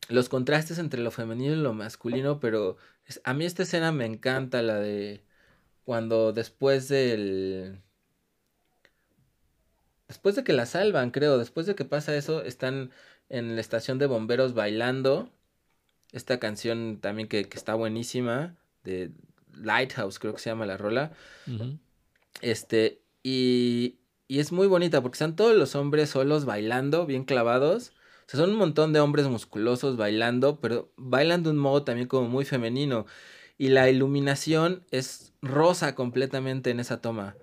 los 0.10 0.30
contrastes 0.30 0.78
entre 0.80 1.02
lo 1.02 1.12
femenino 1.12 1.54
y 1.54 1.58
lo 1.58 1.74
masculino, 1.74 2.40
pero 2.40 2.78
es- 3.06 3.22
a 3.24 3.34
mí 3.34 3.46
esta 3.46 3.64
escena 3.64 3.92
me 3.92 4.06
encanta, 4.06 4.62
la 4.62 4.76
de 4.80 5.22
cuando 5.84 6.34
después 6.34 6.88
del... 6.88 7.82
Después 10.08 10.36
de 10.36 10.44
que 10.46 10.54
la 10.54 10.66
salvan, 10.66 11.12
creo, 11.12 11.38
después 11.38 11.66
de 11.66 11.76
que 11.76 11.84
pasa 11.84 12.16
eso, 12.16 12.42
están 12.44 12.92
en 13.30 13.56
la 13.56 13.62
estación 13.62 13.98
de 14.00 14.06
bomberos 14.06 14.54
bailando. 14.54 15.30
Esta 16.14 16.40
canción 16.40 17.00
también 17.02 17.28
que, 17.28 17.50
que 17.50 17.58
está 17.58 17.74
buenísima, 17.74 18.56
de 18.86 19.12
Lighthouse, 19.54 20.20
creo 20.20 20.34
que 20.34 20.40
se 20.40 20.50
llama 20.50 20.66
la 20.66 20.78
rola. 20.78 21.12
Este, 22.42 23.02
y, 23.30 24.00
y 24.30 24.40
es 24.40 24.54
muy 24.54 24.68
bonita 24.68 25.02
porque 25.02 25.16
están 25.16 25.36
todos 25.36 25.54
los 25.54 25.76
hombres 25.76 26.12
solos 26.12 26.46
bailando, 26.46 27.06
bien 27.06 27.26
clavados. 27.26 27.92
O 28.26 28.30
sea, 28.30 28.40
son 28.40 28.52
un 28.52 28.56
montón 28.56 28.94
de 28.94 29.02
hombres 29.02 29.28
musculosos 29.28 29.98
bailando, 29.98 30.62
pero 30.62 30.94
bailan 30.96 31.44
de 31.44 31.50
un 31.50 31.58
modo 31.58 31.84
también 31.84 32.08
como 32.08 32.30
muy 32.30 32.46
femenino. 32.46 33.06
Y 33.58 33.68
la 33.68 33.90
iluminación 33.90 34.86
es 34.92 35.34
rosa 35.42 35.94
completamente 35.94 36.70
en 36.70 36.80
esa 36.80 37.02
toma. 37.02 37.36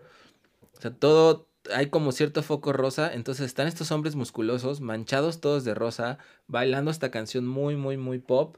O 0.72 0.80
sea, 0.80 0.90
todo, 0.90 1.50
hay 1.70 1.90
como 1.90 2.12
cierto 2.12 2.42
foco 2.42 2.72
rosa. 2.72 3.12
Entonces 3.12 3.44
están 3.44 3.66
estos 3.66 3.92
hombres 3.92 4.16
musculosos, 4.16 4.80
manchados 4.80 5.42
todos 5.42 5.64
de 5.64 5.74
rosa, 5.74 6.16
bailando 6.46 6.90
esta 6.90 7.10
canción 7.10 7.46
muy, 7.46 7.76
muy, 7.76 7.98
muy 7.98 8.20
pop. 8.20 8.56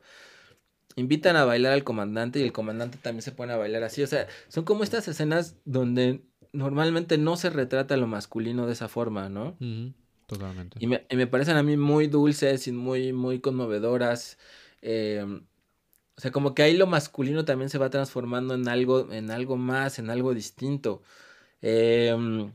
Invitan 0.95 1.35
a 1.35 1.45
bailar 1.45 1.73
al 1.73 1.83
comandante 1.83 2.39
y 2.39 2.43
el 2.45 2.53
comandante 2.53 2.99
también 3.03 3.23
se 3.23 3.33
pone 3.33 3.53
a 3.53 3.57
bailar 3.57 3.83
así. 3.83 4.03
O 4.05 4.07
sea, 4.07 4.29
son 4.49 4.65
como 4.65 4.85
estas 4.85 5.09
escenas 5.09 5.57
donde 5.65 6.23
normalmente 6.57 7.19
no 7.19 7.37
se 7.37 7.51
retrata 7.51 7.97
lo 7.97 8.07
masculino 8.07 8.67
de 8.67 8.73
esa 8.73 8.89
forma, 8.89 9.29
¿no? 9.29 9.57
Totalmente. 10.27 10.79
Y 10.81 10.87
me, 10.87 11.07
y 11.09 11.17
me 11.17 11.27
parecen 11.27 11.57
a 11.57 11.63
mí 11.63 11.77
muy 11.77 12.09
dulces 12.09 12.67
y 12.67 12.73
muy, 12.73 13.13
muy 13.13 13.41
conmovedoras. 13.41 14.39
eh, 14.83 15.25
o 16.17 16.21
sea, 16.21 16.31
como 16.31 16.55
que 16.55 16.63
ahí 16.63 16.77
lo 16.77 16.87
masculino 16.87 17.45
también 17.45 17.69
se 17.69 17.77
va 17.79 17.91
transformando 17.91 18.55
en 18.55 18.69
algo, 18.69 19.13
en 19.13 19.31
algo 19.31 19.57
más, 19.59 19.99
en 19.99 20.09
algo 20.09 20.33
distinto. 20.33 21.03
Em, 21.61 22.53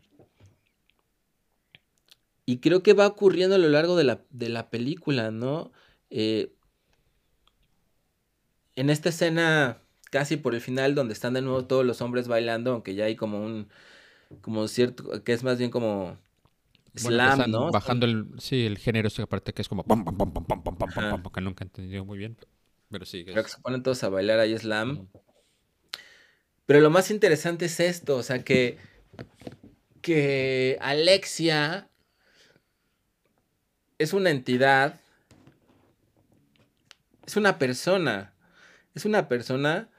y 2.45 2.57
creo 2.59 2.81
que 2.81 2.93
va 2.93 3.07
ocurriendo 3.07 3.55
a 3.55 3.59
lo 3.59 3.69
largo 3.69 3.95
de 3.95 4.03
la, 4.03 4.23
de 4.31 4.49
la 4.49 4.69
película, 4.71 5.29
¿no? 5.29 5.71
Eh, 6.09 6.53
en 8.75 8.89
esta 8.89 9.09
escena, 9.09 9.80
casi 10.11 10.37
por 10.37 10.53
el 10.53 10.61
final, 10.61 10.93
donde 10.93 11.13
están 11.13 11.33
de 11.33 11.41
nuevo 11.41 11.65
todos 11.65 11.83
los 11.83 12.01
hombres 12.01 12.27
bailando, 12.27 12.73
aunque 12.73 12.93
ya 12.93 13.05
hay 13.05 13.15
como 13.15 13.43
un, 13.43 13.67
como 14.41 14.67
cierto, 14.67 15.23
que 15.23 15.33
es 15.33 15.43
más 15.43 15.57
bien 15.57 15.71
como 15.71 16.17
slam, 16.95 17.49
¿no? 17.49 17.71
Bajando 17.71 18.05
el, 18.05 18.27
sí, 18.37 18.65
el 18.67 18.77
género, 18.77 19.07
esa 19.07 19.25
parte 19.25 19.53
que 19.53 19.63
es 19.63 19.69
como 19.69 19.83
pam, 19.83 20.05
pam, 20.05 20.15
pam, 20.15 20.31
pam, 20.31 20.45
pam, 20.45 20.63
pam, 20.63 20.77
pam, 20.93 21.21
pam, 21.23 21.31
que 21.33 21.41
nunca 21.41 21.63
he 21.63 21.67
entendido 21.67 22.05
muy 22.05 22.17
bien. 22.19 22.37
Pero 22.91 23.05
sí, 23.05 23.23
que 23.25 23.31
Creo 23.31 23.43
que 23.43 23.47
es- 23.47 23.55
se 23.55 23.61
ponen 23.61 23.81
todos 23.81 24.03
a 24.03 24.09
bailar 24.09 24.39
ahí 24.39 24.55
slam. 24.57 25.07
Pero 26.65 26.81
lo 26.81 26.89
más 26.89 27.09
interesante 27.11 27.65
es 27.65 27.79
esto, 27.79 28.17
o 28.17 28.23
sea, 28.23 28.43
que, 28.43 28.77
que 30.01 30.77
Alexia 30.81 31.89
es 33.97 34.13
una 34.13 34.29
entidad, 34.29 34.99
es 37.25 37.35
una 37.35 37.57
persona, 37.59 38.33
es 38.95 39.05
una 39.05 39.27
persona 39.27 39.89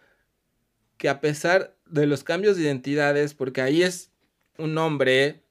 que 1.02 1.08
a 1.08 1.20
pesar 1.20 1.76
de 1.90 2.06
los 2.06 2.22
cambios 2.22 2.56
de 2.56 2.62
identidades, 2.62 3.34
porque 3.34 3.60
ahí 3.60 3.82
es 3.82 4.12
un 4.56 4.78
hombre, 4.78 5.42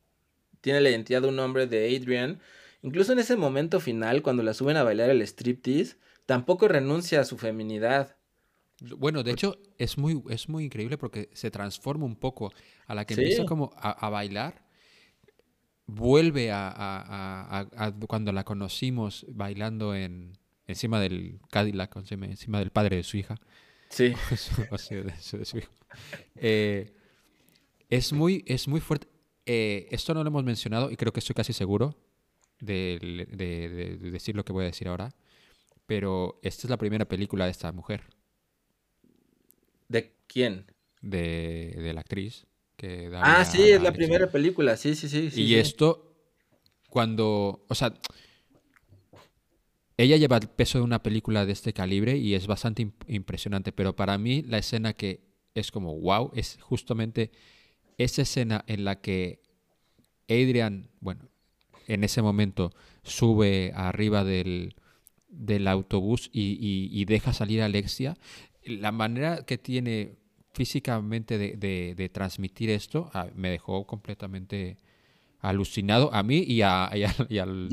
tiene 0.62 0.80
la 0.80 0.90
identidad 0.90 1.24
de 1.24 1.28
un 1.28 1.38
hombre 1.40 1.68
de 1.68 1.94
Adrian, 1.94 2.40
incluso 2.82 3.12
en 3.12 3.20
ese 3.20 3.36
momento 3.36 3.82
final, 3.82 4.22
cuando 4.22 4.44
la 4.44 4.54
suben 4.54 4.78
a 4.78 4.84
bailar 4.84 5.10
el 5.10 5.22
striptease, 5.24 5.98
tampoco 6.26 6.70
renuncia 6.70 7.20
a 7.20 7.26
su 7.26 7.38
feminidad. 7.38 8.16
Bueno, 8.96 9.24
de 9.24 9.32
hecho, 9.32 9.58
es 9.78 9.98
muy, 9.98 10.24
es 10.30 10.48
muy 10.48 10.64
increíble 10.64 10.98
porque 10.98 11.30
se 11.34 11.52
transforma 11.52 12.06
un 12.06 12.16
poco. 12.16 12.54
A 12.88 12.96
la 12.96 13.04
que 13.04 13.16
Sí. 13.16 13.20
empieza 13.20 13.44
como 13.44 13.72
a, 13.76 13.92
a 13.92 14.10
bailar, 14.10 14.64
vuelve 15.86 16.50
a, 16.54 17.68
cuando 18.08 18.32
la 18.32 18.46
conocimos 18.46 19.26
bailando 19.28 19.96
en 19.96 20.38
encima 20.66 21.02
del 21.02 21.42
Cadillac, 21.50 21.94
encima, 21.98 22.26
encima 22.28 22.60
del 22.60 22.70
padre 22.70 22.96
de 22.96 23.04
su 23.04 23.18
hija. 23.18 23.36
Sí. 23.92 24.14
o 24.72 24.78
sea, 24.78 25.04
de, 25.04 25.14
su, 25.20 25.38
de 25.38 25.46
su 25.46 25.58
hijo. 25.60 25.72
Eh, 26.36 26.94
es, 27.90 28.14
muy, 28.14 28.44
es 28.48 28.68
muy 28.68 28.80
fuerte. 28.82 29.08
Eh, 29.46 29.88
esto 29.92 30.14
no 30.14 30.24
lo 30.24 30.30
hemos 30.30 30.44
mencionado 30.44 30.92
y 30.92 30.98
creo 30.98 31.14
que 31.14 31.20
estoy 31.20 31.36
casi 31.36 31.54
seguro 31.54 31.96
de, 32.60 33.26
de- 33.32 33.70
de- 33.70 33.98
de 33.98 34.12
decir 34.12 34.36
lo 34.36 34.46
que 34.46 34.54
voy 34.54 34.64
a 34.66 34.68
decir 34.68 34.88
ahora. 34.90 35.14
Pero 35.88 36.40
esta 36.44 36.68
es 36.68 36.72
la 36.72 36.78
primera 36.78 37.06
película 37.08 37.46
de 37.46 37.52
esta 37.52 37.72
mujer, 37.74 38.04
¿De 39.90 40.16
quién? 40.28 40.66
de, 41.02 41.76
de 41.78 41.94
la 41.94 42.02
actriz. 42.02 42.46
Que 42.78 43.10
da 43.10 43.40
Ah, 43.42 43.46
sí, 43.46 43.62
es 43.70 43.82
la 43.82 43.94
primera 43.94 44.32
película, 44.32 44.76
sí, 44.78 44.96
sí, 44.96 45.08
sí. 45.10 45.30
sí, 45.32 45.42
y 45.44 45.48
sí. 45.50 45.56
esto, 45.56 46.16
cuando, 46.90 47.66
o 47.68 47.76
sea, 47.76 47.94
ella 49.98 50.18
lleva 50.18 50.38
el 50.38 50.48
peso 50.50 50.78
de 50.80 50.84
una 50.84 51.04
película 51.04 51.46
de 51.46 51.52
este 51.54 51.74
calibre 51.74 52.18
y 52.18 52.34
es 52.36 52.48
bastante 52.48 52.84
imp- 52.88 53.06
impresionante, 53.08 53.72
pero 53.72 53.96
para 53.96 54.18
mí 54.18 54.42
la 54.44 54.58
escena 54.58 54.94
que 54.94 55.22
es 55.54 55.72
como 55.72 56.00
wow 56.00 56.32
es 56.34 56.58
justamente 56.62 57.32
esa 57.98 58.22
escena 58.24 58.64
en 58.68 58.84
la 58.86 59.02
que 59.02 59.42
Adrian, 60.30 60.90
bueno, 61.02 61.28
en 61.88 62.04
ese 62.04 62.22
momento 62.22 62.72
sube 63.04 63.74
arriba 63.76 64.24
del, 64.24 64.76
del 65.28 65.68
autobús 65.68 66.30
y, 66.32 66.58
y- 66.92 67.06
deja 67.06 67.34
salir 67.34 67.62
a 67.62 67.66
Alexia. 67.66 68.18
La 68.64 68.92
manera 68.92 69.44
que 69.46 69.58
tiene 69.58 70.16
físicamente 70.54 71.38
de, 71.38 71.58
de- 71.58 71.96
de 71.96 72.10
transmitir 72.10 72.70
esto 72.70 73.10
ah, 73.14 73.28
me 73.36 73.50
dejó 73.50 73.86
completamente 73.86 74.78
alucinado 75.42 76.14
a 76.14 76.24
mí 76.24 76.38
y 76.40 76.62
a, 76.62 76.90
y 76.94 77.04
a- 77.04 77.16
y 77.30 77.38
al- 77.40 77.68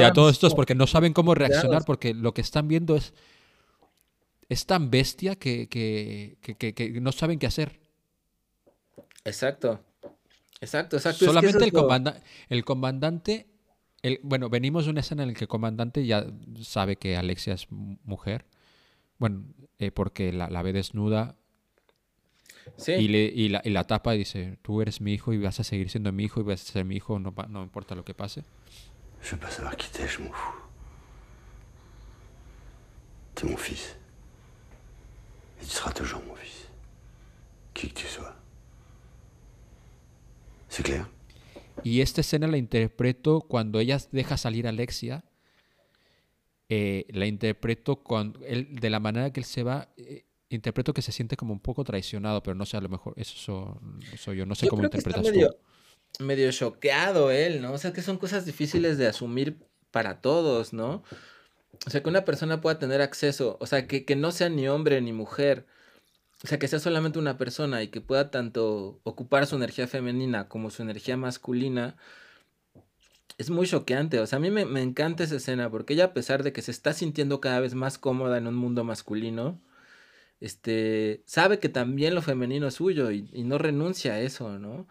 Y 0.00 0.02
a 0.02 0.12
todos, 0.12 0.30
a 0.30 0.34
estos 0.34 0.54
porque 0.54 0.74
no 0.74 0.86
saben 0.86 1.12
cómo 1.12 1.34
reaccionar 1.34 1.80
porque 1.86 2.14
lo 2.14 2.32
que 2.34 2.40
están 2.40 2.68
viendo 2.68 2.96
es 2.96 3.14
es 4.48 4.64
tan 4.64 4.90
bestia 4.90 5.36
que, 5.36 5.68
que- 5.68 6.38
que- 6.40 6.54
que- 6.56 6.74
que 6.74 7.00
no 7.02 7.12
saben 7.12 7.38
qué 7.38 7.46
hacer. 7.46 7.80
Exacto. 9.24 9.80
Exacto, 10.60 10.96
exacto. 10.96 11.24
Solamente 11.26 11.58
es 11.66 11.72
comanda- 11.82 12.20
el 12.48 12.64
comandante 12.64 13.46
el, 14.02 14.20
bueno, 14.22 14.48
venimos 14.48 14.84
de 14.84 14.92
una 14.92 15.00
escena 15.00 15.22
en 15.24 15.30
la 15.30 15.34
que 15.34 15.44
el 15.44 15.48
comandante 15.48 16.06
ya 16.06 16.24
sabe 16.62 16.96
que 16.96 17.16
Alexia 17.16 17.54
es 17.54 17.66
mujer. 17.70 18.46
Bueno, 19.18 19.44
eh, 19.78 19.90
porque 19.90 20.32
la, 20.32 20.48
la, 20.48 20.62
ve 20.62 20.72
desnuda. 20.72 21.34
Sí. 22.76 22.92
Y, 22.92 23.08
le, 23.08 23.24
y, 23.24 23.48
la, 23.48 23.62
y, 23.64 23.70
la, 23.70 23.84
tapa 23.84 24.14
y 24.14 24.18
dice, 24.18 24.58
tú 24.62 24.80
eres 24.82 25.00
mi 25.00 25.12
hijo 25.12 25.32
y 25.32 25.38
vas 25.38 25.60
a 25.60 25.64
seguir 25.64 25.90
siendo 25.90 26.12
mi 26.12 26.24
hijo 26.24 26.40
y 26.40 26.44
vas 26.44 26.62
a 26.62 26.72
ser 26.72 26.84
mi 26.84 26.96
hijo, 26.96 27.18
no, 27.18 27.34
no 27.48 27.62
importa 27.62 27.94
lo 27.94 28.04
que 28.04 28.14
pase. 28.14 28.44
Je 29.22 29.32
veux 29.32 29.40
pas 29.40 29.50
savoir 29.50 29.76
qui 29.76 29.90
t'es, 29.90 30.06
je 30.06 30.22
m'en 30.22 30.32
fous. 30.32 30.54
T'es 33.34 33.46
mon 33.46 33.56
fils. 33.56 33.96
Et 35.60 35.64
tu 35.64 35.70
seras 35.70 35.92
toujours 35.92 36.22
mon 36.24 36.36
fils. 36.36 36.68
Qui 37.74 37.88
que 37.88 37.94
tu 37.94 38.06
sois. 38.06 38.34
¿C'est 40.68 40.82
clair? 40.82 41.06
Y 41.84 42.00
esta 42.00 42.20
escena 42.20 42.46
la 42.46 42.56
interpreto 42.56 43.40
cuando 43.40 43.78
ella 43.78 43.98
deja 44.12 44.36
salir 44.36 44.66
a 44.66 44.70
Alexia. 44.70 45.24
Eh, 46.68 47.06
la 47.10 47.26
interpreto 47.26 48.02
con 48.02 48.36
él, 48.46 48.68
de 48.74 48.90
la 48.90 49.00
manera 49.00 49.32
que 49.32 49.40
él 49.40 49.46
se 49.46 49.62
va. 49.62 49.88
Eh, 49.96 50.26
interpreto 50.50 50.94
que 50.94 51.02
se 51.02 51.12
siente 51.12 51.36
como 51.36 51.52
un 51.52 51.60
poco 51.60 51.84
traicionado, 51.84 52.42
pero 52.42 52.54
no 52.54 52.66
sé, 52.66 52.76
a 52.76 52.80
lo 52.80 52.88
mejor 52.88 53.14
eso 53.16 53.36
soy, 53.36 54.16
soy 54.16 54.36
yo. 54.38 54.46
No 54.46 54.54
sé 54.54 54.66
yo 54.66 54.70
cómo 54.70 54.82
que 54.82 54.86
interpretas 54.86 55.22
está 55.22 55.32
medio, 55.32 55.56
tú. 56.18 56.24
medio 56.24 56.50
choqueado 56.52 57.30
él, 57.30 57.60
¿no? 57.60 57.72
O 57.72 57.78
sea, 57.78 57.92
que 57.92 58.02
son 58.02 58.18
cosas 58.18 58.46
difíciles 58.46 58.98
de 58.98 59.06
asumir 59.06 59.58
para 59.90 60.20
todos, 60.20 60.72
¿no? 60.72 61.02
O 61.86 61.90
sea, 61.90 62.02
que 62.02 62.08
una 62.08 62.24
persona 62.24 62.60
pueda 62.60 62.78
tener 62.78 63.00
acceso, 63.00 63.56
o 63.60 63.66
sea, 63.66 63.86
que, 63.86 64.04
que 64.04 64.16
no 64.16 64.32
sea 64.32 64.48
ni 64.48 64.68
hombre 64.68 65.00
ni 65.00 65.12
mujer, 65.12 65.66
o 66.44 66.46
sea, 66.46 66.58
que 66.58 66.68
sea 66.68 66.78
solamente 66.78 67.18
una 67.18 67.36
persona 67.38 67.82
y 67.82 67.88
que 67.88 68.00
pueda 68.00 68.30
tanto 68.30 69.00
ocupar 69.04 69.46
su 69.46 69.56
energía 69.56 69.86
femenina 69.86 70.48
como 70.48 70.70
su 70.70 70.82
energía 70.82 71.16
masculina, 71.16 71.96
es 73.38 73.50
muy 73.50 73.66
choqueante. 73.66 74.20
O 74.20 74.26
sea, 74.26 74.38
a 74.38 74.40
mí 74.40 74.50
me, 74.50 74.64
me, 74.64 74.82
encanta 74.82 75.24
esa 75.24 75.36
escena 75.36 75.70
porque 75.70 75.94
ella, 75.94 76.06
a 76.06 76.14
pesar 76.14 76.42
de 76.42 76.52
que 76.52 76.62
se 76.62 76.70
está 76.70 76.92
sintiendo 76.92 77.40
cada 77.40 77.60
vez 77.60 77.74
más 77.74 77.98
cómoda 77.98 78.38
en 78.38 78.46
un 78.46 78.54
mundo 78.56 78.84
masculino, 78.84 79.60
este, 80.40 81.22
sabe 81.26 81.58
que 81.58 81.68
también 81.68 82.14
lo 82.14 82.22
femenino 82.22 82.68
es 82.68 82.74
suyo 82.74 83.10
y, 83.10 83.28
y 83.32 83.44
no 83.44 83.58
renuncia 83.58 84.14
a 84.14 84.20
eso, 84.20 84.58
¿no? 84.58 84.86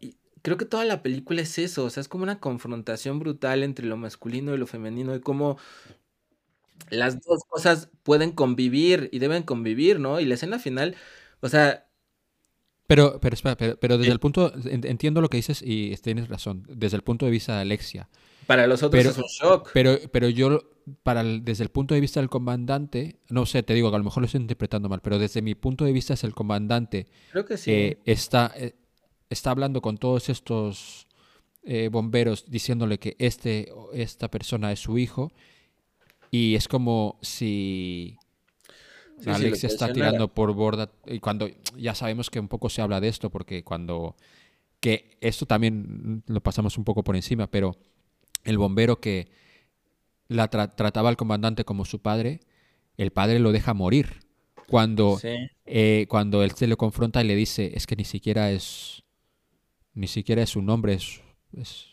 Y 0.00 0.16
creo 0.42 0.56
que 0.58 0.66
toda 0.66 0.84
la 0.84 1.02
película 1.02 1.40
es 1.42 1.58
eso, 1.58 1.84
o 1.84 1.90
sea, 1.90 2.02
es 2.02 2.08
como 2.08 2.24
una 2.24 2.38
confrontación 2.38 3.18
brutal 3.18 3.62
entre 3.62 3.86
lo 3.86 3.96
masculino 3.96 4.54
y 4.54 4.58
lo 4.58 4.66
femenino 4.66 5.14
y 5.14 5.20
cómo 5.20 5.56
las 6.90 7.20
dos 7.22 7.44
cosas 7.48 7.88
pueden 8.02 8.32
convivir 8.32 9.08
y 9.12 9.18
deben 9.18 9.42
convivir, 9.42 10.00
¿no? 10.00 10.20
Y 10.20 10.26
la 10.26 10.34
escena 10.34 10.58
final, 10.58 10.96
o 11.40 11.48
sea... 11.48 11.86
Pero, 12.86 13.18
pero 13.20 13.34
espera, 13.34 13.56
pero, 13.56 13.78
pero 13.78 13.96
desde 13.96 14.12
el 14.12 14.20
punto, 14.20 14.52
entiendo 14.66 15.22
lo 15.22 15.30
que 15.30 15.38
dices 15.38 15.62
y 15.64 15.96
tienes 15.96 16.28
razón, 16.28 16.66
desde 16.68 16.98
el 16.98 17.02
punto 17.02 17.24
de 17.24 17.32
vista 17.32 17.54
de 17.54 17.62
Alexia. 17.62 18.10
Para 18.46 18.66
los 18.66 18.82
otros 18.82 19.00
pero, 19.00 19.10
es 19.10 19.18
un 19.18 19.24
shock. 19.24 19.70
Pero, 19.72 19.98
pero 20.10 20.28
yo, 20.28 20.62
para 21.02 21.20
el, 21.20 21.44
desde 21.44 21.64
el 21.64 21.70
punto 21.70 21.94
de 21.94 22.00
vista 22.00 22.20
del 22.20 22.28
comandante, 22.28 23.20
no 23.28 23.46
sé, 23.46 23.62
te 23.62 23.74
digo 23.74 23.90
que 23.90 23.96
a 23.96 23.98
lo 23.98 24.04
mejor 24.04 24.22
lo 24.22 24.26
estoy 24.26 24.40
interpretando 24.40 24.88
mal, 24.88 25.00
pero 25.00 25.18
desde 25.18 25.42
mi 25.42 25.54
punto 25.54 25.84
de 25.84 25.92
vista 25.92 26.14
es 26.14 26.24
el 26.24 26.34
comandante. 26.34 27.06
Creo 27.32 27.44
que 27.44 27.56
sí. 27.56 27.70
Eh, 27.70 27.98
está, 28.04 28.52
eh, 28.56 28.74
está 29.30 29.50
hablando 29.50 29.80
con 29.80 29.98
todos 29.98 30.28
estos 30.28 31.06
eh, 31.66 31.88
bomberos 31.90 32.50
diciéndole 32.50 32.98
que 32.98 33.16
este, 33.18 33.72
esta 33.94 34.30
persona 34.30 34.70
es 34.72 34.80
su 34.80 34.98
hijo 34.98 35.32
y 36.30 36.56
es 36.56 36.68
como 36.68 37.18
si 37.22 38.18
sí, 39.18 39.30
Alex 39.30 39.60
sí, 39.60 39.66
está 39.66 39.90
tirando 39.90 40.28
por 40.28 40.52
borda 40.52 40.92
y 41.06 41.20
cuando 41.20 41.48
ya 41.76 41.94
sabemos 41.94 42.28
que 42.28 42.38
un 42.38 42.48
poco 42.48 42.68
se 42.68 42.82
habla 42.82 43.00
de 43.00 43.08
esto 43.08 43.30
porque 43.30 43.64
cuando 43.64 44.14
que 44.80 45.16
esto 45.22 45.46
también 45.46 46.22
lo 46.26 46.42
pasamos 46.42 46.76
un 46.76 46.84
poco 46.84 47.02
por 47.02 47.16
encima 47.16 47.46
pero 47.46 47.78
el 48.44 48.58
bombero 48.58 49.00
que 49.00 49.28
la 50.28 50.48
tra 50.48 50.74
trataba 50.74 51.08
al 51.08 51.16
comandante 51.16 51.64
como 51.64 51.84
su 51.84 52.00
padre 52.00 52.40
el 52.96 53.10
padre 53.10 53.38
lo 53.38 53.52
deja 53.52 53.74
morir 53.74 54.20
cuando 54.68 55.18
sí. 55.18 55.34
eh, 55.66 56.06
cuando 56.08 56.42
él 56.42 56.52
se 56.52 56.66
le 56.66 56.76
confronta 56.76 57.22
y 57.22 57.26
le 57.26 57.36
dice 57.36 57.72
es 57.74 57.86
que 57.86 57.96
ni 57.96 58.04
siquiera 58.04 58.50
es 58.50 59.02
ni 59.92 60.06
siquiera 60.06 60.42
es 60.42 60.56
un 60.56 60.70
hombre 60.70 60.94
es, 60.94 61.20
es, 61.52 61.86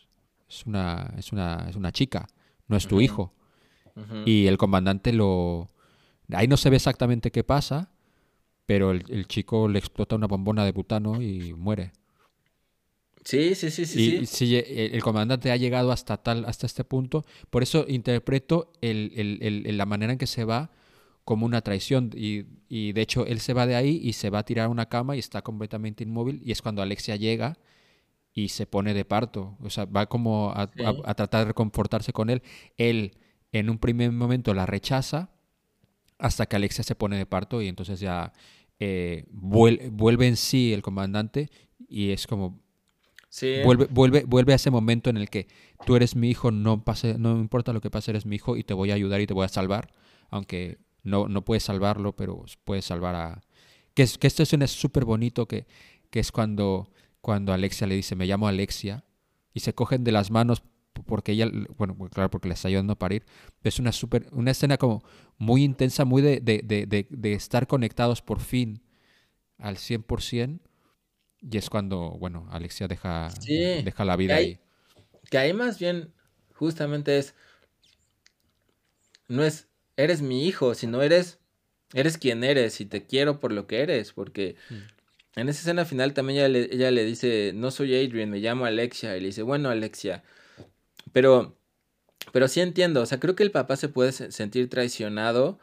es 0.48 0.66
una 0.66 1.14
es 1.18 1.32
una 1.32 1.66
es 1.68 1.76
una 1.76 1.92
chica 1.92 2.28
no 2.68 2.76
es 2.76 2.86
tu 2.86 3.00
hijo 3.00 3.34
y 4.24 4.46
el 4.46 4.58
comandante 4.58 5.12
lo... 5.12 5.70
Ahí 6.32 6.48
no 6.48 6.56
se 6.56 6.70
ve 6.70 6.76
exactamente 6.76 7.30
qué 7.30 7.44
pasa, 7.44 7.90
pero 8.64 8.90
el, 8.90 9.04
el 9.08 9.26
chico 9.26 9.68
le 9.68 9.78
explota 9.78 10.16
una 10.16 10.26
bombona 10.26 10.64
de 10.64 10.72
butano 10.72 11.20
y 11.20 11.52
muere. 11.52 11.92
Sí, 13.24 13.54
sí, 13.54 13.70
sí, 13.70 13.86
sí. 13.86 14.16
y 14.16 14.26
sí. 14.26 14.46
si 14.46 14.56
el, 14.56 14.94
el 14.94 15.02
comandante 15.02 15.52
ha 15.52 15.56
llegado 15.56 15.92
hasta 15.92 16.16
tal, 16.16 16.44
hasta 16.44 16.66
este 16.66 16.82
punto, 16.84 17.24
por 17.50 17.62
eso 17.62 17.84
interpreto 17.88 18.72
el, 18.80 19.12
el- 19.14 19.38
el- 19.42 19.66
el- 19.66 19.78
la 19.78 19.86
manera 19.86 20.12
en 20.12 20.18
que 20.18 20.26
se 20.26 20.44
va 20.44 20.70
como 21.24 21.46
una 21.46 21.60
traición. 21.60 22.10
Y, 22.16 22.46
y 22.68 22.92
de 22.92 23.00
hecho 23.00 23.24
él 23.26 23.38
se 23.38 23.52
va 23.54 23.66
de 23.66 23.76
ahí 23.76 24.00
y 24.02 24.14
se 24.14 24.28
va 24.28 24.40
a 24.40 24.44
tirar 24.44 24.66
a 24.66 24.68
una 24.70 24.88
cama 24.88 25.14
y 25.14 25.20
está 25.20 25.42
completamente 25.42 26.02
inmóvil. 26.02 26.40
Y 26.44 26.50
es 26.50 26.62
cuando 26.62 26.82
Alexia 26.82 27.14
llega 27.16 27.58
y 28.34 28.48
se 28.48 28.66
pone 28.66 28.92
de 28.92 29.04
parto. 29.04 29.56
O 29.60 29.70
sea, 29.70 29.84
va 29.84 30.06
como 30.06 30.50
a, 30.50 30.68
Sí. 30.76 30.82
a- 30.82 30.94
a 31.10 31.14
tratar 31.14 31.42
de 31.42 31.46
reconfortarse 31.48 32.12
con 32.12 32.28
él. 32.28 32.42
Él 32.76 33.12
en 33.52 33.70
un 33.70 33.78
primer 33.78 34.10
momento 34.10 34.52
la 34.52 34.66
rechaza 34.66 35.30
hasta 36.18 36.46
que 36.46 36.56
Alexia 36.56 36.82
se 36.82 36.94
pone 36.96 37.16
de 37.18 37.26
parto 37.26 37.62
y 37.62 37.68
entonces 37.68 38.00
ya 38.00 38.32
eh, 38.80 39.26
vuel- 39.32 39.90
vuelve 39.92 40.26
en 40.26 40.36
sí 40.36 40.72
el 40.72 40.82
comandante 40.82 41.50
y 41.88 42.10
es 42.10 42.26
como 42.26 42.60
Vuelve, 43.64 43.86
vuelve, 43.86 44.24
vuelve 44.26 44.52
a 44.52 44.56
ese 44.56 44.70
momento 44.70 45.08
en 45.08 45.16
el 45.16 45.30
que 45.30 45.48
tú 45.86 45.96
eres 45.96 46.16
mi 46.16 46.28
hijo, 46.28 46.50
no, 46.50 46.84
pase, 46.84 47.16
no 47.18 47.38
importa 47.38 47.72
lo 47.72 47.80
que 47.80 47.88
pase, 47.88 48.10
eres 48.10 48.26
mi 48.26 48.36
hijo 48.36 48.58
y 48.58 48.62
te 48.62 48.74
voy 48.74 48.90
a 48.90 48.94
ayudar 48.94 49.22
y 49.22 49.26
te 49.26 49.32
voy 49.32 49.46
a 49.46 49.48
salvar, 49.48 49.90
aunque 50.28 50.76
no, 51.02 51.28
no 51.28 51.42
puedes 51.42 51.62
salvarlo, 51.62 52.14
pero 52.14 52.44
puedes 52.64 52.84
salvar 52.84 53.14
a... 53.14 53.40
Que, 53.94 54.02
es, 54.02 54.18
que 54.18 54.26
escena 54.26 54.66
es 54.66 54.70
súper 54.70 55.06
bonito, 55.06 55.48
que, 55.48 55.66
que 56.10 56.20
es 56.20 56.30
cuando, 56.30 56.90
cuando 57.22 57.54
Alexia 57.54 57.86
le 57.86 57.94
dice, 57.94 58.16
me 58.16 58.26
llamo 58.26 58.48
Alexia, 58.48 59.02
y 59.54 59.60
se 59.60 59.74
cogen 59.74 60.04
de 60.04 60.12
las 60.12 60.30
manos 60.30 60.62
porque 61.06 61.32
ella, 61.32 61.50
bueno, 61.78 61.96
pues 61.96 62.10
claro, 62.10 62.30
porque 62.30 62.48
le 62.48 62.54
está 62.54 62.68
ayudando 62.68 62.92
a 62.92 62.98
parir. 62.98 63.24
Es 63.62 63.78
una, 63.78 63.92
super, 63.92 64.28
una 64.32 64.50
escena 64.50 64.76
como 64.76 65.02
muy 65.38 65.64
intensa, 65.64 66.04
muy 66.04 66.20
de, 66.20 66.40
de, 66.40 66.60
de, 66.62 67.06
de 67.08 67.32
estar 67.32 67.66
conectados 67.66 68.20
por 68.20 68.40
fin 68.40 68.82
al 69.56 69.76
100%. 69.76 70.60
Y 71.50 71.56
es 71.58 71.68
cuando, 71.70 72.10
bueno, 72.18 72.46
Alexia 72.50 72.86
deja, 72.88 73.30
Sí, 73.40 73.82
deja 73.82 74.04
la 74.04 74.16
vida 74.16 74.36
hay- 74.36 74.44
ahí. 74.44 74.58
Que 75.30 75.38
ahí 75.38 75.52
más 75.52 75.78
bien 75.78 76.12
justamente 76.54 77.18
es, 77.18 77.34
no 79.28 79.44
es, 79.44 79.68
eres 79.96 80.22
mi 80.22 80.46
hijo, 80.46 80.74
sino 80.74 81.02
eres, 81.02 81.38
eres 81.94 82.18
quien 82.18 82.44
eres 82.44 82.80
y 82.80 82.86
te 82.86 83.06
quiero 83.06 83.40
por 83.40 83.52
lo 83.52 83.66
que 83.66 83.80
eres, 83.80 84.12
porque 84.12 84.56
Mm. 84.70 85.40
en 85.40 85.48
esa 85.48 85.60
escena 85.60 85.84
final 85.84 86.14
también 86.14 86.38
ella 86.38 86.48
le, 86.48 86.74
ella 86.74 86.90
le 86.90 87.04
dice, 87.04 87.52
no 87.54 87.70
soy 87.70 87.94
Adrian, 87.96 88.30
me 88.30 88.38
llamo 88.40 88.64
Alexia, 88.66 89.16
y 89.16 89.20
le 89.20 89.26
dice, 89.28 89.42
bueno 89.42 89.70
Alexia, 89.70 90.22
pero, 91.12 91.56
pero 92.32 92.48
sí 92.48 92.60
entiendo, 92.60 93.00
o 93.02 93.06
sea, 93.06 93.18
creo 93.18 93.34
que 93.34 93.42
el 93.42 93.50
papá 93.50 93.76
se 93.76 93.88
puede 93.88 94.12
se- 94.12 94.30
sentir 94.32 94.68
traicionado, 94.68 95.58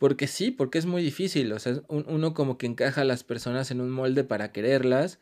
porque 0.00 0.26
sí, 0.28 0.50
porque 0.50 0.78
es 0.78 0.86
muy 0.86 1.02
difícil, 1.02 1.52
o 1.52 1.58
sea, 1.58 1.82
un- 1.88 2.06
uno 2.08 2.32
como 2.32 2.56
que 2.56 2.64
encaja 2.64 3.02
a 3.02 3.04
las 3.04 3.22
personas 3.22 3.70
en 3.70 3.82
un 3.82 3.90
molde 3.90 4.24
para 4.24 4.50
quererlas, 4.50 5.18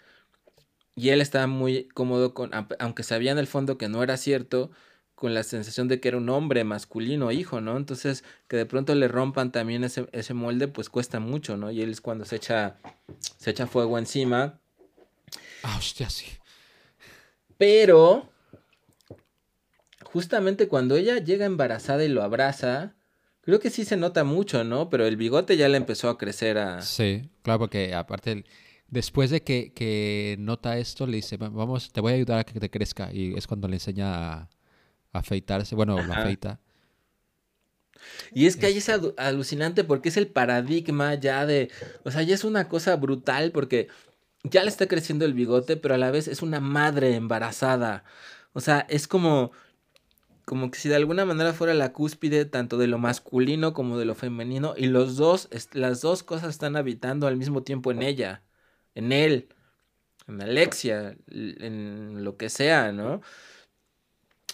y 0.94 1.09
él 1.09 1.20
estaba 1.20 1.48
muy 1.48 1.88
cómodo 1.88 2.32
con, 2.32 2.52
aunque 2.78 3.02
sabía 3.02 3.32
en 3.32 3.38
el 3.38 3.48
fondo 3.48 3.76
que 3.76 3.88
no 3.88 4.05
era 4.05 4.16
cierto, 4.16 4.70
con 5.16 5.34
la 5.34 5.42
sensación 5.42 5.88
de 5.88 5.98
que 5.98 6.06
era 6.06 6.16
un 6.16 6.28
hombre 6.28 6.62
masculino, 6.62 7.32
hijo, 7.32 7.60
¿no? 7.60 7.76
Entonces, 7.76 8.22
que 8.46 8.56
de 8.56 8.66
pronto 8.66 8.94
le 8.94 9.09
rompan 9.09 9.50
también 9.50 9.82
ese, 9.82 10.09
ese 10.12 10.32
molde, 10.32 10.68
pues 10.68 10.88
cuesta 10.88 11.18
mucho, 11.18 11.56
¿no? 11.56 11.72
Y 11.72 11.82
él 11.82 11.90
es 11.90 12.00
cuando 12.00 12.24
se 12.24 12.36
echa, 12.36 12.76
se 13.36 13.50
echa 13.50 13.66
fuego 13.66 13.98
encima. 13.98 14.60
Ah, 15.64 15.76
hostia, 15.76 16.09
sí. 16.09 16.26
Pero, 17.56 18.28
justamente 20.05 20.68
cuando 20.68 20.94
ella 20.94 21.18
llega 21.18 21.46
embarazada 21.46 22.05
y 22.05 22.09
lo 22.09 22.22
abraza, 22.22 22.94
creo 23.49 23.61
que 23.61 23.70
sí 23.70 23.87
se 23.87 23.97
nota 23.97 24.25
mucho, 24.25 24.62
¿no? 24.62 24.91
Pero 24.91 25.07
el 25.07 25.16
bigote 25.16 25.57
ya 25.57 25.69
le 25.70 25.79
empezó 25.79 26.11
a 26.11 26.19
crecer 26.19 26.59
a... 26.59 26.83
Sí, 26.83 27.31
claro, 27.41 27.61
porque 27.61 27.95
aparte, 27.95 28.45
después 28.89 29.31
de 29.31 29.43
que, 29.43 29.73
que 29.73 30.37
nota 30.39 30.77
esto, 30.77 31.07
le 31.07 31.16
dice, 31.16 31.39
"Va- 31.39 31.49
vamos, 31.49 31.91
te 31.91 32.03
voy 32.03 32.12
a 32.12 32.16
ayudar 32.16 32.41
a 32.41 32.45
que 32.45 32.61
te 32.61 32.69
crezca. 32.70 33.11
Y 33.11 33.33
es 33.39 33.47
cuando 33.47 33.66
le 33.66 33.77
enseña 33.77 34.33
a, 34.35 34.35
a 34.43 35.19
afeitarse, 35.20 35.75
bueno, 35.75 36.03
lo 36.03 36.12
Ajá. 36.12 36.20
afeita. 36.20 36.61
Y 38.35 38.45
es 38.47 38.57
que 38.59 38.66
ahí 38.66 38.77
es 38.77 38.89
alu- 38.91 39.15
alucinante 39.16 39.83
porque 39.83 40.11
es 40.11 40.19
el 40.19 40.27
paradigma 40.29 41.15
ya 41.15 41.47
de, 41.47 41.70
o 42.05 42.11
sea, 42.11 42.23
ya 42.25 42.35
es 42.35 42.45
una 42.45 42.69
cosa 42.69 42.97
brutal 42.97 43.51
porque 43.53 43.89
ya 44.45 44.62
le 44.62 44.69
está 44.69 44.87
creciendo 44.87 45.25
el 45.25 45.33
bigote, 45.33 45.79
pero 45.79 45.95
a 45.95 45.99
la 45.99 46.11
vez 46.11 46.29
es 46.29 46.43
una 46.43 46.61
madre 46.61 47.15
embarazada. 47.16 48.05
O 48.53 48.61
sea, 48.61 48.87
es 48.91 49.09
como, 49.09 49.53
como 50.49 50.70
que 50.70 50.79
si 50.79 50.89
de 50.89 50.97
alguna 50.97 51.27
manera 51.27 51.53
fuera 51.53 51.75
la 51.75 51.93
cúspide 51.93 52.47
tanto 52.47 52.79
de 52.79 52.87
lo 52.87 52.97
masculino 52.97 53.75
como 53.75 53.99
de 53.99 54.07
lo 54.07 54.15
femenino 54.15 54.73
y 54.79 54.87
los 54.87 55.16
dos, 55.16 55.51
las 55.73 56.01
dos 56.01 56.23
cosas 56.23 56.49
están 56.49 56.75
habitando 56.75 57.27
al 57.27 57.37
mismo 57.37 57.65
tiempo 57.65 57.91
en 57.91 58.01
ella, 58.01 58.43
en 58.95 59.12
él, 59.12 59.49
en 60.27 60.41
Alexia, 60.41 61.19
en 61.29 62.25
lo 62.25 62.39
que 62.39 62.49
sea, 62.49 62.93
¿no? 62.93 63.20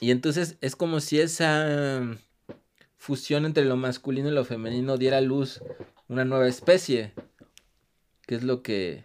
y 0.00 0.10
entonces 0.10 0.58
es 0.60 0.74
como 0.74 0.98
si 0.98 1.20
esa 1.20 2.02
fusión 2.96 3.44
entre 3.44 3.64
lo 3.64 3.76
masculino 3.76 4.30
y 4.30 4.32
lo 4.32 4.44
femenino 4.44 4.96
diera 4.96 5.20
luz 5.20 5.62
una 6.08 6.24
nueva 6.24 6.48
especie, 6.48 7.14
que 8.26 8.34
es 8.34 8.42
lo 8.42 8.62
que 8.64 9.04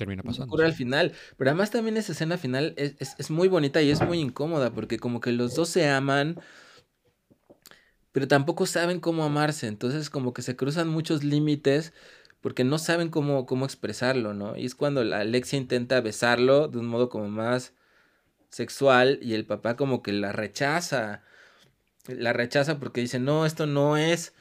termina 0.00 0.22
pasando. 0.22 0.46
ocurre 0.46 0.66
al 0.66 0.72
final. 0.72 1.12
Pero 1.36 1.50
además 1.50 1.70
también 1.70 1.96
esa 1.96 2.12
escena 2.12 2.36
final 2.38 2.74
es, 2.76 2.94
es, 2.98 3.14
es 3.18 3.30
muy 3.30 3.48
bonita 3.48 3.80
y 3.82 3.90
es 3.90 4.00
muy 4.02 4.18
incómoda 4.18 4.72
porque 4.72 4.98
como 4.98 5.20
que 5.20 5.32
los 5.32 5.54
dos 5.54 5.68
se 5.68 5.88
aman, 5.88 6.40
pero 8.12 8.26
tampoco 8.26 8.66
saben 8.66 9.00
cómo 9.00 9.24
amarse, 9.24 9.68
entonces 9.68 10.10
como 10.10 10.32
que 10.32 10.42
se 10.42 10.56
cruzan 10.56 10.88
muchos 10.88 11.22
límites 11.22 11.92
porque 12.40 12.64
no 12.64 12.78
saben 12.78 13.10
cómo, 13.10 13.46
cómo 13.46 13.64
expresarlo, 13.66 14.34
¿no? 14.34 14.56
Y 14.56 14.64
es 14.66 14.74
cuando 14.74 15.04
la 15.04 15.20
Alexia 15.20 15.58
intenta 15.58 16.00
besarlo 16.00 16.68
de 16.68 16.78
un 16.78 16.86
modo 16.86 17.08
como 17.08 17.28
más 17.28 17.74
sexual 18.48 19.18
y 19.22 19.34
el 19.34 19.44
papá 19.44 19.76
como 19.76 20.02
que 20.02 20.12
la 20.12 20.32
rechaza, 20.32 21.22
la 22.08 22.32
rechaza 22.32 22.78
porque 22.78 23.00
dice, 23.02 23.18
no, 23.18 23.46
esto 23.46 23.66
no 23.66 23.96
es, 23.96 24.32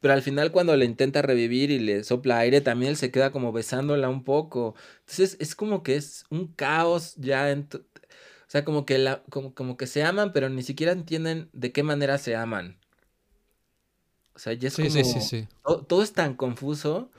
pero 0.00 0.14
al 0.14 0.22
final 0.22 0.52
cuando 0.52 0.76
le 0.76 0.84
intenta 0.84 1.22
revivir 1.22 1.70
y 1.70 1.78
le 1.78 2.04
sopla 2.04 2.38
aire, 2.38 2.60
también 2.60 2.90
él 2.90 2.96
se 2.96 3.10
queda 3.10 3.32
como 3.32 3.52
besándola 3.52 4.08
un 4.08 4.24
poco. 4.24 4.74
Entonces 5.00 5.36
es 5.40 5.54
como 5.54 5.82
que 5.82 5.96
es 5.96 6.24
un 6.30 6.48
caos 6.54 7.14
ya 7.16 7.50
en... 7.50 7.68
O 7.72 8.50
sea, 8.50 8.64
como 8.64 8.86
que, 8.86 8.98
la, 8.98 9.22
como, 9.30 9.54
como 9.54 9.76
que 9.76 9.86
se 9.86 10.02
aman, 10.02 10.32
pero 10.32 10.48
ni 10.48 10.62
siquiera 10.62 10.92
entienden 10.92 11.50
de 11.52 11.72
qué 11.72 11.82
manera 11.82 12.18
se 12.18 12.34
aman. 12.36 12.78
O 14.34 14.38
sea, 14.38 14.52
ya 14.52 14.68
es 14.68 14.74
Sí, 14.74 14.82
como... 14.82 14.90
sí, 14.90 15.04
sí, 15.04 15.20
sí. 15.20 15.48
Todo, 15.62 15.84
todo 15.84 16.02
es 16.02 16.12
tan 16.12 16.34
confuso 16.34 17.10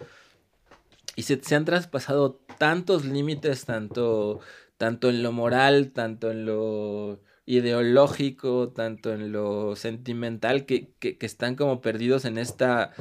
y 1.16 1.24
se, 1.24 1.42
se 1.44 1.56
han 1.56 1.66
traspasado 1.66 2.40
tantos 2.58 3.06
límites, 3.06 3.66
tanto, 3.66 4.40
tanto 4.78 5.10
en 5.10 5.24
lo 5.24 5.32
moral, 5.32 5.92
tanto 5.92 6.32
en 6.32 6.46
lo 6.46 7.20
ideológico, 7.50 8.70
tanto 8.70 9.12
en 9.12 9.32
lo 9.32 9.76
sentimental, 9.76 10.66
que, 10.68 10.94
que, 11.00 11.18
que 11.18 11.26
están 11.26 11.56
como 11.56 11.82
perdidos 11.82 12.26
en 12.26 12.38
esta, 12.38 12.94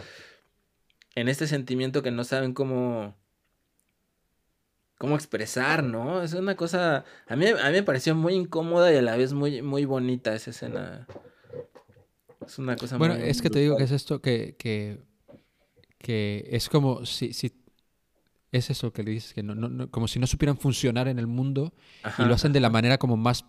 en 1.15 1.29
este 1.29 1.47
sentimiento 1.47 2.03
que 2.03 2.11
no 2.11 2.25
saben 2.25 2.55
cómo, 2.55 3.15
cómo 4.99 5.17
expresar, 5.17 5.85
¿no? 5.85 6.23
Es 6.23 6.33
una 6.33 6.57
cosa, 6.57 7.05
a 7.27 7.37
mí, 7.37 7.47
a 7.47 7.67
mí 7.67 7.73
me 7.73 7.83
pareció 7.83 8.15
muy 8.15 8.35
incómoda 8.35 8.93
y 8.93 8.97
a 8.97 9.03
la 9.03 9.17
vez 9.17 9.33
muy, 9.33 9.63
muy 9.63 9.85
bonita 9.85 10.35
esa 10.35 10.51
escena. 10.51 11.07
Es 12.47 12.59
una 12.59 12.77
cosa 12.77 12.99
Bueno, 12.99 13.15
muy 13.15 13.25
es 13.25 13.43
que 13.43 13.51
te 13.51 13.59
digo 13.61 13.77
que 13.77 13.85
es 13.85 13.91
esto 13.91 14.21
que, 14.21 14.57
que, 14.59 14.99
que 15.99 16.49
es 16.51 16.69
como 16.69 17.05
si, 17.05 17.33
si 17.33 17.53
es 18.53 18.71
eso 18.71 18.93
que 18.93 19.03
le 19.03 19.11
dices, 19.11 19.35
que 19.35 19.43
no, 19.43 19.55
no- 19.55 19.69
no- 19.69 19.91
como 19.91 20.09
si 20.09 20.19
no 20.19 20.27
supieran 20.27 20.57
funcionar 20.57 21.09
en 21.09 21.19
el 21.19 21.27
mundo 21.27 21.73
y 22.19 22.25
lo 22.25 22.35
hacen 22.35 22.53
de 22.53 22.61
la 22.61 22.71
manera 22.71 22.99
como 22.99 23.17
más 23.17 23.45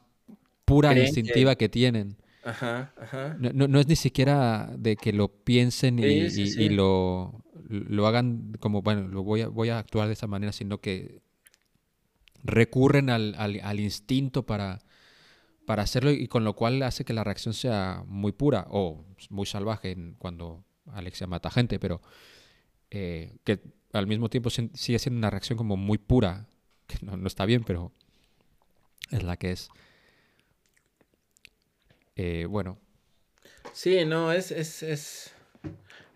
pura 0.69 0.91
e 0.93 0.99
instintiva 1.01 1.55
que 1.55 1.69
tienen. 1.69 2.17
Ajá, 2.43 2.93
ajá. 2.99 3.35
No, 3.39 3.51
no- 3.53 3.67
no 3.67 3.79
es 3.79 3.87
ni 3.87 3.95
siquiera 3.95 4.71
de 4.77 4.95
que 4.95 5.11
lo 5.13 5.27
piensen 5.27 5.99
y, 5.99 6.03
Sí, 6.03 6.29
sí, 6.29 6.41
y- 6.43 6.47
sí. 6.51 6.61
y 6.63 6.69
lo, 6.69 7.43
lo 7.67 8.07
hagan 8.07 8.53
como, 8.59 8.81
bueno, 8.81 9.07
lo 9.07 9.23
voy 9.23 9.41
a, 9.41 9.47
voy 9.49 9.69
a 9.69 9.79
actuar 9.79 10.07
de 10.07 10.13
esa 10.13 10.27
manera, 10.27 10.51
sino 10.51 10.79
que 10.79 11.21
recurren 12.43 13.09
al, 13.09 13.35
al- 13.37 13.59
al 13.61 13.79
instinto 13.79 14.45
para, 14.45 14.79
para 15.65 15.83
hacerlo 15.83 16.11
y 16.11 16.27
con 16.27 16.43
lo 16.43 16.55
cual 16.55 16.81
hace 16.83 17.03
que 17.05 17.13
la 17.13 17.23
reacción 17.23 17.53
sea 17.53 18.03
muy 18.07 18.31
pura 18.31 18.65
o 18.69 19.03
muy 19.29 19.45
salvaje 19.45 19.95
cuando 20.17 20.63
Alexia 20.87 21.27
mata 21.27 21.51
gente, 21.51 21.79
pero 21.79 22.01
eh, 22.91 23.35
que 23.43 23.59
al 23.93 24.07
mismo 24.07 24.29
tiempo 24.29 24.49
sigue 24.49 24.99
siendo 24.99 25.17
una 25.17 25.29
reacción 25.29 25.57
como 25.57 25.75
muy 25.77 25.97
pura, 25.97 26.47
que 26.87 26.97
no, 27.05 27.17
no 27.17 27.27
está 27.27 27.45
bien, 27.45 27.63
pero 27.63 27.91
es 29.11 29.23
la 29.23 29.37
que 29.37 29.51
es. 29.51 29.69
Eh, 32.21 32.47
bueno, 32.47 32.77
Sí, 33.71 34.03
no, 34.03 34.33
es, 34.33 34.51
es, 34.51 34.83
es, 34.83 35.31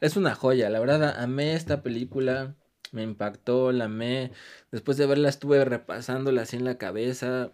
es 0.01 0.17
una 0.17 0.35
joya. 0.35 0.69
La 0.69 0.81
verdad, 0.81 1.17
amé 1.17 1.53
esta 1.53 1.81
película, 1.81 2.55
me 2.91 3.03
impactó, 3.03 3.71
la 3.71 3.85
amé. 3.85 4.33
Después 4.69 4.97
de 4.97 5.05
verla 5.05 5.29
estuve 5.29 5.63
repasándola 5.63 6.41
así 6.41 6.57
en 6.57 6.65
la 6.65 6.77
cabeza. 6.77 7.53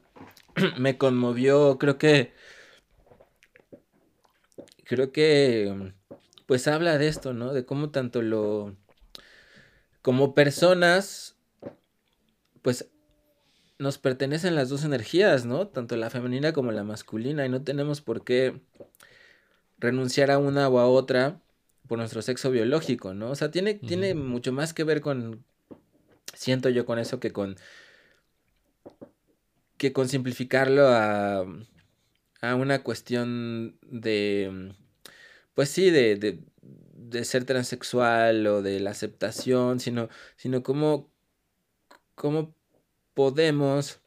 me 0.79 0.97
conmovió, 0.97 1.77
creo 1.77 1.99
que, 1.99 2.33
creo 4.83 5.11
que, 5.11 5.93
pues 6.47 6.67
habla 6.67 6.97
de 6.97 7.07
esto, 7.07 7.33
¿no? 7.33 7.53
De 7.53 7.65
cómo 7.67 7.91
tanto 7.91 8.23
lo, 8.23 8.75
como 10.01 10.33
personas, 10.33 11.35
pues 12.63 12.89
nos 13.79 13.97
pertenecen 13.97 14.55
las 14.55 14.69
dos 14.69 14.83
energías, 14.83 15.45
¿no? 15.45 15.67
Tanto 15.69 15.95
la 15.95 16.09
femenina 16.09 16.53
como 16.53 16.71
la 16.71 16.83
masculina 16.83 17.45
y 17.45 17.49
no 17.49 17.63
tenemos 17.63 18.01
por 18.01 18.23
qué 18.25 18.59
renunciar 19.79 20.31
a 20.31 20.37
una 20.37 20.67
o 20.67 20.79
a 20.79 20.87
otra 20.87 21.41
por 21.87 21.97
nuestro 21.97 22.21
sexo 22.21 22.51
biológico, 22.51 23.13
¿no? 23.13 23.31
O 23.31 23.35
sea, 23.35 23.51
tiene, 23.51 23.75
tiene 23.75 24.13
mucho 24.13 24.51
más 24.51 24.73
que 24.73 24.83
ver 24.83 24.99
con, 25.01 25.45
siento 26.35 26.69
yo 26.69 26.85
con 26.85 26.99
eso 26.99 27.21
que 27.21 27.31
con, 27.31 27.55
que 29.77 29.93
con 29.93 30.09
simplificarlo 30.09 30.87
a, 30.89 31.45
a 32.41 32.55
una 32.55 32.83
cuestión 32.83 33.77
de, 33.81 34.75
pues 35.53 35.69
sí, 35.69 35.89
de, 35.89 36.17
de, 36.17 36.43
de 36.61 37.23
ser 37.23 37.45
transexual 37.45 38.45
o 38.47 38.61
de 38.61 38.81
la 38.81 38.91
aceptación, 38.91 39.79
sino, 39.79 40.09
sino 40.35 40.63
cómo, 40.63 41.09
cómo 42.15 42.58
podemos 43.13 43.99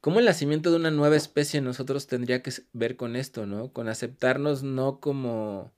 cómo 0.00 0.18
el 0.18 0.24
nacimiento 0.24 0.70
de 0.70 0.76
una 0.76 0.90
nueva 0.90 1.16
especie 1.16 1.58
en 1.58 1.64
nosotros 1.64 2.06
tendría 2.08 2.42
que 2.42 2.52
ver 2.72 2.96
con 2.96 3.14
esto, 3.14 3.46
¿no? 3.46 3.72
Con 3.72 3.88
aceptarnos 3.88 4.62
no 4.62 4.98
como 5.00 5.72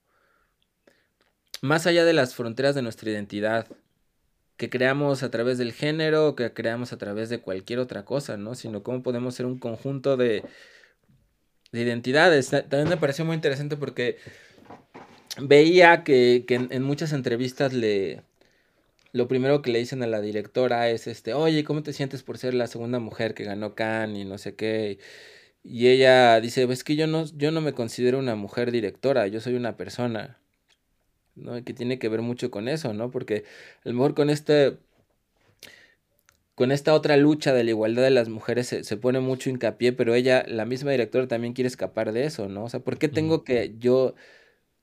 más 1.61 1.87
allá 1.87 2.05
de 2.05 2.13
las 2.13 2.35
fronteras 2.35 2.75
de 2.75 2.83
nuestra 2.83 3.11
identidad 3.11 3.67
que 4.57 4.71
creamos 4.71 5.23
a 5.23 5.31
través 5.31 5.59
del 5.59 5.73
género 5.73 6.37
que 6.37 6.53
creamos 6.53 6.93
a 6.93 6.99
través 6.99 7.29
de 7.29 7.41
cualquier 7.41 7.81
otra 7.81 8.05
cosa, 8.05 8.37
¿no? 8.37 8.55
Sino 8.55 8.83
cómo 8.83 9.03
podemos 9.03 9.35
ser 9.35 9.47
un 9.47 9.59
conjunto 9.59 10.17
de, 10.17 10.45
de 11.73 11.81
identidades. 11.83 12.51
Ta- 12.51 12.63
También 12.69 12.89
me 12.89 12.97
pareció 12.97 13.25
muy 13.25 13.35
interesante 13.35 13.77
porque 13.77 14.19
veía 15.41 16.05
que, 16.05 16.45
que 16.47 16.55
en 16.71 16.83
muchas 16.83 17.13
entrevistas 17.13 17.73
le, 17.73 18.23
lo 19.15 19.29
primero 19.29 19.63
que 19.63 19.71
le 19.71 19.79
dicen 19.79 20.03
a 20.03 20.09
la 20.09 20.21
directora 20.21 20.91
es 20.91 21.07
este, 21.07 21.35
oye, 21.35 21.63
¿cómo 21.63 21.85
te 21.85 21.93
sientes 21.93 22.25
por 22.25 22.37
ser 22.37 22.53
la 22.53 22.67
segunda 22.67 22.99
mujer 22.99 23.35
que 23.35 23.45
ganó 23.45 23.77
Cannes 23.77 24.19
y 24.19 24.25
no 24.25 24.39
sé 24.39 24.57
qué? 24.57 24.99
Y 25.63 25.87
ella 25.89 26.41
dice, 26.41 26.65
es 26.65 26.83
que 26.83 26.97
yo 26.97 27.07
no, 27.07 27.25
yo 27.27 27.53
no 27.53 27.61
me 27.61 27.75
considero 27.75 28.19
una 28.19 28.35
mujer 28.35 28.73
directora, 28.73 29.29
yo 29.29 29.41
soy 29.41 29.55
una 29.55 29.77
persona, 29.77 30.41
¿no? 31.37 31.57
Y 31.57 31.63
que 31.63 31.75
tiene 31.75 32.01
que 32.01 32.09
ver 32.09 32.23
mucho 32.23 32.51
con 32.51 32.69
eso, 32.69 32.93
¿no? 32.93 33.13
Porque 33.13 33.45
a 33.85 33.89
lo 33.89 33.95
mejor 33.95 34.15
con 34.17 34.31
este, 34.31 34.79
con 36.57 36.73
esta 36.73 36.93
otra 36.93 37.17
lucha 37.17 37.55
de 37.55 37.63
la 37.63 37.71
igualdad 37.71 38.03
de 38.03 38.11
las 38.11 38.29
mujeres 38.29 38.67
se, 38.67 38.83
se 38.83 38.97
pone 38.97 39.21
mucho 39.21 39.49
hincapié, 39.49 39.93
pero 39.93 40.15
ella, 40.15 40.45
la 40.49 40.65
misma 40.65 40.91
directora 40.91 41.29
también 41.29 41.55
quiere 41.55 41.69
escapar 41.69 42.13
de 42.13 42.25
eso, 42.25 42.49
¿no? 42.49 42.65
O 42.65 42.69
sea, 42.69 42.81
¿por 42.81 42.99
qué 42.99 43.09
tengo 43.09 43.45
que 43.45 43.77
yo 43.79 44.17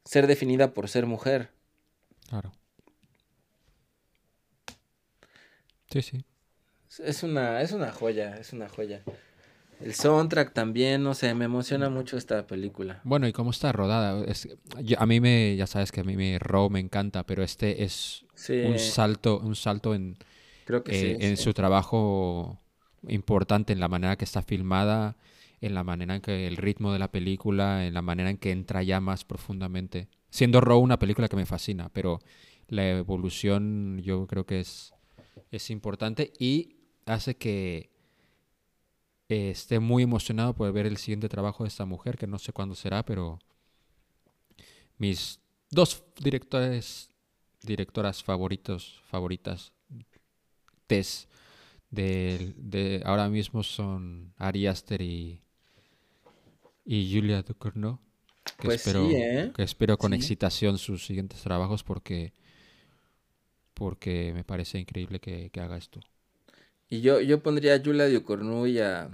ser 0.05 0.27
definida 0.27 0.73
por 0.73 0.87
ser 0.87 1.05
mujer? 1.05 1.49
claro. 2.29 2.53
Sí, 5.91 6.01
sí. 6.01 6.25
Es- 6.99 7.23
una, 7.23 7.59
es 7.61 7.71
una 7.71 7.91
joya, 7.91 8.37
es 8.37 8.53
una 8.53 8.69
joya. 8.69 9.01
El 9.81 9.93
soundtrack 9.95 10.53
también, 10.53 11.03
no 11.03 11.13
sé, 11.15 11.33
me 11.35 11.45
emociona 11.45 11.89
mucho 11.89 12.17
esta 12.17 12.47
película. 12.47 13.03
Bueno, 13.03 13.27
y 13.27 13.33
cómo 13.33 13.51
está 13.51 13.71
rodada. 13.71 14.23
Es- 14.25 14.47
yo- 14.83 14.99
a 14.99 15.05
mí 15.05 15.19
me, 15.19 15.55
ya 15.55 15.65
sabes 15.67 15.91
que 15.91 16.01
a 16.01 16.03
mí 16.03 16.15
me 16.15 16.37
Raw 16.39 16.69
me 16.69 16.79
encanta, 16.79 17.25
pero 17.25 17.43
este 17.43 17.83
es 17.83 18.25
Sí, 18.35 18.61
un 18.61 18.77
salto, 18.77 19.39
un 19.39 19.55
salto 19.55 19.95
en, 19.95 20.17
creo 20.63 20.83
que 20.83 20.93
eh, 20.93 21.17
sí. 21.19 21.21
en 21.21 21.37
sí. 21.37 21.37
su 21.37 21.53
trabajo 21.53 22.59
importante, 23.07 23.73
en 23.73 23.79
la 23.81 23.89
manera 23.89 24.17
que 24.17 24.25
está 24.25 24.41
filmada, 24.43 25.17
en 25.61 25.75
la 25.75 25.83
manera 25.83 26.15
en 26.15 26.21
que 26.21 26.47
el 26.47 26.57
ritmo 26.57 26.93
de 26.93 26.99
la 26.99 27.11
película, 27.11 27.85
en 27.87 27.93
la 27.95 28.01
manera 28.03 28.29
en 28.31 28.37
que 28.37 28.51
entra 28.51 28.83
ya 28.83 29.01
más 29.01 29.25
profundamente. 29.25 30.09
Siendo 30.31 30.61
Raw 30.61 30.79
una 30.81 30.99
película 30.99 31.29
que 31.29 31.37
me 31.37 31.45
fascina, 31.47 31.89
pero 31.93 32.19
la 32.67 32.89
evolución 32.89 33.99
yo 34.03 34.27
creo 34.27 34.45
que 34.45 34.61
es, 34.61 34.93
es 35.51 35.69
importante 35.69 36.31
y 36.39 36.75
hace 37.05 37.35
que 37.35 37.89
eh, 39.29 39.51
esté 39.51 39.79
muy 39.79 40.03
emocionado 40.03 40.53
por 40.55 40.71
ver 40.71 40.85
el 40.85 40.97
siguiente 40.97 41.29
trabajo 41.29 41.63
de 41.63 41.69
esta 41.69 41.85
mujer, 41.85 42.17
que 42.17 42.27
no 42.27 42.37
sé 42.39 42.51
cuándo 42.53 42.75
será, 42.75 43.03
pero 43.05 43.39
mis 44.97 45.39
dos 45.69 46.03
directores, 46.19 47.09
directoras 47.63 48.23
favoritos, 48.23 49.01
favoritas, 49.05 49.71
Tess, 50.87 51.27
de, 51.89 52.53
de 52.57 53.01
ahora 53.05 53.29
mismo 53.29 53.63
son 53.63 54.33
Ari 54.37 54.67
Aster 54.67 55.01
y, 55.01 55.41
y 56.85 57.13
Julia 57.13 57.41
Ducournau, 57.43 57.99
que 58.57 58.65
Pues 58.65 58.81
sí, 58.81 58.89
espero, 58.89 59.09
¿eh? 59.11 59.51
que 59.55 59.63
espero 59.63 59.97
con 59.97 60.11
Sí. 60.11 60.17
excitación 60.17 60.77
sus 60.77 61.05
siguientes 61.05 61.41
trabajos 61.41 61.83
porque, 61.83 62.33
porque 63.73 64.31
me 64.33 64.43
parece 64.43 64.79
increíble 64.79 65.19
que, 65.19 65.49
que 65.49 65.59
haga 65.61 65.77
esto. 65.77 65.99
Y 66.89 67.01
yo, 67.01 67.21
yo 67.21 67.41
pondría 67.41 67.73
a 67.73 67.77
Yula 67.77 68.07
Ducournau 68.09 68.65
y 68.67 68.79
a, 68.79 69.09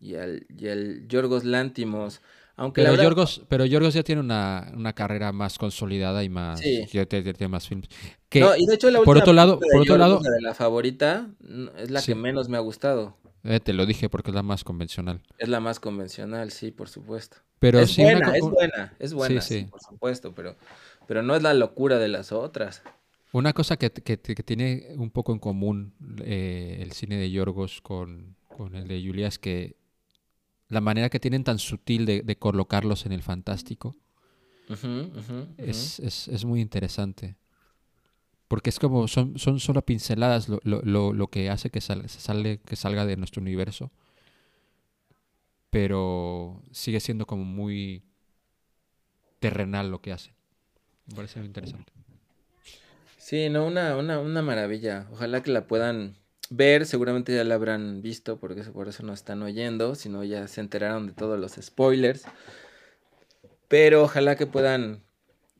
y 0.00 0.14
al, 0.14 0.46
y 0.56 0.68
al 0.68 1.08
Yorgos 1.08 1.44
Lántimos. 1.44 2.20
Aunque 2.58 2.80
Pero 2.80 2.92
la 2.92 2.98
verdad- 2.98 3.04
Yorgos, 3.04 3.42
pero 3.48 3.66
Yorgos 3.66 3.92
ya 3.94 4.02
tiene 4.02 4.20
una, 4.22 4.70
una 4.74 4.94
carrera 4.94 5.30
más 5.32 5.58
consolidada 5.58 6.24
y 6.24 6.28
más. 6.30 6.60
Sí. 6.60 6.86
ya 6.90 7.04
tiene, 7.04 7.34
tiene 7.34 7.48
más 7.50 7.68
films. 7.68 7.88
Que, 8.30 8.40
No, 8.40 8.56
y 8.56 8.64
de 8.64 8.74
hecho 8.76 8.90
la 8.90 9.02
por 9.02 9.18
otro 9.18 9.32
lado, 9.34 9.58
por 9.60 9.66
otro 9.80 9.96
Yorgos, 9.96 9.98
lado, 9.98 10.20
la 10.22 10.30
de 10.30 10.40
la 10.40 10.54
favorita, 10.54 11.28
es 11.76 11.90
la 11.90 12.00
Sí. 12.00 12.12
que 12.12 12.14
menos 12.14 12.48
me 12.48 12.56
ha 12.56 12.60
gustado. 12.60 13.16
eh, 13.44 13.60
te 13.60 13.72
lo 13.74 13.84
dije 13.86 14.08
porque 14.08 14.30
es 14.30 14.34
la 14.34 14.42
más 14.42 14.64
convencional. 14.64 15.20
Es 15.38 15.48
la 15.48 15.60
más 15.60 15.80
convencional, 15.80 16.50
sí, 16.50 16.70
por 16.70 16.88
supuesto. 16.88 17.36
Pero 17.58 17.78
es 17.80 17.90
sí, 17.90 18.02
una 18.02 18.12
buena, 18.30 18.36
es 18.36 18.42
buena, 18.44 18.94
es 18.98 19.12
buena, 19.14 19.40
sí, 19.42 19.60
sí. 19.60 19.64
por 19.70 19.80
supuesto, 19.80 20.34
pero, 20.34 20.56
pero 21.06 21.22
no 21.22 21.34
es 21.36 21.42
la 21.42 21.52
locura 21.54 21.98
de 21.98 22.08
las 22.08 22.32
otras. 22.32 22.82
Una 23.36 23.52
cosa 23.52 23.76
que, 23.76 23.90
que- 23.90 24.18
que 24.18 24.42
tiene 24.42 24.88
un 24.96 25.10
poco 25.10 25.32
en 25.32 25.38
común 25.38 25.92
eh, 26.24 26.78
el 26.80 26.92
cine 26.92 27.16
de 27.16 27.30
Yorgos 27.30 27.80
con, 27.82 28.34
con 28.48 28.74
el 28.74 28.88
de 28.88 29.02
Julia 29.04 29.28
es 29.28 29.38
que 29.38 29.76
la 30.68 30.80
manera 30.80 31.10
que 31.10 31.20
tienen 31.20 31.44
tan 31.44 31.58
sutil 31.58 32.06
de, 32.06 32.22
de 32.22 32.36
colocarlos 32.38 33.04
en 33.04 33.12
el 33.12 33.22
fantástico 33.22 33.94
es, 35.58 36.00
es- 36.00 36.28
es 36.28 36.44
muy 36.46 36.60
interesante. 36.60 37.36
Porque 38.48 38.70
es 38.70 38.78
como, 38.78 39.06
son, 39.08 39.38
son 39.38 39.60
solo 39.60 39.82
pinceladas 39.82 40.48
lo, 40.48 40.60
lo- 40.62 40.80
lo- 40.82 41.12
lo 41.12 41.26
que 41.28 41.50
hace 41.50 41.68
que, 41.68 41.80
sal- 41.82 42.08
sale, 42.08 42.58
que 42.60 42.76
salga 42.76 43.04
de 43.04 43.16
nuestro 43.16 43.42
universo. 43.42 43.90
Pero 45.70 46.62
sigue 46.70 47.00
siendo 47.00 47.26
como 47.26 47.44
muy 47.44 48.02
terrenal 49.40 49.90
lo 49.90 50.00
que 50.00 50.12
hacen. 50.12 50.32
Me 51.06 51.14
parece 51.16 51.38
muy 51.40 51.48
interesante. 51.48 51.92
Sí, 53.26 53.48
no, 53.48 53.66
una, 53.66 53.96
una, 53.96 54.20
una 54.20 54.40
maravilla. 54.40 55.08
Ojalá 55.10 55.42
que 55.42 55.50
la 55.50 55.66
puedan 55.66 56.14
ver. 56.48 56.86
Seguramente 56.86 57.34
ya 57.34 57.42
la 57.42 57.56
habrán 57.56 58.00
visto, 58.00 58.38
porque 58.38 58.62
por 58.62 58.86
eso 58.86 59.02
no 59.02 59.12
están 59.12 59.42
oyendo. 59.42 59.96
Si 59.96 60.08
no, 60.08 60.22
ya 60.22 60.46
se 60.46 60.60
enteraron 60.60 61.08
de 61.08 61.12
todos 61.12 61.36
los 61.36 61.54
spoilers. 61.60 62.24
Pero 63.66 64.04
ojalá 64.04 64.36
que 64.36 64.46
puedan, 64.46 65.02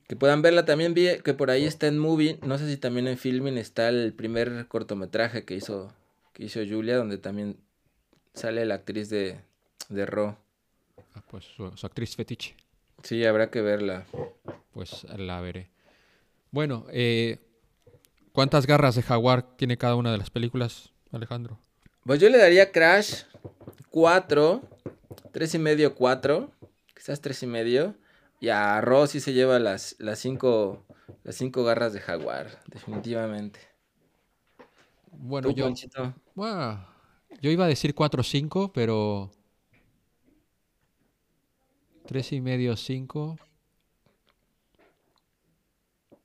que 0.07 0.15
puedan 0.15 0.41
verla. 0.41 0.63
También 0.63 0.93
vi 0.93 1.19
que 1.25 1.33
por 1.33 1.51
ahí 1.51 1.65
está 1.65 1.87
en 1.87 1.99
Movie. 1.99 2.39
No 2.41 2.57
sé 2.57 2.69
si 2.69 2.77
también 2.77 3.05
en 3.05 3.17
Filming 3.17 3.57
está 3.57 3.89
el 3.89 4.13
primer 4.13 4.69
cortometraje 4.69 5.43
que 5.43 5.53
hizo, 5.55 5.91
que 6.31 6.45
hizo 6.45 6.61
Julia, 6.65 6.95
donde 6.95 7.17
también 7.17 7.57
sale 8.33 8.65
la 8.65 8.75
actriz 8.75 9.09
de, 9.09 9.41
de 9.89 10.05
Ro. 10.05 10.37
Ah, 11.15 11.21
Pues 11.29 11.43
su, 11.43 11.69
su 11.75 11.85
actriz 11.85 12.15
fetiche. 12.15 12.55
Sí, 13.03 13.25
habrá 13.25 13.51
que 13.51 13.61
verla. 13.61 14.05
Pues 14.71 15.03
la 15.17 15.41
veré. 15.41 15.69
Bueno, 16.51 16.85
eh, 16.91 17.39
¿cuántas 18.37 18.67
garras 18.67 18.93
de 18.93 19.01
jaguar 19.01 19.57
tiene 19.57 19.79
cada 19.79 19.95
una 19.95 20.11
de 20.11 20.19
las 20.19 20.29
películas, 20.29 20.93
Alejandro? 21.11 21.59
Pues 22.05 22.19
yo 22.19 22.29
le 22.29 22.37
daría 22.37 22.71
Crash 22.71 23.23
4, 23.89 24.61
3 25.31 25.55
y 25.55 25.57
medio, 25.57 25.95
4, 25.95 26.51
quizás 26.95 27.19
3 27.19 27.41
y 27.41 27.47
medio. 27.47 27.95
Y 28.39 28.49
a 28.49 28.79
Rosy 28.79 29.21
se 29.21 29.33
lleva 29.33 29.57
las, 29.57 29.95
las, 29.97 30.19
cinco, 30.19 30.85
las 31.23 31.35
cinco 31.35 31.63
garras 31.63 31.93
de 31.93 31.99
jaguar, 31.99 32.61
definitivamente. 32.67 33.59
Bueno, 35.13 35.49
¿Tú, 35.49 35.55
yo, 35.55 35.73
yo 37.41 37.49
iba 37.49 37.65
a 37.65 37.67
decir 37.67 37.95
4 37.95 38.21
o 38.21 38.23
5, 38.23 38.71
pero... 38.71 39.31
3 42.05 42.33
y 42.33 42.41
medio, 42.41 42.77
5. 42.77 43.39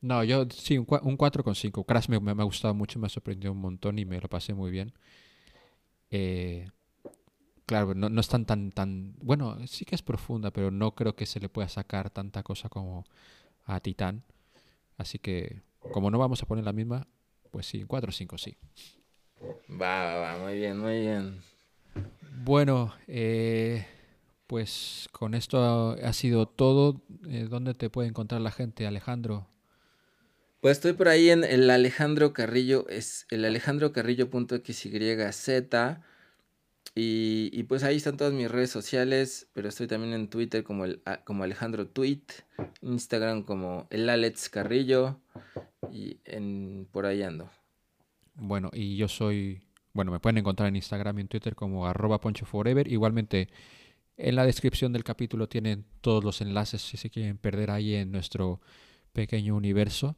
No, 0.02 0.22
yo 0.24 0.46
sí, 0.50 0.76
un, 0.78 0.86
un 1.02 1.16
4 1.16 1.42
con 1.44 1.54
5. 1.54 1.84
Crash 1.84 2.08
me, 2.08 2.20
me- 2.20 2.34
me 2.34 2.42
ha 2.42 2.44
gustado 2.44 2.74
mucho, 2.74 2.98
me 2.98 3.06
ha 3.06 3.10
sorprendido 3.10 3.52
un 3.52 3.60
montón 3.60 3.98
y 3.98 4.04
me 4.04 4.20
lo 4.20 4.28
pasé 4.28 4.52
muy 4.54 4.70
bien. 4.70 4.92
Eh, 6.10 6.68
claro, 7.66 7.94
no, 7.94 8.08
no 8.08 8.20
es 8.20 8.28
tan, 8.28 8.44
tan, 8.46 8.72
tan... 8.72 9.14
Bueno, 9.22 9.58
sí 9.66 9.84
que 9.84 9.94
es 9.94 10.02
profunda, 10.02 10.50
pero 10.50 10.70
no 10.70 10.94
creo 10.94 11.14
que 11.16 11.26
se 11.26 11.40
le 11.40 11.48
pueda 11.48 11.68
sacar 11.68 12.10
tanta 12.10 12.42
cosa 12.42 12.68
como 12.68 13.04
a 13.64 13.80
Titán. 13.80 14.24
Así 14.98 15.18
que, 15.18 15.62
como 15.92 16.10
no 16.10 16.18
vamos 16.18 16.42
a 16.42 16.46
poner 16.46 16.64
la 16.64 16.72
misma, 16.72 17.06
pues 17.50 17.66
sí, 17.66 17.84
4 17.84 18.10
o 18.10 18.12
5 18.12 18.38
sí. 18.38 18.56
Va, 19.68 20.04
va, 20.04 20.14
va, 20.18 20.38
muy 20.38 20.54
bien, 20.56 20.78
muy 20.78 21.00
bien. 21.00 21.42
Bueno, 22.44 22.92
eh, 23.08 23.86
pues 24.46 25.08
con 25.12 25.34
esto 25.34 25.96
ha 26.02 26.12
sido 26.12 26.46
todo. 26.46 27.02
Eh, 27.28 27.46
¿Dónde 27.48 27.74
te 27.74 27.90
puede 27.90 28.08
encontrar 28.08 28.40
la 28.40 28.50
gente, 28.50 28.86
Alejandro? 28.86 29.48
Pues 30.62 30.76
estoy 30.78 30.93
por 30.93 31.09
ahí 31.09 31.28
en 31.28 31.43
el 31.43 31.68
Alejandro 31.70 32.32
Carrillo, 32.32 32.86
es 32.89 33.26
el 33.30 33.44
alejandrocarrillo.xyz. 33.44 34.86
Y, 36.94 37.51
y 37.52 37.62
pues 37.64 37.82
ahí 37.82 37.97
están 37.97 38.16
todas 38.16 38.32
mis 38.32 38.48
redes 38.48 38.70
sociales, 38.70 39.48
pero 39.55 39.68
estoy 39.68 39.89
también 39.89 40.12
en 40.14 40.28
Twitter 40.28 40.62
como, 40.62 40.84
el, 40.84 41.02
a- 41.05 41.24
como 41.24 41.43
Alejandro 41.43 41.89
Tweet, 41.89 42.20
Instagram 42.80 43.43
como 43.43 43.89
el 43.90 44.09
Alex 44.09 44.48
Carrillo 44.51 45.18
y 45.93 46.18
en, 46.26 46.86
por 46.93 47.06
ahí 47.06 47.22
ando. 47.24 47.51
Bueno, 48.36 48.70
y 48.72 48.97
yo 48.97 49.09
soy, 49.09 49.62
bueno, 49.94 50.12
me 50.12 50.20
pueden 50.20 50.39
encontrar 50.39 50.68
en 50.68 50.76
Instagram 50.76 51.18
y 51.18 51.22
en 51.22 51.28
Twitter 51.28 51.56
como 51.56 51.89
arroba 51.89 52.20
ponchoforever. 52.20 52.86
Igualmente, 52.86 53.48
en 54.16 54.36
la 54.36 54.47
descripción 54.47 54.93
del 54.93 55.02
capítulo 55.02 55.48
tienen 55.48 55.84
todos 56.02 56.22
los 56.22 56.40
enlaces 56.40 56.82
si 56.82 56.97
se 56.98 57.10
quieren 57.10 57.36
perder 57.39 57.72
ahí 57.72 57.97
en 57.97 58.12
nuestro 58.12 58.60
pequeño 59.12 59.56
universo. 59.56 60.16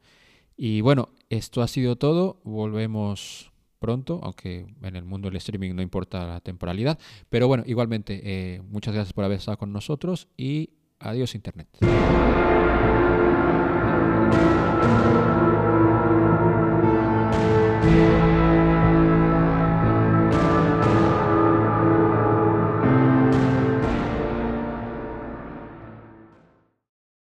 Y 0.56 0.80
bueno, 0.80 1.10
esto 1.30 1.62
ha 1.62 1.68
sido 1.68 1.96
todo. 1.96 2.40
Volvemos 2.44 3.52
pronto, 3.78 4.20
aunque 4.22 4.66
en 4.82 4.96
el 4.96 5.04
mundo 5.04 5.28
del 5.28 5.36
streaming 5.36 5.74
no 5.74 5.82
importa 5.82 6.26
la 6.26 6.40
temporalidad. 6.40 6.98
Pero 7.28 7.48
bueno, 7.48 7.64
igualmente, 7.66 8.20
eh, 8.24 8.62
muchas 8.62 8.94
gracias 8.94 9.12
por 9.12 9.24
haber 9.24 9.38
estado 9.38 9.58
con 9.58 9.72
nosotros 9.72 10.28
y 10.36 10.70
adiós 10.98 11.34
Internet. 11.34 11.68